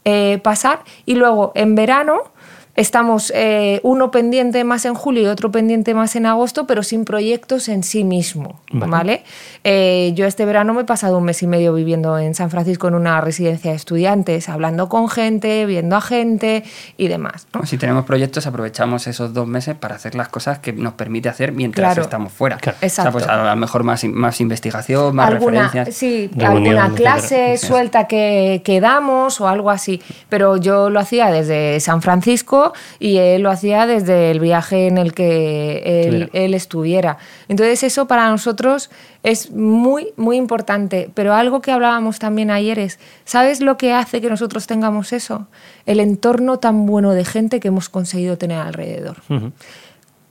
eh, 0.06 0.40
pasar. 0.44 0.82
Y 1.06 1.16
luego, 1.16 1.52
en 1.56 1.76
verano, 1.76 2.32
Estamos 2.78 3.34
eh, 3.36 3.80
uno 3.82 4.12
pendiente 4.12 4.64
más 4.64 4.86
en 4.86 4.94
julio 4.94 5.24
y 5.24 5.26
otro 5.26 5.52
pendiente 5.52 5.96
más 5.96 6.16
en 6.16 6.28
agosto, 6.28 6.68
pero 6.68 6.84
sin 6.84 7.06
proyectos 7.06 7.70
en 7.70 7.82
sí 7.84 8.04
mismo. 8.04 8.62
Vale. 8.72 8.92
¿vale? 8.92 9.24
Eh, 9.64 10.12
yo 10.16 10.28
este 10.28 10.46
verano 10.46 10.76
me 10.76 10.82
he 10.82 10.86
pasado 10.86 11.18
un 11.18 11.24
mes 11.24 11.42
y 11.42 11.48
medio 11.48 11.74
viviendo 11.74 12.20
en 12.20 12.36
San 12.36 12.52
Francisco 12.52 12.88
en 12.88 12.94
una 12.94 13.20
residencia 13.20 13.72
de 13.72 13.78
estudiantes, 13.78 14.48
hablando 14.48 14.90
con 14.90 15.10
gente, 15.10 15.66
viendo 15.66 15.96
a 15.96 16.02
gente 16.02 16.64
y 16.98 17.08
demás. 17.08 17.48
¿no? 17.54 17.66
Si 17.66 17.80
tenemos 17.80 18.06
proyectos, 18.06 18.46
aprovechamos 18.46 19.08
esos 19.08 19.34
dos 19.34 19.48
meses 19.48 19.76
para 19.76 19.96
hacer 19.96 20.14
las 20.14 20.30
cosas 20.30 20.60
que 20.60 20.72
nos 20.72 20.94
permite 20.94 21.30
hacer 21.30 21.54
mientras 21.54 21.88
Claro. 21.88 22.04
estamos 22.04 22.32
fuera. 22.32 22.58
Claro. 22.58 22.78
O 22.78 22.80
sea, 22.82 22.88
Exacto. 22.88 23.12
pues 23.14 23.28
a 23.28 23.44
lo 23.44 23.56
mejor 23.56 23.84
más, 23.86 24.04
más 24.04 24.40
investigación, 24.40 25.16
más 25.16 25.30
alguna, 25.32 25.64
referencias. 25.64 25.96
sí, 25.98 26.30
Reunión, 26.36 26.78
alguna 26.78 26.96
clase 26.96 27.54
etcétera. 27.54 27.68
suelta 27.74 28.08
que, 28.08 28.62
que 28.64 28.80
damos 28.80 29.42
o 29.42 29.48
algo 29.48 29.72
así. 29.72 30.00
Pero 30.30 30.58
yo 30.58 30.92
lo 30.92 31.00
hacía 31.00 31.32
desde 31.32 31.80
San 31.80 32.04
Francisco 32.04 32.67
y 33.00 33.18
él 33.18 33.42
lo 33.42 33.50
hacía 33.50 33.86
desde 33.86 34.32
el 34.32 34.40
viaje 34.40 34.88
en 34.88 34.98
el 34.98 35.14
que 35.14 36.30
él, 36.34 36.54
estuviera. 36.54 37.18
Entonces 37.48 37.84
eso 37.84 38.08
para 38.08 38.30
nosotros 38.30 38.90
es 39.24 39.52
muy, 39.52 40.10
muy 40.16 40.38
importante. 40.38 41.10
Pero 41.14 41.34
algo 41.34 41.62
que 41.62 41.72
hablábamos 41.72 42.20
también 42.20 42.52
ayer 42.52 42.80
es, 42.80 43.00
¿sabes 43.26 43.62
lo 43.62 43.78
que 43.78 43.94
hace 43.94 44.22
que 44.22 44.30
nosotros 44.30 44.68
tengamos 44.68 45.14
eso? 45.14 45.48
El 45.86 46.00
entorno 46.00 46.60
tan 46.60 46.86
bueno 46.86 47.12
de 47.14 47.26
gente 47.26 47.60
que 47.60 47.68
hemos 47.68 47.90
conseguido 47.90 48.38
tener 48.38 48.60
alrededor. 48.60 49.18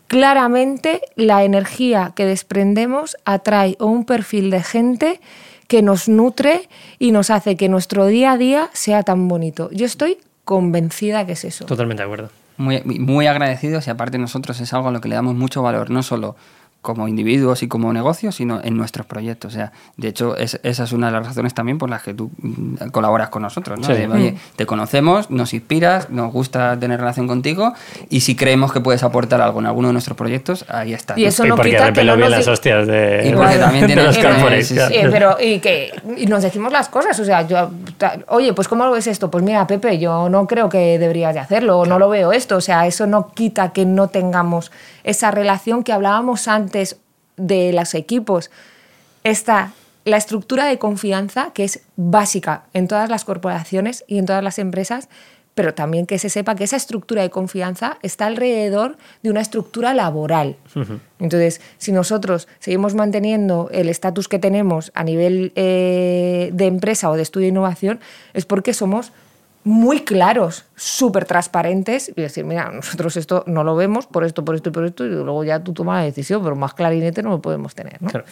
Claramente 0.09 1.01
la 1.17 1.43
energía 1.45 2.13
que 2.15 2.27
desprendemos 2.27 3.17
atrae 3.25 3.77
un 3.81 4.05
perfil 4.05 4.51
de 4.51 4.63
gente 4.63 5.21
que 5.67 5.83
nos 5.83 6.09
nutre 6.09 6.69
y 6.99 7.11
nos 7.11 7.31
hace 7.31 7.57
que 7.57 7.69
nuestro 7.69 8.07
día 8.07 8.33
a 8.33 8.39
día 8.39 8.71
sea 8.73 9.03
tan 9.03 9.27
bonito. 9.27 9.69
Yo 9.73 9.85
estoy 9.85 10.19
convencida 10.47 11.27
que 11.27 11.33
es 11.33 11.45
eso. 11.45 11.67
Totalmente 11.67 12.03
de 12.03 12.05
acuerdo. 12.05 12.31
Muy, 12.57 12.81
muy 12.81 13.27
agradecidos 13.27 13.87
y 13.87 13.91
aparte 13.91 14.17
nosotros 14.17 14.59
es 14.61 14.73
algo 14.73 14.89
a 14.89 14.93
lo 14.93 15.03
que 15.03 15.09
le 15.11 15.17
damos 15.17 15.35
mucho 15.35 15.61
valor, 15.61 15.91
no 15.91 16.03
solo 16.03 16.37
como 16.87 17.09
individuos 17.09 17.65
y 17.65 17.69
como 17.69 17.93
negocios, 17.93 18.37
sino 18.37 18.61
en 18.63 18.77
nuestros 18.77 19.07
proyectos. 19.07 19.53
O 19.53 19.57
sea, 19.57 19.73
de 19.97 20.07
hecho, 20.07 20.37
es- 20.37 20.61
esa 20.63 20.85
es 20.85 20.93
una 20.93 21.07
de 21.07 21.13
las 21.15 21.27
razones 21.27 21.53
también 21.53 21.79
por 21.79 21.91
las 21.91 22.03
que 22.05 22.15
tú 22.15 22.31
mm, 22.41 22.91
colaboras 22.93 23.29
con 23.31 23.43
nosotros. 23.43 23.81
¿no? 23.81 23.85
Sí. 23.87 23.93
De, 23.95 24.07
Oye, 24.07 24.37
te 24.55 24.67
conocemos, 24.67 25.29
nos 25.31 25.53
inspiras, 25.53 26.11
nos 26.11 26.33
gusta 26.33 26.79
tener 26.79 27.01
relación 27.01 27.27
contigo 27.27 27.73
y 28.09 28.21
si 28.21 28.37
creemos 28.37 28.73
que 28.73 28.81
puedes 28.81 29.03
aportar 29.03 29.41
algo 29.41 29.59
en 29.59 29.67
alguno 29.67 29.89
de 29.89 29.93
nuestros 29.95 30.17
proyectos, 30.17 30.65
ahí 30.69 30.93
está. 30.95 31.19
Y 31.19 31.25
eso 31.25 31.45
y 31.45 31.49
no 31.49 31.57
porque 31.57 31.71
quita 31.71 31.93
que 31.93 32.05
no 32.05 32.17
nos 32.17 32.31
las 32.31 32.47
hostias 32.47 32.87
de, 32.87 33.29
Y 33.29 33.33
porque 33.35 33.57
también 33.59 33.87
de 33.89 33.97
los 33.97 34.17
corporates. 34.17 34.69
sí, 34.69 34.75
claro. 34.75 34.95
Eh, 34.95 35.09
pero 35.11 35.37
y 35.41 35.59
que 35.59 35.91
y 36.17 36.27
nos 36.27 36.45
decimos 36.45 36.71
las 36.73 36.89
cosas, 36.89 37.19
o 37.19 37.25
sea, 37.25 37.43
yo 37.49 37.71
ta- 37.99 38.19
oye, 38.29 38.53
pues 38.53 38.69
cómo 38.69 38.85
lo 38.85 38.93
ves 38.93 39.09
esto? 39.09 39.29
Pues 39.31 39.43
mira, 39.43 39.67
Pepe, 39.67 39.99
yo 39.99 40.29
no 40.29 40.47
creo 40.47 40.69
que 40.69 40.99
deberías 41.01 41.35
de 41.35 41.41
hacerlo, 41.41 41.81
o 41.81 41.85
no 41.87 41.99
lo 41.99 42.09
veo 42.09 42.31
esto, 42.33 42.57
o 42.57 42.61
sea, 42.61 42.87
eso 42.87 43.07
no 43.09 43.33
quita 43.35 43.73
que 43.73 43.85
no 43.85 44.07
tengamos 44.09 44.71
esa 45.03 45.31
relación 45.31 45.83
que 45.85 45.93
hablábamos 45.93 46.47
antes 46.49 46.76
de 47.37 47.73
los 47.73 47.95
equipos. 47.95 48.51
Está 49.25 49.73
la 50.05 50.17
estructura 50.17 50.67
de 50.67 50.79
confianza 50.79 51.51
que 51.53 51.65
es 51.65 51.81
básica 51.97 52.65
en 52.73 52.89
todas 52.89 53.11
las 53.11 53.25
corporaciones 53.25 54.05
y 54.07 54.19
en 54.19 54.27
todas 54.27 54.43
las 54.43 54.59
empresas, 54.59 55.09
pero 55.57 55.75
también 55.75 56.07
que 56.07 56.19
se 56.19 56.29
sepa 56.29 56.55
que 56.55 56.65
esa 56.65 56.77
estructura 56.77 57.23
de 57.23 57.31
confianza 57.31 57.99
está 58.03 58.27
alrededor 58.27 58.99
de 59.23 59.31
una 59.31 59.41
estructura 59.41 59.95
laboral. 59.95 60.57
Entonces, 61.19 61.61
si 61.79 61.93
nosotros 61.93 62.47
seguimos 62.61 62.95
manteniendo 62.95 63.69
el 63.73 63.89
estatus 63.89 64.29
que 64.29 64.39
tenemos 64.39 64.93
a 64.95 65.03
nivel 65.03 65.53
eh, 65.57 66.51
de 66.53 66.67
empresa 66.67 67.11
o 67.11 67.17
de 67.17 67.23
estudio 67.23 67.47
de 67.47 67.51
innovación, 67.53 68.01
es 68.35 68.45
porque 68.45 68.75
somos 68.75 69.13
muy 69.67 70.05
claros, 70.05 70.65
súper 70.77 71.25
transparentes 71.25 72.13
y 72.15 72.21
decir, 72.21 72.45
mira, 72.45 72.71
nosotros 72.71 73.17
esto 73.17 73.43
no 73.49 73.65
lo 73.65 73.75
vemos 73.75 74.07
por 74.07 74.23
esto, 74.23 74.45
por 74.45 74.55
esto 74.55 74.69
y 74.69 74.73
por 74.73 74.85
esto, 74.85 75.05
y 75.05 75.09
luego 75.09 75.43
ya 75.43 75.59
tú 75.59 75.73
tomas 75.73 75.99
la 75.99 76.05
decisión, 76.05 76.41
pero 76.45 76.55
más 76.55 76.73
clarinete 76.73 77.21
no 77.21 77.31
lo 77.31 77.43
podemos 77.43 77.75
tener. 77.75 78.01
¿no? 78.01 78.09
Claro. 78.09 78.27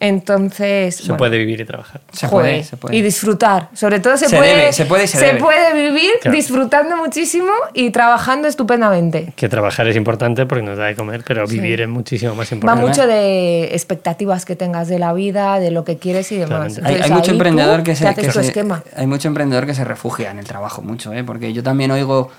Entonces, 0.00 0.94
Se 0.96 1.02
bueno, 1.04 1.16
puede 1.16 1.38
vivir 1.38 1.60
y 1.60 1.64
trabajar. 1.64 2.00
Se 2.12 2.28
joder, 2.28 2.50
puede, 2.52 2.64
se 2.64 2.76
puede. 2.76 2.96
Y 2.96 3.02
disfrutar. 3.02 3.68
Sobre 3.74 3.98
todo 3.98 4.16
se, 4.16 4.28
Se 4.28 4.36
puede, 4.36 4.56
debe, 4.56 4.72
se 4.72 4.84
puede 4.86 5.04
y 5.04 5.06
se 5.08 5.18
debe. 5.18 5.38
puede 5.40 5.74
vivir 5.74 6.10
Claro. 6.22 6.36
disfrutando 6.36 6.96
muchísimo 6.96 7.50
y 7.74 7.90
trabajando 7.90 8.46
estupendamente. 8.46 9.32
Que 9.34 9.48
trabajar 9.48 9.88
es 9.88 9.96
importante 9.96 10.46
porque 10.46 10.62
nos 10.64 10.78
da 10.78 10.86
de 10.86 10.94
comer, 10.94 11.24
pero 11.26 11.46
vivir 11.46 11.80
es 11.80 11.88
muchísimo 11.88 12.34
más 12.36 12.50
Va 12.52 12.54
importante. 12.54 12.86
mucho 12.86 13.06
de 13.06 13.64
expectativas 13.74 14.44
que 14.44 14.54
tengas 14.56 14.86
de 14.88 14.98
la 15.00 15.12
vida, 15.12 15.58
de 15.58 15.70
lo 15.72 15.84
que 15.84 15.98
quieres 15.98 16.30
y 16.32 16.36
demás. 16.36 16.78
Hay, 16.78 16.78
Entonces, 16.78 17.02
hay 17.02 17.10
mucho 17.10 17.30
emprendedor 17.32 17.82
que 17.82 17.96
se, 17.96 18.06
haces 18.06 18.24
que 18.26 18.32
tu 18.32 18.38
se- 18.40 18.46
esquema. 18.46 18.82
hay 18.96 19.06
mucho 19.08 19.26
emprendedor 19.28 19.66
que 19.66 19.74
se 19.74 19.84
refugia 19.84 20.30
en 20.30 20.38
el 20.38 20.44
trabajo 20.46 20.80
mucho, 20.80 21.12
¿eh? 21.12 21.24
porque 21.24 21.52
yo 21.52 21.62
también 21.62 21.90
oigo 21.90 22.30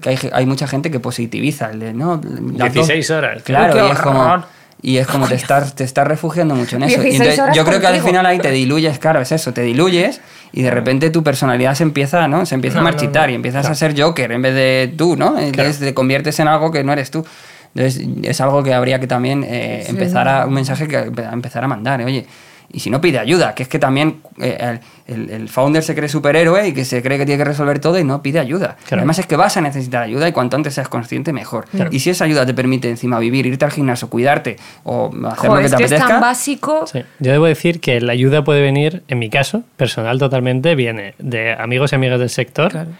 que 0.00 0.10
hay, 0.10 0.18
hay 0.32 0.46
mucha 0.46 0.66
gente 0.66 0.90
que 0.90 0.98
positiviza 1.00 1.70
el 1.70 1.78
de 1.78 1.92
no 1.92 2.20
las 2.56 2.72
16 2.72 3.10
horas. 3.10 3.42
claro 3.44 3.86
y 3.86 3.90
es 3.92 3.98
como 4.00 4.20
horror. 4.20 4.44
Y 4.82 4.96
es 4.98 5.06
como 5.06 5.28
te 5.28 5.36
estás 5.36 5.74
te 5.74 5.84
estás 5.84 6.06
refugiando 6.06 6.54
mucho 6.54 6.76
en 6.76 6.82
eso. 6.82 7.00
Y 7.00 7.04
16 7.04 7.20
entonces, 7.20 7.40
horas 7.40 7.56
yo 7.56 7.64
creo 7.64 7.80
que 7.80 7.86
al 7.86 8.00
final 8.02 8.26
ahí 8.26 8.38
te 8.38 8.50
diluyes 8.50 8.98
claro 8.98 9.20
es 9.20 9.30
eso 9.32 9.52
te 9.52 9.62
diluyes 9.62 10.20
y 10.52 10.62
de 10.62 10.70
repente 10.70 11.10
tu 11.10 11.22
personalidad 11.22 11.74
se 11.74 11.84
empieza 11.84 12.26
no 12.28 12.44
se 12.46 12.56
empieza 12.56 12.78
a 12.78 12.80
No, 12.82 12.84
marchitar 12.84 13.28
no. 13.28 13.32
y 13.32 13.36
empiezas 13.36 13.66
a 13.66 13.74
ser 13.74 13.98
Joker 14.00 14.32
en 14.32 14.42
vez 14.42 14.54
de 14.54 14.92
tú 14.98 15.16
no 15.16 15.38
entonces 15.38 15.78
te 15.78 15.94
conviertes 15.94 16.38
en 16.40 16.48
algo 16.48 16.70
que 16.72 16.82
no 16.84 16.92
eres 16.92 17.10
tú. 17.10 17.24
Entonces 17.74 18.06
es 18.24 18.40
algo 18.40 18.62
que 18.62 18.74
habría 18.74 19.00
que 19.00 19.06
también 19.06 19.46
eh, 19.48 19.82
Sí, 19.86 19.90
empezar 19.92 20.28
a 20.28 20.46
un 20.46 20.52
mensaje 20.52 20.86
que 20.88 20.96
a 20.96 21.32
empezar 21.32 21.64
a 21.64 21.68
mandar 21.68 22.00
¿eh? 22.00 22.04
oye 22.04 22.26
y 22.74 22.80
si 22.80 22.88
no 22.90 23.00
pide 23.02 23.18
ayuda, 23.18 23.54
que 23.54 23.62
es 23.64 23.68
que 23.68 23.78
también 23.78 24.20
eh, 24.40 24.78
el, 25.06 25.30
el 25.30 25.48
founder 25.48 25.82
se 25.82 25.94
cree 25.94 26.08
superhéroe 26.08 26.68
y 26.68 26.72
que 26.72 26.84
se 26.84 27.02
cree 27.02 27.18
que 27.18 27.26
tiene 27.26 27.38
que 27.38 27.48
resolver 27.48 27.78
todo 27.78 27.98
y 27.98 28.04
no 28.04 28.22
pide 28.22 28.38
ayuda. 28.38 28.76
Claro. 28.86 29.00
Además 29.00 29.18
es 29.18 29.26
que 29.26 29.36
vas 29.36 29.56
a 29.56 29.60
necesitar 29.60 30.02
ayuda 30.02 30.28
y 30.28 30.32
cuanto 30.32 30.56
antes 30.56 30.74
seas 30.74 30.88
consciente, 30.88 31.32
mejor. 31.32 31.66
Y 31.90 32.00
si 32.00 32.10
esa 32.10 32.24
ayuda 32.24 32.46
te 32.46 32.54
permite 32.54 32.88
encima 32.88 33.18
vivir, 33.18 33.46
irte 33.46 33.64
al 33.64 33.72
gimnasio, 33.72 34.08
cuidarte 34.08 34.56
o 34.84 35.10
hacer 35.26 35.48
Joder, 35.48 35.62
lo 35.62 35.66
es 35.66 35.74
que 35.74 35.82
que 35.82 35.88
te 35.88 35.94
es 35.96 36.06
tan 36.06 36.20
básico. 36.20 36.86
Sí. 36.86 37.00
Yo 37.18 37.32
debo 37.32 37.46
decir 37.46 37.80
que 37.80 38.00
la 38.00 38.12
ayuda 38.12 38.44
puede 38.44 38.62
venir, 38.62 39.02
en 39.08 39.18
mi 39.18 39.30
caso, 39.30 39.64
personal 39.76 40.18
totalmente, 40.18 40.74
viene 40.74 41.14
de 41.18 41.52
amigos 41.52 41.92
y 41.92 41.94
amigas 41.96 42.18
del 42.18 42.30
sector, 42.30 42.70
Claro, 42.70 42.90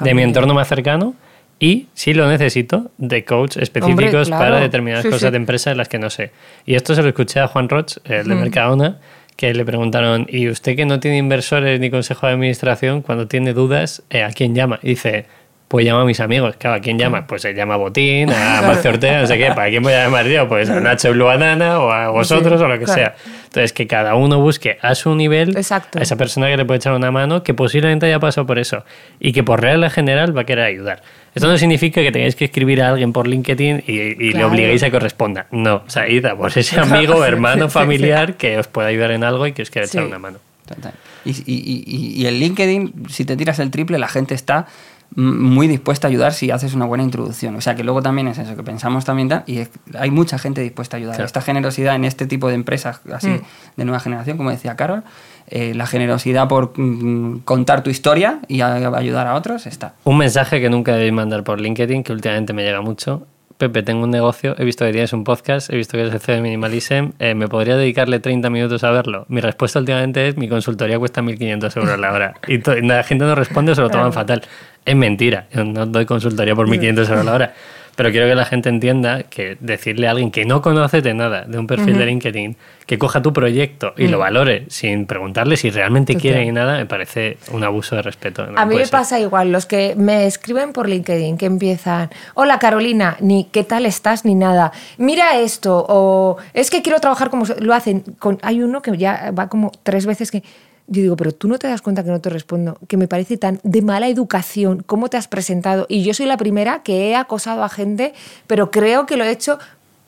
de 0.00 0.14
mi 0.14 0.22
entorno 0.22 0.54
más 0.54 0.68
cercano 0.68 1.14
y, 1.58 1.86
si 1.94 2.12
lo 2.12 2.28
necesito, 2.28 2.90
de 2.98 3.24
coach 3.24 3.56
específicos 3.56 4.26
claro. 4.26 4.44
para 4.44 4.60
determinadas 4.60 5.04
Sí, 5.04 5.10
cosas 5.10 5.28
sí. 5.28 5.30
de 5.30 5.36
empresa 5.36 5.70
en 5.70 5.76
las 5.76 5.88
que 5.88 5.98
no 5.98 6.10
sé. 6.10 6.32
Y 6.66 6.74
esto 6.74 6.94
se 6.94 7.02
lo 7.02 7.08
escuché 7.08 7.38
a 7.38 7.46
Juan 7.46 7.68
Roch, 7.68 7.98
el 8.04 8.26
de 8.26 8.34
Mercadona, 8.34 8.98
que 9.36 9.54
le 9.54 9.64
preguntaron, 9.64 10.26
¿y 10.28 10.48
usted 10.48 10.76
que 10.76 10.86
no 10.86 11.00
tiene 11.00 11.18
inversores 11.18 11.80
ni 11.80 11.90
consejo 11.90 12.26
de 12.26 12.34
administración, 12.34 13.02
cuando 13.02 13.28
tiene 13.28 13.52
dudas, 13.52 14.02
eh, 14.10 14.22
a 14.22 14.30
quién 14.30 14.54
llama? 14.54 14.78
Y 14.82 14.90
dice... 14.90 15.26
Pues 15.68 15.86
llama 15.86 16.02
a 16.02 16.04
mis 16.04 16.20
amigos. 16.20 16.56
Claro, 16.58 16.76
¿a 16.76 16.80
quién 16.80 16.98
llama? 16.98 17.26
Pues 17.26 17.40
se 17.40 17.54
llama 17.54 17.72
a 17.72 17.76
Botín, 17.78 18.28
a 18.28 18.60
Marcio 18.66 18.90
Ortega, 18.90 19.22
no 19.22 19.26
sé 19.26 19.38
qué. 19.38 19.52
¿Para 19.54 19.70
quién 19.70 19.82
voy 19.82 19.94
a 19.94 20.04
llamar 20.04 20.26
yo? 20.26 20.46
Pues 20.46 20.68
a 20.68 20.80
Nacho 20.80 21.12
Blue 21.12 21.24
Banana 21.24 21.80
o 21.80 21.90
a 21.90 22.10
vosotros 22.10 22.60
o 22.60 22.68
lo 22.68 22.78
que 22.78 22.84
claro. 22.84 23.00
sea. 23.00 23.14
Entonces, 23.52 23.74
que 23.74 23.86
cada 23.86 24.14
uno 24.14 24.40
busque 24.40 24.78
a 24.80 24.94
su 24.94 25.14
nivel 25.14 25.54
Exacto. 25.58 25.98
a 25.98 26.02
esa 26.02 26.16
persona 26.16 26.48
que 26.48 26.56
le 26.56 26.64
puede 26.64 26.78
echar 26.78 26.94
una 26.94 27.10
mano, 27.10 27.42
que 27.42 27.52
posiblemente 27.52 28.06
haya 28.06 28.18
pasado 28.18 28.46
por 28.46 28.58
eso 28.58 28.82
y 29.20 29.32
que 29.34 29.42
por 29.42 29.60
regla 29.60 29.90
general 29.90 30.34
va 30.34 30.40
a 30.40 30.44
querer 30.44 30.64
ayudar. 30.64 31.02
Esto 31.34 31.48
no 31.48 31.58
significa 31.58 32.00
que 32.00 32.10
tengáis 32.10 32.34
que 32.34 32.46
escribir 32.46 32.80
a 32.80 32.88
alguien 32.88 33.12
por 33.12 33.28
LinkedIn 33.28 33.84
y, 33.86 33.92
y 33.92 34.32
le 34.32 34.44
obliguéis 34.44 34.82
a 34.84 34.90
que 34.90 34.96
os 34.96 35.02
responda. 35.02 35.48
No, 35.50 35.82
o 35.86 35.90
sea, 35.90 36.08
id 36.08 36.24
a 36.24 36.34
por 36.34 36.50
ese 36.56 36.80
amigo, 36.80 37.22
hermano, 37.26 37.68
familiar 37.68 38.38
que 38.38 38.56
os 38.58 38.68
pueda 38.68 38.88
ayudar 38.88 39.10
en 39.10 39.22
algo 39.22 39.46
y 39.46 39.52
que 39.52 39.60
os 39.60 39.68
quiera 39.70 39.86
echar 39.86 40.02
Sí. 40.04 40.08
una 40.08 40.18
mano. 40.18 40.38
Total. 40.66 40.94
Y, 41.26 41.30
y- 41.30 41.84
y- 41.86 42.22
y 42.22 42.26
el 42.26 42.40
LinkedIn, 42.40 43.04
si 43.10 43.26
te 43.26 43.36
tiras 43.36 43.58
el 43.58 43.70
triple, 43.70 43.98
la 43.98 44.08
gente 44.08 44.34
está 44.34 44.66
muy 45.14 45.68
dispuesta 45.68 46.06
a 46.06 46.10
ayudar 46.10 46.32
si 46.32 46.50
haces 46.50 46.74
una 46.74 46.84
buena 46.86 47.04
introducción. 47.04 47.54
O 47.56 47.60
sea 47.60 47.74
que 47.74 47.84
luego 47.84 48.02
también 48.02 48.28
es 48.28 48.38
eso, 48.38 48.56
que 48.56 48.62
pensamos 48.62 49.04
también 49.04 49.28
tal, 49.28 49.44
y 49.46 49.60
hay 49.98 50.10
mucha 50.10 50.38
gente 50.38 50.60
dispuesta 50.60 50.96
a 50.96 50.98
ayudar. 50.98 51.16
Claro. 51.16 51.26
Esta 51.26 51.40
generosidad 51.42 51.94
en 51.94 52.04
este 52.04 52.26
tipo 52.26 52.48
de 52.48 52.54
empresas 52.54 53.00
así 53.12 53.28
Mm. 53.28 53.40
de 53.76 53.84
nueva 53.84 54.00
generación, 54.00 54.36
como 54.36 54.50
decía 54.50 54.74
Carol, 54.76 55.02
eh, 55.48 55.74
la 55.74 55.86
generosidad 55.86 56.48
por 56.48 56.72
mm, 56.78 57.40
contar 57.44 57.82
tu 57.82 57.90
historia 57.90 58.38
y 58.48 58.60
a- 58.62 58.74
a 58.76 58.96
ayudar 58.98 59.26
a 59.26 59.34
otros 59.34 59.66
está. 59.66 59.94
Un 60.04 60.18
mensaje 60.18 60.60
que 60.60 60.70
nunca 60.70 60.92
debéis 60.92 61.12
mandar 61.12 61.44
por 61.44 61.60
LinkedIn, 61.60 62.02
que 62.04 62.12
últimamente 62.12 62.52
me 62.52 62.62
llega 62.62 62.80
mucho. 62.80 63.26
Pepe, 63.62 63.84
tengo 63.84 64.02
un 64.02 64.10
negocio, 64.10 64.56
he 64.58 64.64
visto 64.64 64.84
que 64.84 64.90
tienes 64.90 65.12
un 65.12 65.22
podcast, 65.22 65.70
he 65.70 65.76
visto 65.76 65.92
que 65.92 66.00
eres 66.00 66.12
el 66.12 66.18
CEO 66.18 66.34
de 66.34 66.40
Minimalism, 66.40 67.10
eh, 67.20 67.36
¿me 67.36 67.46
podría 67.46 67.76
dedicarle 67.76 68.18
30 68.18 68.50
minutos 68.50 68.82
a 68.82 68.90
verlo? 68.90 69.24
Mi 69.28 69.40
respuesta 69.40 69.78
últimamente 69.78 70.26
es, 70.26 70.36
mi 70.36 70.48
consultoría 70.48 70.98
cuesta 70.98 71.22
1.500 71.22 71.76
euros 71.76 72.00
la 72.00 72.12
hora. 72.12 72.34
Y 72.48 72.58
la 72.82 73.04
gente 73.04 73.24
no 73.24 73.36
responde 73.36 73.76
se 73.76 73.80
lo 73.80 73.88
toman 73.88 74.12
fatal. 74.12 74.42
Es 74.84 74.96
mentira, 74.96 75.46
yo 75.52 75.62
no 75.62 75.86
doy 75.86 76.06
consultoría 76.06 76.56
por 76.56 76.66
1.500 76.66 77.08
euros 77.10 77.24
la 77.24 77.34
hora. 77.34 77.54
Pero 77.94 78.10
quiero 78.10 78.26
que 78.26 78.34
la 78.34 78.44
gente 78.44 78.68
entienda 78.68 79.24
que 79.24 79.56
decirle 79.60 80.08
a 80.08 80.12
alguien 80.12 80.30
que 80.30 80.44
no 80.44 80.62
conoce 80.62 81.02
de 81.02 81.12
nada 81.14 81.44
de 81.46 81.58
un 81.58 81.66
perfil 81.66 81.98
de 81.98 82.06
LinkedIn, 82.06 82.56
que 82.86 82.98
coja 82.98 83.22
tu 83.22 83.32
proyecto 83.32 83.92
y 83.96 84.08
lo 84.08 84.18
valore 84.18 84.64
sin 84.68 85.06
preguntarle 85.06 85.56
si 85.56 85.70
realmente 85.70 86.16
quiere 86.16 86.44
ni 86.44 86.52
nada, 86.52 86.78
me 86.78 86.86
parece 86.86 87.36
un 87.52 87.64
abuso 87.64 87.96
de 87.96 88.02
respeto. 88.02 88.46
No 88.46 88.58
A 88.58 88.66
mí 88.66 88.76
me 88.76 88.82
ser. 88.82 88.90
pasa 88.90 89.20
igual, 89.20 89.52
los 89.52 89.66
que 89.66 89.94
me 89.96 90.26
escriben 90.26 90.72
por 90.72 90.88
LinkedIn, 90.88 91.36
que 91.36 91.46
empiezan, 91.46 92.10
hola 92.34 92.58
Carolina, 92.58 93.16
ni 93.20 93.44
qué 93.44 93.62
tal 93.62 93.86
estás, 93.86 94.24
ni 94.24 94.34
nada, 94.34 94.72
mira 94.96 95.38
esto, 95.38 95.84
o 95.88 96.38
es 96.54 96.70
que 96.70 96.82
quiero 96.82 96.98
trabajar 97.00 97.30
como 97.30 97.44
lo 97.60 97.74
hacen. 97.74 98.00
Con, 98.18 98.38
hay 98.42 98.62
uno 98.62 98.82
que 98.82 98.96
ya 98.96 99.32
va 99.38 99.48
como 99.48 99.70
tres 99.82 100.06
veces 100.06 100.30
que 100.30 100.42
yo 100.88 101.00
digo, 101.02 101.16
pero 101.16 101.32
tú 101.32 101.48
no 101.48 101.58
te 101.58 101.68
das 101.68 101.80
cuenta 101.82 102.02
que 102.04 102.10
no 102.10 102.20
te 102.20 102.28
respondo, 102.30 102.78
que 102.88 102.96
me 102.96 103.08
parece 103.08 103.36
tan 103.36 103.60
de 103.62 103.82
mala 103.82 104.08
educación, 104.08 104.82
cómo 104.84 105.08
te 105.08 105.16
has 105.16 105.28
presentado. 105.28 105.86
Y 105.88 106.02
yo 106.02 106.12
soy 106.14 106.26
la 106.26 106.36
primera 106.36 106.82
que 106.82 107.08
he 107.10 107.16
acosado 107.16 107.62
a 107.64 107.68
gente, 107.68 108.12
pero 108.46 108.70
creo 108.70 109.06
que 109.06 109.16
lo 109.16 109.24
he 109.24 109.30
hecho 109.30 109.58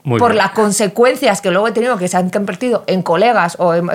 Muy 0.03 0.19
por 0.19 0.33
bien. 0.33 0.39
las 0.45 0.51
consecuencias 0.53 1.41
que 1.41 1.51
luego 1.51 1.69
he 1.69 1.73
tenido, 1.73 1.97
que 1.97 2.09
se 2.09 2.17
han 2.17 2.29
convertido 2.31 2.85
en 2.87 3.03
colegas 3.03 3.57
o 3.59 3.75
en 3.75 3.89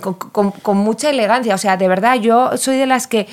con, 0.00 0.14
con- 0.14 0.50
con 0.52 0.76
mucha 0.76 1.10
elegancia. 1.10 1.54
O 1.54 1.58
sea, 1.58 1.76
de 1.76 1.88
verdad, 1.88 2.16
yo 2.16 2.56
soy 2.56 2.76
de 2.78 2.86
las 2.86 3.06
que 3.06 3.26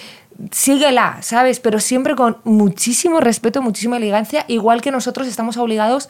síguela, 0.51 1.17
¿sabes? 1.21 1.59
Pero 1.59 1.79
siempre 1.79 2.15
con 2.15 2.37
muchísimo 2.43 3.19
respeto, 3.19 3.61
muchísima 3.61 3.97
elegancia, 3.97 4.45
igual 4.47 4.81
que 4.81 4.89
nosotros 4.91 5.27
estamos 5.27 5.57
obligados 5.57 6.09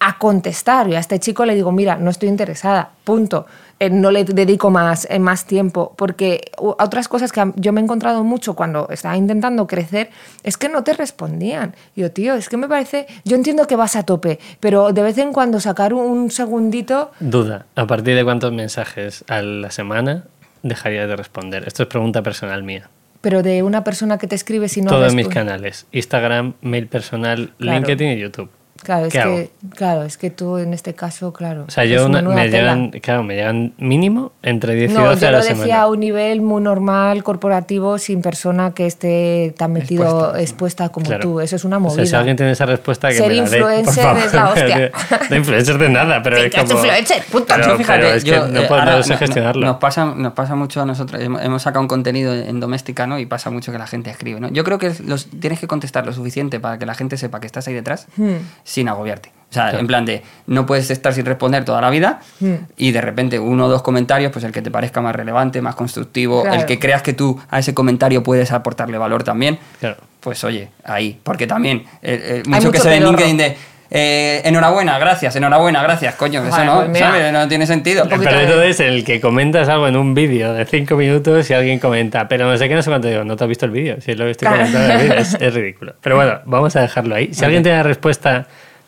a 0.00 0.18
contestar. 0.18 0.88
Y 0.88 0.94
a 0.94 0.98
este 0.98 1.18
chico 1.18 1.44
le 1.44 1.54
digo, 1.54 1.72
mira, 1.72 1.96
no 1.96 2.10
estoy 2.10 2.28
interesada, 2.28 2.90
punto. 3.04 3.46
Eh, 3.78 3.90
no 3.90 4.10
le 4.10 4.24
dedico 4.24 4.70
más, 4.70 5.06
eh, 5.10 5.18
más 5.18 5.44
tiempo. 5.46 5.92
Porque 5.96 6.40
otras 6.56 7.08
cosas 7.08 7.30
que 7.32 7.52
yo 7.56 7.72
me 7.72 7.80
he 7.80 7.84
encontrado 7.84 8.24
mucho 8.24 8.54
cuando 8.54 8.88
estaba 8.90 9.16
intentando 9.16 9.66
crecer 9.66 10.10
es 10.44 10.56
que 10.56 10.68
no 10.68 10.82
te 10.82 10.94
respondían. 10.94 11.74
Yo, 11.94 12.10
tío, 12.10 12.34
es 12.34 12.48
que 12.48 12.56
me 12.56 12.68
parece. 12.68 13.06
Yo 13.24 13.36
entiendo 13.36 13.66
que 13.66 13.76
vas 13.76 13.96
a 13.96 14.02
tope, 14.04 14.38
pero 14.60 14.92
de 14.92 15.02
vez 15.02 15.18
en 15.18 15.32
cuando 15.32 15.60
sacar 15.60 15.92
un, 15.92 16.00
un 16.06 16.30
segundito. 16.30 17.10
Duda, 17.20 17.66
¿a 17.74 17.86
partir 17.86 18.14
de 18.16 18.24
cuántos 18.24 18.52
mensajes 18.52 19.24
a 19.28 19.42
la 19.42 19.70
semana 19.70 20.24
dejarías 20.62 21.06
de 21.08 21.16
responder? 21.16 21.64
Esto 21.66 21.82
es 21.82 21.88
pregunta 21.88 22.22
personal 22.22 22.62
mía. 22.62 22.88
Pero 23.20 23.42
de 23.42 23.62
una 23.62 23.82
persona 23.82 24.18
que 24.18 24.26
te 24.26 24.36
escribe 24.36 24.68
si 24.68 24.82
no 24.82 24.90
Todos 24.90 25.14
mis 25.14 25.28
canales, 25.28 25.86
Instagram, 25.92 26.54
mail 26.60 26.86
personal, 26.86 27.52
Claro. 27.58 27.78
LinkedIn 27.78 28.12
y 28.12 28.20
YouTube. 28.20 28.50
Claro, 28.82 29.06
es 29.06 29.12
¿Qué 29.12 29.20
hago? 29.20 29.36
que, 29.36 29.50
claro, 29.74 30.02
es 30.04 30.16
que 30.16 30.30
tú 30.30 30.58
en 30.58 30.72
este 30.74 30.94
caso, 30.94 31.32
claro. 31.32 31.64
O 31.66 31.70
sea, 31.70 31.84
yo 31.84 32.06
una 32.06 32.22
me 32.22 32.44
tela. 32.44 32.58
llegan, 32.58 32.90
claro, 33.02 33.22
me 33.22 33.34
llegan 33.34 33.72
mínimo 33.78 34.32
entre 34.42 34.74
10 34.74 34.90
y 34.90 34.94
No, 34.94 35.04
12 35.06 35.20
yo 35.20 35.28
a 35.28 35.30
lo 35.32 35.38
la 35.38 35.42
decía 35.44 35.56
semana. 35.64 35.82
a 35.82 35.86
un 35.88 36.00
nivel 36.00 36.40
muy 36.42 36.62
normal, 36.62 37.22
corporativo, 37.24 37.98
sin 37.98 38.22
persona 38.22 38.72
que 38.72 38.86
esté 38.86 39.54
tan 39.56 39.72
metido 39.72 40.04
Expuesta. 40.04 40.40
expuesta, 40.40 40.88
como 40.90 41.06
Claro. 41.06 41.22
tú. 41.22 41.40
Eso 41.40 41.56
es 41.56 41.64
una 41.64 41.78
O 41.78 41.80
movida. 41.80 41.96
sea, 41.96 42.06
si 42.06 42.14
alguien 42.16 42.36
tiene 42.36 42.52
esa 42.52 42.66
respuesta, 42.66 43.08
que 43.08 43.14
Ser 43.14 43.28
me 43.28 43.36
la 43.36 43.42
dé, 43.48 43.60
por 43.60 43.70
influencer 43.72 44.02
favor. 44.04 44.22
es 44.22 44.32
la 44.34 44.48
hostia. 44.50 44.90
No 45.30 45.36
influencer 45.36 45.78
de 45.78 45.88
nada, 45.88 46.22
pero 46.22 46.36
es 46.36 46.54
como... 46.54 46.72
influencer, 46.72 47.22
punto. 47.30 47.54
Pero, 47.56 47.68
Yo, 47.68 47.76
fíjate, 47.78 47.98
pero 48.00 48.14
es 48.14 48.24
que 48.24 48.30
yo, 48.30 48.48
no 48.48 48.60
eh, 48.60 48.66
puedo 48.68 48.80
ahora 48.80 48.96
no 48.98 49.02
sé 49.02 49.12
no- 49.14 49.18
gestionarlo. 49.18 49.66
Nos 49.66 49.76
pasa, 49.78 50.04
nos 50.04 50.32
pasa 50.34 50.54
mucho 50.54 50.80
a 50.82 50.86
nosotros. 50.86 51.20
Hemos, 51.20 51.42
hemos 51.42 51.62
sacado 51.62 51.80
un 51.80 51.88
contenido 51.88 52.32
en 52.34 52.60
doméstica, 52.60 53.06
¿no? 53.06 53.18
Y 53.18 53.26
pasa 53.26 53.50
mucho 53.50 53.72
que 53.72 53.78
la 53.78 53.86
gente 53.86 54.10
escribe, 54.10 54.38
¿no? 54.40 54.48
Yo 54.50 54.62
creo 54.64 54.78
que 54.78 54.92
los, 55.04 55.26
tienes 55.40 55.58
que 55.58 55.66
contestar 55.66 56.06
lo 56.06 56.12
suficiente 56.12 56.60
para 56.60 56.78
que 56.78 56.86
la 56.86 56.94
gente 56.94 57.16
sepa 57.16 57.40
que 57.40 57.46
estás 57.46 57.66
ahí 57.68 57.74
detrás 57.74 58.06
Hmm. 58.16 58.36
Sin 58.66 58.88
agobiarte. 58.90 59.30
O 59.48 59.52
sea, 59.56 59.62
Claro. 59.66 59.78
en 59.78 59.86
plan 59.86 60.04
de 60.04 60.22
no 60.48 60.66
puedes 60.66 60.90
estar 60.90 61.14
sin 61.14 61.24
responder 61.24 61.64
toda 61.64 61.80
la 61.80 61.88
vida 61.88 62.20
Hmm. 62.40 62.54
y 62.76 62.90
de 62.90 63.00
repente 63.00 63.38
uno 63.38 63.66
o 63.66 63.68
dos 63.68 63.80
comentarios, 63.80 64.32
pues 64.32 64.44
el 64.44 64.50
que 64.52 64.60
te 64.60 64.70
parezca 64.72 65.00
más 65.00 65.14
relevante, 65.16 65.62
más 65.62 65.76
constructivo, 65.76 66.42
Claro. 66.42 66.60
el 66.60 66.66
que 66.66 66.78
creas 66.78 67.00
que 67.00 67.12
tú 67.14 67.40
a 67.48 67.60
ese 67.60 67.72
comentario 67.72 68.22
puedes 68.22 68.50
aportarle 68.52 68.98
valor 68.98 69.22
también, 69.22 69.58
Claro. 69.80 69.96
pues 70.20 70.42
oye, 70.44 70.68
ahí. 70.84 71.18
Porque 71.22 71.46
también, 71.46 71.84
eh, 72.02 72.42
eh, 72.42 72.42
Hay 72.44 72.50
mucho 72.50 72.72
que 72.72 72.78
mucho 72.78 72.82
se 72.82 72.88
ve 72.90 72.96
en. 72.96 73.04
LinkedIn 73.04 73.36
de 73.36 73.56
eh, 73.90 74.40
enhorabuena, 74.44 74.98
gracias, 74.98 75.36
enhorabuena, 75.36 75.82
gracias, 75.82 76.14
coño, 76.16 76.44
eso 76.46 76.64
no, 76.64 76.86
pues. 76.86 77.32
No 77.32 77.48
tiene 77.48 77.66
sentido. 77.66 78.04
De- 78.04 78.16
eso 78.44 78.62
es 78.62 78.80
el 78.80 79.04
que 79.04 79.20
comentas 79.20 79.68
algo 79.68 79.86
en 79.88 79.96
un 79.96 80.14
vídeo 80.14 80.52
de 80.54 80.64
5 80.66 80.96
minutos 80.96 81.48
y 81.50 81.54
alguien 81.54 81.78
comenta, 81.78 82.28
pero 82.28 82.46
no 82.50 82.56
sé 82.56 82.68
qué, 82.68 82.74
no 82.74 82.82
sé 82.82 82.90
cuánto 82.90 83.08
digo, 83.08 83.24
no 83.24 83.36
te 83.36 83.44
has 83.44 83.48
visto 83.48 83.64
el 83.66 83.72
vídeo, 83.72 84.00
si 84.00 84.12
es 84.12 84.18
lo 84.18 84.24
que 84.24 84.32
estoy 84.32 84.48
Claro. 84.48 84.64
comentando 84.64 84.92
en 84.94 85.00
el 85.00 85.06
vídeo, 85.08 85.20
es, 85.20 85.34
es 85.40 85.54
ridículo. 85.54 85.94
Pero 86.00 86.16
bueno, 86.16 86.40
vamos 86.44 86.74
a 86.76 86.80
dejarlo 86.82 87.14
ahí. 87.14 87.32
Si 87.32 87.44
alguien 87.44 87.62
tiene 87.62 87.78
la 87.78 87.84
respuesta 87.84 88.46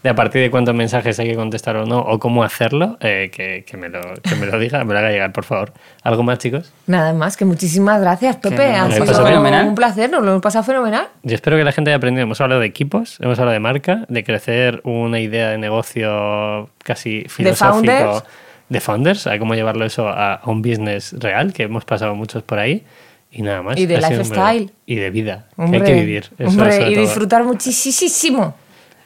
de 0.09 0.13
a 0.13 0.15
partir 0.15 0.41
de 0.41 0.51
cuántos 0.51 0.75
mensajes 0.75 1.19
hay 1.19 1.29
que 1.29 1.35
contestar 1.35 1.77
o 1.77 1.85
no, 1.85 1.99
o 1.99 2.19
cómo 2.19 2.43
hacerlo, 2.43 2.97
eh, 3.01 3.31
que, 3.31 3.65
que 3.67 3.77
me 3.77 3.91
lo, 3.91 4.01
que 4.23 4.35
me 4.37 4.47
lo 4.47 4.59
diga, 4.59 4.83
me 4.85 4.95
lo 4.95 5.01
haga 5.01 5.11
llegar, 5.11 5.33
por 5.33 5.45
favor. 5.45 5.75
¿Algo 6.03 6.23
más, 6.23 6.39
chicos? 6.39 6.73
Nada 6.87 7.13
más, 7.13 7.37
que 7.37 7.45
muchísimas 7.45 8.01
gracias, 8.01 8.37
Pepe. 8.37 8.75
ha 8.75 8.91
sido 8.91 9.67
un 9.69 9.75
placer, 9.75 10.11
nos 10.11 10.23
lo 10.23 10.31
hemos 10.31 10.43
pasado 10.43 10.65
fenomenal. 10.65 11.09
Yo 11.23 11.35
espero 11.35 11.59
que 11.59 11.65
la 11.65 11.73
gente 11.73 11.91
haya 11.91 11.99
aprendido. 11.99 12.23
Hemos 12.23 12.41
hablado 12.41 12.63
de 12.63 12.67
equipos, 12.67 13.19
hemos 13.21 13.39
hablado 13.39 13.53
de 13.53 13.61
marca, 13.61 14.07
de 14.09 14.25
crecer 14.25 14.81
una 14.85 15.21
idea 15.21 15.51
de 15.51 15.59
negocio 15.59 16.71
casi 16.83 17.27
filosófico. 17.29 17.75
founders. 17.75 18.25
De 18.71 18.81
founders, 18.81 19.27
a 19.27 19.39
cómo 19.39 19.55
llevarlo 19.55 19.85
eso 19.85 20.09
a, 20.09 20.41
un 20.47 20.63
business 20.63 21.15
real, 21.19 21.53
que 21.53 21.65
hemos 21.65 21.85
pasado 21.85 22.15
muchos 22.15 22.43
por 22.43 22.59
ahí. 22.59 22.85
Y 23.31 23.43
nada 23.43 23.61
más. 23.61 23.79
Y 23.79 23.85
de 23.85 23.99
lifestyle. 23.99 24.71
Y 24.87 24.95
de 24.97 25.11
vida. 25.11 25.49
que 25.55 25.63
Hombre, 25.63 25.81
hay 25.81 25.87
que 25.87 26.01
vivir. 26.01 26.31
Eso 26.39 26.49
hombre, 26.49 26.91
y 26.91 26.95
disfrutar 26.95 27.45
muchísimo. 27.45 28.55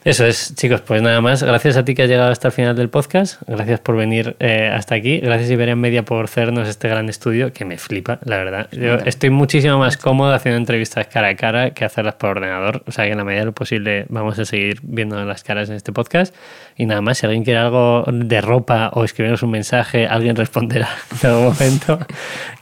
Eso 0.03 0.25
es, 0.25 0.53
chicos, 0.55 0.81
pues 0.81 1.01
nada 1.01 1.21
más. 1.21 1.43
Gracias 1.43 1.77
a 1.77 1.85
ti 1.85 1.95
que 1.95 2.03
has 2.03 2.09
llegado 2.09 2.29
hasta 2.29 2.49
el 2.49 2.51
final 2.51 2.75
del 2.75 2.89
podcast. 2.89 3.41
Gracias 3.47 3.79
por 3.79 3.95
venir 3.95 4.35
eh, 4.39 4.69
hasta 4.73 4.95
aquí. 4.95 5.19
Gracias 5.19 5.49
Iberian 5.49 5.79
Media 5.79 6.03
por 6.03 6.25
hacernos 6.25 6.67
este 6.67 6.89
gran 6.89 7.07
estudio, 7.07 7.53
que 7.53 7.63
me 7.63 7.77
flipa, 7.77 8.19
la 8.25 8.37
verdad. 8.37 8.67
Yo 8.71 8.95
estoy 8.95 9.29
muchísimo 9.29 9.77
más 9.77 9.95
cómodo 9.95 10.33
haciendo 10.33 10.57
entrevistas 10.57 11.07
cara 11.07 11.29
a 11.29 11.35
cara 11.35 11.71
que 11.71 11.85
hacerlas 11.85 12.15
por 12.15 12.31
ordenador. 12.31 12.83
O 12.85 12.91
sea 12.91 13.05
que 13.05 13.11
en 13.11 13.17
la 13.17 13.23
medida 13.23 13.41
de 13.41 13.45
lo 13.45 13.53
posible 13.53 14.05
vamos 14.09 14.37
a 14.39 14.45
seguir 14.45 14.79
viendo 14.83 15.23
las 15.23 15.43
caras 15.43 15.69
en 15.69 15.75
este 15.75 15.93
podcast. 15.93 16.35
Y 16.75 16.85
nada 16.85 17.01
más, 17.01 17.19
si 17.19 17.25
alguien 17.25 17.45
quiere 17.45 17.59
algo 17.59 18.03
de 18.11 18.41
ropa 18.41 18.89
o 18.93 19.05
escribirnos 19.05 19.41
un 19.43 19.51
mensaje, 19.51 20.05
alguien 20.07 20.35
responderá 20.35 20.89
en 21.23 21.29
algún 21.29 21.45
momento, 21.45 21.99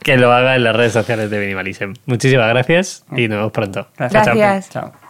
que 0.02 0.16
lo 0.16 0.32
haga 0.32 0.54
en 0.54 0.62
las 0.62 0.76
redes 0.76 0.92
sociales 0.92 1.28
de 1.28 1.40
Minimalism. 1.40 1.94
Muchísimas 2.06 2.48
gracias 2.48 3.04
y 3.16 3.26
nos 3.26 3.38
vemos 3.38 3.52
pronto. 3.52 3.88
Gracias. 3.96 4.26
Gracias. 4.26 4.70
Chao. 4.70 5.01